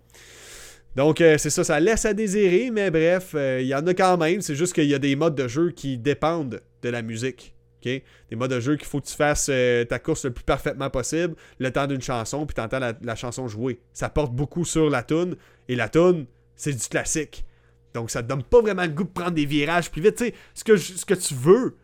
Donc 0.97 1.19
c'est 1.19 1.49
ça, 1.49 1.63
ça 1.63 1.79
laisse 1.79 2.03
à 2.03 2.13
désirer, 2.13 2.69
mais 2.69 2.91
bref, 2.91 3.33
il 3.33 3.65
y 3.65 3.73
en 3.73 3.87
a 3.87 3.93
quand 3.93 4.17
même. 4.17 4.41
C'est 4.41 4.55
juste 4.55 4.73
qu'il 4.73 4.89
y 4.89 4.93
a 4.93 4.99
des 4.99 5.15
modes 5.15 5.35
de 5.35 5.47
jeu 5.47 5.71
qui 5.71 5.97
dépendent 5.97 6.59
de 6.83 6.89
la 6.89 7.01
musique. 7.01 7.55
Des 7.83 8.01
modes 8.31 8.51
de 8.51 8.61
jeu 8.61 8.77
qu'il 8.77 8.87
faut 8.87 9.01
que 9.01 9.07
tu 9.07 9.15
fasses 9.15 9.51
ta 9.89 9.99
course 9.99 10.23
le 10.23 10.31
plus 10.31 10.45
parfaitement 10.45 10.89
possible, 10.89 11.35
le 11.59 11.69
temps 11.69 11.85
d'une 11.85 12.01
chanson, 12.01 12.45
puis 12.45 12.55
tu 12.55 12.61
entends 12.61 12.79
la, 12.79 12.93
la, 13.01 13.15
chanson 13.15 13.49
jouer. 13.49 13.81
Ça 13.91 14.07
porte 14.07 14.31
beaucoup 14.31 14.63
sur 14.63 14.89
la 14.89 15.03
tune, 15.03 15.35
et 15.67 15.75
la 15.75 15.89
tune, 15.89 16.25
c'est 16.55 16.71
du 16.71 16.87
classique. 16.87 17.45
Donc, 17.93 18.09
ça 18.09 18.23
te 18.23 18.27
donne 18.27 18.43
pas 18.43 18.61
vraiment 18.61 18.83
le 18.83 18.89
goût 18.89 19.03
de 19.03 19.09
prendre 19.09 19.31
des 19.31 19.45
virages 19.45 19.91
plus 19.91 20.01
vite. 20.01 20.23
Ce 20.53 20.63
que, 20.63 20.77
ce 20.77 21.05
que 21.05 21.13
tu 21.13 21.33
veux, 21.35 21.77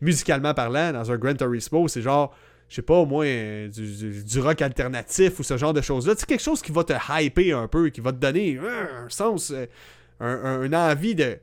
musicalement 0.00 0.54
parlant, 0.54 0.92
dans 0.92 1.10
un 1.10 1.16
Gran 1.16 1.34
Turismo, 1.34 1.88
c'est 1.88 2.02
genre, 2.02 2.36
je 2.68 2.76
sais 2.76 2.82
pas, 2.82 2.94
au 2.94 3.06
moins 3.06 3.26
euh, 3.26 3.68
du, 3.68 4.40
rock 4.40 4.60
alternatif 4.62 5.38
ou 5.38 5.42
ce 5.42 5.56
genre 5.56 5.72
de 5.72 5.80
choses-là. 5.80 6.14
C'est 6.16 6.26
quelque 6.26 6.42
chose 6.42 6.62
qui 6.62 6.72
va 6.72 6.84
te 6.84 6.92
hyper 7.20 7.58
un 7.58 7.68
peu, 7.68 7.88
qui 7.88 8.00
va 8.00 8.12
te 8.12 8.18
donner 8.18 8.58
euh, 8.58 9.04
un 9.06 9.08
sens, 9.08 9.52
euh, 9.52 9.66
un, 10.20 10.72
envie 10.72 11.14
de, 11.14 11.38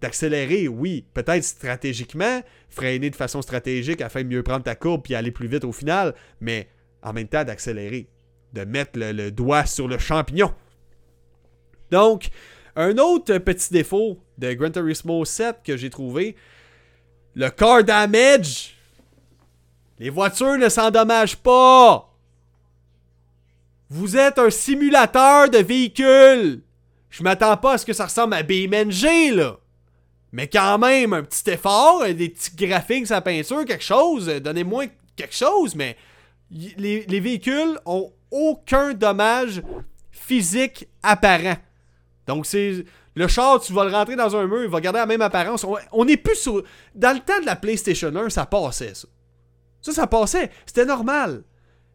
d'accélérer, 0.00 0.68
oui, 0.68 1.04
peut-être 1.14 1.44
stratégiquement, 1.44 2.42
freiner 2.68 3.10
de 3.10 3.16
façon 3.16 3.42
stratégique 3.42 4.00
afin 4.00 4.22
de 4.22 4.28
mieux 4.28 4.42
prendre 4.42 4.64
ta 4.64 4.74
courbe 4.74 5.02
puis 5.02 5.14
aller 5.14 5.30
plus 5.30 5.48
vite 5.48 5.64
au 5.64 5.72
final, 5.72 6.14
mais 6.40 6.68
en 7.02 7.12
même 7.12 7.28
temps 7.28 7.44
d'accélérer, 7.44 8.08
de 8.52 8.64
mettre 8.64 8.92
le 8.94 9.30
doigt 9.30 9.66
sur 9.66 9.88
le 9.88 9.98
champignon. 9.98 10.52
Donc, 11.90 12.30
un 12.76 12.98
autre 12.98 13.38
petit 13.38 13.72
défaut 13.72 14.18
de 14.38 14.52
Gran 14.52 14.70
Turismo 14.70 15.24
7 15.24 15.58
que 15.64 15.76
j'ai 15.76 15.90
trouvé, 15.90 16.36
le 17.34 17.50
car 17.50 17.84
damage. 17.84 18.74
Les 19.98 20.10
voitures 20.10 20.56
ne 20.56 20.68
s'endommagent 20.68 21.36
pas. 21.36 22.10
Vous 23.90 24.16
êtes 24.16 24.38
un 24.38 24.50
simulateur 24.50 25.50
de 25.50 25.58
véhicule. 25.58 26.62
Je 27.10 27.22
m'attends 27.22 27.56
pas 27.56 27.74
à 27.74 27.78
ce 27.78 27.84
que 27.84 27.92
ça 27.92 28.06
ressemble 28.06 28.34
à 28.34 28.42
BMNG, 28.42 29.34
là. 29.34 29.59
Mais 30.32 30.48
quand 30.48 30.78
même, 30.78 31.12
un 31.12 31.22
petit 31.22 31.50
effort, 31.50 32.04
des 32.04 32.28
petits 32.28 32.54
graphiques 32.54 33.08
sa 33.08 33.20
peinture, 33.20 33.64
quelque 33.64 33.84
chose. 33.84 34.26
Donnez-moi 34.26 34.86
quelque 35.16 35.34
chose, 35.34 35.74
mais 35.74 35.96
les, 36.50 37.04
les 37.06 37.20
véhicules 37.20 37.78
ont 37.84 38.12
aucun 38.30 38.94
dommage 38.94 39.62
physique 40.10 40.88
apparent. 41.02 41.56
Donc, 42.26 42.46
c'est. 42.46 42.84
Le 43.16 43.26
char, 43.26 43.60
tu 43.60 43.72
vas 43.72 43.84
le 43.84 43.90
rentrer 43.90 44.14
dans 44.14 44.36
un 44.36 44.46
mur, 44.46 44.62
il 44.62 44.70
va 44.70 44.80
garder 44.80 45.00
la 45.00 45.06
même 45.06 45.20
apparence. 45.20 45.66
On 45.90 46.04
n'est 46.04 46.16
plus 46.16 46.36
sur. 46.36 46.62
Dans 46.94 47.12
le 47.12 47.20
temps 47.20 47.40
de 47.40 47.46
la 47.46 47.56
PlayStation 47.56 48.14
1, 48.14 48.30
ça 48.30 48.46
passait, 48.46 48.94
ça. 48.94 49.08
Ça, 49.82 49.92
ça 49.92 50.06
passait. 50.06 50.50
C'était 50.64 50.84
normal. 50.84 51.42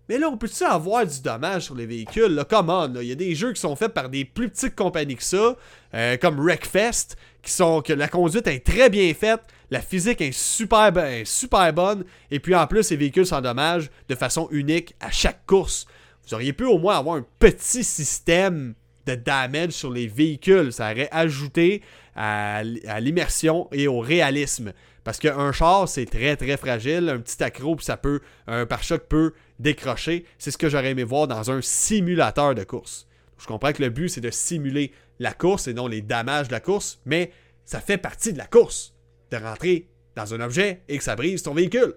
Mais 0.09 0.17
là, 0.19 0.29
on 0.29 0.38
peut-tu 0.38 0.63
avoir 0.63 1.05
du 1.05 1.21
dommage 1.21 1.63
sur 1.63 1.75
les 1.75 1.86
véhicules? 1.86 2.33
Là, 2.33 2.43
come 2.43 2.69
on, 2.69 2.93
il 2.95 3.07
y 3.07 3.11
a 3.11 3.15
des 3.15 3.33
jeux 3.33 3.53
qui 3.53 3.61
sont 3.61 3.75
faits 3.75 3.93
par 3.93 4.09
des 4.09 4.23
plus 4.25 4.49
petites 4.49 4.75
compagnies 4.75 5.15
que 5.15 5.23
ça, 5.23 5.55
euh, 5.93 6.17
comme 6.17 6.39
Wreckfest, 6.39 7.15
qui 7.45 7.51
sont 7.51 7.81
que 7.81 7.93
la 7.93 8.07
conduite 8.07 8.47
est 8.47 8.65
très 8.65 8.89
bien 8.89 9.13
faite, 9.13 9.41
la 9.71 9.79
physique 9.79 10.19
est 10.19 10.33
super, 10.33 10.91
super 11.25 11.71
bonne, 11.73 12.03
et 12.31 12.39
puis 12.39 12.55
en 12.55 12.67
plus, 12.67 12.83
ces 12.83 12.97
véhicules 12.97 13.25
s'endommagent 13.25 13.89
de 14.09 14.15
façon 14.15 14.49
unique 14.51 14.95
à 14.99 15.11
chaque 15.11 15.45
course. 15.45 15.85
Vous 16.27 16.33
auriez 16.33 16.53
pu 16.53 16.65
au 16.65 16.77
moins 16.77 16.97
avoir 16.97 17.15
un 17.15 17.25
petit 17.39 17.83
système 17.83 18.73
de 19.05 19.15
damage 19.15 19.71
sur 19.71 19.91
les 19.91 20.07
véhicules. 20.07 20.73
Ça 20.73 20.91
aurait 20.91 21.09
ajouté 21.11 21.81
à, 22.15 22.63
l'immersion 22.63 23.67
et 23.71 23.87
au 23.87 23.99
réalisme. 23.99 24.73
Parce 25.03 25.19
qu'un 25.19 25.51
char, 25.51 25.87
c'est 25.87 26.05
très 26.05 26.35
très 26.35 26.57
fragile. 26.57 27.09
Un 27.09 27.19
petit 27.19 27.43
accro, 27.43 27.77
ça 27.79 27.95
peut, 27.95 28.21
un 28.47 28.65
pare-choc 28.65 29.03
peut 29.07 29.33
décrocher. 29.59 30.25
C'est 30.39 30.49
ce 30.49 30.57
que 30.57 30.67
j'aurais 30.67 30.91
aimé 30.91 31.03
voir 31.03 31.27
dans 31.27 31.51
un 31.51 31.61
simulateur 31.61 32.55
de 32.55 32.63
course. 32.63 33.07
Je 33.37 33.45
comprends 33.45 33.73
que 33.73 33.83
le 33.83 33.89
but, 33.89 34.09
c'est 34.09 34.21
de 34.21 34.31
simuler 34.31 34.91
la 35.20 35.34
course 35.34 35.68
et 35.68 35.74
non 35.74 35.88
les 35.88 36.01
damages 36.01 36.47
de 36.47 36.53
la 36.53 36.59
course, 36.59 36.99
mais 37.05 37.32
ça 37.66 37.80
fait 37.80 37.97
partie 37.97 38.34
de 38.34 38.38
la 38.38 38.45
course 38.45 38.93
de 39.32 39.38
rentrer 39.38 39.88
dans 40.16 40.34
un 40.34 40.41
objet 40.41 40.82
et 40.88 40.97
que 40.97 41.03
ça 41.03 41.16
brise 41.16 41.43
ton 41.43 41.53
véhicule. 41.53 41.95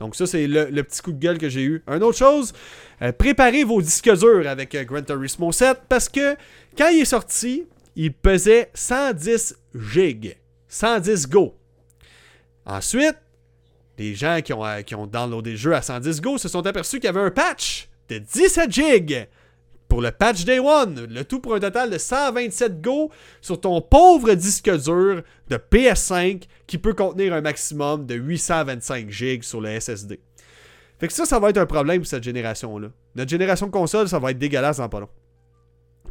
Donc 0.00 0.14
ça, 0.14 0.26
c'est 0.26 0.46
le, 0.46 0.82
petit 0.82 1.02
coup 1.02 1.12
de 1.12 1.18
gueule 1.18 1.38
que 1.38 1.48
j'ai 1.48 1.62
eu. 1.62 1.82
Une 1.88 2.02
autre 2.02 2.18
chose, 2.18 2.52
euh, 3.02 3.12
préparez 3.12 3.64
vos 3.64 3.82
disques 3.82 4.12
durs 4.16 4.46
avec 4.46 4.74
euh, 4.74 4.84
Gran 4.84 5.02
Turismo 5.02 5.50
7 5.50 5.82
parce 5.88 6.08
que 6.08 6.36
quand 6.76 6.88
il 6.88 7.00
est 7.00 7.04
sorti, 7.04 7.66
il 7.96 8.12
pesait 8.12 8.70
110 8.74 9.56
gigs. 9.74 10.36
110 10.68 11.28
Go. 11.28 11.54
Ensuite, 12.64 13.16
les 13.98 14.14
gens 14.14 14.40
qui 14.44 14.52
ont, 14.52 14.64
euh, 14.64 14.82
qui 14.82 14.94
ont 14.94 15.06
downloadé 15.06 15.52
le 15.52 15.56
jeu 15.56 15.74
à 15.74 15.82
110 15.82 16.20
Go 16.20 16.38
se 16.38 16.48
sont 16.48 16.64
aperçus 16.64 17.00
qu'il 17.00 17.06
y 17.06 17.08
avait 17.08 17.20
un 17.20 17.32
patch 17.32 17.88
de 18.08 18.18
17 18.18 18.70
gigs 18.70 19.26
pour 19.88 20.02
le 20.02 20.10
patch 20.10 20.44
Day 20.44 20.58
One. 20.58 21.06
Le 21.08 21.24
tout 21.24 21.40
pour 21.40 21.54
un 21.54 21.60
total 21.60 21.90
de 21.90 21.98
127 21.98 22.80
Go 22.80 23.10
sur 23.40 23.60
ton 23.60 23.80
pauvre 23.80 24.34
disque 24.34 24.70
dur 24.70 25.22
de 25.48 25.56
PS5 25.56 26.42
qui 26.66 26.78
peut 26.78 26.94
contenir 26.94 27.32
un 27.34 27.40
maximum 27.40 28.06
de 28.06 28.14
825 28.14 29.10
GB 29.10 29.42
sur 29.42 29.60
le 29.60 29.80
SSD. 29.80 30.20
Fait 30.98 31.06
que 31.06 31.12
ça, 31.12 31.24
ça 31.24 31.38
va 31.38 31.50
être 31.50 31.58
un 31.58 31.66
problème 31.66 32.00
pour 32.00 32.08
cette 32.08 32.24
génération-là. 32.24 32.88
Notre 33.14 33.30
génération 33.30 33.66
de 33.66 33.72
console, 33.72 34.08
ça 34.08 34.18
va 34.18 34.32
être 34.32 34.38
dégueulasse 34.38 34.78
dans 34.78 34.88
pas 34.88 35.00
long. 35.00 35.08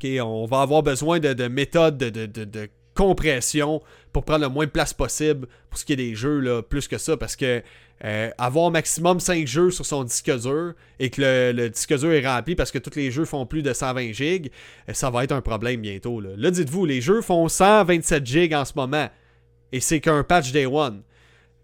On 0.04 0.46
va 0.46 0.62
avoir 0.62 0.84
besoin 0.84 1.20
de, 1.20 1.48
méthodes 1.48 1.98
de, 1.98 2.26
de, 2.26 2.70
compression 2.98 3.82
pour 4.12 4.26
prendre 4.26 4.42
le 4.42 4.50
moins 4.50 4.66
de 4.66 4.72
place 4.72 4.94
possible 4.94 5.48
pour 5.70 5.78
ce 5.78 5.86
qui 5.86 5.94
est 5.94 5.98
des 5.98 6.16
jeux, 6.16 6.40
là, 6.40 6.62
plus 6.64 6.88
que 6.88 6.98
ça, 6.98 7.16
parce 7.16 7.36
que 7.36 7.62
euh, 8.04 8.30
avoir 8.38 8.70
maximum 8.72 9.20
5 9.20 9.48
jeux 9.48 9.72
sur 9.72 9.86
son 9.86 10.04
disque 10.04 10.32
dur 10.40 10.74
et 11.00 11.10
que 11.10 11.52
le, 11.56 11.70
disque 11.70 11.98
dur 11.98 12.12
est 12.12 12.28
rempli 12.28 12.56
parce 12.56 12.72
que 12.72 12.78
tous 12.78 12.96
les 12.96 13.10
jeux 13.10 13.26
font 13.26 13.46
plus 13.46 13.64
de 13.64 13.74
120 13.74 14.12
gigs, 14.12 14.52
euh, 14.90 14.94
ça 14.94 15.10
va 15.10 15.24
être 15.24 15.32
un 15.32 15.42
problème 15.42 15.82
bientôt. 15.82 16.20
Là, 16.20 16.52
dites-vous, 16.52 16.86
les 16.86 17.02
jeux 17.02 17.22
font 17.22 17.48
127 17.48 18.26
gigs 18.26 18.54
en 18.54 18.66
ce 18.66 18.74
moment 18.76 19.10
et 19.72 19.80
c'est 19.80 20.00
qu'un 20.00 20.24
patch 20.24 20.52
day 20.52 20.66
one. 20.66 21.02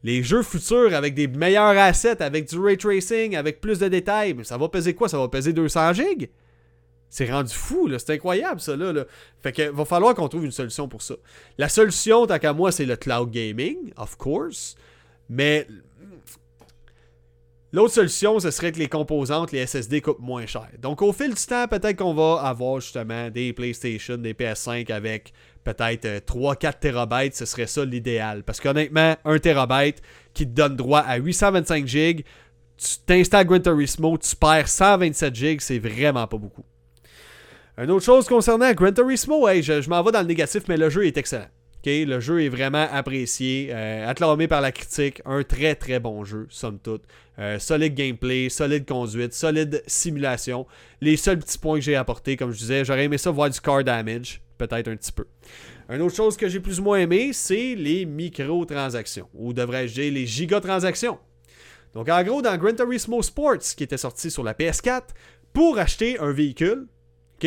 Les 0.04 0.22
jeux 0.22 0.44
futurs 0.44 0.94
avec 0.94 1.14
des 1.14 1.28
meilleurs 1.28 1.78
assets, 1.78 2.22
avec 2.22 2.50
du 2.50 2.60
ray 2.60 2.78
tracing, 2.78 3.36
avec 3.36 3.62
plus 3.62 3.80
de 3.80 3.88
détails, 3.88 4.36
ça 4.44 4.58
va 4.58 4.68
peser 4.70 4.94
quoi? 4.94 5.08
Ça 5.08 5.18
va 5.18 5.28
peser 5.28 5.54
200 5.54 5.94
gigs? 5.94 6.30
C'est 7.14 7.32
rendu 7.32 7.54
fou, 7.54 7.86
là. 7.86 8.00
C'est 8.00 8.14
incroyable, 8.14 8.60
ça, 8.60 8.76
là, 8.76 9.06
Fait 9.44 9.52
que 9.52 9.70
va 9.70 9.86
falloir 9.86 10.16
qu'on 10.16 10.28
trouve 10.28 10.46
une 10.46 10.52
solution 10.52 10.88
pour 10.88 11.04
ça. 11.04 11.14
La 11.60 11.70
solution, 11.70 12.26
tant 12.26 12.40
qu'à 12.40 12.54
moi, 12.54 12.72
c'est 12.72 12.88
le 12.88 12.96
cloud 12.96 13.30
gaming, 13.30 13.94
of 13.98 14.18
course. 14.18 14.74
Mais 15.30 15.68
L'autre 17.72 17.94
solution, 17.94 18.40
ce 18.40 18.50
serait 18.50 18.72
que 18.72 18.80
les 18.80 18.88
composantes, 18.88 19.52
les 19.52 19.66
SSD 19.66 20.02
coûtent 20.02 20.20
moins 20.20 20.48
cher. 20.48 20.68
Donc 20.80 21.04
au 21.04 21.14
fil 21.14 21.36
du 21.36 21.46
temps, 21.46 21.68
peut-être 21.68 21.98
qu'on 21.98 22.14
va 22.16 22.42
avoir 22.42 22.80
justement 22.80 23.30
des 23.30 23.54
PlayStation, 23.54 24.18
des 24.18 24.34
PS5 24.34 24.92
avec 24.92 25.34
peut-être 25.64 26.08
3-4 26.26 26.80
TB, 26.80 27.34
ce 27.34 27.46
serait 27.46 27.68
ça 27.68 27.86
l'idéal. 27.86 28.44
Parce 28.44 28.60
qu'honnêtement, 28.60 29.16
1 29.26 29.40
TB 29.40 30.02
qui 30.34 30.46
te 30.46 30.52
donne 30.52 30.76
droit 30.76 31.00
à 31.00 31.18
825 31.18 31.88
GB, 31.88 32.26
tu 32.78 32.88
t'installes 33.06 33.46
Gran 33.46 33.60
Turismo, 33.60 34.18
tu 34.20 34.36
perds 34.36 34.68
127 34.68 35.36
GB, 35.36 35.58
c'est 35.60 35.80
vraiment 35.80 36.28
pas 36.28 36.38
beaucoup. 36.38 36.64
Une 37.76 37.90
autre 37.90 38.06
chose 38.06 38.28
concernant 38.28 38.72
Gran 38.74 38.92
Turismo, 38.92 39.48
je, 39.48 39.90
m'en 39.90 40.04
vais 40.04 40.12
dans 40.12 40.22
le 40.22 40.28
négatif, 40.28 40.64
mais 40.68 40.78
le 40.78 40.92
jeu 40.92 41.08
est 41.08 41.18
excellent. 41.18 41.48
le 41.84 42.20
jeu 42.20 42.44
est 42.44 42.50
vraiment 42.50 42.86
apprécié, 42.92 43.70
euh, 43.72 44.08
acclamé 44.08 44.48
par 44.48 44.62
la 44.62 44.72
critique, 44.72 45.24
un 45.26 45.42
très 45.42 45.74
très 45.74 46.00
bon 46.00 46.24
jeu, 46.24 46.46
somme 46.52 46.78
toute. 46.78 47.02
Euh, 47.40 47.58
solide 47.58 47.96
gameplay, 47.96 48.50
solide 48.50 48.86
conduite, 48.86 49.34
solide 49.34 49.82
simulation. 49.88 50.68
Les 51.02 51.18
seuls 51.18 51.40
petits 51.40 51.58
points 51.58 51.80
que 51.80 51.86
j'ai 51.86 51.96
apportés, 51.96 52.38
comme 52.38 52.52
je 52.52 52.60
disais, 52.60 52.86
j'aurais 52.86 53.06
aimé 53.06 53.18
ça 53.18 53.32
voir 53.32 53.50
du 53.50 53.60
car 53.60 53.84
damage, 53.84 54.44
peut-être 54.60 54.88
un 54.88 54.96
petit 54.96 55.12
peu. 55.12 55.26
Une 55.90 56.02
autre 56.02 56.16
chose 56.16 56.38
que 56.38 56.48
j'ai 56.48 56.60
plus 56.60 56.80
ou 56.80 56.84
moins 56.84 57.00
aimé, 57.00 57.32
c'est 57.34 57.74
les 57.74 58.06
microtransactions, 58.06 59.30
ou 59.34 59.52
devrais-je 59.52 59.96
dire 59.96 60.14
les 60.14 60.28
gigatransactions. 60.28 61.18
Donc 61.96 62.08
en 62.08 62.22
gros, 62.22 62.44
dans 62.44 62.56
Gran 62.56 62.76
Turismo 62.76 63.24
Sports, 63.24 63.74
qui 63.76 63.84
était 63.84 63.98
sorti 63.98 64.30
sur 64.30 64.44
la 64.44 64.54
PS4, 64.54 65.06
pour 65.54 65.80
acheter 65.80 66.20
un 66.20 66.32
véhicule 66.32 66.86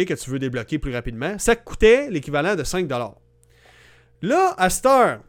que 0.04 0.14
tu 0.14 0.30
veux 0.30 0.38
débloquer 0.38 0.78
plus 0.78 0.92
rapidement, 0.92 1.38
ça 1.38 1.56
coûtait 1.56 2.10
l'équivalent 2.10 2.54
de 2.54 2.62
5$. 2.62 3.14
Là, 4.22 4.54
à 4.58 4.70
Star, 4.70 5.20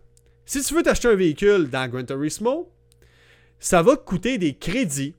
si 0.45 0.61
tu 0.61 0.73
veux 0.73 0.84
t'acheter 0.84 1.07
un 1.07 1.15
véhicule 1.15 1.69
dans 1.69 1.89
Gran 1.89 2.03
Turismo, 2.03 2.72
ça 3.60 3.81
va 3.81 3.95
te 3.95 4.03
coûter 4.03 4.38
des 4.38 4.56
crédits 4.56 5.15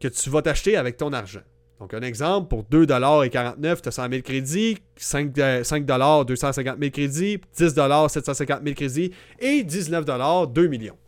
que 0.00 0.08
tu 0.08 0.30
vas 0.30 0.42
t'acheter 0.42 0.76
avec 0.76 0.96
ton 0.96 1.12
argent. 1.12 1.42
Donc, 1.78 1.94
un 1.94 2.02
exemple, 2.02 2.48
pour 2.48 2.64
2,49$, 2.64 3.80
tu 3.80 3.88
as 3.88 3.90
100 3.90 4.10
000 4.10 4.22
crédits, 4.22 4.78
5, 4.96 5.34
5 5.62 5.86
250 5.86 6.78
000 6.78 6.90
crédits, 6.90 7.40
10 7.56 7.74
750 8.08 8.62
000 8.62 8.74
crédits 8.74 9.12
et 9.38 9.62
19 9.62 10.04
2 10.52 10.66
millions. 10.66 10.98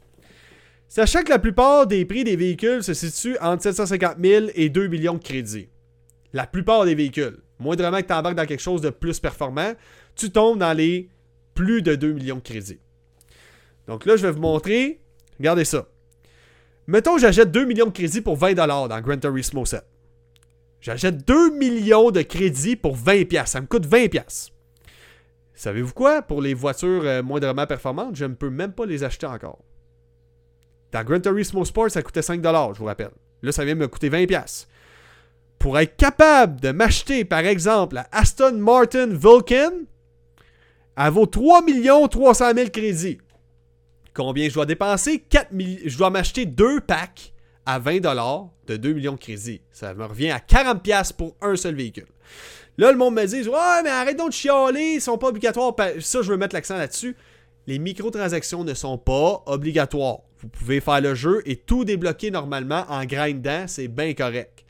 Sachant 0.88 1.22
que 1.22 1.30
la 1.30 1.38
plupart 1.38 1.86
des 1.86 2.04
prix 2.06 2.24
des 2.24 2.36
véhicules 2.36 2.82
se 2.82 2.94
situent 2.94 3.36
entre 3.40 3.62
750 3.62 4.16
000 4.22 4.46
et 4.54 4.70
2 4.70 4.88
millions 4.88 5.14
de 5.14 5.22
crédits. 5.22 5.68
La 6.32 6.46
plupart 6.46 6.86
des 6.86 6.94
véhicules. 6.94 7.38
Moindrement 7.62 8.00
que 8.00 8.06
tu 8.06 8.12
embarques 8.12 8.34
dans 8.34 8.46
quelque 8.46 8.60
chose 8.60 8.80
de 8.80 8.90
plus 8.90 9.20
performant, 9.20 9.72
tu 10.16 10.30
tombes 10.30 10.58
dans 10.58 10.72
les 10.72 11.08
plus 11.54 11.82
de 11.82 11.94
2 11.94 12.12
millions 12.12 12.36
de 12.36 12.40
crédits. 12.40 12.80
Donc 13.86 14.04
là, 14.04 14.16
je 14.16 14.26
vais 14.26 14.32
vous 14.32 14.40
montrer. 14.40 15.00
Regardez 15.38 15.64
ça. 15.64 15.86
Mettons, 16.86 17.18
j'achète 17.18 17.50
2 17.50 17.64
millions 17.64 17.86
de 17.86 17.92
crédits 17.92 18.20
pour 18.20 18.36
20$ 18.36 18.54
dans 18.88 19.00
Gran 19.00 19.16
Turismo 19.16 19.64
7. 19.64 19.84
J'achète 20.80 21.26
2 21.26 21.56
millions 21.56 22.10
de 22.10 22.22
crédits 22.22 22.74
pour 22.74 22.96
20$. 22.96 23.46
Ça 23.46 23.60
me 23.60 23.66
coûte 23.66 23.86
20$. 23.86 24.50
Savez-vous 25.54 25.92
quoi? 25.92 26.22
Pour 26.22 26.42
les 26.42 26.54
voitures 26.54 27.04
euh, 27.04 27.22
moindrement 27.22 27.66
performantes, 27.66 28.16
je 28.16 28.24
ne 28.24 28.34
peux 28.34 28.50
même 28.50 28.72
pas 28.72 28.86
les 28.86 29.04
acheter 29.04 29.26
encore. 29.26 29.62
Dans 30.90 31.04
Gran 31.04 31.20
Turismo 31.20 31.64
Sport, 31.64 31.90
ça 31.90 32.02
coûtait 32.02 32.20
5$, 32.20 32.74
je 32.74 32.78
vous 32.78 32.84
rappelle. 32.84 33.12
Là, 33.42 33.52
ça 33.52 33.64
vient 33.64 33.76
me 33.76 33.86
coûter 33.86 34.10
20$ 34.10 34.66
pour 35.62 35.78
être 35.78 35.96
capable 35.96 36.60
de 36.60 36.72
m'acheter, 36.72 37.24
par 37.24 37.46
exemple, 37.46 37.94
la 37.94 38.08
Aston 38.10 38.54
Martin 38.54 39.06
Vulcan, 39.06 39.70
elle 40.96 41.10
vaut 41.12 41.26
3 41.26 41.62
300 42.10 42.52
000 42.56 42.70
crédits. 42.70 43.18
Combien 44.12 44.48
je 44.48 44.54
dois 44.54 44.66
dépenser? 44.66 45.20
4 45.20 45.50
Je 45.86 45.96
dois 45.96 46.10
m'acheter 46.10 46.46
deux 46.46 46.80
packs 46.80 47.32
à 47.64 47.78
20 47.78 48.00
de 48.66 48.76
2 48.76 48.92
millions 48.92 49.12
de 49.12 49.20
crédits. 49.20 49.62
Ça 49.70 49.94
me 49.94 50.04
revient 50.04 50.32
à 50.32 50.40
40 50.40 50.82
pour 51.16 51.36
un 51.40 51.54
seul 51.54 51.76
véhicule. 51.76 52.08
Là, 52.76 52.90
le 52.90 52.98
monde 52.98 53.14
me 53.14 53.24
dit 53.24 53.48
Ouais, 53.48 53.82
mais 53.84 53.90
arrête 53.90 54.18
donc 54.18 54.30
de 54.30 54.34
chialer, 54.34 54.94
ils 54.96 55.00
sont 55.00 55.16
pas 55.16 55.28
obligatoires. 55.28 55.76
Ça, 56.00 56.22
je 56.22 56.32
veux 56.32 56.36
mettre 56.36 56.56
l'accent 56.56 56.76
là-dessus. 56.76 57.16
Les 57.68 57.78
microtransactions 57.78 58.64
ne 58.64 58.74
sont 58.74 58.98
pas 58.98 59.44
obligatoires. 59.46 60.22
Vous 60.40 60.48
pouvez 60.48 60.80
faire 60.80 61.00
le 61.00 61.14
jeu 61.14 61.40
et 61.46 61.54
tout 61.54 61.84
débloquer 61.84 62.32
normalement 62.32 62.84
en 62.88 63.04
grindant, 63.04 63.68
c'est 63.68 63.86
bien 63.86 64.12
correct. 64.12 64.61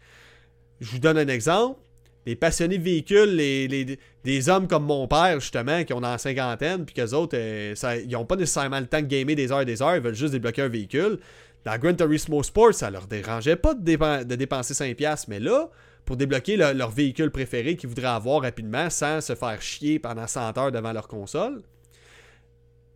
Je 0.82 0.90
vous 0.90 0.98
donne 0.98 1.16
un 1.16 1.28
exemple. 1.28 1.78
Les 2.26 2.36
passionnés 2.36 2.78
de 2.78 2.82
véhicules, 2.82 3.34
les, 3.36 3.98
des 4.24 4.48
hommes 4.48 4.68
comme 4.68 4.84
mon 4.84 5.08
père, 5.08 5.40
justement, 5.40 5.82
qui 5.84 5.92
ont 5.92 6.00
dans 6.00 6.10
la 6.10 6.18
cinquantaine, 6.18 6.84
puis 6.84 6.94
qu'eux 6.94 7.14
autres, 7.14 7.36
euh, 7.36 7.74
ils 8.04 8.10
n'ont 8.10 8.24
pas 8.24 8.36
nécessairement 8.36 8.78
le 8.78 8.86
temps 8.86 9.00
de 9.00 9.06
gamer 9.06 9.34
des 9.34 9.50
heures 9.50 9.62
et 9.62 9.64
des 9.64 9.80
heures, 9.80 9.96
ils 9.96 10.02
veulent 10.02 10.14
juste 10.14 10.32
débloquer 10.32 10.62
un 10.62 10.68
véhicule. 10.68 11.18
Dans 11.64 11.78
Gran 11.78 11.94
Turismo 11.94 12.42
Sport, 12.42 12.74
ça 12.74 12.90
leur 12.90 13.06
dérangeait 13.06 13.56
pas 13.56 13.74
de, 13.74 14.34
dépenser 14.34 14.74
5$, 14.74 15.24
mais 15.28 15.40
là, 15.40 15.70
pour 16.04 16.16
débloquer 16.16 16.56
leur 16.56 16.90
véhicule 16.90 17.30
préféré 17.30 17.76
qu'ils 17.76 17.88
voudraient 17.88 18.08
avoir 18.08 18.42
rapidement 18.42 18.90
sans 18.90 19.20
se 19.20 19.34
faire 19.34 19.62
chier 19.62 19.98
pendant 20.00 20.26
100 20.26 20.58
heures 20.58 20.72
devant 20.72 20.92
leur 20.92 21.06
console, 21.06 21.62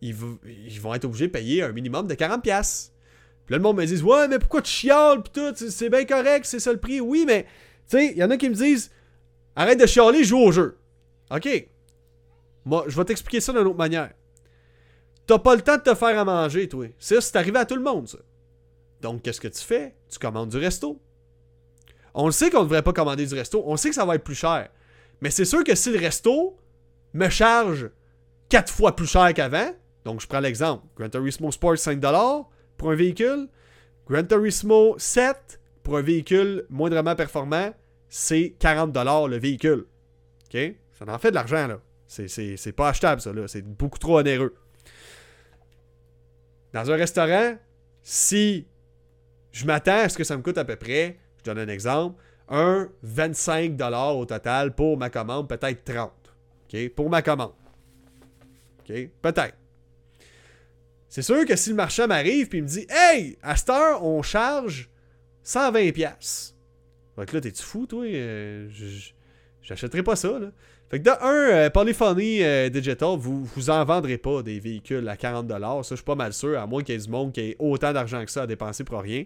ils, 0.01 0.13
vont 0.13 0.93
être 0.93 1.05
obligés 1.05 1.27
de 1.27 1.31
payer 1.31 1.63
un 1.63 1.71
minimum 1.71 2.07
de 2.07 2.15
40$. 2.15 2.41
Puis 2.41 3.53
là, 3.53 3.57
le 3.57 3.59
monde 3.63 3.77
me 3.77 3.85
dit 3.85 4.01
Ouais, 4.01 4.27
mais 4.27 4.39
pourquoi 4.39 4.61
tu 4.61 4.71
chiales, 4.71 5.23
pis 5.23 5.31
tout, 5.31 5.53
c'est 5.55 5.89
bien 5.89 6.05
correct, 6.05 6.45
c'est 6.45 6.59
ça 6.59 6.71
le 6.71 6.79
prix. 6.79 6.99
Oui, 6.99 7.23
mais 7.25 7.45
tu 7.89 7.97
sais, 7.97 8.11
il 8.11 8.17
y 8.17 8.23
en 8.23 8.29
a 8.29 8.37
qui 8.37 8.49
me 8.49 8.55
disent 8.55 8.91
Arrête 9.55 9.79
de 9.79 9.85
chialer, 9.87 10.23
joue 10.23 10.37
au 10.37 10.51
jeu. 10.51 10.77
Ok. 11.31 11.67
Moi, 12.63 12.85
je 12.87 12.95
vais 12.95 13.05
t'expliquer 13.05 13.41
ça 13.41 13.51
d'une 13.53 13.65
autre 13.65 13.77
manière. 13.77 14.13
T'as 15.25 15.39
pas 15.39 15.55
le 15.55 15.61
temps 15.61 15.77
de 15.77 15.81
te 15.81 15.95
faire 15.95 16.17
à 16.19 16.23
manger, 16.23 16.69
toi. 16.69 16.85
Ça, 16.99 17.19
c'est 17.19 17.35
arrivé 17.35 17.57
à 17.57 17.65
tout 17.65 17.75
le 17.75 17.81
monde, 17.81 18.07
ça. 18.07 18.19
Donc, 19.01 19.23
qu'est-ce 19.23 19.41
que 19.41 19.47
tu 19.47 19.63
fais? 19.63 19.95
Tu 20.09 20.19
commandes 20.19 20.49
du 20.49 20.57
resto. 20.57 21.01
On 22.13 22.27
le 22.27 22.31
sait 22.31 22.49
qu'on 22.49 22.59
ne 22.59 22.63
devrait 22.63 22.83
pas 22.83 22.93
commander 22.93 23.25
du 23.25 23.33
resto. 23.33 23.63
On 23.65 23.77
sait 23.77 23.89
que 23.89 23.95
ça 23.95 24.05
va 24.05 24.15
être 24.15 24.23
plus 24.23 24.35
cher. 24.35 24.69
Mais 25.21 25.31
c'est 25.31 25.45
sûr 25.45 25.63
que 25.63 25.75
si 25.75 25.91
le 25.91 25.99
resto 25.99 26.55
me 27.13 27.29
charge 27.29 27.89
4 28.49 28.71
fois 28.71 28.95
plus 28.95 29.07
cher 29.07 29.33
qu'avant, 29.33 29.71
donc 30.05 30.21
je 30.21 30.27
prends 30.27 30.39
l'exemple 30.39 30.85
Gran 30.95 31.09
Turismo 31.09 31.51
Sport 31.51 31.75
5$ 31.75 32.45
pour 32.77 32.91
un 32.91 32.95
véhicule, 32.95 33.49
Gran 34.07 34.23
Turismo 34.23 34.95
7 34.97 35.56
pour 35.87 35.95
un 35.95 36.01
véhicule 36.01 36.65
moindrement 36.69 37.15
performant, 37.15 37.73
c'est 38.09 38.57
40$ 38.59 39.29
le 39.29 39.37
véhicule. 39.37 39.85
OK? 40.53 40.57
Ça 40.91 41.05
en 41.07 41.17
fait 41.17 41.29
de 41.29 41.35
l'argent, 41.35 41.65
là. 41.65 41.79
C'est 42.07 42.73
pas 42.73 42.89
achetable, 42.89 43.21
ça, 43.21 43.31
là. 43.31 43.47
C'est 43.47 43.61
beaucoup 43.61 43.97
trop 43.97 44.19
onéreux. 44.19 44.53
Dans 46.73 46.91
un 46.91 46.95
restaurant, 46.97 47.55
si 48.03 48.67
je 49.53 49.65
m'attends 49.65 49.99
à 49.99 50.09
ce 50.09 50.17
que 50.17 50.25
ça 50.25 50.35
me 50.35 50.41
coûte 50.41 50.57
à 50.57 50.65
peu 50.65 50.75
près, 50.75 51.19
je 51.37 51.43
donne 51.45 51.59
un 51.59 51.69
exemple, 51.69 52.21
un 52.49 52.89
25$ 53.05 54.17
au 54.17 54.25
total 54.25 54.75
pour 54.75 54.97
ma 54.97 55.09
commande, 55.09 55.47
peut-être 55.47 55.89
30$. 55.89 56.09
OK? 56.65 56.89
Pour 56.95 57.09
ma 57.09 57.21
commande. 57.21 57.53
OK? 58.81 58.93
Peut-être. 59.21 59.55
C'est 61.07 61.21
sûr 61.21 61.45
que 61.45 61.55
si 61.55 61.69
le 61.69 61.77
marchand 61.77 62.07
m'arrive 62.07 62.53
et 62.53 62.61
me 62.61 62.67
dit 62.67 62.85
Hey, 62.89 63.37
à 63.41 63.55
cette 63.55 63.69
heure, 63.69 64.03
on 64.03 64.21
charge 64.21 64.89
120 65.47 65.93
pièces. 65.93 66.57
Donc 67.17 67.31
là, 67.31 67.39
t'es-tu 67.39 67.63
fou, 67.63 67.85
toi? 67.85 68.03
Euh, 68.05 68.67
j'achèterai 69.61 70.03
pas 70.03 70.17
ça, 70.17 70.37
là. 70.39 70.47
Fait 70.89 70.99
que 70.99 71.05
de 71.05 71.09
un, 71.09 71.55
euh, 71.55 71.69
Polyphony 71.69 72.43
euh, 72.43 72.67
Digital, 72.67 73.15
vous, 73.17 73.45
vous 73.45 73.69
en 73.69 73.85
vendrez 73.85 74.17
pas 74.17 74.43
des 74.43 74.59
véhicules 74.59 75.07
à 75.07 75.15
40$. 75.15 75.83
Ça, 75.83 75.89
je 75.91 75.95
suis 75.95 76.03
pas 76.03 76.15
mal 76.15 76.33
sûr, 76.33 76.59
à 76.59 76.67
moins 76.67 76.83
qu'il 76.83 76.95
y 76.95 76.97
ait 76.97 77.01
du 77.01 77.09
monde 77.09 77.31
qui 77.31 77.39
ait 77.39 77.55
autant 77.59 77.93
d'argent 77.93 78.25
que 78.25 78.31
ça 78.31 78.41
à 78.41 78.47
dépenser 78.47 78.83
pour 78.83 78.99
rien. 78.99 79.23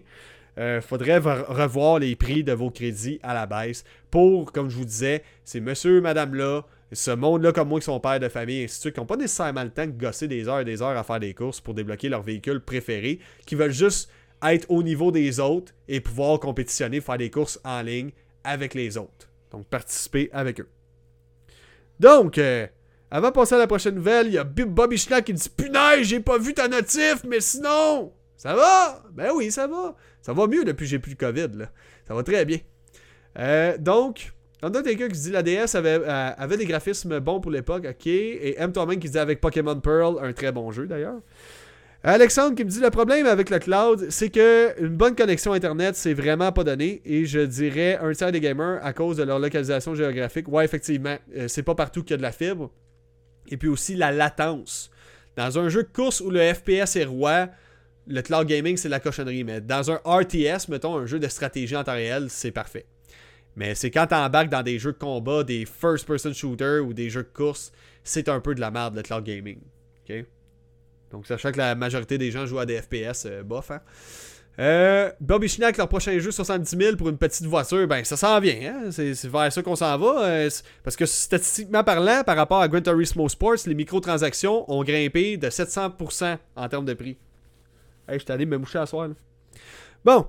faudrait 0.80 1.18
revoir 1.18 1.98
les 1.98 2.14
prix 2.14 2.44
de 2.44 2.52
vos 2.52 2.70
crédits 2.70 3.18
à 3.24 3.34
la 3.34 3.46
baisse 3.46 3.82
pour, 4.12 4.52
comme 4.52 4.70
je 4.70 4.76
vous 4.76 4.84
disais, 4.84 5.24
c'est 5.44 5.60
monsieur, 5.60 6.00
madame 6.00 6.36
là, 6.36 6.62
ce 6.92 7.10
monde-là 7.10 7.52
comme 7.52 7.68
moi 7.68 7.80
qui 7.80 7.86
sont 7.86 7.98
pères 7.98 8.20
de 8.20 8.28
famille, 8.28 8.62
ainsi 8.62 8.76
de 8.76 8.80
suite, 8.80 8.94
qui 8.94 9.00
n'ont 9.00 9.06
pas 9.06 9.16
nécessairement 9.16 9.64
le 9.64 9.70
temps 9.70 9.86
de 9.86 9.92
gosser 9.92 10.28
des 10.28 10.48
heures 10.48 10.60
et 10.60 10.64
des 10.64 10.82
heures 10.82 10.96
à 10.96 11.02
faire 11.02 11.18
des 11.18 11.34
courses 11.34 11.60
pour 11.60 11.74
débloquer 11.74 12.08
leur 12.08 12.22
véhicule 12.22 12.60
préféré, 12.60 13.18
qui 13.44 13.56
veulent 13.56 13.72
juste 13.72 14.10
être 14.44 14.70
au 14.70 14.82
niveau 14.82 15.12
des 15.12 15.40
autres 15.40 15.72
et 15.88 16.00
pouvoir 16.00 16.40
compétitionner, 16.40 17.00
faire 17.00 17.18
des 17.18 17.30
courses 17.30 17.60
en 17.64 17.82
ligne 17.82 18.10
avec 18.44 18.74
les 18.74 18.96
autres. 18.96 19.28
Donc, 19.50 19.66
participer 19.66 20.30
avec 20.32 20.60
eux. 20.60 20.68
Donc, 22.00 22.38
euh, 22.38 22.66
avant 23.10 23.28
de 23.28 23.34
passer 23.34 23.54
à 23.54 23.58
la 23.58 23.66
prochaine 23.66 23.94
nouvelle, 23.94 24.26
il 24.28 24.32
y 24.32 24.38
a 24.38 24.44
Bobby 24.44 24.96
Schnack 24.96 25.26
qui 25.26 25.34
dit 25.34 25.48
Punaise, 25.48 26.06
j'ai 26.06 26.20
pas 26.20 26.38
vu 26.38 26.54
ta 26.54 26.66
notif, 26.66 27.22
mais 27.28 27.40
sinon, 27.40 28.12
ça 28.36 28.54
va? 28.54 29.04
Ben 29.12 29.30
oui, 29.34 29.52
ça 29.52 29.66
va. 29.66 29.94
Ça 30.20 30.32
va 30.32 30.46
mieux 30.46 30.64
depuis 30.64 30.84
que 30.84 30.90
j'ai 30.90 30.98
plus 30.98 31.12
le 31.12 31.16
COVID. 31.16 31.66
Ça 32.08 32.14
va 32.14 32.22
très 32.22 32.44
bien. 32.44 32.58
Euh, 33.38 33.76
donc, 33.78 34.32
on 34.62 34.68
a 34.68 34.82
quelqu'un 34.82 35.08
qui 35.08 35.18
dit 35.18 35.30
la 35.30 35.42
DS 35.42 35.74
avait, 35.74 36.00
euh, 36.00 36.30
avait 36.36 36.56
des 36.56 36.66
graphismes 36.66 37.20
bons 37.20 37.40
pour 37.40 37.50
l'époque, 37.50 37.84
ok. 37.88 38.06
Et 38.06 38.56
M. 38.58 38.72
Qui 38.72 39.10
dit 39.10 39.18
avec 39.18 39.40
Pokémon 39.40 39.78
Pearl, 39.78 40.18
un 40.20 40.32
très 40.32 40.52
bon 40.52 40.70
jeu 40.70 40.86
d'ailleurs. 40.86 41.20
Alexandre 42.04 42.56
qui 42.56 42.64
me 42.64 42.68
dit 42.68 42.80
le 42.80 42.90
problème 42.90 43.26
avec 43.26 43.48
le 43.48 43.60
cloud, 43.60 44.06
c'est 44.10 44.28
que 44.28 44.74
une 44.80 44.96
bonne 44.96 45.14
connexion 45.14 45.52
internet, 45.52 45.94
c'est 45.94 46.14
vraiment 46.14 46.50
pas 46.50 46.64
donné. 46.64 47.00
Et 47.04 47.26
je 47.26 47.38
dirais 47.38 47.96
un 48.02 48.10
tiers 48.12 48.32
des 48.32 48.40
gamers 48.40 48.80
à 48.82 48.92
cause 48.92 49.18
de 49.18 49.22
leur 49.22 49.38
localisation 49.38 49.94
géographique. 49.94 50.48
Ouais, 50.48 50.64
effectivement, 50.64 51.16
euh, 51.36 51.46
c'est 51.46 51.62
pas 51.62 51.76
partout 51.76 52.02
qu'il 52.02 52.10
y 52.10 52.14
a 52.14 52.16
de 52.16 52.22
la 52.22 52.32
fibre. 52.32 52.72
Et 53.48 53.56
puis 53.56 53.68
aussi 53.68 53.94
la 53.94 54.10
latence. 54.10 54.90
Dans 55.36 55.60
un 55.60 55.68
jeu 55.68 55.84
de 55.84 55.88
course 55.88 56.20
où 56.20 56.30
le 56.30 56.52
FPS 56.52 56.96
est 56.96 57.04
roi, 57.04 57.48
le 58.08 58.20
cloud 58.20 58.48
gaming, 58.48 58.76
c'est 58.76 58.88
la 58.88 58.98
cochonnerie. 58.98 59.44
Mais 59.44 59.60
dans 59.60 59.92
un 59.92 60.00
RTS, 60.04 60.68
mettons, 60.70 60.96
un 60.96 61.06
jeu 61.06 61.20
de 61.20 61.28
stratégie 61.28 61.76
en 61.76 61.84
temps 61.84 61.92
réel, 61.92 62.26
c'est 62.30 62.50
parfait. 62.50 62.86
Mais 63.54 63.76
c'est 63.76 63.92
quand 63.92 64.08
t'embarques 64.08 64.48
dans 64.48 64.62
des 64.64 64.80
jeux 64.80 64.92
de 64.92 64.98
combat, 64.98 65.44
des 65.44 65.66
first-person 65.66 66.32
shooters 66.32 66.84
ou 66.84 66.94
des 66.94 67.10
jeux 67.10 67.22
de 67.22 67.28
course, 67.32 67.70
c'est 68.02 68.28
un 68.28 68.40
peu 68.40 68.56
de 68.56 68.60
la 68.60 68.72
merde, 68.72 68.96
le 68.96 69.02
cloud 69.02 69.22
gaming. 69.22 69.58
Donc, 71.12 71.26
sachant 71.26 71.52
que 71.52 71.58
la 71.58 71.74
majorité 71.74 72.18
des 72.18 72.30
gens 72.30 72.46
jouent 72.46 72.58
à 72.58 72.66
des 72.66 72.80
FPS, 72.80 73.26
euh, 73.26 73.42
bof, 73.42 73.70
hein? 73.70 73.80
Euh, 74.58 75.10
Bobby 75.18 75.48
Schnack, 75.48 75.78
leur 75.78 75.88
prochain 75.88 76.18
jeu 76.18 76.30
70 76.30 76.76
000 76.76 76.96
pour 76.96 77.08
une 77.08 77.16
petite 77.16 77.46
voiture, 77.46 77.86
ben 77.86 78.04
ça 78.04 78.16
s'en 78.16 78.38
vient. 78.38 78.74
Hein? 78.74 78.90
C'est, 78.90 79.26
vers 79.26 79.50
ça 79.50 79.62
qu'on 79.62 79.76
s'en 79.76 79.96
va. 79.96 80.26
Euh, 80.26 80.50
parce 80.84 80.94
que 80.94 81.06
statistiquement 81.06 81.82
parlant, 81.82 82.22
par 82.24 82.36
rapport 82.36 82.60
à 82.60 82.68
Gran 82.68 82.82
Turismo 82.82 83.28
Sports, 83.28 83.66
les 83.66 83.74
microtransactions 83.74 84.70
ont 84.70 84.84
grimpé 84.84 85.38
de 85.38 85.48
700% 85.48 86.36
en 86.56 86.68
termes 86.68 86.84
de 86.84 86.94
prix. 86.94 87.16
Je 88.08 88.18
suis 88.18 88.30
allé 88.30 88.44
me 88.44 88.58
moucher 88.58 88.78
à 88.78 88.86
soir. 88.86 89.08
Bon. 90.04 90.26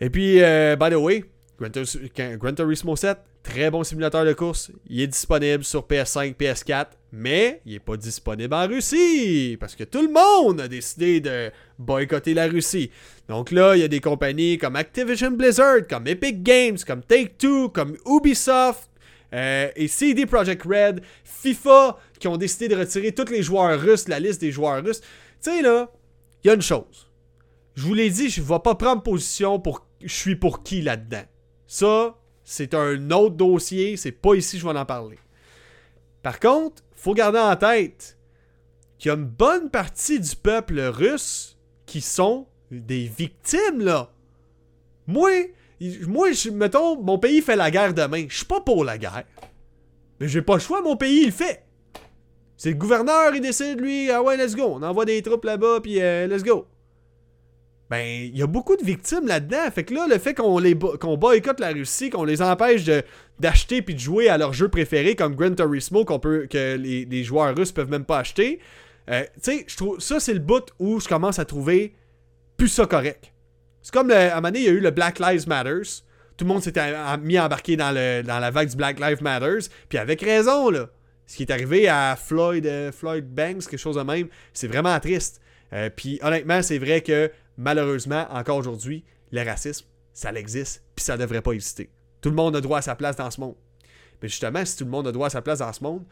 Et 0.00 0.08
puis, 0.08 0.42
euh, 0.42 0.76
by 0.76 0.90
the 0.90 0.94
way, 0.94 1.24
Gran, 1.60 2.54
Turismo 2.54 2.96
7, 2.96 3.18
très 3.48 3.70
bon 3.70 3.82
simulateur 3.82 4.24
de 4.24 4.32
course. 4.34 4.70
Il 4.88 5.00
est 5.00 5.06
disponible 5.06 5.64
sur 5.64 5.86
PS5, 5.86 6.34
PS4, 6.34 6.86
mais 7.12 7.62
il 7.64 7.72
n'est 7.72 7.78
pas 7.78 7.96
disponible 7.96 8.52
en 8.52 8.66
Russie. 8.66 9.56
Parce 9.58 9.74
que 9.74 9.84
tout 9.84 10.02
le 10.02 10.08
monde 10.08 10.60
a 10.60 10.68
décidé 10.68 11.20
de 11.20 11.50
boycotter 11.78 12.34
la 12.34 12.46
Russie. 12.46 12.90
Donc 13.28 13.50
là, 13.50 13.74
il 13.74 13.80
y 13.80 13.84
a 13.84 13.88
des 13.88 14.00
compagnies 14.00 14.58
comme 14.58 14.76
Activision 14.76 15.30
Blizzard, 15.30 15.86
comme 15.88 16.06
Epic 16.06 16.42
Games, 16.42 16.76
comme 16.86 17.02
Take-Two, 17.02 17.70
comme 17.70 17.96
Ubisoft, 18.06 18.90
euh, 19.32 19.70
et 19.74 19.88
CD 19.88 20.26
Projekt 20.26 20.62
Red, 20.64 21.00
FIFA, 21.24 21.98
qui 22.20 22.28
ont 22.28 22.36
décidé 22.36 22.68
de 22.68 22.76
retirer 22.76 23.12
tous 23.12 23.30
les 23.30 23.42
joueurs 23.42 23.80
russes, 23.80 24.08
la 24.08 24.20
liste 24.20 24.40
des 24.40 24.52
joueurs 24.52 24.84
russes. 24.84 25.00
Tu 25.00 25.50
sais, 25.50 25.62
là, 25.62 25.90
il 26.44 26.48
y 26.48 26.50
a 26.50 26.54
une 26.54 26.62
chose. 26.62 27.10
Je 27.74 27.82
vous 27.82 27.94
l'ai 27.94 28.10
dit, 28.10 28.28
je 28.28 28.40
ne 28.40 28.46
vais 28.46 28.58
pas 28.58 28.74
prendre 28.74 29.02
position 29.02 29.58
pour 29.58 29.86
je 30.02 30.14
suis 30.14 30.36
pour 30.36 30.62
qui 30.62 30.80
là-dedans. 30.80 31.24
Ça, 31.66 32.16
c'est 32.50 32.72
un 32.72 33.10
autre 33.10 33.36
dossier, 33.36 33.98
c'est 33.98 34.10
pas 34.10 34.34
ici 34.34 34.56
que 34.56 34.62
je 34.62 34.66
vais 34.66 34.78
en 34.78 34.86
parler. 34.86 35.18
Par 36.22 36.40
contre, 36.40 36.82
faut 36.96 37.12
garder 37.12 37.38
en 37.38 37.54
tête 37.56 38.16
qu'il 38.98 39.10
y 39.10 39.12
a 39.12 39.18
une 39.18 39.26
bonne 39.26 39.68
partie 39.70 40.18
du 40.18 40.34
peuple 40.34 40.80
russe 40.80 41.58
qui 41.84 42.00
sont 42.00 42.46
des 42.70 43.04
victimes, 43.04 43.82
là. 43.82 44.10
Moi, 45.06 45.30
moi, 46.06 46.32
je, 46.32 46.48
mettons, 46.48 47.00
mon 47.02 47.18
pays 47.18 47.42
fait 47.42 47.54
la 47.54 47.70
guerre 47.70 47.92
demain. 47.92 48.24
Je 48.28 48.38
suis 48.38 48.46
pas 48.46 48.62
pour 48.62 48.82
la 48.82 48.96
guerre. 48.96 49.24
Mais 50.18 50.26
j'ai 50.26 50.40
pas 50.40 50.54
le 50.54 50.60
choix, 50.60 50.80
mon 50.80 50.96
pays, 50.96 51.24
il 51.24 51.32
fait. 51.32 51.66
C'est 52.56 52.70
le 52.70 52.76
gouverneur, 52.76 53.34
il 53.34 53.42
décide, 53.42 53.78
lui, 53.78 54.10
ah 54.10 54.22
ouais, 54.22 54.38
let's 54.38 54.56
go. 54.56 54.72
On 54.72 54.82
envoie 54.82 55.04
des 55.04 55.20
troupes 55.20 55.44
là-bas, 55.44 55.80
puis 55.82 56.00
euh, 56.00 56.26
let's 56.26 56.42
go. 56.42 56.66
Ben, 57.90 58.04
il 58.06 58.36
y 58.36 58.42
a 58.42 58.46
beaucoup 58.46 58.76
de 58.76 58.84
victimes 58.84 59.26
là-dedans. 59.26 59.70
Fait 59.74 59.84
que 59.84 59.94
là, 59.94 60.06
le 60.06 60.18
fait 60.18 60.34
qu'on 60.34 60.58
les 60.58 60.76
qu'on 60.76 61.16
boycotte 61.16 61.58
la 61.58 61.70
Russie, 61.70 62.10
qu'on 62.10 62.24
les 62.24 62.42
empêche 62.42 62.84
d'acheter 63.38 63.80
puis 63.80 63.94
de 63.94 64.00
jouer 64.00 64.28
à 64.28 64.36
leur 64.36 64.52
jeu 64.52 64.68
préféré 64.68 65.14
comme 65.14 65.34
Gran 65.34 65.54
Turismo 65.54 66.04
qu'on 66.04 66.18
peut 66.18 66.46
que 66.50 66.76
les, 66.76 67.24
joueurs 67.24 67.56
russes 67.56 67.72
peuvent 67.72 67.90
même 67.90 68.04
pas 68.04 68.18
acheter. 68.18 68.60
Euh, 69.10 69.22
tu 69.42 69.58
sais, 69.58 69.64
je 69.66 69.76
trouve 69.76 70.00
ça 70.00 70.20
c'est 70.20 70.34
le 70.34 70.40
bout 70.40 70.66
où 70.78 71.00
je 71.00 71.08
commence 71.08 71.38
à 71.38 71.46
trouver 71.46 71.94
plus 72.58 72.68
ça 72.68 72.84
correct. 72.84 73.32
C'est 73.80 73.94
comme 73.94 74.10
à 74.10 74.32
un 74.32 74.34
moment 74.34 74.48
donné, 74.48 74.58
il 74.58 74.64
y 74.66 74.68
a 74.68 74.72
eu 74.72 74.80
le 74.80 74.90
Black 74.90 75.18
Lives 75.18 75.48
Matters. 75.48 76.02
Tout 76.36 76.44
le 76.44 76.48
monde 76.52 76.62
s'était 76.62 76.92
mis 77.22 77.38
à 77.38 77.46
embarquer 77.46 77.76
dans, 77.76 77.90
le, 77.90 78.22
dans 78.22 78.38
la 78.38 78.50
vague 78.50 78.68
du 78.68 78.76
Black 78.76 79.00
Lives 79.00 79.22
Matters. 79.22 79.70
Puis 79.88 79.98
avec 79.98 80.20
raison, 80.20 80.68
là. 80.70 80.88
Ce 81.26 81.36
qui 81.36 81.42
est 81.42 81.52
arrivé 81.52 81.88
à 81.88 82.16
Floyd, 82.16 82.66
euh, 82.66 82.90
Floyd 82.90 83.26
Banks, 83.28 83.66
quelque 83.68 83.76
chose 83.76 83.96
de 83.96 84.02
même, 84.02 84.28
c'est 84.54 84.66
vraiment 84.66 84.98
triste. 84.98 85.42
Euh, 85.74 85.90
puis 85.94 86.18
honnêtement, 86.22 86.62
c'est 86.62 86.78
vrai 86.78 87.02
que 87.02 87.30
malheureusement, 87.58 88.26
encore 88.30 88.56
aujourd'hui, 88.56 89.04
le 89.30 89.42
racisme, 89.44 89.86
ça 90.14 90.32
existe, 90.32 90.82
puis 90.96 91.04
ça 91.04 91.18
devrait 91.18 91.42
pas 91.42 91.52
exister. 91.52 91.90
Tout 92.22 92.30
le 92.30 92.36
monde 92.36 92.56
a 92.56 92.60
droit 92.62 92.78
à 92.78 92.82
sa 92.82 92.94
place 92.96 93.16
dans 93.16 93.30
ce 93.30 93.40
monde. 93.40 93.56
Mais 94.22 94.28
justement, 94.28 94.64
si 94.64 94.76
tout 94.78 94.84
le 94.84 94.90
monde 94.90 95.06
a 95.06 95.12
droit 95.12 95.26
à 95.26 95.30
sa 95.30 95.42
place 95.42 95.58
dans 95.58 95.72
ce 95.72 95.82
monde, 95.82 96.04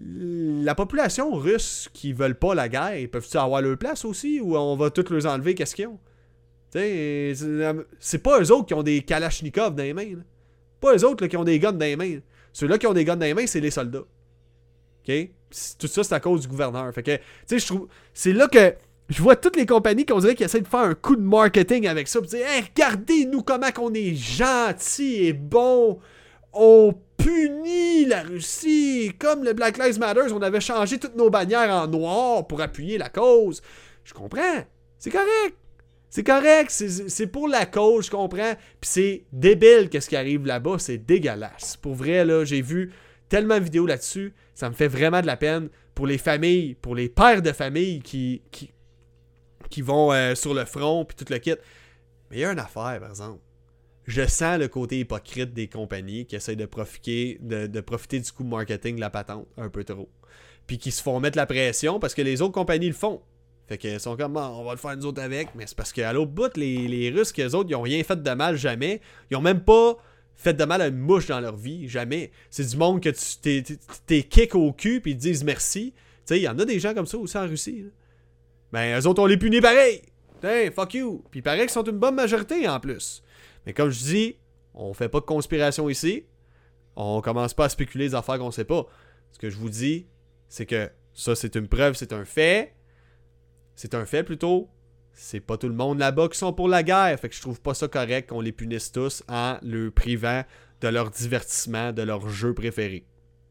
la 0.00 0.74
population 0.74 1.34
russe 1.34 1.88
qui 1.92 2.12
veulent 2.12 2.38
pas 2.38 2.54
la 2.54 2.68
guerre, 2.68 2.96
ils 2.96 3.10
peuvent-ils 3.10 3.36
avoir 3.36 3.60
leur 3.60 3.76
place 3.76 4.04
aussi 4.04 4.40
ou 4.40 4.56
on 4.56 4.76
va 4.76 4.90
tous 4.90 5.10
leur 5.10 5.26
enlever 5.26 5.54
qu'est-ce 5.54 5.74
qu'ils 5.74 5.88
ont? 5.88 5.98
C'est 6.72 8.22
pas 8.22 8.40
eux 8.40 8.52
autres 8.52 8.66
qui 8.66 8.74
ont 8.74 8.82
des 8.82 9.02
kalachnikovs 9.02 9.74
dans 9.74 9.82
les 9.82 9.94
mains. 9.94 10.22
Pas 10.80 10.94
eux 10.96 11.04
autres 11.04 11.26
qui 11.26 11.36
ont 11.36 11.44
des 11.44 11.58
guns 11.58 11.72
dans 11.72 11.78
les 11.80 11.96
mains. 11.96 12.18
Ceux-là 12.52 12.78
qui 12.78 12.86
ont 12.86 12.92
des 12.92 13.04
guns 13.04 13.16
dans 13.16 13.26
les 13.26 13.34
mains, 13.34 13.46
c'est 13.46 13.60
les 13.60 13.70
soldats. 13.70 14.04
Tout 15.06 15.86
ça, 15.86 16.04
c'est 16.04 16.14
à 16.14 16.20
cause 16.20 16.42
du 16.42 16.48
gouverneur. 16.48 16.92
Fait 16.92 17.02
que, 17.02 17.16
tu 17.16 17.22
sais, 17.46 17.58
je 17.58 17.66
trouve. 17.66 17.88
C'est 18.12 18.32
là 18.32 18.48
que 18.48 18.74
je 19.08 19.22
vois 19.22 19.36
toutes 19.36 19.56
les 19.56 19.64
compagnies 19.64 20.04
qu'on 20.04 20.18
dirait 20.18 20.34
qui 20.34 20.44
essaient 20.44 20.60
de 20.60 20.68
faire 20.68 20.80
un 20.80 20.94
coup 20.94 21.16
de 21.16 21.22
marketing 21.22 21.86
avec 21.86 22.08
ça. 22.08 22.20
dire, 22.20 22.46
regardez-nous 22.74 23.42
comment 23.42 23.70
qu'on 23.72 23.92
est 23.94 24.14
gentil 24.14 25.26
et 25.26 25.32
bon. 25.32 25.98
On 26.52 26.94
punit 27.16 28.04
la 28.04 28.22
Russie. 28.22 29.12
Comme 29.18 29.44
le 29.44 29.54
Black 29.54 29.78
Lives 29.78 29.98
Matter, 29.98 30.32
on 30.32 30.42
avait 30.42 30.60
changé 30.60 30.98
toutes 30.98 31.16
nos 31.16 31.30
bannières 31.30 31.70
en 31.70 31.86
noir 31.86 32.46
pour 32.46 32.60
appuyer 32.60 32.98
la 32.98 33.08
cause. 33.08 33.62
Je 34.04 34.12
comprends. 34.12 34.64
C'est 34.98 35.10
correct. 35.10 35.56
C'est 36.10 36.24
correct. 36.24 36.70
C'est 36.70 37.26
pour 37.26 37.48
la 37.48 37.64
cause, 37.64 38.06
je 38.06 38.10
comprends. 38.10 38.54
Puis 38.80 38.90
c'est 38.90 39.24
débile 39.32 39.88
qu'est-ce 39.90 40.08
qui 40.08 40.16
arrive 40.16 40.44
là-bas. 40.46 40.78
C'est 40.78 40.98
dégueulasse. 40.98 41.76
Pour 41.76 41.94
vrai, 41.94 42.26
là, 42.26 42.44
j'ai 42.44 42.60
vu 42.60 42.92
tellement 43.30 43.58
de 43.58 43.64
vidéos 43.64 43.86
là-dessus. 43.86 44.34
Ça 44.54 44.68
me 44.68 44.74
fait 44.74 44.88
vraiment 44.88 45.22
de 45.22 45.26
la 45.26 45.36
peine 45.36 45.68
pour 45.94 46.06
les 46.06 46.18
familles, 46.18 46.74
pour 46.74 46.94
les 46.94 47.08
pères 47.08 47.42
de 47.42 47.52
famille 47.52 48.00
qui, 48.00 48.42
qui, 48.50 48.70
qui 49.70 49.82
vont 49.82 50.12
euh, 50.12 50.34
sur 50.34 50.54
le 50.54 50.64
front, 50.64 51.04
puis 51.04 51.16
tout 51.16 51.30
le 51.32 51.38
kit. 51.38 51.54
Mais 52.30 52.38
il 52.38 52.40
y 52.40 52.44
a 52.44 52.52
une 52.52 52.58
affaire, 52.58 52.98
par 53.00 53.10
exemple. 53.10 53.40
Je 54.06 54.26
sens 54.26 54.58
le 54.58 54.68
côté 54.68 55.00
hypocrite 55.00 55.52
des 55.52 55.68
compagnies 55.68 56.24
qui 56.24 56.36
essayent 56.36 56.56
de 56.56 56.66
profiter, 56.66 57.38
de, 57.42 57.80
profiter 57.80 58.20
du 58.20 58.32
coup 58.32 58.42
marketing 58.42 58.96
de 58.96 59.00
la 59.00 59.10
patente 59.10 59.46
un 59.58 59.68
peu 59.68 59.84
trop. 59.84 60.08
Puis 60.66 60.78
qui 60.78 60.90
se 60.90 61.02
font 61.02 61.20
mettre 61.20 61.36
la 61.36 61.44
pression 61.44 62.00
parce 62.00 62.14
que 62.14 62.22
les 62.22 62.40
autres 62.40 62.54
compagnies 62.54 62.88
le 62.88 62.94
font. 62.94 63.20
Fait 63.66 63.76
qu'ils 63.76 64.00
sont 64.00 64.16
comme, 64.16 64.38
ah, 64.38 64.50
on 64.52 64.64
va 64.64 64.72
le 64.72 64.78
faire 64.78 64.96
nous 64.96 65.04
autres 65.04 65.20
avec. 65.20 65.54
Mais 65.54 65.66
c'est 65.66 65.76
parce 65.76 65.92
qu'à 65.92 66.10
l'autre 66.14 66.30
bout, 66.30 66.56
les, 66.56 66.88
les 66.88 67.10
Russes, 67.10 67.32
qu'eux 67.32 67.50
autres, 67.50 67.68
ils 67.68 67.74
ont 67.74 67.82
rien 67.82 68.02
fait 68.02 68.22
de 68.22 68.30
mal 68.30 68.56
jamais. 68.56 69.02
Ils 69.30 69.36
ont 69.36 69.42
même 69.42 69.60
pas 69.60 69.98
fait 70.36 70.54
de 70.54 70.64
mal 70.64 70.80
à 70.80 70.86
une 70.86 70.96
mouche 70.96 71.26
dans 71.26 71.40
leur 71.40 71.56
vie. 71.56 71.86
Jamais. 71.86 72.30
C'est 72.48 72.64
du 72.64 72.78
monde 72.78 73.02
que 73.02 73.10
tu 73.10 73.76
t'es 74.06 74.22
kick 74.22 74.54
au 74.54 74.72
cul 74.72 75.02
puis 75.02 75.10
ils 75.10 75.16
te 75.18 75.22
disent 75.22 75.44
merci. 75.44 75.92
Tu 75.94 76.34
sais, 76.34 76.38
il 76.38 76.44
y 76.44 76.48
en 76.48 76.58
a 76.58 76.64
des 76.64 76.80
gens 76.80 76.94
comme 76.94 77.06
ça 77.06 77.18
aussi 77.18 77.36
en 77.36 77.46
Russie 77.46 77.84
ben 78.72 79.00
eux 79.00 79.06
autres, 79.06 79.22
on 79.22 79.26
les 79.26 79.36
punit 79.36 79.60
pareil. 79.60 80.02
Hey, 80.42 80.70
fuck 80.70 80.94
you. 80.94 81.24
Puis 81.30 81.40
il 81.40 81.42
paraît 81.42 81.60
qu'ils 81.60 81.70
sont 81.70 81.84
une 81.84 81.98
bonne 81.98 82.14
majorité 82.14 82.68
en 82.68 82.78
plus. 82.80 83.22
Mais 83.66 83.72
comme 83.72 83.90
je 83.90 83.98
dis, 83.98 84.36
on 84.74 84.94
fait 84.94 85.08
pas 85.08 85.20
de 85.20 85.24
conspiration 85.24 85.88
ici. 85.88 86.26
On 86.96 87.20
commence 87.20 87.54
pas 87.54 87.66
à 87.66 87.68
spéculer 87.68 88.08
des 88.08 88.14
affaires 88.14 88.38
qu'on 88.38 88.50
sait 88.50 88.64
pas. 88.64 88.86
Ce 89.32 89.38
que 89.38 89.50
je 89.50 89.56
vous 89.56 89.70
dis, 89.70 90.06
c'est 90.48 90.66
que 90.66 90.90
ça, 91.12 91.34
c'est 91.34 91.56
une 91.56 91.68
preuve, 91.68 91.94
c'est 91.94 92.12
un 92.12 92.24
fait. 92.24 92.74
C'est 93.74 93.94
un 93.94 94.06
fait 94.06 94.22
plutôt. 94.22 94.68
C'est 95.12 95.40
pas 95.40 95.56
tout 95.56 95.68
le 95.68 95.74
monde 95.74 95.98
là-bas 95.98 96.28
qui 96.28 96.38
sont 96.38 96.52
pour 96.52 96.68
la 96.68 96.82
guerre. 96.82 97.18
Fait 97.18 97.28
que 97.28 97.34
je 97.34 97.40
trouve 97.40 97.60
pas 97.60 97.74
ça 97.74 97.88
correct 97.88 98.28
qu'on 98.28 98.40
les 98.40 98.52
punisse 98.52 98.92
tous 98.92 99.24
en 99.28 99.58
le 99.62 99.90
privant 99.90 100.44
de 100.80 100.88
leur 100.88 101.10
divertissement, 101.10 101.92
de 101.92 102.02
leur 102.02 102.28
jeu 102.28 102.54
préféré. 102.54 103.04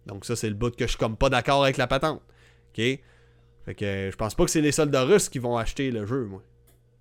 Donc 0.05 0.25
ça, 0.25 0.37
c'est 0.37 0.47
le 0.47 0.55
bout 0.55 0.73
que 0.73 0.87
je 0.87 0.97
suis 0.97 1.15
pas 1.19 1.29
d'accord 1.29 1.63
avec 1.63 1.75
la 1.75 1.87
patente. 1.87 2.21
OK? 2.69 2.99
Fait 3.67 3.75
que 3.75 4.09
je 4.09 4.15
pense 4.15 4.33
pas 4.33 4.45
que 4.45 4.49
c'est 4.49 4.61
les 4.61 4.71
soldats 4.71 5.03
russes 5.03 5.27
qui 5.27 5.39
vont 5.39 5.57
acheter 5.57 5.91
le 5.91 6.05
jeu, 6.05 6.23
moi. 6.23 6.41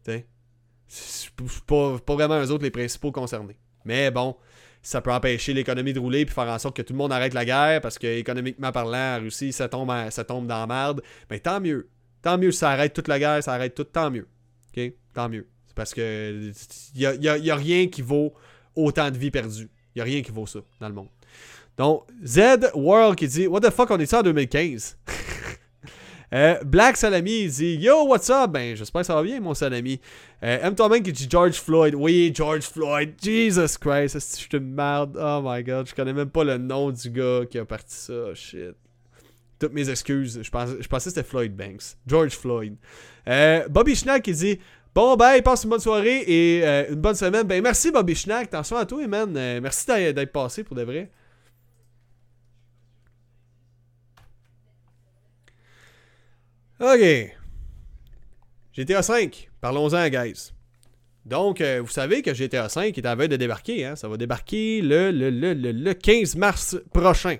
T'sais? 0.02 0.26
Pas, 1.64 1.96
pas 2.04 2.14
vraiment 2.14 2.42
eux 2.42 2.50
autres 2.50 2.64
les 2.64 2.72
principaux 2.72 3.12
concernés. 3.12 3.56
Mais 3.84 4.10
bon, 4.10 4.36
ça 4.82 5.00
peut 5.00 5.12
empêcher 5.12 5.52
l'économie 5.52 5.92
de 5.92 6.00
rouler 6.00 6.26
puis 6.26 6.34
faire 6.34 6.48
en 6.48 6.58
sorte 6.58 6.76
que 6.76 6.82
tout 6.82 6.92
le 6.92 6.96
monde 6.96 7.12
arrête 7.12 7.34
la 7.34 7.44
guerre 7.44 7.80
parce 7.80 8.00
que 8.00 8.08
économiquement 8.08 8.72
parlant, 8.72 8.90
la 8.90 9.18
Russie, 9.18 9.52
ça 9.52 9.68
tombe, 9.68 9.92
ça 10.10 10.24
tombe 10.24 10.48
dans 10.48 10.58
la 10.58 10.66
merde. 10.66 11.02
Mais 11.30 11.38
tant 11.38 11.60
mieux. 11.60 11.88
Tant 12.20 12.36
mieux 12.36 12.50
ça 12.50 12.70
arrête 12.70 12.92
toute 12.92 13.06
la 13.06 13.20
guerre, 13.20 13.44
ça 13.44 13.52
arrête 13.52 13.76
tout, 13.76 13.84
tant 13.84 14.10
mieux. 14.10 14.26
OK? 14.76 14.92
Tant 15.14 15.28
mieux. 15.28 15.46
C'est 15.68 15.76
parce 15.76 15.94
que 15.94 16.50
il 16.96 17.00
y 17.00 17.06
a, 17.06 17.14
y 17.14 17.50
a, 17.50 17.56
rien 17.56 17.86
qui 17.86 18.02
vaut 18.02 18.34
autant 18.74 19.12
de 19.12 19.16
vies 19.16 19.30
perdues. 19.30 19.70
Il 19.94 20.00
y 20.00 20.02
a 20.02 20.04
rien 20.04 20.20
qui 20.20 20.32
vaut 20.32 20.46
ça 20.46 20.58
dans 20.80 20.88
le 20.88 20.94
monde. 20.94 21.08
Donc, 21.76 22.06
Z 22.24 22.72
World 22.74 23.14
qui 23.14 23.28
dit 23.28 23.46
What 23.46 23.60
the 23.60 23.70
fuck, 23.70 23.88
on 23.92 24.00
est 24.00 24.06
ça 24.06 24.18
en 24.18 24.22
2015 24.24 24.98
Euh, 26.34 26.56
Black 26.64 26.96
Salami 26.96 27.42
il 27.42 27.50
dit 27.50 27.76
Yo, 27.76 28.06
what's 28.06 28.30
up? 28.30 28.50
Ben, 28.50 28.74
j'espère 28.76 29.02
que 29.02 29.06
ça 29.06 29.14
va 29.14 29.22
bien, 29.22 29.40
mon 29.40 29.54
Salami. 29.54 30.00
Euh, 30.42 30.58
M. 30.62 31.02
Qui 31.02 31.12
dit 31.12 31.28
George 31.30 31.60
Floyd. 31.60 31.94
Oui, 31.94 32.32
George 32.34 32.64
Floyd. 32.64 33.14
Jesus 33.22 33.78
Christ, 33.80 34.14
je 34.14 34.36
suis 34.36 34.48
une 34.52 34.74
merde. 34.74 35.16
Oh 35.20 35.40
my 35.44 35.62
god, 35.62 35.88
je 35.88 35.94
connais 35.94 36.12
même 36.12 36.30
pas 36.30 36.44
le 36.44 36.58
nom 36.58 36.90
du 36.90 37.10
gars 37.10 37.42
qui 37.48 37.58
a 37.58 37.64
parti 37.64 37.94
ça. 37.94 38.34
Shit. 38.34 38.74
Toutes 39.58 39.72
mes 39.72 39.88
excuses. 39.88 40.40
Je 40.42 40.50
pensais, 40.50 40.76
je 40.80 40.88
pensais 40.88 41.10
que 41.10 41.14
c'était 41.14 41.28
Floyd 41.28 41.54
Banks. 41.54 41.96
George 42.06 42.32
Floyd. 42.32 42.76
Euh, 43.28 43.66
Bobby 43.68 43.94
Schnack 43.94 44.22
qui 44.22 44.32
dit 44.32 44.58
Bon, 44.94 45.14
ben, 45.16 45.40
passe 45.42 45.64
une 45.64 45.70
bonne 45.70 45.80
soirée 45.80 46.24
et 46.26 46.64
euh, 46.64 46.86
une 46.90 47.00
bonne 47.00 47.14
semaine. 47.14 47.46
Ben, 47.46 47.62
merci, 47.62 47.90
Bobby 47.90 48.14
Schnack. 48.14 48.44
Attention 48.46 48.76
à 48.76 48.84
toi, 48.84 49.06
man. 49.06 49.30
merci 49.60 49.86
d'être 49.86 50.32
passé 50.32 50.64
pour 50.64 50.76
de 50.76 50.82
vrai. 50.82 51.10
OK. 56.78 57.34
GTA 58.74 59.02
5, 59.02 59.48
parlons-en, 59.62 60.08
guys. 60.10 60.52
Donc, 61.24 61.62
euh, 61.62 61.80
vous 61.82 61.88
savez 61.88 62.20
que 62.20 62.34
GTA 62.34 62.68
5 62.68 62.96
est 62.98 63.06
à 63.06 63.14
veille 63.14 63.30
de 63.30 63.36
débarquer. 63.36 63.86
Hein? 63.86 63.96
Ça 63.96 64.08
va 64.08 64.18
débarquer 64.18 64.82
le, 64.82 65.10
le, 65.10 65.30
le, 65.30 65.54
le, 65.54 65.94
15 65.94 66.36
mars 66.36 66.76
prochain. 66.92 67.38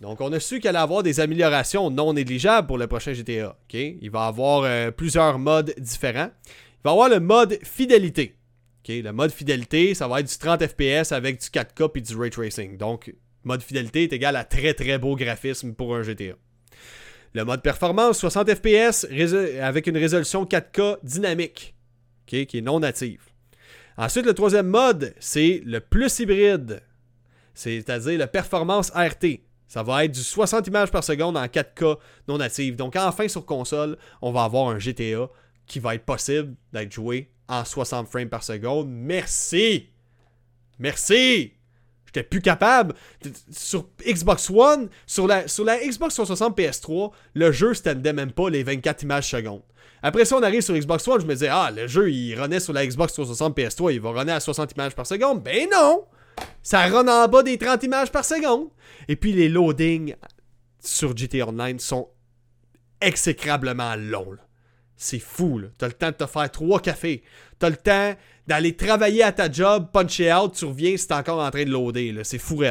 Donc, 0.00 0.20
on 0.20 0.32
a 0.32 0.38
su 0.38 0.60
qu'il 0.60 0.68
allait 0.68 0.78
avoir 0.78 1.02
des 1.02 1.18
améliorations 1.18 1.90
non 1.90 2.12
négligeables 2.12 2.68
pour 2.68 2.78
le 2.78 2.86
prochain 2.86 3.12
GTA. 3.12 3.58
Il 3.72 4.10
va 4.10 4.26
avoir 4.26 4.62
euh, 4.62 4.92
plusieurs 4.92 5.40
modes 5.40 5.74
différents. 5.78 6.30
Il 6.46 6.84
va 6.84 6.92
avoir 6.92 7.08
le 7.08 7.18
mode 7.18 7.58
fidélité. 7.64 8.36
Le 8.88 9.10
mode 9.10 9.32
fidélité, 9.32 9.94
ça 9.94 10.06
va 10.06 10.20
être 10.20 10.28
du 10.28 10.38
30 10.38 10.64
FPS 10.64 11.10
avec 11.10 11.40
du 11.40 11.46
4K 11.48 11.90
et 11.96 12.00
du 12.00 12.16
ray 12.16 12.30
tracing. 12.30 12.76
Donc, 12.76 13.12
mode 13.42 13.62
fidélité 13.62 14.04
est 14.04 14.12
égal 14.12 14.36
à 14.36 14.44
très 14.44 14.74
très 14.74 14.98
beau 14.98 15.16
graphisme 15.16 15.74
pour 15.74 15.96
un 15.96 16.04
GTA. 16.04 16.34
Le 17.36 17.44
mode 17.44 17.60
performance, 17.60 18.20
60 18.20 18.54
FPS 18.54 19.06
avec 19.60 19.86
une 19.86 19.98
résolution 19.98 20.46
4K 20.46 21.00
dynamique, 21.02 21.74
qui 22.24 22.38
est 22.40 22.60
non 22.62 22.80
native. 22.80 23.24
Ensuite, 23.98 24.24
le 24.24 24.32
troisième 24.32 24.68
mode, 24.68 25.14
c'est 25.20 25.60
le 25.66 25.80
plus 25.80 26.18
hybride, 26.18 26.80
c'est-à-dire 27.52 28.18
le 28.18 28.26
performance 28.26 28.90
RT. 28.94 29.40
Ça 29.68 29.82
va 29.82 30.06
être 30.06 30.12
du 30.12 30.22
60 30.22 30.66
images 30.68 30.90
par 30.90 31.04
seconde 31.04 31.36
en 31.36 31.44
4K 31.44 31.98
non 32.26 32.38
native. 32.38 32.74
Donc 32.74 32.96
enfin 32.96 33.28
sur 33.28 33.44
console, 33.44 33.98
on 34.22 34.32
va 34.32 34.44
avoir 34.44 34.70
un 34.70 34.78
GTA 34.78 35.28
qui 35.66 35.78
va 35.78 35.94
être 35.94 36.06
possible 36.06 36.54
d'être 36.72 36.90
joué 36.90 37.28
en 37.48 37.66
60 37.66 38.08
frames 38.08 38.30
par 38.30 38.44
seconde. 38.44 38.88
Merci! 38.88 39.90
Merci! 40.78 41.52
J'étais 42.16 42.28
plus 42.28 42.40
capable. 42.40 42.94
Sur 43.50 43.88
Xbox 44.06 44.48
One, 44.48 44.88
sur 45.06 45.26
la, 45.26 45.48
sur 45.48 45.64
la 45.64 45.78
Xbox 45.78 46.14
360 46.14 46.56
PS3, 46.56 47.12
le 47.34 47.52
jeu 47.52 47.74
standait 47.74 48.14
même 48.14 48.32
pas 48.32 48.48
les 48.48 48.62
24 48.62 49.02
images 49.02 49.28
secondes. 49.28 49.60
Après 50.02 50.24
ça, 50.24 50.36
on 50.36 50.42
arrive 50.42 50.62
sur 50.62 50.74
Xbox 50.74 51.06
One, 51.08 51.20
je 51.20 51.26
me 51.26 51.34
disais, 51.34 51.48
ah, 51.48 51.70
le 51.70 51.86
jeu, 51.86 52.10
il 52.10 52.40
renaît 52.40 52.60
sur 52.60 52.72
la 52.72 52.86
Xbox 52.86 53.12
360 53.12 53.56
PS3, 53.58 53.92
il 53.92 54.00
va 54.00 54.10
runner 54.10 54.32
à 54.32 54.40
60 54.40 54.72
images 54.72 54.94
par 54.94 55.06
seconde. 55.06 55.42
Ben 55.42 55.68
non! 55.70 56.04
Ça 56.62 56.86
run 56.86 57.06
en 57.06 57.28
bas 57.28 57.42
des 57.42 57.58
30 57.58 57.82
images 57.82 58.10
par 58.10 58.24
seconde. 58.24 58.68
Et 59.08 59.16
puis 59.16 59.32
les 59.32 59.50
loadings 59.50 60.14
sur 60.80 61.14
GTA 61.14 61.48
Online 61.48 61.78
sont 61.78 62.08
exécrablement 63.02 63.94
longs. 63.96 64.38
C'est 64.96 65.18
fou. 65.18 65.60
T'as 65.76 65.88
le 65.88 65.92
temps 65.92 66.10
de 66.10 66.16
te 66.16 66.26
faire 66.26 66.50
trois 66.50 66.80
cafés. 66.80 67.22
T'as 67.58 67.68
le 67.68 67.76
temps 67.76 68.14
d'aller 68.46 68.76
travailler 68.76 69.22
à 69.22 69.32
ta 69.32 69.50
job, 69.50 69.88
puncher 69.92 70.32
out, 70.32 70.54
tu 70.54 70.64
reviens, 70.64 70.96
c'est 70.96 71.12
encore 71.12 71.40
en 71.40 71.50
train 71.50 71.64
de 71.64 71.70
loader. 71.70 72.14
C'est 72.22 72.38
fou. 72.38 72.62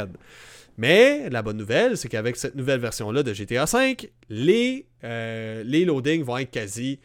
Mais 0.78 1.30
la 1.30 1.42
bonne 1.42 1.58
nouvelle, 1.58 1.98
c'est 1.98 2.10
qu'avec 2.10 2.36
cette 2.36 2.56
nouvelle 2.56 2.80
version-là 2.80 3.24
de 3.24 3.34
GTA 3.34 3.66
V, 3.66 3.98
les, 4.30 4.88
euh, 5.04 5.64
les 5.64 5.86
loadings 5.86 6.24
vont 6.24 6.38
être 6.38 6.52
quasi 6.52 7.00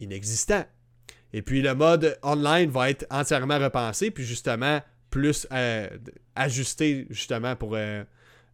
inexistants. 0.00 0.64
Et 1.32 1.42
puis 1.42 1.62
le 1.62 1.74
mode 1.74 2.16
online 2.22 2.70
va 2.70 2.90
être 2.90 3.06
entièrement 3.10 3.58
repensé, 3.58 4.10
puis 4.10 4.24
justement 4.24 4.80
plus 5.10 5.46
euh, 5.52 5.88
ajusté 6.34 7.06
justement 7.10 7.56
pour 7.56 7.74
euh, 7.74 8.04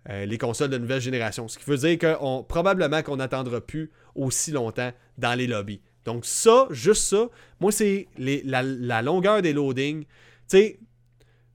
les 0.09 0.39
consoles 0.39 0.71
de 0.71 0.79
nouvelle 0.79 1.01
génération. 1.01 1.47
Ce 1.47 1.59
qui 1.59 1.65
veut 1.65 1.77
dire 1.77 1.99
que 1.99 2.43
probablement 2.43 3.03
qu'on 3.03 3.17
n'attendra 3.17 3.61
plus 3.61 3.91
aussi 4.15 4.51
longtemps 4.51 4.93
dans 5.19 5.35
les 5.35 5.47
lobbies. 5.47 5.81
Donc 6.13 6.27
ça, 6.27 6.67
juste 6.71 7.05
ça, 7.05 7.29
moi 7.61 7.71
c'est 7.71 8.09
la, 8.19 9.03
longueur 9.03 9.43
des 9.43 9.53
loadings. 9.53 10.03
Tu 10.03 10.09
sais, 10.49 10.81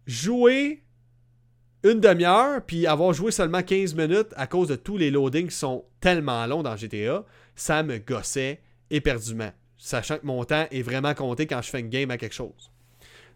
jouer 0.07 0.82
une 1.84 1.99
demi-heure, 1.99 2.61
puis 2.65 2.88
avoir 2.88 3.11
joué 3.11 3.32
seulement 3.32 3.61
15 3.61 3.95
minutes 3.95 4.30
à 4.38 4.48
cause 4.48 4.69
de 4.69 4.77
tous 4.77 4.98
les 4.98 5.11
loadings 5.11 5.49
qui 5.49 5.56
sont 5.56 5.84
tellement 5.99 6.45
longs 6.45 6.64
dans 6.64 6.77
GTA, 6.77 7.26
ça 7.53 7.84
me 7.84 7.98
gossait 7.98 8.61
éperdument. 8.90 9.52
Sachant 9.77 10.19
que 10.19 10.26
mon 10.26 10.45
temps 10.45 10.68
est 10.72 10.82
vraiment 10.82 11.14
compté 11.14 11.48
quand 11.48 11.61
je 11.61 11.69
fais 11.69 11.82
une 11.82 11.90
game 11.90 12.10
à 12.10 12.18
quelque 12.18 12.34
chose. 12.34 12.72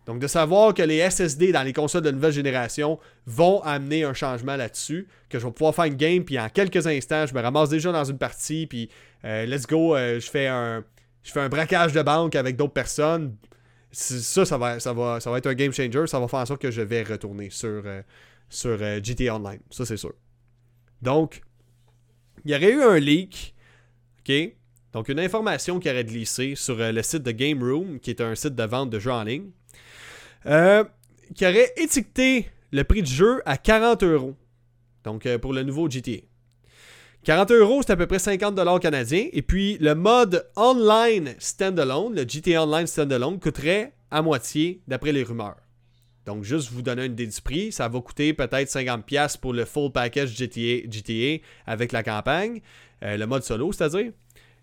Donc 0.05 0.19
de 0.19 0.27
savoir 0.27 0.73
que 0.73 0.81
les 0.81 1.07
SSD 1.09 1.51
dans 1.51 1.63
les 1.63 1.73
consoles 1.73 2.01
de 2.01 2.11
nouvelle 2.11 2.31
génération 2.31 2.97
vont 3.25 3.61
amener 3.63 4.05
un 4.05 4.13
changement 4.13 4.55
là-dessus, 4.55 5.09
que 5.27 5.37
je 5.37 5.45
vais 5.45 5.51
pouvoir 5.51 5.75
faire 5.75 5.85
une 5.85 5.97
game, 5.97 6.23
puis 6.23 6.39
en 6.39 6.47
quelques 6.47 6.87
instants, 6.87 7.25
je 7.25 7.33
me 7.33 7.41
ramasse 7.41 7.69
déjà 7.69 7.91
dans 7.91 8.05
une 8.05 8.17
partie, 8.17 8.67
puis 8.67 8.89
euh, 9.25 9.45
let's 9.45 9.67
go, 9.67 9.97
euh, 9.97 10.19
je 10.21 10.29
fais 10.29 10.47
un, 10.47 10.85
je 11.23 11.31
fais 11.31 11.39
un 11.39 11.49
braquage 11.49 11.93
de 11.93 12.01
banque 12.01 12.35
avec 12.35 12.55
d'autres 12.55 12.73
personnes, 12.73 13.35
ça, 13.91 14.45
ça 14.45 14.57
va, 14.57 14.79
ça, 14.79 14.93
va, 14.93 15.19
ça 15.19 15.31
va 15.31 15.37
être 15.37 15.47
un 15.47 15.53
game 15.53 15.73
changer. 15.73 16.07
Ça 16.07 16.19
va 16.19 16.27
faire 16.27 16.39
en 16.39 16.45
sorte 16.45 16.61
que 16.61 16.71
je 16.71 16.81
vais 16.81 17.03
retourner 17.03 17.49
sur, 17.49 17.81
euh, 17.85 18.01
sur 18.49 18.77
euh, 18.81 18.99
GTA 19.03 19.35
Online. 19.35 19.59
Ça, 19.69 19.85
c'est 19.85 19.97
sûr. 19.97 20.13
Donc, 21.01 21.41
il 22.45 22.51
y 22.51 22.55
aurait 22.55 22.71
eu 22.71 22.81
un 22.81 22.99
leak. 22.99 23.55
OK? 24.19 24.33
Donc, 24.93 25.09
une 25.09 25.19
information 25.19 25.79
qui 25.79 25.89
aurait 25.89 26.03
glissé 26.03 26.55
sur 26.55 26.79
euh, 26.79 26.91
le 26.91 27.01
site 27.03 27.23
de 27.23 27.31
Game 27.31 27.63
Room, 27.63 27.99
qui 27.99 28.09
est 28.09 28.21
un 28.21 28.35
site 28.35 28.55
de 28.55 28.63
vente 28.63 28.89
de 28.89 28.99
jeux 28.99 29.11
en 29.11 29.23
ligne, 29.23 29.49
qui 31.35 31.45
aurait 31.45 31.73
étiqueté 31.77 32.49
le 32.71 32.83
prix 32.83 33.01
du 33.01 33.11
jeu 33.11 33.41
à 33.45 33.57
40 33.57 34.03
euros. 34.03 34.35
Donc, 35.03 35.27
pour 35.37 35.53
le 35.53 35.63
nouveau 35.63 35.89
GTA. 35.89 36.28
40 37.29 37.51
euros, 37.51 37.83
c'est 37.85 37.91
à 37.91 37.95
peu 37.95 38.07
près 38.07 38.17
50 38.17 38.55
dollars 38.55 38.79
canadiens. 38.79 39.27
Et 39.31 39.43
puis, 39.43 39.77
le 39.81 39.93
mode 39.93 40.49
online 40.55 41.35
standalone, 41.37 42.15
le 42.15 42.27
GTA 42.27 42.63
Online 42.63 42.87
standalone, 42.87 43.39
coûterait 43.39 43.93
à 44.09 44.23
moitié 44.23 44.81
d'après 44.87 45.11
les 45.11 45.21
rumeurs. 45.21 45.57
Donc, 46.25 46.43
juste 46.43 46.71
vous 46.71 46.81
donner 46.81 47.05
une 47.05 47.11
idée 47.11 47.27
du 47.27 47.39
prix, 47.39 47.71
ça 47.71 47.87
va 47.87 48.01
coûter 48.01 48.33
peut-être 48.33 48.67
50$ 48.67 49.39
pour 49.39 49.53
le 49.53 49.65
full 49.65 49.91
package 49.91 50.35
GTA, 50.35 51.43
avec 51.67 51.91
la 51.91 52.01
campagne, 52.01 52.61
euh, 53.03 53.15
le 53.15 53.27
mode 53.27 53.43
solo, 53.43 53.71
c'est-à-dire. 53.73 54.11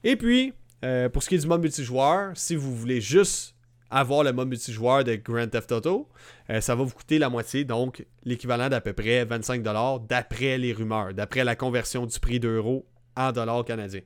Et 0.02 0.16
puis, 0.16 0.52
euh, 0.84 1.08
pour 1.08 1.22
ce 1.22 1.28
qui 1.28 1.36
est 1.36 1.38
du 1.38 1.46
mode 1.46 1.60
multijoueur, 1.60 2.32
si 2.34 2.56
vous 2.56 2.74
voulez 2.74 3.00
juste 3.00 3.54
avoir 3.90 4.24
le 4.24 4.32
mode 4.32 4.48
multijoueur 4.48 5.04
de 5.04 5.14
Grand 5.16 5.48
Theft 5.48 5.72
Auto, 5.72 6.08
euh, 6.50 6.60
ça 6.60 6.74
va 6.74 6.84
vous 6.84 6.94
coûter 6.94 7.18
la 7.18 7.28
moitié, 7.28 7.64
donc 7.64 8.04
l'équivalent 8.24 8.68
d'à 8.68 8.80
peu 8.80 8.92
près 8.92 9.24
25$ 9.24 10.06
d'après 10.06 10.58
les 10.58 10.72
rumeurs, 10.72 11.14
d'après 11.14 11.44
la 11.44 11.56
conversion 11.56 12.06
du 12.06 12.18
prix 12.18 12.40
d'euros 12.40 12.86
en 13.16 13.32
dollars 13.32 13.64
canadiens. 13.64 14.02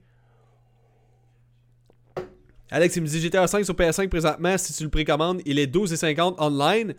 Alex, 2.73 2.97
il 2.97 3.03
me 3.03 3.07
dit 3.09 3.21
GTA 3.21 3.47
5 3.49 3.65
sur 3.65 3.75
PS5 3.75 4.09
présentement, 4.09 4.57
si 4.57 4.73
tu 4.73 4.85
le 4.85 4.91
précommandes, 4.91 5.43
il 5.45 5.59
est 5.59 5.73
12,50$ 5.73 6.35
online. 6.39 6.95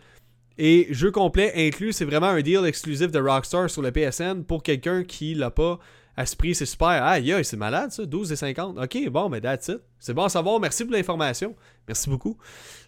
Et 0.58 0.88
jeu 0.92 1.12
complet 1.12 1.54
inclus, 1.56 1.94
c'est 1.94 2.06
vraiment 2.06 2.28
un 2.28 2.42
deal 2.42 2.66
exclusif 2.66 3.10
de 3.10 3.20
Rockstar 3.20 3.70
sur 3.70 3.82
le 3.82 3.92
PSN 3.92 4.44
pour 4.44 4.64
quelqu'un 4.64 5.04
qui 5.04 5.34
l'a 5.34 5.50
pas 5.50 5.80
à 6.22 6.26
ce 6.26 6.36
prix, 6.36 6.56
c'est 6.56 6.66
super. 6.66 7.04
Aïe, 7.04 7.34
aïe, 7.34 7.44
c'est 7.44 7.58
malade 7.58 7.92
ça, 7.92 8.04
12,50$. 8.04 8.84
Ok, 8.84 9.10
bon, 9.10 9.30
mais 9.30 9.42
that's 9.42 9.68
it. 9.68 9.82
C'est 10.00 10.14
bon 10.14 10.24
à 10.24 10.30
savoir. 10.30 10.60
Merci 10.60 10.86
pour 10.86 10.94
l'information. 10.94 11.56
Merci 11.88 12.10
beaucoup. 12.10 12.38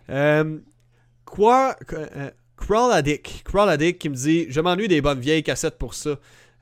Euh, 0.10 0.60
quoi, 1.26 1.76
euh, 1.93 2.30
Crawl 2.55 2.93
Addict. 2.93 3.43
Crawl 3.43 3.69
Addict 3.69 3.99
qui 3.99 4.10
me 4.10 4.15
dit 4.15 4.45
Je 4.49 4.61
m'ennuie 4.61 4.88
des 4.88 5.01
bonnes 5.01 5.19
vieilles 5.19 5.43
cassettes 5.43 5.77
pour 5.77 5.95
ça. 5.95 6.11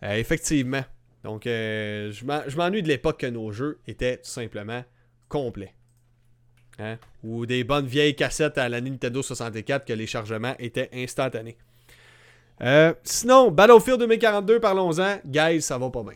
Euh, 0.03 0.15
effectivement. 0.15 0.83
Donc, 1.23 1.45
euh, 1.45 2.11
je 2.11 2.57
m'ennuie 2.57 2.81
de 2.81 2.87
l'époque 2.87 3.19
que 3.19 3.27
nos 3.27 3.51
jeux 3.51 3.79
étaient 3.85 4.17
tout 4.17 4.29
simplement 4.29 4.83
complets. 5.29 5.75
Hein? 6.79 6.97
Ou 7.23 7.45
des 7.45 7.63
bonnes 7.63 7.85
vieilles 7.85 8.15
cassettes 8.15 8.57
à 8.57 8.69
la 8.69 8.81
Nintendo 8.81 9.21
64 9.21 9.85
que 9.85 9.93
les 9.93 10.07
chargements 10.07 10.55
étaient 10.57 10.89
instantanés. 10.93 11.57
sinon, 13.03 13.51
Battlefield 13.51 13.99
2042, 13.99 14.59
parlons-en. 14.59 15.19
Guys, 15.25 15.61
ça 15.61 15.77
va 15.77 15.89
pas 15.91 16.01
bien. 16.01 16.13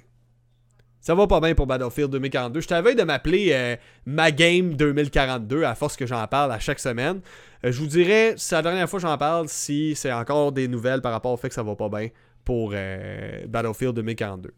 Ça 1.06 1.14
va 1.14 1.28
pas 1.28 1.40
bien 1.40 1.54
pour 1.54 1.68
Battlefield 1.68 2.10
2042. 2.10 2.62
Je 2.62 2.68
t'avais 2.68 2.96
de 2.96 3.04
m'appeler 3.04 3.50
euh, 3.52 3.76
ma 4.08 4.32
game 4.32 4.74
2042 4.74 5.62
à 5.62 5.76
force 5.76 5.96
que 5.96 6.08
j'en 6.08 6.26
parle 6.26 6.52
à 6.52 6.58
chaque 6.58 6.80
semaine. 6.80 7.22
Euh, 7.64 7.72
je 7.72 7.80
vous 7.80 7.86
dirais, 7.86 8.34
c'est 8.38 8.56
la 8.56 8.64
dernière 8.64 8.90
fois 8.90 8.98
que 9.00 9.06
j'en 9.06 9.16
parle 9.16 9.48
si 9.48 9.94
c'est 9.96 10.12
encore 10.12 10.52
des 10.52 10.68
nouvelles 10.68 11.02
par 11.02 11.12
rapport 11.12 11.32
au 11.32 11.38
fait 11.38 11.50
que 11.50 11.54
ça 11.54 11.62
va 11.62 11.76
pas 11.76 11.90
bien 11.90 12.08
pour 12.44 12.72
euh, 12.74 13.46
Battlefield 13.46 13.94
2042. 13.94 14.52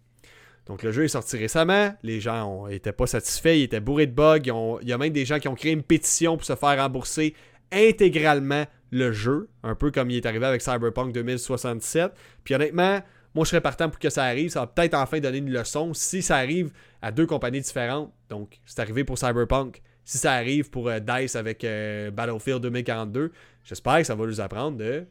Donc 0.67 0.83
le 0.83 0.93
jeu 0.93 1.03
est 1.03 1.09
sorti 1.09 1.35
récemment, 1.35 1.93
les 2.01 2.21
gens 2.21 2.69
n'étaient 2.69 2.93
pas 2.93 3.07
satisfaits, 3.07 3.57
ils 3.57 3.63
étaient 3.63 3.81
bourrés 3.81 4.07
de 4.07 4.15
bugs, 4.15 4.39
il 4.81 4.87
y 4.87 4.93
a 4.93 4.97
même 4.97 5.11
des 5.11 5.25
gens 5.25 5.39
qui 5.39 5.49
ont 5.49 5.55
créé 5.55 5.73
une 5.73 5.83
pétition 5.83 6.37
pour 6.37 6.45
se 6.45 6.55
faire 6.55 6.77
rembourser 6.77 7.35
intégralement 7.73 8.63
le 8.91 9.11
jeu, 9.11 9.49
un 9.63 9.75
peu 9.75 9.91
comme 9.91 10.09
il 10.11 10.15
est 10.15 10.25
arrivé 10.25 10.45
avec 10.45 10.61
Cyberpunk 10.61 11.13
2067. 11.13 12.13
Puis 12.45 12.55
honnêtement, 12.55 13.01
moi, 13.37 13.45
je 13.45 13.51
serais 13.51 13.61
partant 13.61 13.87
pour 13.87 13.99
que 13.99 14.09
ça 14.09 14.23
arrive. 14.23 14.49
Ça 14.49 14.61
va 14.61 14.67
peut-être 14.67 14.95
enfin 14.95 15.19
donner 15.19 15.37
une 15.37 15.51
leçon. 15.51 15.93
Si 15.93 16.23
ça 16.23 16.37
arrive 16.37 16.71
à 17.03 17.11
deux 17.11 17.27
compagnies 17.27 17.61
différentes, 17.61 18.11
donc 18.29 18.59
c'est 18.65 18.79
arrivé 18.79 19.03
pour 19.03 19.19
Cyberpunk, 19.19 19.83
si 20.03 20.17
ça 20.17 20.33
arrive 20.33 20.71
pour 20.71 20.89
euh, 20.89 20.99
DICE 20.99 21.35
avec 21.35 21.63
euh, 21.63 22.09
Battlefield 22.09 22.63
2042, 22.63 23.31
j'espère 23.63 23.99
que 23.99 24.05
ça 24.05 24.15
va 24.15 24.25
nous 24.25 24.41
apprendre 24.41 24.77
de 24.77 25.05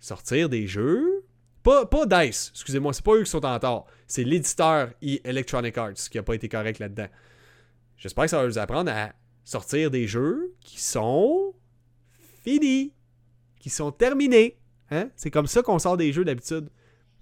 sortir 0.00 0.48
des 0.48 0.66
jeux. 0.66 1.24
Pas, 1.62 1.86
pas 1.86 2.04
DICE, 2.04 2.50
excusez-moi, 2.52 2.92
c'est 2.92 3.04
pas 3.04 3.14
eux 3.14 3.22
qui 3.22 3.30
sont 3.30 3.44
en 3.44 3.56
tort. 3.60 3.86
C'est 4.08 4.24
l'éditeur 4.24 4.90
Electronic 5.00 5.78
Arts 5.78 6.08
qui 6.10 6.18
a 6.18 6.24
pas 6.24 6.34
été 6.34 6.48
correct 6.48 6.80
là-dedans. 6.80 7.08
J'espère 7.96 8.24
que 8.24 8.30
ça 8.30 8.40
va 8.40 8.46
nous 8.48 8.58
apprendre 8.58 8.90
à 8.90 9.12
sortir 9.44 9.92
des 9.92 10.08
jeux 10.08 10.52
qui 10.62 10.80
sont 10.80 11.54
finis, 12.42 12.92
qui 13.60 13.70
sont 13.70 13.92
terminés. 13.92 14.58
Hein? 14.90 15.10
C'est 15.14 15.30
comme 15.30 15.46
ça 15.46 15.62
qu'on 15.62 15.78
sort 15.78 15.96
des 15.96 16.12
jeux 16.12 16.24
d'habitude. 16.24 16.70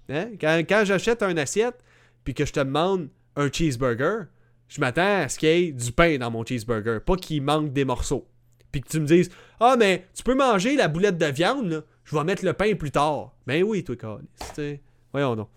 Hein? 0.09 0.31
Quand, 0.39 0.83
j'achète 0.85 1.23
un 1.23 1.35
assiette 1.37 1.83
puis 2.23 2.33
que 2.33 2.45
je 2.45 2.53
te 2.53 2.59
demande 2.59 3.09
un 3.35 3.51
cheeseburger, 3.51 4.25
Je 4.67 4.81
m'attends 4.81 5.21
à 5.23 5.29
ce 5.29 5.39
qu'il 5.39 5.49
y 5.49 5.51
ait 5.51 5.71
du 5.71 5.91
pain 5.91 6.17
dans 6.17 6.31
mon 6.31 6.45
cheeseburger, 6.45 6.99
pas 7.05 7.15
qu'il 7.15 7.41
manque 7.41 7.71
des 7.71 7.85
morceaux. 7.85 8.27
Puis 8.71 8.81
que 8.81 8.89
tu 8.89 8.99
me 8.99 9.05
dises 9.05 9.29
Ah, 9.59 9.75
mais 9.77 10.07
tu 10.13 10.23
peux 10.23 10.35
manger 10.35 10.75
la 10.75 10.87
boulette 10.87 11.17
de 11.17 11.25
viande, 11.27 11.69
là. 11.69 11.81
je 12.03 12.15
vais 12.15 12.23
mettre 12.23 12.43
le 12.43 12.53
pain 12.53 12.75
plus 12.75 12.91
tard. 12.91 13.33
Ben 13.45 13.63
oui, 13.63 13.83
toi, 13.83 13.95
Carlis. 13.95 14.79
Voyons 15.11 15.35
donc. 15.35 15.49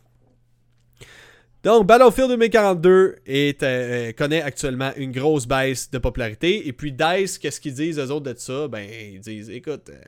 Donc, 1.63 1.87
Battlefield 1.87 2.31
2042 2.31 3.17
est, 3.27 3.63
euh, 3.63 4.13
connaît 4.13 4.41
actuellement 4.41 4.93
une 4.97 5.13
grosse 5.13 5.47
baisse 5.47 5.91
de 5.91 5.99
popularité. 5.99 6.67
Et 6.67 6.73
puis, 6.73 6.91
DICE, 6.91 7.39
qu'est-ce 7.39 7.61
qu'ils 7.61 7.75
disent, 7.75 7.99
eux 7.99 8.11
autres, 8.11 8.33
de 8.33 8.39
ça? 8.39 8.67
Ben, 8.67 8.89
ils 8.91 9.21
disent 9.21 9.51
Écoute, 9.51 9.91
euh, 9.91 10.01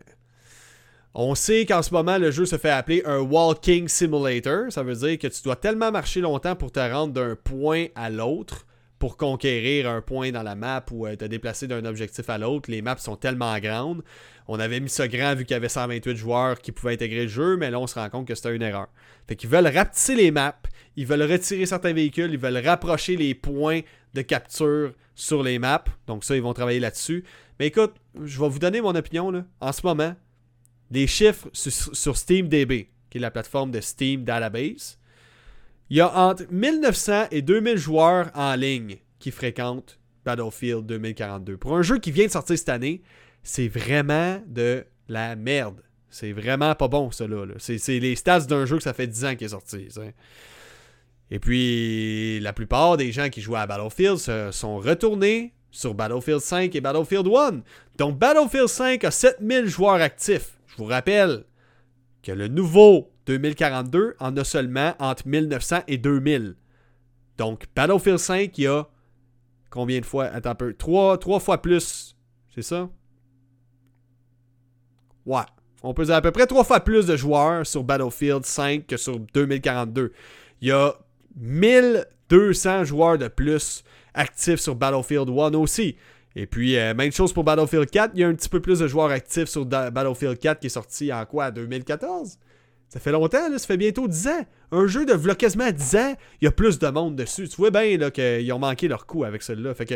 on 1.15 1.35
sait 1.35 1.67
qu'en 1.67 1.83
ce 1.83 1.93
moment, 1.93 2.17
le 2.17 2.31
jeu 2.31 2.47
se 2.47 2.57
fait 2.57 2.71
appeler 2.71 3.03
un 3.05 3.19
Walking 3.19 3.87
Simulator. 3.89 4.73
Ça 4.73 4.83
veut 4.83 4.95
dire 4.95 5.19
que 5.19 5.27
tu 5.27 5.43
dois 5.43 5.57
tellement 5.57 5.93
marcher 5.93 6.21
longtemps 6.21 6.57
pour 6.57 6.73
te 6.73 6.81
rendre 6.81 7.13
d'un 7.13 7.37
point 7.37 7.87
à 7.95 8.09
l'autre 8.09 8.67
pour 9.03 9.17
conquérir 9.17 9.91
un 9.91 10.01
point 10.01 10.31
dans 10.31 10.45
la 10.45 10.55
map 10.55 10.85
ou 10.93 11.09
euh, 11.09 11.17
te 11.17 11.25
déplacer 11.25 11.67
d'un 11.67 11.85
objectif 11.85 12.31
à 12.31 12.39
l'autre. 12.39 12.71
Les 12.71 12.83
maps 12.83 12.97
sont 12.99 13.17
tellement 13.17 13.59
grandes. 13.59 14.05
On 14.47 14.61
avait 14.61 14.79
mis 14.79 14.89
ça 14.89 15.09
grand 15.09 15.35
vu 15.35 15.45
qu'il 15.45 15.55
y 15.55 15.57
avait 15.57 15.69
128 15.69 16.17
joueurs 16.17 16.61
qui 16.61 16.71
pouvaient 16.71 16.93
intégrer 16.93 17.23
le 17.23 17.29
jeu, 17.29 17.57
mais 17.57 17.73
là 17.73 17.81
on 17.81 17.89
se 17.89 17.99
rend 17.99 18.09
compte 18.11 18.29
que 18.29 18.37
c'était 18.37 18.55
une 18.55 18.63
erreur. 18.63 18.87
Fait 19.27 19.35
qu'ils 19.35 19.51
veulent 19.51 19.67
rapetisser 19.67 20.15
les 20.15 20.31
maps, 20.31 20.55
ils 20.95 21.05
veulent 21.05 21.29
retirer 21.29 21.67
certains 21.67 21.93
véhicules, 21.93 22.31
ils 22.33 22.39
veulent 22.39 22.65
rapprocher 22.65 23.17
les 23.17 23.35
points 23.35 23.81
de 24.15 24.23
capture 24.23 24.93
sur 25.17 25.43
les 25.43 25.59
maps. 25.59 25.83
Donc 26.07 26.23
ça, 26.23 26.37
ils 26.37 26.43
vont 26.43 26.55
travailler 26.55 26.79
là-dessus. 26.79 27.25
Mais 27.59 27.67
écoute, 27.67 27.95
je 28.23 28.41
vais 28.41 28.49
vous 28.49 28.61
donner 28.61 28.81
mon 28.81 28.95
opinion 28.95 29.33
là. 29.33 29.45
En 29.61 29.73
ce 29.73 29.85
moment, 29.85 30.15
des 30.93 31.07
chiffres 31.07 31.49
sur, 31.53 31.73
sur 31.73 32.17
SteamDB, 32.17 32.89
qui 33.11 33.19
est 33.19 33.21
la 33.21 33.31
plateforme 33.31 33.71
de 33.71 33.81
Steam 33.81 34.25
Database. 34.25 34.99
Il 35.91 35.97
y 35.97 36.01
a 36.01 36.15
entre 36.17 36.45
1900 36.51 37.29
et 37.31 37.43
2000 37.43 37.77
joueurs 37.77 38.31
en 38.35 38.55
ligne 38.55 38.99
qui 39.19 39.31
fréquentent 39.31 39.99
Battlefield 40.25 40.87
2042. 40.87 41.57
Pour 41.57 41.77
un 41.77 41.83
jeu 41.83 41.99
qui 41.99 42.11
vient 42.11 42.27
de 42.27 42.31
sortir 42.31 42.57
cette 42.57 42.69
année, 42.69 43.03
c'est 43.43 43.69
vraiment 43.69 44.41
de 44.47 44.85
la 45.09 45.35
merde. 45.35 45.83
C'est 46.11 46.33
vraiment 46.33 46.75
pas 46.75 46.89
bon, 46.89 47.11
ça, 47.11 47.27
là. 47.27 47.47
C'est 47.59 47.99
les 47.99 48.15
stats 48.15 48.41
d'un 48.41 48.67
jeu 48.67 48.77
que 48.77 48.83
ça 48.83 48.93
fait 48.93 49.07
10 49.07 49.25
ans 49.25 49.35
qu'il 49.35 49.47
est 49.47 49.51
sorti. 49.51 49.89
Et 51.31 51.39
puis, 51.39 52.39
la 52.41 52.53
plupart 52.53 52.99
des 52.99 53.13
gens 53.13 53.31
qui 53.31 53.41
jouent 53.41 53.57
à 53.57 53.67
Battlefield 53.67 54.19
se 54.19 54.51
sont 54.53 54.77
retournés 54.77 55.55
sur 55.71 55.95
Battlefield 55.95 56.41
5 56.41 56.75
et 56.75 56.81
Battlefield 56.83 57.27
1. 57.27 57.63
Donc, 57.97 58.19
Battlefield 58.19 58.69
5 58.69 59.05
a 59.05 59.11
7000 59.11 59.67
joueurs 59.67 60.03
actifs. 60.03 60.53
Je 60.73 60.77
vous 60.79 60.85
rappelle 60.85 61.45
que 62.23 62.33
le 62.33 62.49
nouveau 62.49 63.13
2042 63.27 64.17
en 64.19 64.37
a 64.37 64.45
seulement 64.45 64.95
entre 64.99 65.27
1900 65.27 65.81
et 65.87 65.99
2000. 65.99 66.57
Donc, 67.39 67.67
Battlefield 67.75 68.19
5, 68.19 68.57
il 68.59 68.65
y 68.65 68.67
a 68.67 68.89
combien 69.71 70.01
de 70.01 70.07
fois? 70.07 70.25
Attends 70.27 70.51
un 70.51 70.55
peu. 70.55 70.75
Trois, 70.75 71.19
fois 71.41 71.61
plus. 71.61 72.17
C'est 72.55 72.63
ça? 72.63 72.89
Ouais. 75.27 75.43
On 75.83 75.95
peut 75.95 76.05
dire 76.05 76.15
à 76.15 76.23
peu 76.23 76.31
près 76.31 76.47
trois 76.47 76.65
fois 76.65 76.81
plus 76.81 77.07
de 77.07 77.17
joueurs 77.17 77.67
sur 77.67 77.83
Battlefield 77.83 78.45
5 78.45 78.87
que 78.87 78.97
sur 78.97 79.19
2042. 79.19 80.13
Il 80.61 80.69
y 80.69 80.71
a 80.71 80.95
1200 81.37 82.85
joueurs 82.85 83.19
de 83.19 83.29
plus 83.29 83.83
actifs 84.15 84.61
sur 84.61 84.77
Battlefield 84.77 85.29
1 85.29 85.55
aussi. 85.55 85.97
Et 86.35 86.47
puis, 86.47 86.77
euh, 86.77 86.95
même 86.95 87.13
chose 87.13 87.33
pour 87.33 87.45
Battlefield 87.45 87.91
4. 87.91 88.13
Il 88.15 88.21
y 88.21 88.25
a 88.25 88.29
un 88.29 88.35
petit 88.35 88.49
peu 88.49 88.61
plus 88.61 88.79
de 88.79 88.87
joueurs 88.87 89.11
actifs 89.11 89.49
sur 89.49 89.67
Battlefield 89.67 90.39
4 90.39 90.61
qui 90.61 90.67
est 90.67 90.71
sorti 90.71 91.13
en 91.13 91.25
quoi 91.27 91.51
2014 91.51 92.39
ça 92.93 93.01
fait 93.01 93.11
longtemps, 93.11 93.49
là, 93.49 93.59
ça 93.59 93.67
fait 93.67 93.79
bientôt 93.79 94.07
10 94.07 94.29
ans. 94.29 94.47
Un 94.71 94.87
jeu 94.87 95.07
de 95.07 95.15
vlog 95.15 95.39
quasiment 95.39 95.71
10 95.71 95.97
ans, 95.97 96.15
il 96.43 96.45
y 96.45 96.47
a 96.47 96.51
plus 96.51 96.79
de 96.79 96.89
monde 96.89 97.17
dessus. 97.17 97.49
Tu 97.49 97.57
vois 97.57 97.71
bien 97.71 98.11
qu'ils 98.11 98.53
ont 98.53 98.59
manqué 98.59 98.87
leur 98.87 99.07
coup 99.07 99.25
avec 99.25 99.43
celui-là. 99.43 99.73
Fait 99.73 99.87
que 99.87 99.95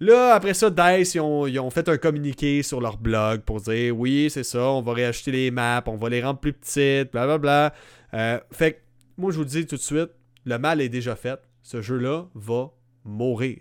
là, 0.00 0.32
après 0.32 0.54
ça, 0.54 0.70
DICE, 0.70 1.16
ils 1.16 1.20
ont, 1.20 1.70
fait 1.70 1.86
un 1.90 1.98
communiqué 1.98 2.62
sur 2.62 2.80
leur 2.80 2.96
blog 2.96 3.42
pour 3.42 3.60
dire 3.60 3.94
oui, 3.94 4.30
c'est 4.30 4.44
ça, 4.44 4.62
on 4.62 4.80
va 4.80 4.94
réacheter 4.94 5.30
les 5.30 5.50
maps, 5.50 5.84
on 5.88 5.96
va 5.96 6.08
les 6.08 6.22
rendre 6.22 6.38
plus 6.38 6.54
petites, 6.54 7.12
blablabla. 7.12 7.38
Bla, 7.38 7.72
bla. 8.10 8.18
Euh, 8.18 8.40
fait 8.50 8.72
que 8.72 8.78
moi, 9.18 9.30
je 9.30 9.36
vous 9.36 9.44
dis 9.44 9.66
tout 9.66 9.76
de 9.76 9.82
suite, 9.82 10.08
le 10.46 10.58
mal 10.58 10.80
est 10.80 10.88
déjà 10.88 11.16
fait. 11.16 11.38
Ce 11.62 11.82
jeu-là 11.82 12.30
va 12.34 12.70
mourir. 13.04 13.58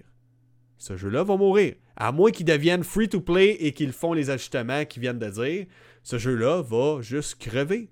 Ce 0.77 0.95
jeu-là 0.95 1.23
va 1.23 1.35
mourir. 1.35 1.75
À 1.97 2.11
moins 2.11 2.31
qu'il 2.31 2.45
devienne 2.45 2.83
free 2.83 3.07
to 3.07 3.21
play 3.21 3.51
et 3.59 3.71
qu'ils 3.73 3.93
font 3.93 4.13
les 4.13 4.29
ajustements 4.29 4.85
qu'ils 4.85 5.01
viennent 5.01 5.19
de 5.19 5.29
dire, 5.29 5.65
ce 6.03 6.17
jeu-là 6.17 6.61
va 6.61 7.01
juste 7.01 7.35
crever. 7.39 7.89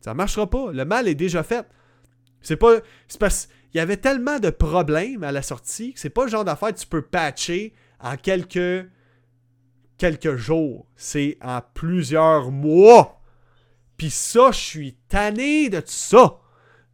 Ça 0.00 0.14
marchera 0.14 0.48
pas. 0.48 0.72
Le 0.72 0.84
mal 0.84 1.08
est 1.08 1.14
déjà 1.14 1.42
fait. 1.42 1.66
C'est 2.40 2.56
pas. 2.56 2.78
C'est 3.08 3.20
parce 3.20 3.46
qu'il 3.70 3.78
y 3.78 3.80
avait 3.80 3.96
tellement 3.96 4.38
de 4.38 4.50
problèmes 4.50 5.24
à 5.24 5.32
la 5.32 5.42
sortie 5.42 5.94
que 5.94 6.00
c'est 6.00 6.10
pas 6.10 6.24
le 6.24 6.30
genre 6.30 6.44
d'affaire 6.44 6.74
que 6.74 6.78
tu 6.78 6.86
peux 6.86 7.02
patcher 7.02 7.74
en 8.00 8.16
quelques. 8.16 8.88
quelques 9.98 10.36
jours. 10.36 10.86
C'est 10.96 11.38
en 11.42 11.60
plusieurs 11.74 12.50
mois. 12.50 13.20
Puis 13.96 14.10
ça, 14.10 14.50
je 14.52 14.58
suis 14.58 14.94
tanné 15.08 15.68
de 15.70 15.80
tout 15.80 15.86
ça. 15.86 16.40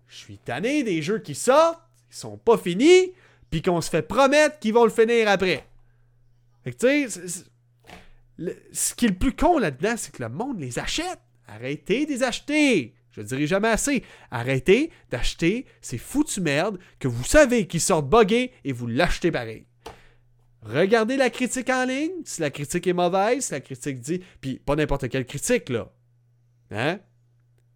Je 0.07 0.17
suis 0.17 0.39
tanné 0.39 0.83
des 0.83 1.03
jeux 1.03 1.21
qui 1.21 1.35
sortent, 1.35 1.81
qui 2.11 2.19
sont 2.19 2.37
pas 2.37 2.59
finis, 2.59 3.13
puis 3.51 3.63
qu'on 3.63 3.81
se 3.81 3.89
fait 3.89 4.03
promettre 4.03 4.59
qu'ils 4.59 4.75
vont 4.75 4.85
le 4.85 4.91
finir 4.91 5.29
après. 5.29 5.70
Fait 6.65 6.73
que 6.73 6.77
tu 6.77 7.11
sais, 7.11 7.45
ce 8.73 8.95
qui 8.95 9.07
est 9.07 9.11
le 9.11 9.19
plus 9.19 9.35
con 9.35 9.59
là-dedans, 9.59 9.95
c'est 9.97 10.13
que 10.13 10.23
le 10.23 10.29
monde 10.29 10.61
les 10.61 10.79
achète. 10.79 11.21
Arrêtez 11.47 12.07
de 12.07 12.11
les 12.11 12.23
acheter. 12.23 12.95
Je 13.11 13.21
ne 13.21 13.27
dirai 13.27 13.47
jamais 13.47 13.69
assez. 13.69 14.05
Arrêtez 14.31 14.91
d'acheter 15.11 15.67
ces 15.81 15.99
foutues 15.99 16.41
merdes 16.41 16.79
que 16.99 17.09
vous 17.09 17.25
savez 17.25 17.67
qu'ils 17.67 17.81
sortent 17.81 18.09
buggés 18.09 18.53
et 18.65 18.73
vous 18.73 18.87
l'achetez 18.87 19.33
pareil. 19.33 19.67
Regardez 20.63 21.17
la 21.17 21.31
critique 21.31 21.71
en 21.71 21.87
ligne. 21.87 22.13
Si 22.25 22.41
la 22.41 22.51
critique 22.51 22.87
est 22.87 22.93
mauvaise, 22.93 23.47
si 23.47 23.53
la 23.53 23.61
critique 23.61 24.01
dit. 24.01 24.23
Puis 24.41 24.59
pas 24.59 24.77
n'importe 24.77 25.09
quelle 25.09 25.27
critique, 25.27 25.71
là. 25.71 25.91
Hein? 26.71 27.01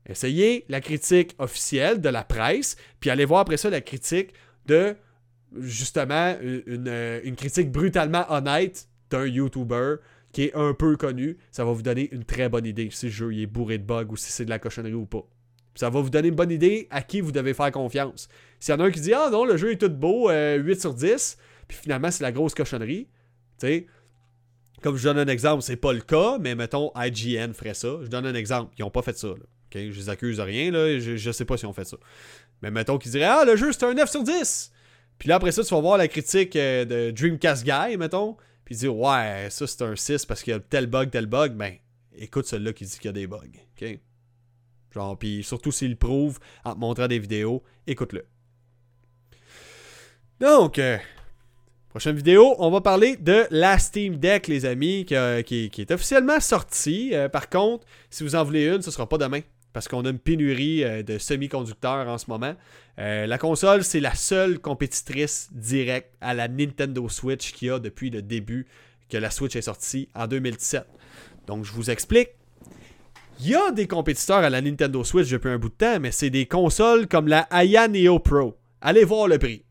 Essayez 0.07 0.67
la 0.69 0.81
critique 0.81 1.35
officielle 1.39 2.01
de 2.01 2.11
la 2.11 2.25
presse, 2.25 2.77
puis 3.01 3.11
allez 3.11 3.25
voir 3.25 3.41
après 3.41 3.57
ça 3.57 3.71
la 3.71 3.81
critique 3.81 4.35
de, 4.67 4.97
justement, 5.59 6.37
une, 6.43 7.21
une 7.25 7.37
critique 7.37 7.71
brutalement 7.71 8.25
honnête 8.31 8.89
d'un 9.11 9.27
YouTuber 9.27 9.97
qui 10.35 10.45
est 10.45 10.55
un 10.55 10.75
peu 10.75 10.97
connu, 10.97 11.39
ça 11.53 11.65
va 11.65 11.73
vous 11.73 11.83
donner 11.83 12.13
une 12.13 12.25
très 12.25 12.49
bonne 12.49 12.67
idée 12.67 12.89
si 12.91 13.07
le 13.07 13.13
jeu 13.13 13.35
est 13.35 13.47
bourré 13.47 13.79
de 13.79 13.85
bugs 13.85 14.09
ou 14.11 14.17
si 14.17 14.33
c'est 14.33 14.45
de 14.45 14.51
la 14.51 14.59
cochonnerie 14.59 14.93
ou 14.93 15.07
pas. 15.07 15.25
Ça 15.77 15.91
va 15.91 16.01
vous 16.01 16.11
donner 16.11 16.29
une 16.29 16.35
bonne 16.35 16.51
idée 16.51 16.89
à 16.91 17.03
qui 17.03 17.21
vous 17.21 17.33
devez 17.33 17.55
faire 17.55 17.71
confiance. 17.71 18.29
S'il 18.61 18.75
y 18.75 18.77
en 18.77 18.81
a 18.81 18.85
un 18.85 18.91
qui 18.91 19.01
dit 19.01 19.15
Ah 19.15 19.31
non, 19.31 19.45
le 19.45 19.57
jeu 19.57 19.73
est 19.73 19.79
tout 19.79 19.89
beau, 19.89 20.29
8 20.29 20.33
euh, 20.33 20.75
sur 20.75 20.93
10, 20.93 21.39
puis 21.69 21.77
finalement 21.77 22.11
c'est 22.11 22.23
la 22.23 22.33
grosse 22.33 22.55
cochonnerie, 22.55 23.09
tu 23.59 23.67
sais. 23.67 23.87
Comme 24.83 24.97
je 24.97 25.05
donne 25.05 25.19
un 25.19 25.29
exemple, 25.29 25.63
c'est 25.63 25.77
pas 25.77 25.93
le 25.93 26.01
cas, 26.01 26.37
mais 26.39 26.55
mettons 26.55 26.93
IGN 26.95 27.53
ferait 27.55 27.73
ça. 27.73 28.01
Je 28.03 28.09
donne 28.09 28.27
un 28.27 28.35
exemple. 28.35 28.75
Ils 28.79 28.85
ont 28.85 28.91
pas 28.91 29.01
fait 29.01 29.17
ça. 29.17 29.29
Là. 29.29 29.35
Je 29.73 29.79
les 29.79 30.11
accuse 30.11 30.37
de 30.37 30.43
rien, 30.43 30.71
là. 30.71 30.99
Je, 30.99 31.17
je 31.17 31.31
sais 31.31 31.47
pas 31.47 31.57
si 31.57 31.65
on 31.65 31.73
fait 31.73 31.87
ça. 31.87 31.97
Mais 32.61 32.71
mettons 32.71 32.99
qu'ils 32.99 33.13
diraient 33.13 33.25
Ah, 33.25 33.45
le 33.47 33.57
jeu 33.57 33.73
c'est 33.73 33.85
un 33.85 33.95
9 33.95 34.11
sur 34.11 34.23
10. 34.23 34.73
Puis 35.19 35.29
là 35.29 35.37
après 35.37 35.53
ça, 35.53 35.63
tu 35.63 35.75
vas 35.75 35.81
voir 35.81 35.97
la 35.97 36.09
critique 36.09 36.57
euh, 36.57 36.85
de 36.85 37.11
Dreamcast 37.11 37.65
Guy, 37.65 37.97
mettons 37.97 38.37
puis 38.65 38.77
dire 38.77 38.97
ouais, 38.97 39.49
ça 39.51 39.67
c'est 39.67 39.83
un 39.83 39.95
6 39.95 40.27
parce 40.27 40.43
qu'il 40.43 40.53
y 40.53 40.57
a 40.57 40.61
tel 40.61 40.87
bug, 40.87 41.11
tel 41.11 41.27
bug, 41.27 41.53
ben 41.53 41.75
écoute 42.17 42.47
celui-là 42.47 42.73
qui 42.73 42.85
dit 42.85 42.97
qu'il 42.97 43.07
y 43.07 43.09
a 43.09 43.13
des 43.13 43.27
bugs. 43.27 43.39
OK? 43.77 43.99
Genre, 44.93 45.19
puis 45.19 45.43
surtout 45.43 45.73
s'il 45.73 45.97
prouve 45.97 46.39
en 46.65 46.75
te 46.75 46.79
montrant 46.79 47.09
des 47.09 47.19
vidéos, 47.19 47.63
écoute-le. 47.87 48.27
Donc, 50.41 50.79
euh, 50.79 50.99
prochaine 51.89 52.17
vidéo, 52.17 52.55
on 52.59 52.71
va 52.71 52.81
parler 52.81 53.17
de 53.17 53.47
la 53.51 53.79
Steam 53.79 54.17
Deck, 54.17 54.47
les 54.47 54.67
amis, 54.67 55.05
qui, 55.05 55.71
qui, 55.71 55.81
est 55.81 55.91
officiellement 55.91 56.39
sortie. 56.39 57.11
Euh, 57.13 57.29
par 57.29 57.49
contre, 57.49 57.87
si 58.09 58.23
vous 58.23 58.37
en 58.37 58.45
voulez 58.45 58.67
une, 58.69 58.83
ce 58.83 58.91
sera 58.91 59.09
pas 59.09 59.19
demain 59.19 59.41
parce 59.75 59.89
qu'on 59.89 60.05
a 60.07 60.09
une 60.09 60.21
pénurie 60.21 60.85
euh, 60.85 61.03
de 61.03 61.19
semi-conducteurs 61.19 62.09
en 62.09 62.17
ce 62.17 62.31
moment. 62.31 62.55
Euh, 62.99 63.27
la 63.27 63.37
console, 63.37 63.83
c'est 63.83 64.01
la 64.01 64.15
seule 64.15 64.61
compétitrice 64.61 65.51
directe 65.53 66.15
à 66.21 66.33
la 66.33 66.49
Nintendo 66.49 67.07
Switch 67.09 67.53
qu'il 67.53 67.69
y 67.69 67.71
a 67.73 67.81
depuis 67.81 68.09
le 68.09 68.23
début 68.23 68.67
que 69.11 69.19
la 69.19 69.31
Switch 69.31 69.57
est 69.57 69.63
sortie 69.63 70.09
en 70.15 70.29
2017. 70.29 70.87
Donc, 71.49 71.65
je 71.65 71.73
vous 71.73 71.91
explique. 71.91 72.31
Il 73.41 73.49
y 73.49 73.57
a 73.57 73.73
des 73.73 73.89
compétiteurs 73.89 74.39
à 74.39 74.49
la 74.49 74.63
Nintendo 74.63 75.03
Switch 75.03 75.29
depuis 75.29 75.51
un 75.51 75.59
bout 75.59 75.71
de 75.71 75.75
temps, 75.75 75.99
mais 76.01 76.13
c'est 76.13 76.31
des 76.31 76.47
consoles 76.47 77.09
comme 77.09 77.27
la 77.27 77.41
Aya 77.51 77.89
Neo 77.89 78.21
Pro. 78.21 78.57
Allez 78.81 79.05
voir 79.05 79.27
le 79.27 79.39
prix. 79.39 79.65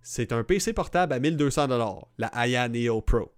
C'est 0.00 0.32
un 0.32 0.42
PC 0.42 0.72
portable 0.72 1.12
à 1.12 1.20
1200$, 1.20 2.02
la 2.16 2.28
Aya 2.28 2.66
Neo 2.68 3.02
Pro. 3.02 3.30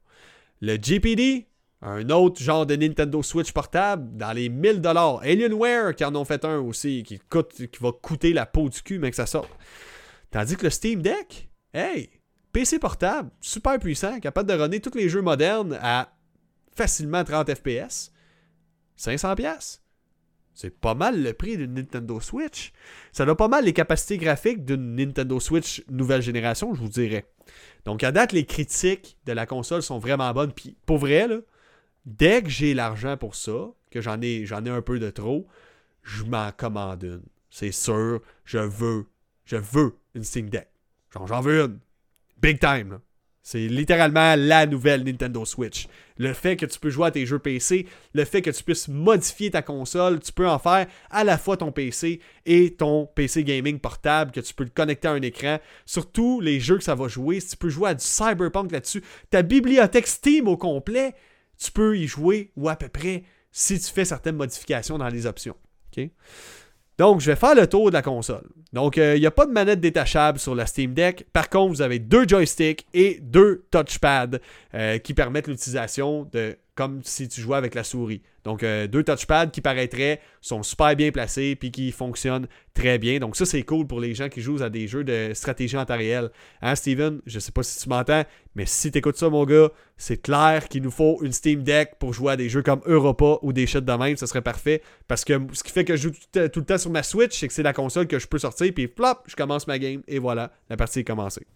Le 0.61 0.77
GPD, 0.77 1.49
un 1.83 2.11
autre 2.11 2.43
genre 2.43 2.67
de 2.67 2.77
Nintendo 2.77 3.23
Switch 3.23 3.53
portable 3.53 4.17
dans 4.17 4.33
les 4.33 4.49
1000 4.49 4.81
dollars. 4.81 5.21
Alienware 5.23 5.95
qui 5.95 6.05
en 6.05 6.15
ont 6.15 6.25
fait 6.25 6.45
un 6.45 6.59
aussi, 6.59 7.03
qui, 7.03 7.19
va 7.81 7.93
coûter 7.93 8.33
la 8.33 8.47
peau 8.47 8.69
du 8.69 8.83
cul, 8.83 8.99
mais 8.99 9.11
que 9.11 9.17
ça 9.17 9.27
sort. 9.27 9.49
Tandis 10.31 10.57
que 10.57 10.65
le 10.65 10.71
Steam 10.71 11.01
Deck, 11.01 11.49
hey, 11.73 12.11
PC 12.53 12.79
portable, 12.79 13.31
super 13.41 13.79
puissant, 13.79 14.21
capable 14.21 14.49
de 14.49 14.55
runner 14.55 14.81
tous 14.81 14.97
les 14.97 15.09
jeux 15.09 15.23
modernes 15.23 15.79
à 15.81 16.13
facilement 16.75 17.25
30 17.25 17.55
FPS. 17.55 18.13
500 18.97 19.35
pièces. 19.35 19.83
C'est 20.53 20.79
pas 20.79 20.95
mal 20.95 21.23
le 21.23 21.33
prix 21.33 21.57
d'une 21.57 21.73
Nintendo 21.73 22.21
Switch. 22.21 22.73
Ça 23.13 23.25
a 23.25 23.35
pas 23.35 23.49
mal 23.49 23.65
les 23.65 23.73
capacités 23.73 24.19
graphiques 24.19 24.67
d'une 24.67 24.97
Nintendo 24.97 25.41
Switch 25.41 25.83
nouvelle 25.89 26.21
génération, 26.21 26.75
je 26.75 26.81
vous 26.83 26.89
dirais. 26.89 27.25
Donc 27.87 28.05
à 28.05 28.13
date, 28.13 28.33
les 28.33 28.45
critiques 28.45 29.17
de 29.25 29.33
la 29.33 29.47
console 29.47 29.83
sont 29.83 29.99
vraiment 29.99 30.31
bonnes. 30.35 30.53
Puis 30.53 30.77
pour 30.85 30.99
vrai, 30.99 31.29
là, 31.29 31.39
dès 32.05 32.43
que 32.43 32.49
j'ai 32.49 32.75
l'argent 32.75 33.17
pour 33.17 33.35
ça, 33.35 33.71
que 33.91 34.01
j'en 34.01 34.21
ai, 34.21 34.47
j'en 34.47 34.65
ai 34.65 34.71
un 34.71 34.83
peu 34.83 34.99
de 34.99 35.11
trop, 35.11 35.47
je 36.03 36.25
m'en 36.25 36.51
commande 36.53 37.03
une. 37.03 37.23
C'est 37.51 37.73
sûr, 37.73 38.21
je 38.45 38.59
veux, 38.59 39.07
je 39.45 39.57
veux 39.57 39.97
une 40.15 40.25
Steam 40.25 40.49
Deck. 40.49 40.69
Genre, 41.13 41.27
j'en 41.27 41.41
veux 41.41 41.65
une. 41.65 41.79
Big 42.41 42.59
time. 42.59 43.01
C'est 43.43 43.67
littéralement 43.67 44.35
la 44.37 44.67
nouvelle 44.67 45.03
Nintendo 45.03 45.45
Switch. 45.45 45.89
Le 46.19 46.35
fait 46.35 46.57
que 46.57 46.67
tu 46.67 46.79
peux 46.79 46.91
jouer 46.91 47.07
à 47.07 47.11
tes 47.11 47.25
jeux 47.25 47.39
PC, 47.39 47.87
le 48.13 48.25
fait 48.25 48.43
que 48.43 48.51
tu 48.51 48.63
puisses 48.63 48.87
modifier 48.87 49.51
ta 49.51 49.63
console, 49.63 50.21
tu 50.21 50.33
peux 50.33 50.47
en 50.47 50.59
faire 50.59 50.87
à 51.11 51.25
la 51.25 51.39
fois 51.39 51.57
ton 51.57 51.73
PC 51.73 52.21
et 52.45 52.75
ton 52.75 53.07
PC 53.07 53.43
gaming 53.43 53.79
portable, 53.79 54.31
que 54.31 54.41
tu 54.41 54.53
peux 54.53 54.65
le 54.65 54.71
connecter 54.71 55.09
à 55.09 55.13
un 55.13 55.23
écran. 55.23 55.59
Surtout 55.87 56.41
les 56.41 56.61
jeux 56.61 56.77
que 56.77 56.85
ça 56.85 56.95
va 56.95 57.09
jouer, 57.09 57.41
si 57.41 57.49
tu 57.49 57.57
peux 57.57 57.71
jouer 57.71 57.91
à 57.91 57.95
du 57.95 58.05
Cyberpunk 58.05 58.71
là-dessus, 58.73 59.03
ta 59.31 59.43
bibliothèque 59.43 60.07
Steam 60.07 60.47
au 60.47 60.59
complet, 60.59 61.15
tu 61.61 61.71
peux 61.71 61.97
y 61.97 62.07
jouer 62.07 62.51
ou 62.57 62.69
à 62.69 62.77
peu 62.77 62.89
près 62.89 63.25
si 63.53 63.79
tu 63.79 63.93
fais 63.93 64.05
certaines 64.05 64.37
modifications 64.37 64.99
dans 64.99 65.09
les 65.09 65.27
options. 65.27 65.57
Donc, 66.99 67.21
je 67.21 67.31
vais 67.31 67.37
faire 67.37 67.55
le 67.55 67.67
tour 67.67 67.89
de 67.89 67.95
la 67.95 68.03
console. 68.03 68.47
Donc, 68.73 68.99
euh, 68.99 69.17
il 69.17 69.21
n'y 69.21 69.27
a 69.27 69.31
pas 69.31 69.47
de 69.47 69.53
manette 69.53 69.81
détachable 69.81 70.39
sur 70.39 70.55
la 70.55 70.67
Steam 70.67 70.93
Deck. 70.93 71.27
Par 71.33 71.49
contre, 71.49 71.71
vous 71.71 71.83
avez 71.83 71.99
deux 71.99 72.29
joysticks 72.29 72.87
et 72.93 73.19
deux 73.23 73.65
touchpads 73.71 74.39
euh, 74.75 74.99
qui 74.99 75.15
permettent 75.15 75.49
l'utilisation 75.49 76.29
de 76.33 76.57
comme 76.81 77.03
si 77.03 77.29
tu 77.29 77.43
jouais 77.43 77.59
avec 77.59 77.75
la 77.75 77.85
souris. 77.85 78.23
Donc, 78.43 78.63
euh, 78.63 78.87
deux 78.87 79.05
touchpads 79.05 79.49
qui 79.49 79.61
paraîtraient 79.61 80.19
sont 80.41 80.63
super 80.63 80.97
bien 80.97 81.11
placés 81.11 81.55
puis 81.55 81.71
qui 81.71 81.93
fonctionnent 81.93 82.49
très 82.73 82.97
bien. 82.97 83.19
Donc, 83.19 83.37
ça, 83.37 83.45
c'est 83.45 83.65
cool 83.65 83.87
pour 83.87 84.01
les 84.01 84.15
gens 84.15 84.31
qui 84.31 84.41
jouent 84.41 84.63
à 84.63 84.71
des 84.71 84.89
jeux 84.89 85.05
de 85.05 85.33
stratégie 85.35 85.77
en 85.77 85.85
temps 85.85 85.99
réel. 85.99 86.31
Hein, 86.63 86.75
Steven? 86.75 87.21
Je 87.27 87.39
sais 87.39 87.53
pas 87.53 87.63
si 87.63 87.79
tu 87.83 87.91
m'entends, 87.91 88.25
mais 88.55 88.65
si 88.65 88.91
tu 88.91 88.97
écoutes 88.97 89.19
ça, 89.19 89.29
mon 89.29 89.45
gars, 89.45 89.69
c'est 89.99 90.23
clair 90.23 90.69
qu'il 90.71 90.83
nous 90.83 90.91
faut 90.91 91.19
une 91.23 91.33
Steam 91.33 91.65
Deck 91.65 91.97
pour 91.99 92.15
jouer 92.15 92.33
à 92.33 92.37
des 92.39 92.49
jeux 92.49 92.63
comme 92.63 92.81
Europa 92.87 93.37
ou 93.43 93.53
des 93.53 93.67
shit 93.67 93.85
de 93.85 93.93
même. 93.93 94.17
Ça 94.17 94.27
serait 94.27 94.41
parfait. 94.41 94.81
Parce 95.07 95.23
que 95.23 95.35
ce 95.53 95.63
qui 95.63 95.73
fait 95.73 95.85
que 95.85 95.97
je 95.97 96.05
joue 96.05 96.13
tout, 96.33 96.49
tout 96.49 96.61
le 96.61 96.67
temps 96.67 96.79
sur 96.79 96.91
ma 96.91 97.03
Switch, 97.03 97.39
c'est 97.39 97.47
que 97.47 97.53
c'est 97.53 97.63
la 97.63 97.75
console 97.75 98.07
que 98.07 98.19
je 98.19 98.27
peux 98.27 98.39
sortir 98.39 98.73
puis 98.75 98.89
plop, 98.89 99.19
je 99.27 99.37
commence 99.37 99.67
ma 99.67 99.79
game 99.79 100.01
et 100.09 100.19
voilà, 100.19 100.51
la 100.71 100.79
partie 100.79 101.01
est 101.01 101.05
commencée. 101.05 101.47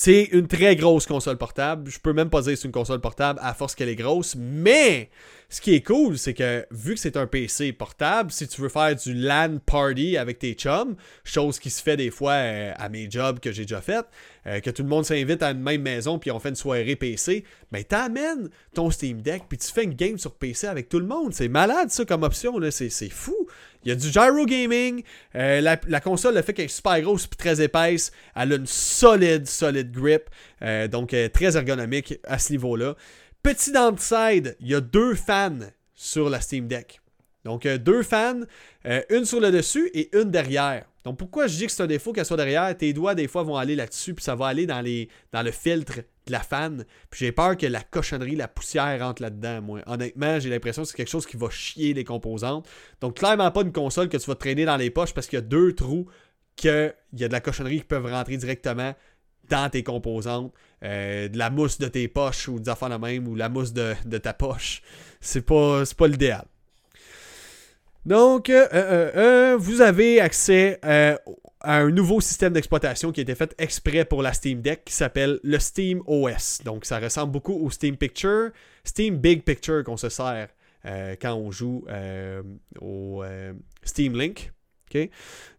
C'est 0.00 0.28
une 0.30 0.46
très 0.46 0.76
grosse 0.76 1.06
console 1.06 1.38
portable. 1.38 1.90
Je 1.90 1.98
peux 1.98 2.12
même 2.12 2.30
pas 2.30 2.40
dire 2.42 2.52
que 2.52 2.56
c'est 2.56 2.68
une 2.68 2.72
console 2.72 3.00
portable 3.00 3.40
à 3.42 3.52
force 3.52 3.74
qu'elle 3.74 3.88
est 3.88 3.96
grosse. 3.96 4.36
Mais 4.38 5.10
ce 5.50 5.62
qui 5.62 5.74
est 5.74 5.80
cool, 5.80 6.18
c'est 6.18 6.34
que 6.34 6.66
vu 6.70 6.92
que 6.92 7.00
c'est 7.00 7.16
un 7.16 7.26
PC 7.26 7.72
portable, 7.72 8.30
si 8.30 8.46
tu 8.46 8.60
veux 8.60 8.68
faire 8.68 8.94
du 8.94 9.14
LAN 9.14 9.56
party 9.64 10.18
avec 10.18 10.40
tes 10.40 10.52
chums, 10.52 10.94
chose 11.24 11.58
qui 11.58 11.70
se 11.70 11.82
fait 11.82 11.96
des 11.96 12.10
fois 12.10 12.32
euh, 12.32 12.74
à 12.76 12.90
mes 12.90 13.10
jobs 13.10 13.40
que 13.40 13.50
j'ai 13.50 13.62
déjà 13.62 13.80
fait, 13.80 14.04
euh, 14.46 14.60
que 14.60 14.68
tout 14.68 14.82
le 14.82 14.90
monde 14.90 15.06
s'invite 15.06 15.42
à 15.42 15.52
une 15.52 15.62
même 15.62 15.80
maison 15.80 16.18
puis 16.18 16.30
on 16.30 16.38
fait 16.38 16.50
une 16.50 16.54
soirée 16.54 16.96
PC, 16.96 17.44
ben 17.72 17.82
t'amènes 17.82 18.50
ton 18.74 18.90
Steam 18.90 19.22
Deck 19.22 19.44
puis 19.48 19.56
tu 19.56 19.72
fais 19.72 19.84
une 19.84 19.94
game 19.94 20.18
sur 20.18 20.34
PC 20.34 20.66
avec 20.66 20.90
tout 20.90 21.00
le 21.00 21.06
monde. 21.06 21.32
C'est 21.32 21.48
malade 21.48 21.88
ça 21.88 22.04
comme 22.04 22.24
option, 22.24 22.58
là. 22.58 22.70
C'est, 22.70 22.90
fou. 23.08 23.48
Il 23.84 23.88
y 23.88 23.92
a 23.92 23.94
du 23.94 24.12
gyro 24.12 24.44
gaming. 24.44 25.02
Euh, 25.34 25.62
la, 25.62 26.00
console, 26.00 26.34
le 26.34 26.42
fait 26.42 26.52
qu'elle 26.52 26.66
est 26.66 26.68
super 26.68 27.00
grosse 27.00 27.26
très 27.30 27.62
épaisse, 27.62 28.12
elle 28.36 28.52
a 28.52 28.56
une 28.56 28.66
solide, 28.66 29.46
solide 29.46 29.92
grip. 29.92 30.24
Donc, 30.90 31.14
très 31.32 31.56
ergonomique 31.56 32.18
à 32.24 32.38
ce 32.38 32.52
niveau-là. 32.52 32.96
Petit 33.42 33.72
downside, 33.72 34.56
il 34.60 34.68
y 34.68 34.74
a 34.74 34.80
deux 34.80 35.14
fans 35.14 35.58
sur 35.94 36.28
la 36.28 36.40
Steam 36.40 36.68
Deck. 36.68 37.00
Donc, 37.44 37.66
deux 37.66 38.02
fans, 38.02 38.40
une 38.84 39.24
sur 39.24 39.40
le 39.40 39.50
dessus 39.50 39.90
et 39.94 40.14
une 40.16 40.30
derrière. 40.30 40.84
Donc 41.08 41.16
pourquoi 41.16 41.46
je 41.46 41.56
dis 41.56 41.64
que 41.64 41.72
c'est 41.72 41.82
un 41.82 41.86
défaut 41.86 42.12
qu'elle 42.12 42.26
soit 42.26 42.36
derrière? 42.36 42.76
Tes 42.76 42.92
doigts, 42.92 43.14
des 43.14 43.28
fois, 43.28 43.42
vont 43.42 43.56
aller 43.56 43.74
là-dessus, 43.74 44.12
puis 44.12 44.22
ça 44.22 44.34
va 44.34 44.48
aller 44.48 44.66
dans, 44.66 44.84
dans 45.32 45.42
le 45.42 45.50
filtre 45.50 46.00
de 46.26 46.32
la 46.32 46.40
fan. 46.40 46.84
Puis 47.08 47.20
j'ai 47.20 47.32
peur 47.32 47.56
que 47.56 47.64
la 47.64 47.80
cochonnerie, 47.80 48.36
la 48.36 48.46
poussière 48.46 49.00
rentre 49.00 49.22
là-dedans, 49.22 49.62
moi. 49.62 49.80
Honnêtement, 49.86 50.38
j'ai 50.38 50.50
l'impression 50.50 50.82
que 50.82 50.88
c'est 50.88 50.96
quelque 50.96 51.08
chose 51.08 51.24
qui 51.24 51.38
va 51.38 51.48
chier 51.48 51.94
les 51.94 52.04
composantes. 52.04 52.68
Donc 53.00 53.16
clairement 53.16 53.50
pas 53.50 53.62
une 53.62 53.72
console 53.72 54.10
que 54.10 54.18
tu 54.18 54.26
vas 54.26 54.34
traîner 54.34 54.66
dans 54.66 54.76
les 54.76 54.90
poches 54.90 55.14
parce 55.14 55.26
qu'il 55.28 55.38
y 55.38 55.42
a 55.42 55.46
deux 55.46 55.72
trous 55.72 56.06
qu'il 56.56 56.92
y 57.14 57.24
a 57.24 57.28
de 57.28 57.32
la 57.32 57.40
cochonnerie 57.40 57.78
qui 57.78 57.84
peuvent 57.84 58.04
rentrer 58.04 58.36
directement 58.36 58.94
dans 59.48 59.70
tes 59.70 59.82
composantes. 59.82 60.52
Euh, 60.84 61.28
de 61.28 61.36
la 61.36 61.50
mousse 61.50 61.78
de 61.78 61.88
tes 61.88 62.06
poches 62.06 62.46
ou 62.46 62.60
des 62.60 62.68
affaires 62.68 62.88
de 62.88 62.96
même 62.96 63.26
ou 63.26 63.34
la 63.34 63.48
mousse 63.48 63.72
de, 63.72 63.94
ta 64.18 64.32
poche. 64.32 64.82
C'est 65.20 65.44
pas, 65.44 65.82
pas 65.96 66.06
l'idéal. 66.06 66.44
Donc, 68.06 68.48
euh, 68.48 68.68
euh, 68.72 69.56
vous 69.58 69.80
avez 69.80 70.20
accès 70.20 70.78
à 70.82 71.18
un 71.60 71.90
nouveau 71.90 72.20
système 72.20 72.52
d'exploitation 72.52 73.10
qui 73.10 73.20
a 73.20 73.22
été 73.22 73.34
fait 73.34 73.54
exprès 73.58 74.04
pour 74.04 74.22
la 74.22 74.32
Steam 74.32 74.62
Deck 74.62 74.84
qui 74.84 74.94
s'appelle 74.94 75.40
le 75.42 75.58
Steam 75.58 76.00
OS. 76.06 76.60
Donc, 76.64 76.84
ça 76.84 77.00
ressemble 77.00 77.32
beaucoup 77.32 77.54
au 77.54 77.70
Steam 77.70 77.96
Picture, 77.96 78.50
Steam 78.84 79.16
Big 79.16 79.42
Picture 79.42 79.82
qu'on 79.82 79.96
se 79.96 80.08
sert 80.08 80.48
quand 81.20 81.34
on 81.34 81.50
joue 81.50 81.84
au 82.80 83.24
Steam 83.82 84.16
Link. 84.16 84.52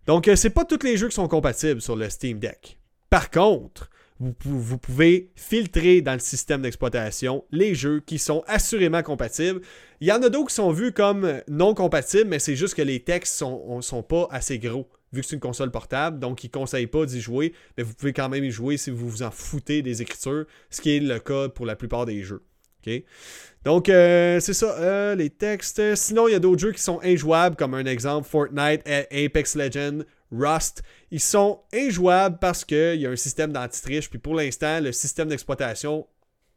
Donc, 0.07 0.29
c'est 0.33 0.49
pas 0.49 0.63
tous 0.63 0.81
les 0.83 0.95
jeux 0.95 1.09
qui 1.09 1.15
sont 1.15 1.27
compatibles 1.27 1.81
sur 1.81 1.97
le 1.97 2.09
Steam 2.09 2.39
Deck. 2.39 2.79
Par 3.09 3.29
contre, 3.29 3.89
vous, 4.19 4.77
pouvez 4.77 5.31
filtrer 5.35 6.01
dans 6.01 6.13
le 6.13 6.19
système 6.19 6.61
d'exploitation 6.61 7.45
les 7.51 7.73
jeux 7.73 8.01
qui 8.05 8.19
sont 8.19 8.43
assurément 8.47 9.01
compatibles. 9.01 9.61
Il 10.01 10.07
y 10.07 10.11
en 10.11 10.21
a 10.21 10.29
d'autres 10.29 10.49
qui 10.49 10.55
sont 10.55 10.71
vus 10.71 10.91
comme 10.91 11.41
non 11.47 11.73
compatibles, 11.73 12.29
mais 12.29 12.39
c'est 12.39 12.55
juste 12.55 12.75
que 12.75 12.81
les 12.81 12.99
textes 12.99 13.35
sont, 13.35 13.81
sont 13.81 14.03
pas 14.03 14.27
assez 14.31 14.59
gros, 14.59 14.89
vu 15.13 15.21
que 15.21 15.27
c'est 15.27 15.35
une 15.35 15.41
console 15.41 15.71
portable, 15.71 16.19
donc 16.19 16.43
ils 16.43 16.47
ne 16.47 16.51
conseillent 16.51 16.87
pas 16.87 17.05
d'y 17.05 17.21
jouer, 17.21 17.53
mais 17.77 17.83
vous 17.83 17.93
pouvez 17.93 18.13
quand 18.13 18.29
même 18.29 18.43
y 18.43 18.51
jouer 18.51 18.77
si 18.77 18.89
vous 18.89 19.09
vous 19.09 19.23
en 19.23 19.31
foutez 19.31 19.81
des 19.81 20.01
écritures, 20.01 20.45
ce 20.69 20.81
qui 20.81 20.95
est 20.95 20.99
le 20.99 21.19
cas 21.19 21.47
pour 21.49 21.65
la 21.65 21.75
plupart 21.75 22.05
des 22.05 22.21
jeux. 22.23 22.43
Donc, 23.65 23.89
euh, 23.89 24.39
c'est 24.39 24.53
ça, 24.53 24.75
euh, 24.79 25.15
les 25.15 25.29
textes. 25.29 25.95
Sinon, 25.95 26.27
il 26.27 26.31
y 26.31 26.35
a 26.35 26.39
d'autres 26.39 26.61
jeux 26.61 26.71
qui 26.71 26.81
sont 26.81 26.99
injouables, 27.03 27.55
comme 27.55 27.73
un 27.73 27.85
exemple 27.85 28.27
Fortnite, 28.27 28.81
Apex 28.87 29.55
Legends, 29.55 30.03
Rust, 30.31 30.83
ils 31.11 31.19
sont 31.19 31.61
injouables 31.73 32.37
parce 32.39 32.63
qu'il 32.63 32.95
y 32.95 33.05
a 33.05 33.09
un 33.09 33.15
système 33.15 33.51
d'anti-triche. 33.51 34.09
Puis 34.09 34.19
pour 34.19 34.35
l'instant, 34.35 34.79
le 34.79 34.91
système 34.91 35.27
d'exploitation 35.27 36.07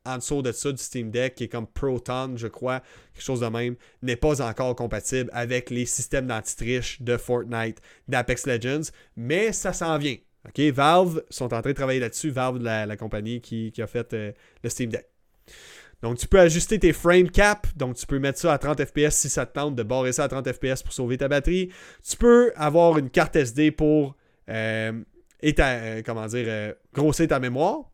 en 0.04 0.18
dessous 0.18 0.42
de 0.42 0.52
ça 0.52 0.72
du 0.72 0.82
Steam 0.82 1.10
Deck, 1.10 1.36
qui 1.36 1.44
est 1.44 1.48
comme 1.48 1.66
Proton, 1.66 2.36
je 2.36 2.48
crois, 2.48 2.80
quelque 3.14 3.24
chose 3.24 3.40
de 3.40 3.46
même, 3.46 3.76
n'est 4.02 4.16
pas 4.16 4.42
encore 4.42 4.74
compatible 4.74 5.30
avec 5.32 5.70
les 5.70 5.86
systèmes 5.86 6.26
d'anti-triche 6.26 7.00
de 7.02 7.16
Fortnite, 7.16 7.80
d'Apex 8.08 8.46
Legends, 8.46 8.90
mais 9.16 9.52
ça 9.52 9.72
s'en 9.72 9.98
vient. 9.98 10.16
OK, 10.48 10.60
Valve 10.72 11.22
sont 11.30 11.54
en 11.54 11.60
train 11.60 11.70
de 11.70 11.76
travailler 11.76 12.00
là-dessus, 12.00 12.30
Valve, 12.30 12.60
la, 12.60 12.96
compagnie 12.96 13.40
qui, 13.40 13.72
a 13.78 13.86
fait 13.86 14.12
euh, 14.12 14.32
le 14.64 14.70
Steam 14.70 14.90
Deck. 14.90 15.06
Donc, 16.02 16.18
tu 16.18 16.26
peux 16.26 16.40
ajuster 16.40 16.78
tes 16.78 16.92
frame 16.92 17.30
cap. 17.30 17.66
Donc, 17.76 17.96
tu 17.96 18.06
peux 18.06 18.18
mettre 18.18 18.38
ça 18.38 18.52
à 18.52 18.58
30 18.58 18.84
FPS 18.84 19.10
si 19.10 19.28
ça 19.28 19.46
te 19.46 19.54
tente 19.54 19.76
de 19.76 19.82
barrer 19.82 20.12
ça 20.12 20.24
à 20.24 20.28
30 20.28 20.52
FPS 20.52 20.82
pour 20.82 20.92
sauver 20.92 21.16
ta 21.16 21.28
batterie. 21.28 21.70
Tu 22.08 22.16
peux 22.16 22.52
avoir 22.56 22.98
une 22.98 23.08
carte 23.08 23.36
SD 23.36 23.70
pour 23.70 24.16
euh, 24.48 24.92
et 25.42 25.54
euh, 25.58 26.02
comment 26.04 26.26
dire, 26.26 26.44
euh, 26.48 26.72
grossir 26.94 27.28
ta 27.28 27.40
mémoire. 27.40 27.90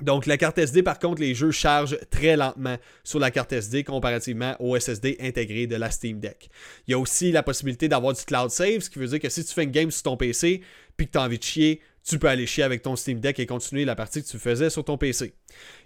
Donc, 0.00 0.26
la 0.26 0.36
carte 0.36 0.58
SD, 0.58 0.82
par 0.82 0.98
contre, 0.98 1.20
les 1.20 1.34
jeux 1.34 1.50
chargent 1.50 1.98
très 2.10 2.34
lentement 2.34 2.76
sur 3.04 3.18
la 3.18 3.30
carte 3.30 3.52
SD 3.52 3.84
comparativement 3.84 4.56
au 4.58 4.76
SSD 4.78 5.18
intégré 5.20 5.66
de 5.66 5.76
la 5.76 5.90
Steam 5.90 6.18
Deck. 6.18 6.48
Il 6.86 6.92
y 6.92 6.94
a 6.94 6.98
aussi 6.98 7.30
la 7.30 7.42
possibilité 7.42 7.88
d'avoir 7.88 8.14
du 8.14 8.24
cloud 8.24 8.50
save, 8.50 8.80
ce 8.80 8.90
qui 8.90 8.98
veut 8.98 9.06
dire 9.06 9.20
que 9.20 9.28
si 9.28 9.44
tu 9.44 9.52
fais 9.52 9.64
une 9.64 9.70
game 9.70 9.90
sur 9.90 10.04
ton 10.04 10.16
PC 10.16 10.62
puis 10.96 11.06
que 11.06 11.12
tu 11.12 11.18
as 11.18 11.22
envie 11.22 11.38
de 11.38 11.44
chier, 11.44 11.80
tu 12.04 12.18
peux 12.18 12.28
aller 12.28 12.46
chier 12.46 12.64
avec 12.64 12.82
ton 12.82 12.96
Steam 12.96 13.20
Deck 13.20 13.38
et 13.38 13.46
continuer 13.46 13.84
la 13.84 13.94
partie 13.94 14.22
que 14.22 14.28
tu 14.28 14.38
faisais 14.38 14.70
sur 14.70 14.84
ton 14.84 14.98
PC. 14.98 15.34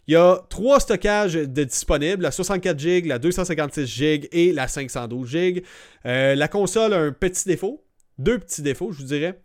Il 0.06 0.14
y 0.14 0.16
a 0.16 0.40
trois 0.48 0.80
stockages 0.80 1.34
disponibles, 1.34 2.22
la 2.22 2.30
64 2.30 2.78
GB, 2.78 3.09
la 3.09 3.18
256 3.18 3.86
GB 3.86 4.28
et 4.32 4.52
la 4.52 4.68
512 4.68 5.28
GB. 5.28 5.62
la 6.05 6.48
console 6.48 6.94
a 6.94 6.98
un 6.98 7.12
petit 7.12 7.47
défaut, 7.47 7.84
deux 8.18 8.38
petits 8.38 8.62
défauts, 8.62 8.93
je 8.93 8.98
vous 8.98 9.09
dirais. 9.09 9.40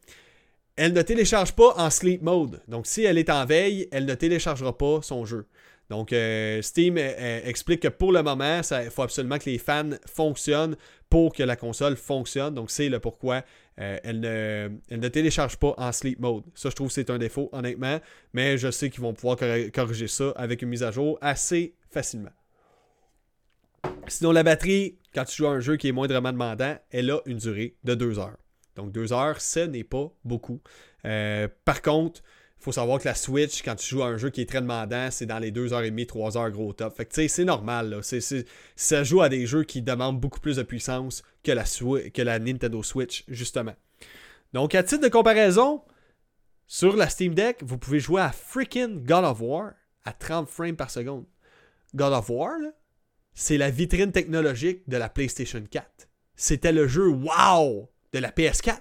Elle 0.76 0.94
ne 0.94 1.02
télécharge 1.02 1.54
pas 1.54 1.74
en 1.78 1.90
sleep 1.90 2.22
mode. 2.22 2.62
Donc 2.68 2.88
si 2.88 3.04
elle 3.04 3.18
est 3.18 3.30
en 3.30 3.46
veille, 3.46 3.88
elle 3.92 4.06
ne 4.06 4.16
téléchargera 4.16 4.78
pas 4.78 5.02
son 5.02 5.26
jeu. 5.26 5.46
Donc 5.92 6.14
euh, 6.14 6.62
Steam 6.62 6.98
euh, 6.98 7.12
euh, 7.20 7.42
explique 7.44 7.82
que 7.82 7.90
pour 7.90 8.14
le 8.14 8.24
moment, 8.24 8.62
il 8.62 8.90
faut 8.90 9.02
absolument 9.02 9.38
que 9.38 9.50
les 9.50 9.58
fans 9.58 9.90
fonctionnent 10.06 10.78
pour 11.10 11.34
que 11.34 11.44
la 11.44 11.58
console 11.58 11.98
fonctionne. 11.98 12.56
Donc 12.56 12.72
c'est 12.72 12.88
le 12.88 13.00
pourquoi 13.00 13.44
elle, 13.78 14.20
ne, 14.20 14.70
elle, 14.90 15.00
ne, 15.00 15.08
télécharge 15.08 15.58
pas 15.58 15.74
en 15.78 15.92
sleep 15.92 16.20
mode. 16.20 16.44
Ça, 16.56 16.70
je 16.70 16.76
trouve 16.76 16.88
que 16.88 16.94
c'est 16.94 17.10
un 17.10 17.18
défaut, 17.18 17.50
honnêtement. 17.52 18.00
Mais 18.34 18.58
je 18.58 18.70
sais 18.70 18.90
qu'ils 18.90 19.02
vont 19.02 19.14
pouvoir 19.14 19.38
corriger 19.74 20.08
ça 20.08 20.34
avec 20.36 20.62
une 20.62 20.70
mise 20.70 20.84
à 20.84 20.92
jour 20.92 21.18
assez 21.22 21.74
facilement. 21.90 22.32
Sinon, 24.08 24.32
la 24.32 24.44
batterie, 24.44 24.98
quand 25.14 25.26
tu 25.26 25.38
joues 25.38 25.48
à 25.48 25.52
un 25.52 25.60
jeu 25.60 25.78
qui 25.78 25.88
est 25.88 25.92
moindrement 25.92 26.32
demandant, 26.32 26.76
elle 26.92 27.12
a 27.12 27.20
une 27.26 27.38
durée 27.38 27.76
de 27.84 27.96
2 27.96 28.20
heures. 28.20 28.38
Donc 28.76 28.92
deux 28.92 29.14
heures, 29.14 29.42
ce 29.42 29.60
n'est 29.60 29.84
pas 29.84 30.12
beaucoup. 30.24 30.62
Euh, 31.06 31.48
par 31.66 31.82
contre, 31.82 32.22
faut 32.58 32.72
savoir 32.72 33.00
que 33.00 33.08
la 33.08 33.16
Switch, 33.16 33.64
quand 33.64 33.76
tu 33.76 33.88
joues 33.88 34.04
à 34.04 34.08
un 34.08 34.18
jeu 34.18 34.30
qui 34.30 34.42
est 34.42 34.46
très 34.46 34.62
demandant, 34.62 35.10
c'est 35.10 35.26
dans 35.26 35.40
les 35.40 35.52
2h30, 35.52 36.06
3h 36.06 36.52
gros 36.52 36.74
top. 36.74 36.96
Fait 36.96 37.06
que 37.06 37.14
tu 37.14 37.22
sais, 37.22 37.28
c'est 37.28 37.44
normal. 37.44 37.90
Là. 37.90 38.20
ça 38.76 39.04
joue 39.04 39.22
à 39.22 39.30
des 39.30 39.48
jeux 39.48 39.64
qui 39.64 39.82
demandent 39.82 40.20
beaucoup 40.20 40.40
plus 40.40 40.58
de 40.58 40.64
puissance 40.64 41.24
que 41.44 42.22
la, 42.22 42.40
Nintendo 42.40 42.84
Switch, 42.84 43.24
justement. 43.28 43.76
Donc, 44.54 44.76
à 44.76 44.84
titre 44.84 45.04
de 45.04 45.10
comparaison, 45.10 45.82
sur 46.68 46.96
la 46.96 47.10
Steam 47.10 47.34
Deck, 47.34 47.58
vous 47.62 47.78
pouvez 47.78 48.00
jouer 48.00 48.22
à 48.22 48.32
freaking 48.32 49.04
God 49.04 49.26
of 49.26 49.42
War 49.42 49.74
à 50.04 50.14
30 50.14 50.50
frames 50.50 50.76
par 50.76 50.90
seconde. 50.90 51.26
God 51.94 52.14
of 52.14 52.30
War, 52.30 52.58
c'est 53.34 53.58
la 53.58 53.70
vitrine 53.70 54.12
technologique 54.12 54.88
de 54.88 54.98
la 54.98 55.10
PlayStation 55.10 55.64
4. 55.70 56.08
C'était 56.36 56.72
le 56.72 56.88
jeu 56.88 57.08
wow 57.08 57.90
de 58.14 58.20
la 58.20 58.32
PS4. 58.32 58.80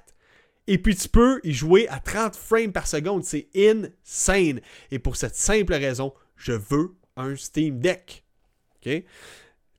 Et 0.67 0.79
puis 0.79 0.95
tu 0.95 1.09
peux 1.09 1.41
y 1.43 1.53
jouer 1.53 1.89
à 1.89 1.99
30 1.99 2.37
frames 2.37 2.73
par 2.73 2.87
seconde. 2.87 3.25
C'est 3.25 3.49
insane. 3.57 4.61
Et 4.91 4.99
pour 4.99 5.17
cette 5.17 5.35
simple 5.35 5.75
raison, 5.75 6.15
je 6.37 6.53
veux 6.53 6.95
un 7.17 7.35
Steam 7.37 7.81
Deck. 7.81 8.25
OK? 8.77 9.05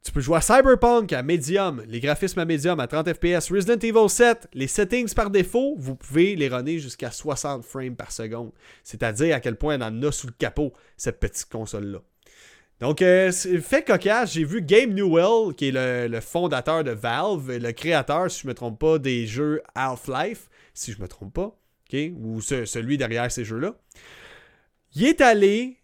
Tu 0.04 0.12
peux 0.12 0.22
jouer 0.22 0.38
à 0.38 0.42
Cyberpunk 0.42 1.14
à 1.14 1.22
Medium, 1.22 1.84
les 1.88 2.00
graphismes 2.00 2.40
à 2.40 2.46
Medium 2.46 2.80
à 2.80 2.88
30 2.88 3.14
FPS, 3.14 3.52
Resident 3.52 3.78
Evil 3.78 4.10
7, 4.10 4.48
les 4.54 4.66
settings 4.66 5.14
par 5.14 5.30
défaut, 5.30 5.76
vous 5.78 5.96
pouvez 5.96 6.36
les 6.36 6.48
runner 6.48 6.80
jusqu'à 6.80 7.12
60 7.12 7.64
frames 7.64 7.96
par 7.96 8.12
seconde. 8.12 8.52
C'est-à-dire 8.84 9.36
à 9.36 9.40
quel 9.40 9.58
point 9.58 9.76
elle 9.76 9.84
en 9.84 10.02
a 10.02 10.12
sous 10.12 10.26
le 10.26 10.34
capot, 10.34 10.74
cette 10.98 11.20
petite 11.20 11.50
console-là. 11.50 12.00
Donc, 12.80 13.04
euh, 13.04 13.32
fait 13.32 13.84
cocasse, 13.86 14.34
j'ai 14.34 14.44
vu 14.44 14.64
Game 14.64 14.92
Newell, 14.96 15.54
qui 15.54 15.68
est 15.68 16.08
le, 16.10 16.20
fondateur 16.20 16.84
de 16.84 16.90
Valve, 16.90 17.58
le 17.58 17.72
créateur, 17.72 18.32
si 18.32 18.42
je 18.42 18.48
ne 18.48 18.50
me 18.50 18.56
trompe 18.56 18.80
pas, 18.80 18.98
des 18.98 19.28
jeux 19.28 19.62
Half-Life, 19.76 20.50
si 20.74 20.94
je 20.94 20.98
ne 20.98 21.04
me 21.04 21.08
trompe 21.08 21.34
pas, 21.34 21.56
ou 22.16 22.42
celui 22.42 22.98
derrière 22.98 23.32
ces 23.32 23.46
jeux-là. 23.46 23.76
Il 24.96 25.06
est 25.06 25.22
allé 25.22 25.78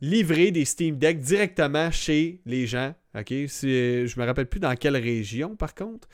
livrer 0.00 0.50
des 0.50 0.64
Steam 0.64 0.96
Deck 0.98 1.20
directement 1.20 1.90
chez 1.90 2.40
les 2.46 2.66
gens. 2.66 2.94
OK? 3.14 3.30
Je 3.30 4.20
me 4.20 4.24
rappelle 4.24 4.46
plus 4.46 4.60
dans 4.60 4.74
quelle 4.76 4.96
région, 4.96 5.56
par 5.56 5.74
contre. 5.74 6.08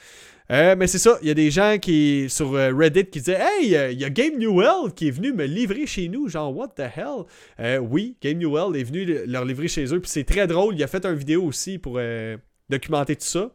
Euh, 0.50 0.76
mais 0.76 0.86
c'est 0.86 0.98
ça, 0.98 1.18
il 1.22 1.28
y 1.28 1.30
a 1.30 1.34
des 1.34 1.50
gens 1.50 1.78
qui 1.80 2.26
sur 2.28 2.54
euh, 2.54 2.70
Reddit 2.74 3.06
qui 3.06 3.20
disaient 3.20 3.40
Hey, 3.40 3.92
il 3.92 3.98
y 3.98 4.04
a 4.04 4.10
Game 4.10 4.36
Newell 4.36 4.92
qui 4.94 5.08
est 5.08 5.10
venu 5.10 5.32
me 5.32 5.44
livrer 5.44 5.86
chez 5.86 6.08
nous. 6.08 6.28
Genre, 6.28 6.54
what 6.54 6.68
the 6.76 6.80
hell? 6.80 7.24
Euh, 7.60 7.78
oui, 7.78 8.16
Game 8.20 8.38
Newell 8.38 8.78
est 8.78 8.84
venu 8.84 9.06
leur 9.26 9.44
livrer 9.44 9.68
chez 9.68 9.86
eux. 9.94 10.00
Puis 10.00 10.10
c'est 10.10 10.24
très 10.24 10.46
drôle. 10.46 10.74
Il 10.74 10.82
a 10.82 10.86
fait 10.86 11.04
une 11.06 11.14
vidéo 11.14 11.44
aussi 11.44 11.78
pour 11.78 11.98
documenter 12.68 13.16
tout 13.16 13.24
ça. 13.24 13.50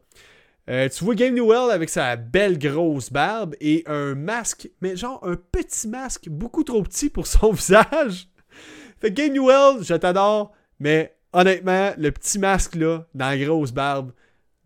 tu 0.68 1.04
vois 1.04 1.16
Game 1.16 1.36
Newell 1.36 1.72
avec 1.72 1.90
sa 1.90 2.16
belle 2.16 2.58
grosse 2.58 3.12
barbe 3.12 3.56
et 3.62 3.84
un 3.86 4.16
masque, 4.16 4.70
mais 4.82 4.96
genre 4.96 5.20
un 5.24 5.36
petit 5.36 5.88
masque 5.88 6.28
beaucoup 6.28 6.64
trop 6.64 6.82
petit 6.82 7.10
pour 7.10 7.28
son 7.28 7.52
visage. 7.54 8.28
Fait 9.00 9.14
que 9.14 9.16
Game 9.16 9.34
Newell, 9.34 9.84
je 9.84 9.94
t'adore, 9.96 10.52
mais 10.80 11.16
honnêtement, 11.34 11.92
le 11.98 12.12
petit 12.12 12.40
masque 12.40 12.76
là, 12.76 13.06
dans 13.14 13.30
la 13.30 13.38
grosse 13.38 13.72
barbe, 13.72 14.12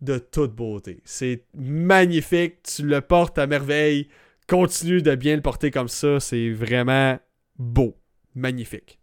de 0.00 0.18
toute 0.18 0.54
beauté. 0.54 1.00
C'est 1.04 1.44
magnifique, 1.54 2.62
tu 2.62 2.82
le 2.82 3.00
portes 3.00 3.38
à 3.38 3.46
merveille. 3.46 4.08
Continue 4.48 5.00
de 5.00 5.14
bien 5.14 5.36
le 5.36 5.42
porter 5.42 5.70
comme 5.70 5.88
ça, 5.88 6.20
c'est 6.20 6.50
vraiment 6.50 7.18
beau, 7.58 7.96
magnifique. 8.34 8.98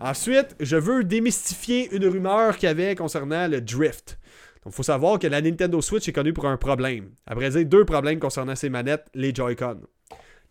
Ensuite, 0.00 0.56
je 0.58 0.76
veux 0.76 1.04
démystifier 1.04 1.94
une 1.94 2.06
rumeur 2.06 2.56
qu'il 2.56 2.66
y 2.66 2.70
avait 2.70 2.96
concernant 2.96 3.46
le 3.46 3.60
drift. 3.60 4.18
Donc, 4.64 4.72
il 4.72 4.76
faut 4.76 4.82
savoir 4.82 5.18
que 5.18 5.26
la 5.26 5.40
Nintendo 5.40 5.80
Switch 5.80 6.08
est 6.08 6.12
connue 6.12 6.32
pour 6.32 6.46
un 6.46 6.56
problème. 6.56 7.10
À 7.26 7.34
vrai 7.34 7.50
dire, 7.50 7.64
deux 7.64 7.84
problèmes 7.84 8.18
concernant 8.18 8.56
ses 8.56 8.70
manettes, 8.70 9.06
les 9.14 9.34
Joy-Con. 9.34 9.80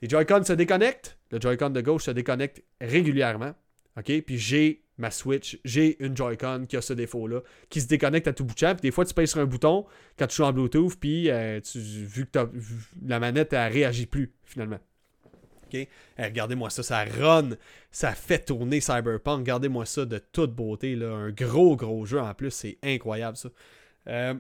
Les 0.02 0.08
Joy-Con 0.08 0.44
se 0.44 0.54
déconnectent, 0.54 1.18
le 1.32 1.40
Joy-Con 1.42 1.72
de 1.72 1.82
gauche 1.82 2.04
se 2.04 2.12
déconnecte 2.12 2.64
régulièrement. 2.80 3.54
OK? 3.98 4.22
Puis 4.22 4.38
j'ai 4.38 4.84
ma 5.02 5.12
Switch, 5.12 5.60
j'ai 5.66 6.02
une 6.04 6.16
Joy-Con 6.16 6.66
qui 6.70 6.78
a 6.78 6.82
ce 6.82 6.94
défaut-là, 6.94 7.42
qui 7.70 7.82
se 7.82 7.88
déconnecte 7.88 8.28
à 8.28 8.34
tout 8.34 8.46
bout 8.46 8.54
de 8.54 8.60
champ. 8.60 8.76
Puis 8.76 8.82
des 8.82 8.92
fois, 8.92 9.04
tu 9.04 9.14
payes 9.14 9.28
sur 9.28 9.40
un 9.40 9.46
bouton 9.46 9.86
quand 10.18 10.28
tu 10.28 10.38
joues 10.38 10.44
en 10.44 10.54
Bluetooth, 10.54 10.96
puis 10.96 11.30
euh, 11.30 11.60
vu 11.76 12.28
que 12.28 12.40
la 13.06 13.20
manette, 13.20 13.52
elle 13.54 13.74
réagit 13.74 14.06
plus, 14.06 14.32
finalement. 14.44 14.80
OK? 15.66 15.74
Eh, 15.76 15.88
regardez-moi 16.18 16.70
ça, 16.70 16.84
ça 16.84 17.04
run, 17.04 17.50
ça 17.90 18.12
fait 18.12 18.46
tourner 18.46 18.80
Cyberpunk. 18.80 19.40
Regardez-moi 19.40 19.86
ça 19.86 20.06
de 20.06 20.20
toute 20.20 20.54
beauté, 20.54 20.96
là. 20.96 21.12
Un 21.12 21.32
gros, 21.32 21.76
gros 21.76 22.06
jeu 22.06 22.20
en 22.20 22.34
plus, 22.34 22.52
c'est 22.52 22.78
incroyable, 22.84 23.38
ça. 23.38 23.50
Euh, 24.08 24.36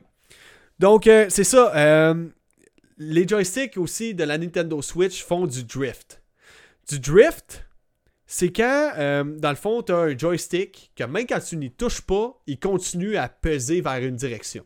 donc, 0.80 1.07
euh, 1.07 1.26
c'est 1.30 1.44
ça. 1.44 2.14
les 2.98 3.28
joysticks 3.28 3.78
aussi 3.78 4.14
de 4.14 4.23
la 4.23 4.38
Nintendo 4.38 4.82
Switch 4.82 5.23
font 5.23 5.48
du 5.48 5.64
drift. 5.64 6.22
Du 6.88 6.99
drift, 6.99 7.65
c'est 8.34 8.53
quand, 8.53 8.94
euh, 8.98 9.26
dans 9.26 9.49
le 9.49 9.58
fond, 9.58 9.82
tu 9.84 9.91
as 9.91 9.98
un 9.98 10.18
joystick 10.18 10.90
que 10.95 11.03
même 11.03 11.26
quand 11.28 11.41
tu 11.41 11.58
n'y 11.58 11.70
touches 11.70 11.99
pas, 11.99 12.34
il 12.48 12.58
continue 12.58 13.18
à 13.18 13.28
peser 13.28 13.82
vers 13.82 13.98
une 13.98 14.16
direction. 14.16 14.64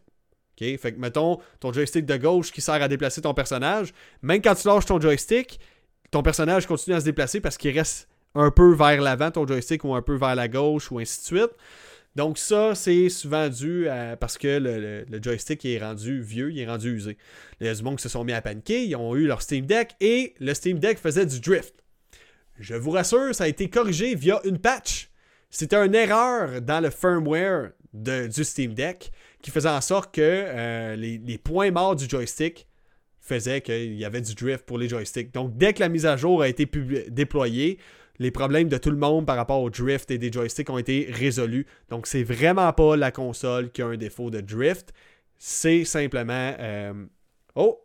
OK? 0.51 0.77
Fait 0.77 0.93
que, 0.93 0.99
mettons, 0.99 1.39
ton 1.59 1.73
joystick 1.73 2.05
de 2.05 2.15
gauche 2.15 2.51
qui 2.51 2.61
sert 2.61 2.75
à 2.75 2.87
déplacer 2.87 3.21
ton 3.21 3.33
personnage, 3.33 3.91
même 4.21 4.39
quand 4.43 4.53
tu 4.53 4.67
lâches 4.67 4.85
ton 4.85 5.01
joystick, 5.01 5.59
ton 6.11 6.21
personnage 6.21 6.67
continue 6.67 6.95
à 6.95 6.99
se 6.99 7.05
déplacer 7.05 7.41
parce 7.41 7.57
qu'il 7.57 7.75
reste 7.75 8.07
un 8.35 8.51
peu 8.51 8.71
vers 8.75 9.01
l'avant, 9.01 9.31
ton 9.31 9.47
joystick, 9.47 9.83
ou 9.83 9.95
un 9.95 10.03
peu 10.03 10.15
vers 10.15 10.35
la 10.35 10.47
gauche, 10.47 10.91
ou 10.91 10.99
ainsi 10.99 11.21
de 11.21 11.25
suite. 11.39 11.51
Donc 12.15 12.37
ça, 12.37 12.75
c'est 12.75 13.09
souvent 13.09 13.49
dû 13.49 13.89
à, 13.89 14.15
parce 14.15 14.37
que 14.37 14.59
le, 14.59 15.19
joystick 15.23 15.65
est 15.65 15.79
rendu 15.79 16.21
vieux, 16.21 16.51
il 16.51 16.59
est 16.59 16.67
rendu 16.67 16.93
usé. 16.93 17.17
Les 17.59 17.73
qui 17.73 17.97
se 17.97 18.09
sont 18.09 18.23
mis 18.23 18.33
à 18.33 18.43
paniquer, 18.43 18.85
ils 18.85 18.95
ont 18.95 19.15
eu 19.15 19.25
leur 19.25 19.41
Steam 19.41 19.65
Deck 19.65 19.95
et 20.01 20.35
le 20.39 20.53
Steam 20.53 20.77
Deck 20.77 20.99
faisait 20.99 21.25
du 21.25 21.39
drift. 21.39 21.73
Je 22.59 22.75
vous 22.75 22.91
rassure, 22.91 23.35
ça 23.35 23.45
a 23.45 23.47
été 23.47 23.69
corrigé 23.69 24.15
via 24.15 24.39
une 24.45 24.59
patch. 24.59 25.09
C'était 25.49 25.75
une 25.77 25.95
erreur 25.95 26.61
dans 26.61 26.81
le 26.81 26.89
firmware 26.89 27.71
du 27.93 28.43
Steam 28.43 28.73
Deck 28.73 29.11
qui 29.41 29.51
faisait 29.51 29.69
en 29.69 29.81
sorte 29.81 30.13
que 30.13 30.21
euh, 30.21 30.95
les, 30.95 31.37
points 31.37 31.71
morts 31.71 31.95
du 31.95 32.09
joystick 32.09 32.67
faisaient 33.19 33.61
qu'il 33.61 33.93
y 33.95 34.05
avait 34.05 34.21
du 34.21 34.35
drift 34.35 34.65
pour 34.65 34.77
les 34.77 34.89
joysticks. 34.89 35.33
Donc, 35.33 35.57
dès 35.57 35.73
que 35.73 35.79
la 35.79 35.89
mise 35.89 36.05
à 36.05 36.17
jour 36.17 36.41
a 36.41 36.47
été 36.47 36.69
déployée, 37.09 37.79
les 38.19 38.31
problèmes 38.31 38.69
de 38.69 38.77
tout 38.77 38.91
le 38.91 38.97
monde 38.97 39.25
par 39.25 39.35
rapport 39.35 39.61
au 39.61 39.69
drift 39.69 40.11
et 40.11 40.17
des 40.17 40.31
joysticks 40.31 40.69
ont 40.69 40.77
été 40.77 41.09
résolus. 41.11 41.65
Donc, 41.89 42.07
c'est 42.07 42.23
vraiment 42.23 42.71
pas 42.73 42.95
la 42.95 43.11
console 43.11 43.71
qui 43.71 43.81
a 43.81 43.87
un 43.87 43.97
défaut 43.97 44.29
de 44.29 44.41
drift. 44.41 44.93
C'est 45.37 45.83
simplement. 45.85 46.55
Euh, 46.59 47.05
oh, 47.55 47.81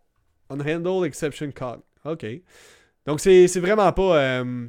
unhandled 0.51 1.05
exception 1.05 1.51
code. 1.53 1.81
OK. 2.05 2.25
Donc, 3.07 3.21
c'est 3.21 3.47
vraiment 3.61 3.93
pas. 3.93 4.19
Euh, 4.19 4.69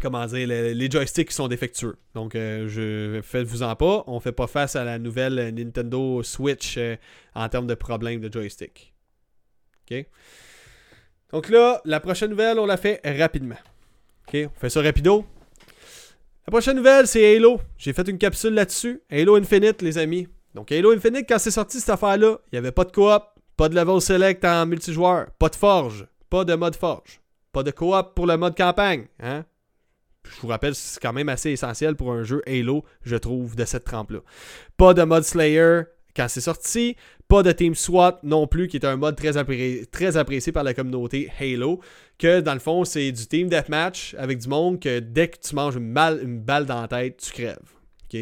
comment 0.00 0.26
dire, 0.26 0.46
les, 0.46 0.90
joysticks 0.90 1.28
qui 1.28 1.34
sont 1.34 1.48
défectueux. 1.48 1.96
Donc, 2.14 2.34
euh, 2.34 2.68
je 2.68 3.20
faites-vous 3.22 3.62
en 3.62 3.74
pas. 3.76 4.04
On 4.06 4.20
fait 4.20 4.32
pas 4.32 4.46
face 4.46 4.76
à 4.76 4.84
la 4.84 4.98
nouvelle 4.98 5.54
Nintendo 5.54 6.22
Switch 6.22 6.76
euh, 6.78 6.96
en 7.34 7.48
termes 7.48 7.66
de 7.66 7.74
problèmes 7.74 8.20
de 8.20 8.32
joystick. 8.32 8.94
OK? 9.90 10.06
Donc 11.32 11.48
là, 11.50 11.80
la 11.84 12.00
prochaine 12.00 12.30
nouvelle, 12.30 12.58
on 12.58 12.66
la 12.66 12.76
fait 12.76 13.00
rapidement. 13.04 13.58
OK? 14.26 14.36
On 14.56 14.60
fait 14.60 14.70
ça 14.70 14.82
rapido. 14.82 15.24
La 16.46 16.50
prochaine 16.50 16.76
nouvelle, 16.76 17.06
c'est 17.06 17.36
Halo. 17.36 17.60
J'ai 17.76 17.92
fait 17.92 18.08
une 18.08 18.18
capsule 18.18 18.54
là-dessus. 18.54 19.02
Halo 19.10 19.36
Infinite, 19.36 19.82
les 19.82 19.98
amis. 19.98 20.28
Donc, 20.54 20.72
Halo 20.72 20.92
Infinite, 20.92 21.26
quand 21.28 21.38
c'est 21.38 21.50
sorti 21.50 21.78
cette 21.78 21.90
affaire-là, 21.90 22.38
il 22.46 22.54
n'y 22.54 22.58
avait 22.58 22.72
pas 22.72 22.84
de 22.84 22.92
coop, 22.92 23.22
pas 23.56 23.68
de 23.68 23.74
level 23.74 24.00
select 24.00 24.44
en 24.44 24.64
multijoueur, 24.64 25.30
pas 25.38 25.50
de 25.50 25.56
forge. 25.56 26.06
Pas 26.30 26.44
de 26.44 26.54
mode 26.54 26.76
forge. 26.76 27.20
Pas 27.52 27.62
de 27.62 27.70
coop 27.70 28.14
pour 28.14 28.26
le 28.26 28.36
mode 28.36 28.56
campagne. 28.56 29.06
Hein? 29.20 29.44
Je 30.24 30.40
vous 30.42 30.48
rappelle, 30.48 30.74
c'est 30.74 31.00
quand 31.00 31.12
même 31.12 31.28
assez 31.28 31.50
essentiel 31.50 31.96
pour 31.96 32.12
un 32.12 32.22
jeu 32.22 32.42
Halo, 32.46 32.84
je 33.02 33.16
trouve, 33.16 33.56
de 33.56 33.64
cette 33.64 33.84
trempe-là. 33.84 34.20
Pas 34.76 34.92
de 34.92 35.02
mode 35.02 35.24
Slayer 35.24 35.82
quand 36.14 36.28
c'est 36.28 36.42
sorti. 36.42 36.96
Pas 37.28 37.42
de 37.42 37.52
Team 37.52 37.74
SWAT 37.74 38.20
non 38.22 38.46
plus, 38.46 38.68
qui 38.68 38.76
est 38.76 38.86
un 38.86 38.96
mode 38.96 39.16
très, 39.16 39.36
apprécié 39.36 40.52
par 40.52 40.64
la 40.64 40.74
communauté 40.74 41.30
Halo. 41.38 41.80
Que 42.18 42.40
dans 42.40 42.54
le 42.54 42.60
fond, 42.60 42.84
c'est 42.84 43.12
du 43.12 43.26
Team 43.26 43.48
Deathmatch 43.48 44.14
avec 44.18 44.38
du 44.38 44.48
monde 44.48 44.80
que 44.80 44.98
dès 44.98 45.28
que 45.28 45.38
tu 45.38 45.54
manges 45.54 45.76
une, 45.76 45.96
une 46.22 46.40
balle 46.40 46.66
dans 46.66 46.82
la 46.82 46.88
tête, 46.88 47.18
tu 47.18 47.32
crèves 47.32 47.77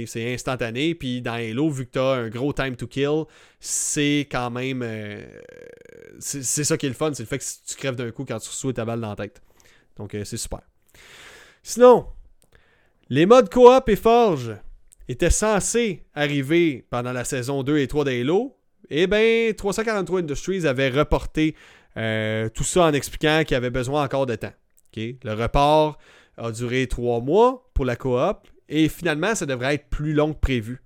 c'est 0.06 0.34
instantané. 0.34 0.94
Puis 0.94 1.22
dans 1.22 1.34
Halo, 1.34 1.70
vu 1.70 1.86
que 1.86 1.92
tu 1.92 1.98
as 1.98 2.12
un 2.12 2.28
gros 2.28 2.52
time 2.52 2.76
to 2.76 2.86
kill, 2.86 3.24
c'est 3.60 4.26
quand 4.30 4.50
même. 4.50 4.82
Euh, 4.82 5.24
c'est 6.18 6.64
ça 6.64 6.76
qui 6.76 6.86
est 6.86 6.90
le 6.90 6.94
fun, 6.94 7.12
c'est 7.14 7.22
le 7.22 7.28
fait 7.28 7.38
que 7.38 7.44
tu 7.66 7.76
crèves 7.76 7.96
d'un 7.96 8.10
coup 8.10 8.24
quand 8.24 8.38
tu 8.38 8.48
reçois 8.48 8.72
ta 8.72 8.84
balle 8.84 9.00
dans 9.00 9.10
la 9.10 9.16
tête. 9.16 9.42
Donc 9.96 10.14
euh, 10.14 10.24
c'est 10.24 10.36
super. 10.36 10.60
Sinon, 11.62 12.06
les 13.08 13.26
modes 13.26 13.50
coop 13.50 13.88
et 13.88 13.96
forge 13.96 14.56
étaient 15.08 15.30
censés 15.30 16.04
arriver 16.14 16.84
pendant 16.90 17.12
la 17.12 17.24
saison 17.24 17.62
2 17.62 17.78
et 17.78 17.86
3 17.86 18.04
d'Halo. 18.04 18.56
Eh 18.88 19.06
bien, 19.06 19.52
343 19.56 20.20
Industries 20.20 20.66
avait 20.66 20.90
reporté 20.90 21.56
euh, 21.96 22.48
tout 22.48 22.62
ça 22.62 22.84
en 22.84 22.92
expliquant 22.92 23.42
qu'il 23.44 23.56
avait 23.56 23.70
besoin 23.70 24.04
encore 24.04 24.26
de 24.26 24.36
temps. 24.36 24.52
Le 24.96 25.32
report 25.34 25.98
a 26.38 26.50
duré 26.50 26.86
3 26.86 27.20
mois 27.20 27.70
pour 27.74 27.84
la 27.84 27.96
coop 27.96 28.48
et 28.68 28.88
finalement, 28.88 29.34
ça 29.34 29.46
devrait 29.46 29.74
être 29.74 29.88
plus 29.88 30.12
long 30.12 30.32
que 30.32 30.40
prévu. 30.40 30.82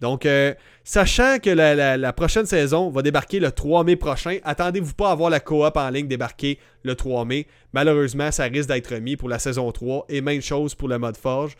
Donc, 0.00 0.26
euh, 0.26 0.52
sachant 0.82 1.38
que 1.38 1.50
la, 1.50 2.12
prochaine 2.12 2.46
saison 2.46 2.90
va 2.90 3.02
débarquer 3.02 3.40
le 3.40 3.50
3 3.50 3.84
mai 3.84 3.96
prochain, 3.96 4.38
attendez-vous 4.44 4.94
pas 4.94 5.10
à 5.10 5.14
voir 5.14 5.30
la 5.30 5.40
coop 5.40 5.76
en 5.76 5.88
ligne 5.88 6.08
débarquer 6.08 6.58
le 6.82 6.94
3 6.94 7.24
mai. 7.24 7.46
Malheureusement, 7.72 8.30
ça 8.30 8.44
risque 8.44 8.68
d'être 8.68 8.94
mis 8.96 9.16
pour 9.16 9.28
la 9.28 9.38
saison 9.38 9.70
3 9.72 10.06
et 10.08 10.20
même 10.20 10.42
chose 10.42 10.74
pour 10.74 10.88
le 10.88 10.98
mode 10.98 11.16
forge. 11.16 11.56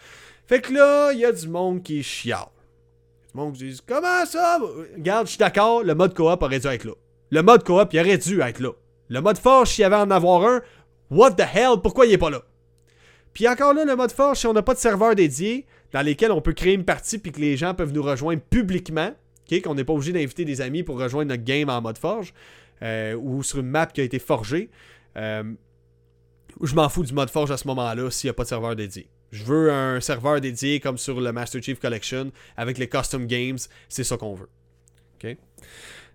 Fait 0.47 0.61
que 0.61 0.75
là, 0.75 1.13
il 1.13 1.21
y 1.21 1.25
a 1.25 1.33
du 1.33 1.49
monde 1.49 1.83
qui 1.83 2.03
chiale. 2.03 2.49
Du 3.33 3.39
monde 3.39 3.55
qui 3.55 3.65
dit 3.65 3.81
Comment 3.87 4.27
ça? 4.27 4.59
Regarde, 4.95 5.27
je 5.27 5.31
suis 5.31 5.39
d'accord, 5.39 5.83
le 5.83 5.95
mode 5.95 6.15
coop 6.15 6.43
aurait 6.43 6.61
dû 6.61 6.67
être 6.67 6.85
là. 6.85 6.93
Le 7.31 7.43
mode 7.43 7.65
coop, 7.65 7.89
il 7.93 8.01
aurait 8.01 8.19
dû 8.19 8.41
être 8.41 8.61
là. 8.61 8.71
Le 9.09 9.21
mode 9.21 9.39
forge, 9.39 9.71
s'il 9.71 9.83
y 9.83 9.85
avait 9.85 9.97
en 9.97 10.11
avoir 10.11 10.45
un, 10.45 10.61
what 11.11 11.33
the 11.33 11.47
hell, 11.55 11.81
pourquoi 11.83 12.05
il 12.07 12.13
est 12.13 12.19
pas 12.19 12.31
là? 12.31 12.43
Puis 13.35 13.47
encore 13.49 13.75
là, 13.75 13.85
le 13.85 13.97
mode 13.97 14.13
forge, 14.13 14.39
si 14.39 14.47
on 14.47 14.53
n'a 14.53 14.63
pas 14.63 14.75
de 14.75 14.79
serveur 14.79 15.15
dédié, 15.15 15.67
dans 15.93 16.03
lesquels 16.03 16.33
on 16.33 16.41
peut 16.41 16.53
créer 16.53 16.75
une 16.75 16.85
partie 16.85 17.19
puis 17.19 17.33
que 17.33 17.41
les 17.41 17.57
gens 17.57 17.75
peuvent 17.75 17.93
nous 17.93 18.03
rejoindre 18.03 18.41
publiquement, 18.41 19.13
qu'on 19.63 19.75
n'est 19.75 19.85
pas 19.85 19.93
obligé 19.93 20.13
d'inviter 20.13 20.45
des 20.45 20.61
amis 20.61 20.83
pour 20.83 20.99
rejoindre 20.99 21.29
notre 21.29 21.45
game 21.45 21.69
en 21.69 21.81
mode 21.81 21.99
forge, 21.99 22.33
euh, 22.83 23.15
ou 23.15 23.43
sur 23.43 23.61
une 23.61 23.69
map 23.69 23.87
qui 23.87 24.01
a 24.01 24.05
été 24.05 24.19
forgée. 24.19 24.71
Euh, 25.17 25.45
je 26.63 26.75
m'en 26.75 26.89
fous 26.89 27.05
du 27.05 27.13
mode 27.13 27.31
forge 27.31 27.51
à 27.51 27.57
ce 27.57 27.67
moment-là 27.69 28.11
s'il 28.11 28.29
n'y 28.29 28.31
a 28.31 28.35
pas 28.35 28.45
de 28.45 28.49
serveur 28.49 28.75
dédié. 28.77 29.09
Je 29.31 29.45
veux 29.45 29.73
un 29.73 30.01
serveur 30.01 30.41
dédié 30.41 30.81
comme 30.81 30.99
sur 30.99 31.21
le 31.21 31.33
Master 31.33 31.63
Chief 31.63 31.81
Collection 31.81 32.31
avec 32.57 32.79
les 32.79 32.89
custom 32.89 33.27
games, 33.27 33.59
c'est 33.89 34.05
ça 34.05 34.17
qu'on 34.17 34.35
veut. 34.35 34.49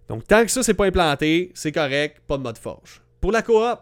Donc 0.07 0.27
tant 0.27 0.43
que 0.43 0.51
ça 0.51 0.63
c'est 0.63 0.73
pas 0.73 0.85
implanté, 0.85 1.51
c'est 1.53 1.71
correct, 1.71 2.21
pas 2.27 2.37
de 2.37 2.43
mode 2.43 2.57
forge. 2.57 3.01
Pour 3.19 3.31
la 3.31 3.41
coop, 3.41 3.79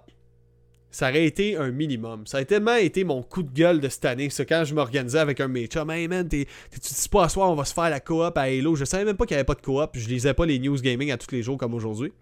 ça 0.97 1.09
aurait 1.09 1.25
été 1.25 1.55
un 1.55 1.69
minimum. 1.69 2.25
Ça 2.25 2.39
a 2.39 2.45
tellement 2.45 2.73
été 2.73 3.03
mon 3.03 3.21
coup 3.21 3.43
de 3.43 3.51
gueule 3.51 3.79
de 3.79 3.87
cette 3.87 4.05
année. 4.05 4.29
Quand 4.49 4.63
je 4.65 4.73
m'organisais 4.73 5.19
avec 5.19 5.39
un 5.39 5.47
mec. 5.47 5.75
Hey 5.75 6.07
man, 6.07 6.27
tu 6.27 6.47
dis 6.71 7.09
pas 7.11 7.25
à 7.25 7.29
soir, 7.29 7.51
on 7.51 7.53
va 7.53 7.65
se 7.65 7.73
faire 7.75 7.91
la 7.91 7.99
coop 7.99 8.35
à 8.35 8.41
Halo. 8.41 8.75
Je 8.75 8.83
savais 8.83 9.05
même 9.05 9.15
pas 9.15 9.27
qu'il 9.27 9.35
n'y 9.35 9.39
avait 9.39 9.45
pas 9.45 9.53
de 9.53 9.61
coop. 9.61 9.91
Je 9.93 10.07
lisais 10.07 10.33
pas 10.33 10.47
les 10.47 10.57
news 10.57 10.75
gaming 10.81 11.11
à 11.11 11.17
tous 11.17 11.29
les 11.35 11.43
jours 11.43 11.59
comme 11.59 11.75
aujourd'hui. 11.75 12.13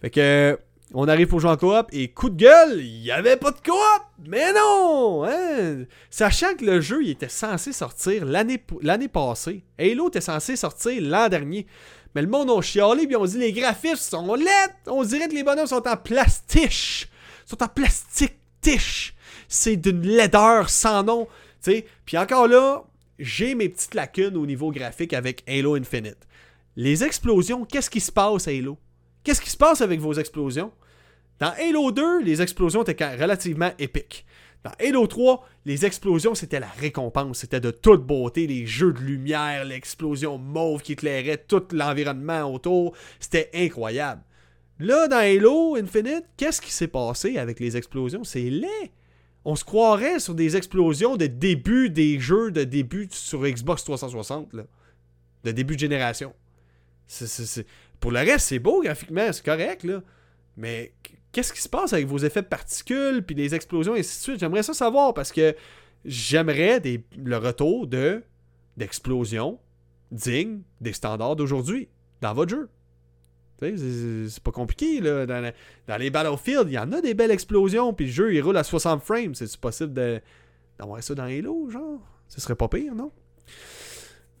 Fait 0.00 0.10
que. 0.10 0.56
On 0.94 1.08
arrive 1.08 1.26
pour 1.26 1.40
jouer 1.40 1.50
en 1.50 1.56
coop 1.56 1.88
et 1.92 2.08
coup 2.08 2.30
de 2.30 2.36
gueule, 2.36 2.80
il 2.80 3.02
n'y 3.02 3.10
avait 3.12 3.36
pas 3.36 3.52
de 3.52 3.58
coop! 3.58 4.02
Mais 4.26 4.52
non! 4.52 5.24
Hein? 5.24 5.84
Sachant 6.10 6.56
que 6.56 6.64
le 6.64 6.80
jeu 6.80 7.04
il 7.04 7.10
était 7.10 7.28
censé 7.28 7.72
sortir 7.72 8.24
l'année 8.24 8.58
passée. 9.08 9.62
Halo 9.78 10.08
était 10.08 10.20
censé 10.20 10.56
sortir 10.56 11.00
l'an 11.00 11.28
dernier. 11.28 11.66
Mais 12.14 12.22
le 12.22 12.28
monde 12.28 12.50
a 12.50 12.60
chialé 12.60 13.06
et 13.08 13.14
on 13.14 13.24
dit 13.24 13.38
les 13.38 13.52
graphismes 13.52 13.96
sont 13.96 14.34
laids! 14.34 14.74
On 14.88 15.04
dirait 15.04 15.28
que 15.28 15.34
les 15.34 15.44
bonhommes 15.44 15.68
sont 15.68 15.86
en 15.86 15.96
plastiche! 15.96 17.09
Sont 17.50 17.62
en 17.62 17.68
plastique 17.68 18.36
tiche. 18.60 19.14
C'est 19.48 19.76
d'une 19.76 20.02
laideur 20.02 20.70
sans 20.70 21.02
nom. 21.02 21.28
sais. 21.60 21.86
Puis 22.06 22.16
encore 22.16 22.46
là, 22.46 22.84
j'ai 23.18 23.54
mes 23.54 23.68
petites 23.68 23.94
lacunes 23.94 24.36
au 24.36 24.46
niveau 24.46 24.70
graphique 24.70 25.12
avec 25.12 25.42
Halo 25.48 25.74
Infinite. 25.74 26.26
Les 26.76 27.04
explosions, 27.04 27.64
qu'est-ce 27.64 27.90
qui 27.90 28.00
se 28.00 28.12
passe 28.12 28.48
à 28.48 28.52
Halo? 28.52 28.78
Qu'est-ce 29.24 29.40
qui 29.40 29.50
se 29.50 29.56
passe 29.56 29.80
avec 29.80 30.00
vos 30.00 30.14
explosions? 30.14 30.72
Dans 31.40 31.52
Halo 31.58 31.90
2, 31.90 32.22
les 32.22 32.40
explosions 32.40 32.82
étaient 32.82 33.16
relativement 33.16 33.72
épiques. 33.78 34.24
Dans 34.62 34.72
Halo 34.78 35.06
3, 35.06 35.46
les 35.64 35.86
explosions, 35.86 36.34
c'était 36.34 36.60
la 36.60 36.68
récompense. 36.68 37.38
C'était 37.38 37.60
de 37.60 37.70
toute 37.70 38.06
beauté, 38.06 38.46
les 38.46 38.66
jeux 38.66 38.92
de 38.92 39.00
lumière, 39.00 39.64
l'explosion 39.64 40.38
mauve 40.38 40.82
qui 40.82 40.92
éclairait 40.92 41.44
tout 41.48 41.62
l'environnement 41.72 42.42
autour. 42.52 42.94
C'était 43.18 43.50
incroyable. 43.54 44.22
Là, 44.80 45.08
dans 45.08 45.18
Halo 45.18 45.76
Infinite, 45.76 46.24
qu'est-ce 46.38 46.62
qui 46.62 46.72
s'est 46.72 46.88
passé 46.88 47.36
avec 47.36 47.60
les 47.60 47.76
explosions? 47.76 48.24
C'est 48.24 48.48
laid. 48.48 48.90
On 49.44 49.54
se 49.54 49.62
croirait 49.62 50.18
sur 50.20 50.34
des 50.34 50.56
explosions 50.56 51.18
de 51.18 51.26
début 51.26 51.90
des 51.90 52.18
jeux 52.18 52.50
de 52.50 52.64
début 52.64 53.06
sur 53.10 53.42
Xbox 53.42 53.84
360, 53.84 54.54
là. 54.54 54.64
de 55.44 55.52
début 55.52 55.74
de 55.74 55.80
génération. 55.80 56.34
Pour 58.00 58.10
le 58.10 58.20
reste, 58.20 58.48
c'est 58.48 58.58
beau 58.58 58.82
graphiquement, 58.82 59.30
c'est 59.32 59.44
correct, 59.44 59.84
là. 59.84 60.02
Mais 60.56 60.94
qu'est-ce 61.32 61.52
qui 61.52 61.60
se 61.60 61.68
passe 61.68 61.92
avec 61.92 62.06
vos 62.06 62.18
effets 62.18 62.42
de 62.42 62.46
particules, 62.46 63.22
puis 63.22 63.34
les 63.34 63.54
explosions, 63.54 63.94
et 63.94 64.00
ainsi 64.00 64.18
de 64.18 64.22
suite? 64.22 64.40
J'aimerais 64.40 64.62
ça 64.62 64.72
savoir 64.72 65.12
parce 65.12 65.30
que 65.30 65.54
j'aimerais 66.06 66.80
le 67.18 67.36
retour 67.36 67.86
de 67.86 68.22
d'explosions 68.78 69.58
dignes 70.10 70.62
des 70.80 70.94
standards 70.94 71.36
d'aujourd'hui 71.36 71.88
dans 72.22 72.32
votre 72.32 72.50
jeu. 72.50 72.70
C'est 73.60 74.42
pas 74.42 74.52
compliqué, 74.52 75.00
là. 75.00 75.26
Dans, 75.26 75.96
les 75.98 76.10
Battlefield, 76.10 76.64
il 76.68 76.72
y 76.72 76.78
en 76.78 76.92
a 76.92 77.00
des 77.00 77.14
belles 77.14 77.30
explosions, 77.30 77.92
puis 77.92 78.06
le 78.06 78.12
jeu, 78.12 78.34
il 78.34 78.40
roule 78.40 78.56
à 78.56 78.64
60 78.64 79.02
frames. 79.02 79.34
C'est 79.34 79.54
possible 79.56 79.92
d'avoir 80.78 81.02
ça 81.02 81.14
dans 81.14 81.24
Halo, 81.24 81.68
genre? 81.70 82.00
Ce 82.28 82.40
serait 82.40 82.54
pas 82.54 82.68
pire, 82.68 82.94
non? 82.94 83.10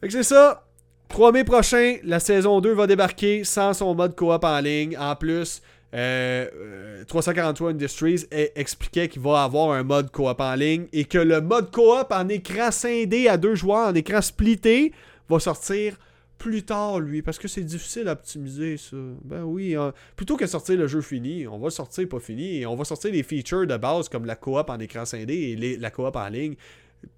Fait 0.00 0.06
que 0.06 0.12
c'est 0.12 0.22
ça. 0.22 0.66
3 1.08 1.32
mai 1.32 1.44
prochain, 1.44 1.96
la 2.04 2.20
saison 2.20 2.60
2 2.60 2.72
va 2.72 2.86
débarquer 2.86 3.42
sans 3.42 3.74
son 3.74 3.94
mode 3.94 4.14
coop 4.14 4.44
en 4.44 4.60
ligne. 4.60 4.96
En 4.96 5.16
plus, 5.16 5.60
343 5.90 7.68
euh, 7.68 7.70
Industries 7.72 8.26
expliquait 8.30 9.08
qu'il 9.08 9.20
va 9.20 9.42
avoir 9.42 9.72
un 9.72 9.82
mode 9.82 10.12
coop 10.12 10.40
en 10.40 10.54
ligne 10.54 10.86
et 10.92 11.04
que 11.04 11.18
le 11.18 11.40
mode 11.40 11.72
coop 11.72 12.06
en 12.10 12.28
écran 12.28 12.70
scindé 12.70 13.26
à 13.26 13.36
deux 13.36 13.56
joueurs, 13.56 13.88
en 13.88 13.94
écran 13.94 14.22
splitté, 14.22 14.92
va 15.28 15.40
sortir 15.40 15.96
plus 16.40 16.62
tard, 16.62 17.00
lui, 17.00 17.20
parce 17.20 17.38
que 17.38 17.48
c'est 17.48 17.62
difficile 17.62 18.08
à 18.08 18.12
optimiser, 18.12 18.78
ça. 18.78 18.96
Ben 19.24 19.42
oui, 19.42 19.76
hein. 19.76 19.92
plutôt 20.16 20.38
que 20.38 20.46
sortir 20.46 20.78
le 20.78 20.88
jeu 20.88 21.02
fini, 21.02 21.46
on 21.46 21.58
va 21.58 21.68
sortir 21.68 22.08
pas 22.08 22.18
fini, 22.18 22.60
et 22.60 22.66
on 22.66 22.76
va 22.76 22.84
sortir 22.84 23.12
des 23.12 23.22
features 23.22 23.66
de 23.66 23.76
base 23.76 24.08
comme 24.08 24.24
la 24.24 24.36
coop 24.36 24.70
en 24.70 24.78
écran 24.78 25.04
scindé 25.04 25.34
et 25.34 25.76
la 25.76 25.90
coop 25.90 26.16
en 26.16 26.28
ligne 26.28 26.56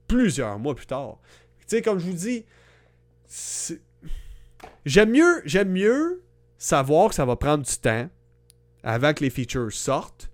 plusieurs 0.09 0.59
mois 0.59 0.75
plus 0.75 0.87
tard. 0.87 1.19
Tu 1.61 1.65
sais, 1.69 1.83
comme 1.83 2.01
je 2.01 2.07
vous 2.07 2.13
dis, 2.15 2.45
j'aime 4.85 5.11
mieux, 5.13 5.43
mieux 5.67 6.23
savoir 6.59 7.11
que 7.11 7.15
ça 7.15 7.25
va 7.25 7.37
prendre 7.37 7.65
du 7.65 7.77
temps 7.77 8.11
avant 8.83 9.15
que 9.15 9.23
les 9.23 9.31
features 9.31 9.73
sortent 9.73 10.33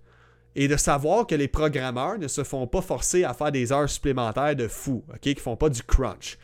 et 0.55 0.67
de 0.67 0.77
savoir 0.77 1.27
que 1.27 1.35
les 1.35 1.47
programmeurs 1.47 2.17
ne 2.17 2.27
se 2.27 2.43
font 2.43 2.65
pas 2.65 2.81
forcer 2.81 3.23
à 3.23 3.35
faire 3.35 3.51
des 3.51 3.71
heures 3.71 3.87
supplémentaires 3.87 4.55
de 4.55 4.67
fou, 4.67 5.05
ok, 5.13 5.19
qui 5.19 5.35
font 5.35 5.55
pas 5.55 5.69
du 5.69 5.83
crunch. 5.83 6.39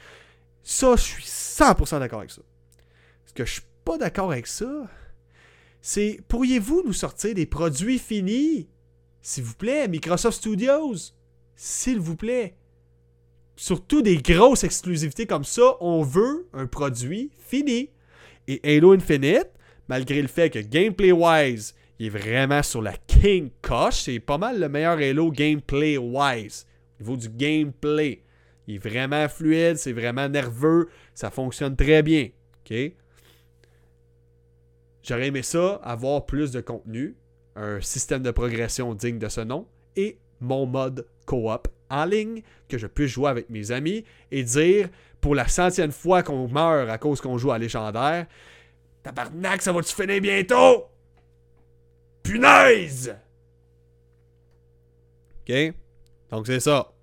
Ça, 0.67 0.95
je 0.95 1.03
suis 1.03 1.23
100% 1.23 1.99
d'accord 1.99 2.19
avec 2.19 2.31
ça. 2.31 2.41
Ce 3.27 3.33
que 3.33 3.45
je 3.45 3.51
suis 3.53 3.61
pas 3.85 3.99
d'accord 3.99 4.31
avec 4.31 4.47
ça, 4.47 4.89
c'est 5.79 6.19
pourriez-vous 6.27 6.81
nous 6.83 6.91
sortir 6.91 7.35
des 7.35 7.45
produits 7.45 7.99
finis 7.99 8.67
S'il 9.21 9.43
vous 9.43 9.53
plaît, 9.53 9.87
Microsoft 9.87 10.39
Studios? 10.39 11.13
S'il 11.55 11.99
vous 11.99 12.15
plaît. 12.15 12.55
Surtout 13.55 14.01
des 14.01 14.17
grosses 14.17 14.63
exclusivités 14.63 15.27
comme 15.27 15.43
ça, 15.43 15.77
on 15.81 16.01
veut 16.01 16.49
un 16.51 16.65
produit 16.65 17.31
fini. 17.37 17.91
Et 18.47 18.59
Halo 18.63 18.93
Infinite, 18.93 19.51
malgré 19.87 20.19
le 20.19 20.27
fait 20.27 20.49
que 20.49 20.59
gameplay-wise, 20.59 21.75
il 21.99 22.07
est 22.07 22.09
vraiment 22.09 22.63
sur 22.63 22.81
la 22.81 22.97
king 22.97 23.51
coche, 23.61 24.01
c'est 24.01 24.19
pas 24.19 24.39
mal 24.39 24.59
le 24.59 24.67
meilleur 24.67 24.97
Halo 24.97 25.31
gameplay-wise. 25.31 26.65
Au 26.99 27.03
niveau 27.03 27.17
du 27.17 27.29
gameplay. 27.29 28.24
Il 28.67 28.75
est 28.75 28.77
vraiment 28.77 29.27
fluide, 29.29 29.77
c'est 29.77 29.93
vraiment 29.93 30.27
nerveux, 30.27 30.89
ça 31.13 31.29
fonctionne 31.29 31.75
très 31.75 32.01
bien. 32.03 32.29
J'aurais 35.03 35.27
aimé 35.27 35.43
ça, 35.43 35.75
avoir 35.83 36.25
plus 36.25 36.51
de 36.51 36.61
contenu, 36.61 37.15
un 37.55 37.79
système 37.81 38.23
de 38.23 38.31
progression 38.31 38.93
digne 38.95 39.19
de 39.19 39.29
ce 39.29 39.41
nom 39.41 39.67
et 39.95 40.17
mon 40.41 40.65
mode 40.65 41.07
coop 41.25 41.67
en 41.89 42.05
ligne 42.05 42.41
que 42.67 42.77
je 42.77 42.87
puisse 42.87 43.11
jouer 43.11 43.29
avec 43.29 43.49
mes 43.49 43.71
amis 43.71 44.03
et 44.31 44.43
dire 44.43 44.89
pour 45.21 45.35
la 45.35 45.47
centième 45.47 45.91
fois 45.91 46.23
qu'on 46.23 46.47
meurt 46.47 46.89
à 46.89 46.97
cause 46.97 47.21
qu'on 47.21 47.37
joue 47.37 47.51
à 47.51 47.57
légendaire 47.57 48.25
Tabarnak, 49.03 49.61
ça 49.61 49.71
va-tu 49.71 49.93
finir 49.93 50.19
bientôt? 50.19 50.85
Punaise! 52.23 53.15
OK? 55.47 55.73
Donc 56.31 56.47
c'est 56.47 56.59
ça. 56.59 56.94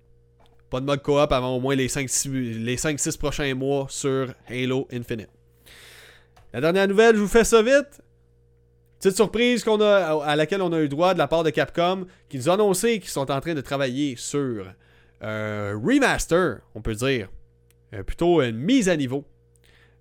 Pas 0.73 0.81
de 0.81 0.87
mode 0.87 1.03
coop 1.03 1.31
avant 1.31 1.55
au 1.55 1.59
moins 1.59 1.75
les 1.75 1.87
5-6 1.87 3.19
prochains 3.19 3.53
mois 3.53 3.85
sur 3.91 4.33
Halo 4.49 4.87
Infinite. 4.91 5.29
La 6.51 6.61
dernière 6.61 6.87
nouvelle, 6.87 7.15
je 7.15 7.21
vous 7.21 7.27
fais 7.27 7.43
ça 7.43 7.61
vite. 7.61 8.01
Petite 8.99 9.15
surprise 9.15 9.63
a, 9.67 10.23
à 10.23 10.35
laquelle 10.35 10.63
on 10.63 10.73
a 10.73 10.81
eu 10.81 10.89
droit 10.89 11.13
de 11.13 11.19
la 11.19 11.27
part 11.27 11.43
de 11.43 11.51
Capcom, 11.51 12.07
qui 12.27 12.37
nous 12.37 12.49
a 12.49 12.55
annoncé 12.55 12.99
qu'ils 12.99 13.11
sont 13.11 13.29
en 13.29 13.39
train 13.39 13.53
de 13.53 13.61
travailler 13.61 14.15
sur 14.17 14.65
un 15.21 15.73
remaster, 15.75 16.61
on 16.73 16.81
peut 16.81 16.95
dire, 16.95 17.29
euh, 17.93 18.01
plutôt 18.01 18.41
une 18.41 18.57
mise 18.57 18.89
à 18.89 18.97
niveau 18.97 19.25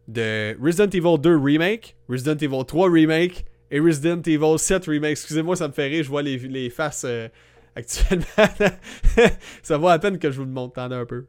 de 0.09 0.57
Resident 0.59 0.89
Evil 0.89 1.19
2 1.20 1.36
Remake, 1.36 1.97
Resident 2.09 2.39
Evil 2.39 2.65
3 2.66 2.90
Remake 2.90 3.44
et 3.70 3.78
Resident 3.78 4.23
Evil 4.23 4.59
7 4.59 4.86
Remake. 4.86 5.11
Excusez-moi, 5.11 5.55
ça 5.55 5.69
me 5.69 5.74
fait 5.74 5.89
rire, 5.89 6.03
je 6.03 6.09
vois 6.09 6.23
les, 6.23 6.39
les 6.39 6.70
faces 6.70 7.05
euh, 7.07 7.28
actuellement. 7.74 8.24
ça 9.62 9.77
vaut 9.78 9.89
à 9.89 9.99
peine 9.99 10.19
que 10.19 10.31
je 10.31 10.39
vous 10.39 10.44
le 10.44 10.51
montre, 10.51 10.78
un 10.81 11.07
peu. 11.07 11.27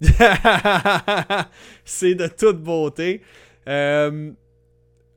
c'est 1.84 2.14
de 2.14 2.26
toute 2.26 2.60
beauté. 2.60 3.22
Euh, 3.68 4.32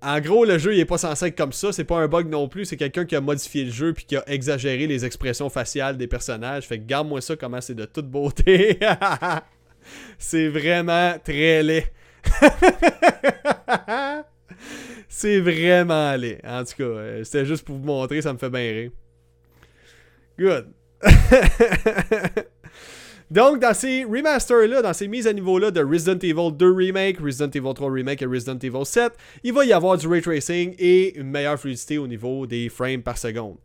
en 0.01 0.19
gros, 0.19 0.45
le 0.45 0.59
jeu 0.59 0.75
il 0.75 0.79
est 0.79 0.85
pas 0.85 0.99
censé 0.99 1.27
être 1.27 1.37
comme 1.37 1.53
ça. 1.53 1.71
C'est 1.71 1.83
pas 1.83 1.97
un 1.97 2.07
bug 2.07 2.29
non 2.29 2.47
plus. 2.47 2.65
C'est 2.65 2.77
quelqu'un 2.77 3.05
qui 3.05 3.15
a 3.15 3.21
modifié 3.21 3.65
le 3.65 3.71
jeu 3.71 3.93
puis 3.93 4.05
qui 4.05 4.15
a 4.15 4.23
exagéré 4.27 4.85
les 4.85 5.03
expressions 5.03 5.49
faciales 5.49 5.97
des 5.97 6.07
personnages. 6.07 6.67
Fait 6.67 6.77
que 6.77 6.85
garde-moi 6.85 7.21
ça 7.21 7.35
comment 7.35 7.61
c'est 7.61 7.73
de 7.73 7.85
toute 7.85 8.07
beauté. 8.07 8.79
C'est 10.17 10.47
vraiment 10.47 11.15
très 11.23 11.61
laid. 11.61 11.85
c'est 15.07 15.39
vraiment 15.39 16.15
laid. 16.15 16.41
En 16.43 16.63
tout 16.63 16.73
cas, 16.77 16.83
euh, 16.83 17.23
c'était 17.23 17.45
juste 17.45 17.63
pour 17.63 17.75
vous 17.75 17.85
montrer, 17.85 18.21
ça 18.21 18.33
me 18.33 18.39
fait 18.39 18.49
bien 18.49 18.61
rire. 18.61 18.91
Good. 20.37 20.73
Donc, 23.31 23.59
dans 23.59 23.73
ces 23.73 24.03
remasters-là, 24.03 24.83
dans 24.83 24.93
ces 24.93 25.07
mises 25.07 25.25
à 25.25 25.33
niveau-là 25.33 25.71
de 25.71 25.83
Resident 25.83 26.19
Evil 26.19 26.51
2 26.51 26.71
Remake, 26.71 27.17
Resident 27.19 27.49
Evil 27.49 27.73
3 27.73 27.91
Remake 27.91 28.21
et 28.21 28.25
Resident 28.25 28.59
Evil 28.59 28.85
7, 28.85 29.13
il 29.43 29.51
va 29.51 29.65
y 29.65 29.73
avoir 29.73 29.97
du 29.97 30.07
ray 30.07 30.21
tracing 30.21 30.75
et 30.77 31.17
une 31.17 31.31
meilleure 31.31 31.59
fluidité 31.59 31.97
au 31.97 32.05
niveau 32.05 32.45
des 32.45 32.69
frames 32.69 33.01
par 33.01 33.17
seconde. 33.17 33.55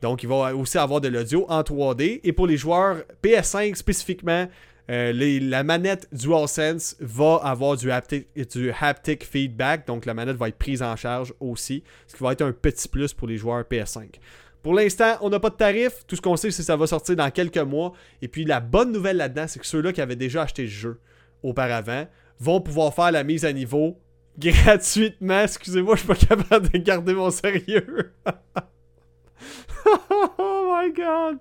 Donc, 0.00 0.22
il 0.22 0.28
va 0.28 0.56
aussi 0.56 0.78
avoir 0.78 1.02
de 1.02 1.08
l'audio 1.08 1.44
en 1.50 1.60
3D. 1.60 2.20
Et 2.24 2.32
pour 2.32 2.46
les 2.46 2.56
joueurs 2.56 3.02
PS5 3.22 3.74
spécifiquement, 3.74 4.48
euh, 4.90 5.12
la 5.42 5.62
manette 5.64 6.08
DualSense 6.12 6.96
va 7.00 7.40
avoir 7.44 7.76
du 7.76 7.90
haptic, 7.90 8.26
du 8.54 8.72
haptic 8.72 9.24
feedback. 9.24 9.86
Donc, 9.86 10.06
la 10.06 10.14
manette 10.14 10.36
va 10.36 10.48
être 10.48 10.58
prise 10.58 10.82
en 10.82 10.96
charge 10.96 11.34
aussi. 11.40 11.84
Ce 12.06 12.16
qui 12.16 12.22
va 12.22 12.32
être 12.32 12.42
un 12.42 12.52
petit 12.52 12.88
plus 12.88 13.12
pour 13.12 13.28
les 13.28 13.36
joueurs 13.36 13.62
PS5. 13.62 14.14
Pour 14.62 14.74
l'instant, 14.74 15.16
on 15.22 15.30
n'a 15.30 15.40
pas 15.40 15.50
de 15.50 15.56
tarif. 15.56 16.04
Tout 16.06 16.16
ce 16.16 16.20
qu'on 16.20 16.36
sait, 16.36 16.50
c'est 16.50 16.62
que 16.62 16.66
ça 16.66 16.76
va 16.76 16.86
sortir 16.86 17.16
dans 17.16 17.30
quelques 17.30 17.58
mois. 17.58 17.92
Et 18.20 18.28
puis 18.28 18.44
la 18.44 18.60
bonne 18.60 18.92
nouvelle 18.92 19.16
là-dedans, 19.16 19.46
c'est 19.48 19.58
que 19.58 19.66
ceux-là 19.66 19.92
qui 19.92 20.00
avaient 20.00 20.16
déjà 20.16 20.42
acheté 20.42 20.62
le 20.62 20.68
jeu 20.68 21.00
auparavant 21.42 22.06
vont 22.38 22.60
pouvoir 22.60 22.92
faire 22.94 23.10
la 23.12 23.24
mise 23.24 23.44
à 23.44 23.52
niveau 23.52 23.98
gratuitement. 24.38 25.42
Excusez-moi, 25.42 25.96
je 25.96 26.00
suis 26.00 26.08
pas 26.08 26.14
capable 26.14 26.68
de 26.68 26.78
garder 26.78 27.14
mon 27.14 27.30
sérieux. 27.30 28.12
oh 29.86 30.76
my 30.76 30.92
god. 30.92 31.38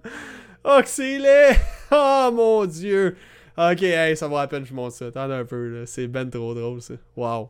Oh, 0.63 0.79
c'est 0.85 1.19
laid. 1.19 1.55
Oh 1.91 2.29
mon 2.33 2.65
dieu. 2.65 3.15
Ok, 3.57 3.83
ça 4.15 4.27
va 4.27 4.41
à 4.41 4.47
peine 4.47 4.65
je 4.65 4.73
monte 4.73 4.93
ça. 4.93 5.07
Attends 5.07 5.29
un 5.31 5.43
peu, 5.43 5.83
C'est 5.85 6.07
ben 6.07 6.29
trop 6.29 6.53
drôle, 6.53 6.81
ça. 6.81 6.93
Wow. 7.17 7.49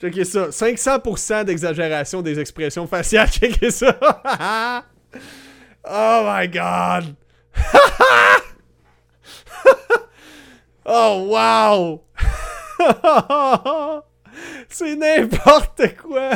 Checkez 0.00 0.24
ça. 0.24 0.48
500% 0.48 1.44
d'exagération 1.44 2.22
des 2.22 2.38
expressions 2.38 2.86
faciales. 2.86 3.28
Checkez 3.32 3.70
ça. 3.70 3.96
oh 5.88 6.22
my 6.24 6.48
god. 6.48 7.14
oh 10.84 11.28
wow. 11.30 12.02
C'est 14.68 14.96
n'importe 14.96 15.96
quoi. 15.96 16.30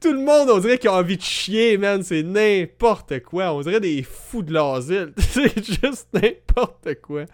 Tout 0.00 0.12
le 0.12 0.18
monde, 0.18 0.50
on 0.50 0.58
dirait 0.58 0.78
qu'il 0.78 0.88
a 0.90 0.94
envie 0.94 1.16
de 1.16 1.22
chier, 1.22 1.78
man. 1.78 2.02
C'est 2.02 2.22
n'importe 2.22 3.20
quoi. 3.20 3.52
On 3.52 3.60
dirait 3.60 3.80
des 3.80 4.02
fous 4.02 4.42
de 4.42 4.52
l'asile. 4.52 5.12
C'est 5.18 5.64
juste 5.64 6.08
n'importe 6.12 7.00
quoi. 7.02 7.26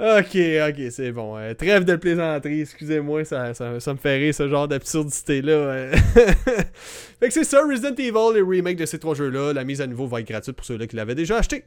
Ok, 0.00 0.34
ok, 0.34 0.90
c'est 0.90 1.12
bon. 1.12 1.36
Euh, 1.36 1.52
trêve 1.52 1.84
de 1.84 1.94
plaisanterie, 1.94 2.62
excusez-moi, 2.62 3.22
ça, 3.26 3.52
ça, 3.52 3.92
me 3.92 3.98
fait 3.98 4.16
rire 4.16 4.34
ce 4.34 4.48
genre 4.48 4.66
d'absurdité-là. 4.66 5.90
fait 5.94 7.28
que 7.28 7.30
c'est 7.30 7.44
ça, 7.44 7.60
Resident 7.60 7.94
Evil, 7.94 8.34
les 8.34 8.40
remakes 8.40 8.78
de 8.78 8.86
ces 8.86 8.98
trois 8.98 9.14
jeux-là, 9.14 9.52
la 9.52 9.62
mise 9.62 9.82
à 9.82 9.86
niveau 9.86 10.06
va 10.06 10.20
être 10.20 10.28
gratuite 10.28 10.56
pour 10.56 10.64
ceux-là 10.64 10.86
qui 10.86 10.96
l'avaient 10.96 11.14
déjà 11.14 11.36
acheté. 11.36 11.64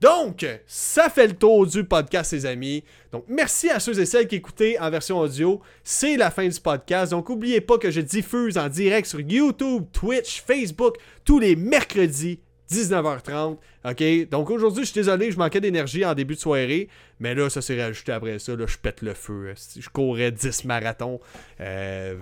Donc, 0.00 0.46
ça 0.66 1.10
fait 1.10 1.26
le 1.26 1.34
tour 1.34 1.66
du 1.66 1.84
podcast, 1.84 2.32
les 2.32 2.46
amis. 2.46 2.82
Donc, 3.12 3.24
merci 3.28 3.68
à 3.68 3.78
ceux 3.78 4.00
et 4.00 4.06
celles 4.06 4.26
qui 4.26 4.36
écoutaient 4.36 4.78
en 4.78 4.88
version 4.88 5.18
audio. 5.18 5.60
C'est 5.84 6.16
la 6.16 6.30
fin 6.30 6.48
du 6.48 6.58
podcast. 6.58 7.10
Donc, 7.10 7.28
n'oubliez 7.28 7.60
pas 7.60 7.76
que 7.76 7.90
je 7.90 8.00
diffuse 8.00 8.56
en 8.56 8.70
direct 8.70 9.06
sur 9.06 9.20
YouTube, 9.20 9.84
Twitch, 9.92 10.40
Facebook 10.40 10.96
tous 11.26 11.38
les 11.38 11.56
mercredis 11.56 12.40
19h30. 12.70 13.58
OK? 13.84 14.28
Donc 14.30 14.50
aujourd'hui, 14.50 14.84
je 14.84 14.90
suis 14.90 15.00
désolé, 15.00 15.30
je 15.30 15.38
manquais 15.38 15.60
d'énergie 15.60 16.04
en 16.04 16.14
début 16.14 16.34
de 16.34 16.40
soirée. 16.40 16.88
Mais 17.18 17.34
là, 17.34 17.50
ça 17.50 17.60
s'est 17.60 17.80
rajouté 17.82 18.12
après 18.12 18.38
ça. 18.38 18.54
Là, 18.56 18.66
je 18.66 18.78
pète 18.78 19.02
le 19.02 19.14
feu. 19.14 19.52
Je 19.78 19.88
courais 19.88 20.30
10 20.32 20.64
marathons. 20.64 21.20
Euh, 21.60 22.16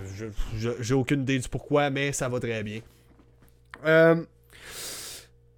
J'ai 0.79 0.93
aucune 0.93 1.21
idée 1.21 1.39
du 1.39 1.47
pourquoi, 1.47 1.89
mais 1.89 2.11
ça 2.11 2.27
va 2.29 2.39
très 2.39 2.63
bien. 2.63 2.81
Euh, 3.85 4.15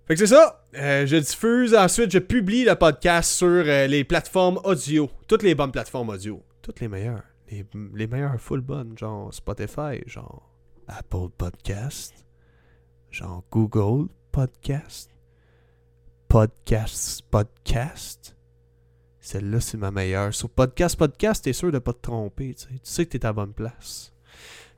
fait 0.08 0.16
que 0.16 0.20
c'est 0.20 0.28
ça. 0.36 0.64
Euh, 0.76 1.06
je 1.06 1.16
diffuse. 1.18 1.74
Ensuite, 1.74 2.12
je 2.12 2.20
publie 2.20 2.66
le 2.66 2.76
podcast 2.76 3.32
sur 3.32 3.64
les 3.64 4.04
plateformes 4.04 4.60
audio. 4.64 5.10
Toutes 5.28 5.44
les 5.44 5.56
bonnes 5.56 5.72
plateformes 5.72 6.10
audio. 6.10 6.44
Toutes 6.62 6.80
les 6.82 6.88
meilleures. 6.88 7.24
Les, 7.50 7.66
les 7.96 8.08
meilleures 8.08 8.40
full 8.40 8.62
bonnes. 8.62 8.98
Genre 8.98 9.34
Spotify, 9.34 10.02
genre 10.06 10.52
Apple 10.88 11.30
Podcast, 11.38 12.14
genre 13.10 13.44
Google 13.52 14.10
podcast. 14.32 15.10
Podcast, 16.28 17.22
podcast. 17.30 18.36
Celle-là, 19.20 19.60
c'est 19.60 19.78
ma 19.78 19.92
meilleure. 19.92 20.34
Sur 20.34 20.50
podcast, 20.50 20.96
podcast, 20.96 21.44
t'es 21.44 21.54
sûr 21.54 21.72
de 21.72 21.80
pas 21.80 21.94
te 21.94 22.02
tromper. 22.02 22.54
Tu 22.54 22.64
sais, 22.64 22.70
tu 22.70 22.80
sais 22.84 23.06
que 23.06 23.12
t'es 23.12 23.26
à 23.26 23.30
la 23.30 23.34
bonne 23.34 23.54
place. 23.54 24.14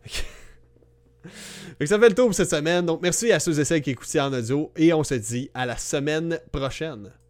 ça 1.86 2.00
fait 2.00 2.10
le 2.10 2.16
tour 2.16 2.26
pour 2.26 2.36
cette 2.36 2.50
semaine. 2.50 2.86
Donc, 2.86 3.02
merci 3.02 3.32
à 3.32 3.40
ceux 3.40 3.58
et 3.60 3.64
celles 3.64 3.82
qui 3.82 3.92
écoutent 3.92 4.16
en 4.16 4.34
audio. 4.34 4.72
Et 4.76 4.92
on 4.92 5.04
se 5.04 5.14
dit 5.14 5.50
à 5.54 5.66
la 5.66 5.78
semaine 5.78 6.40
prochaine. 6.52 7.14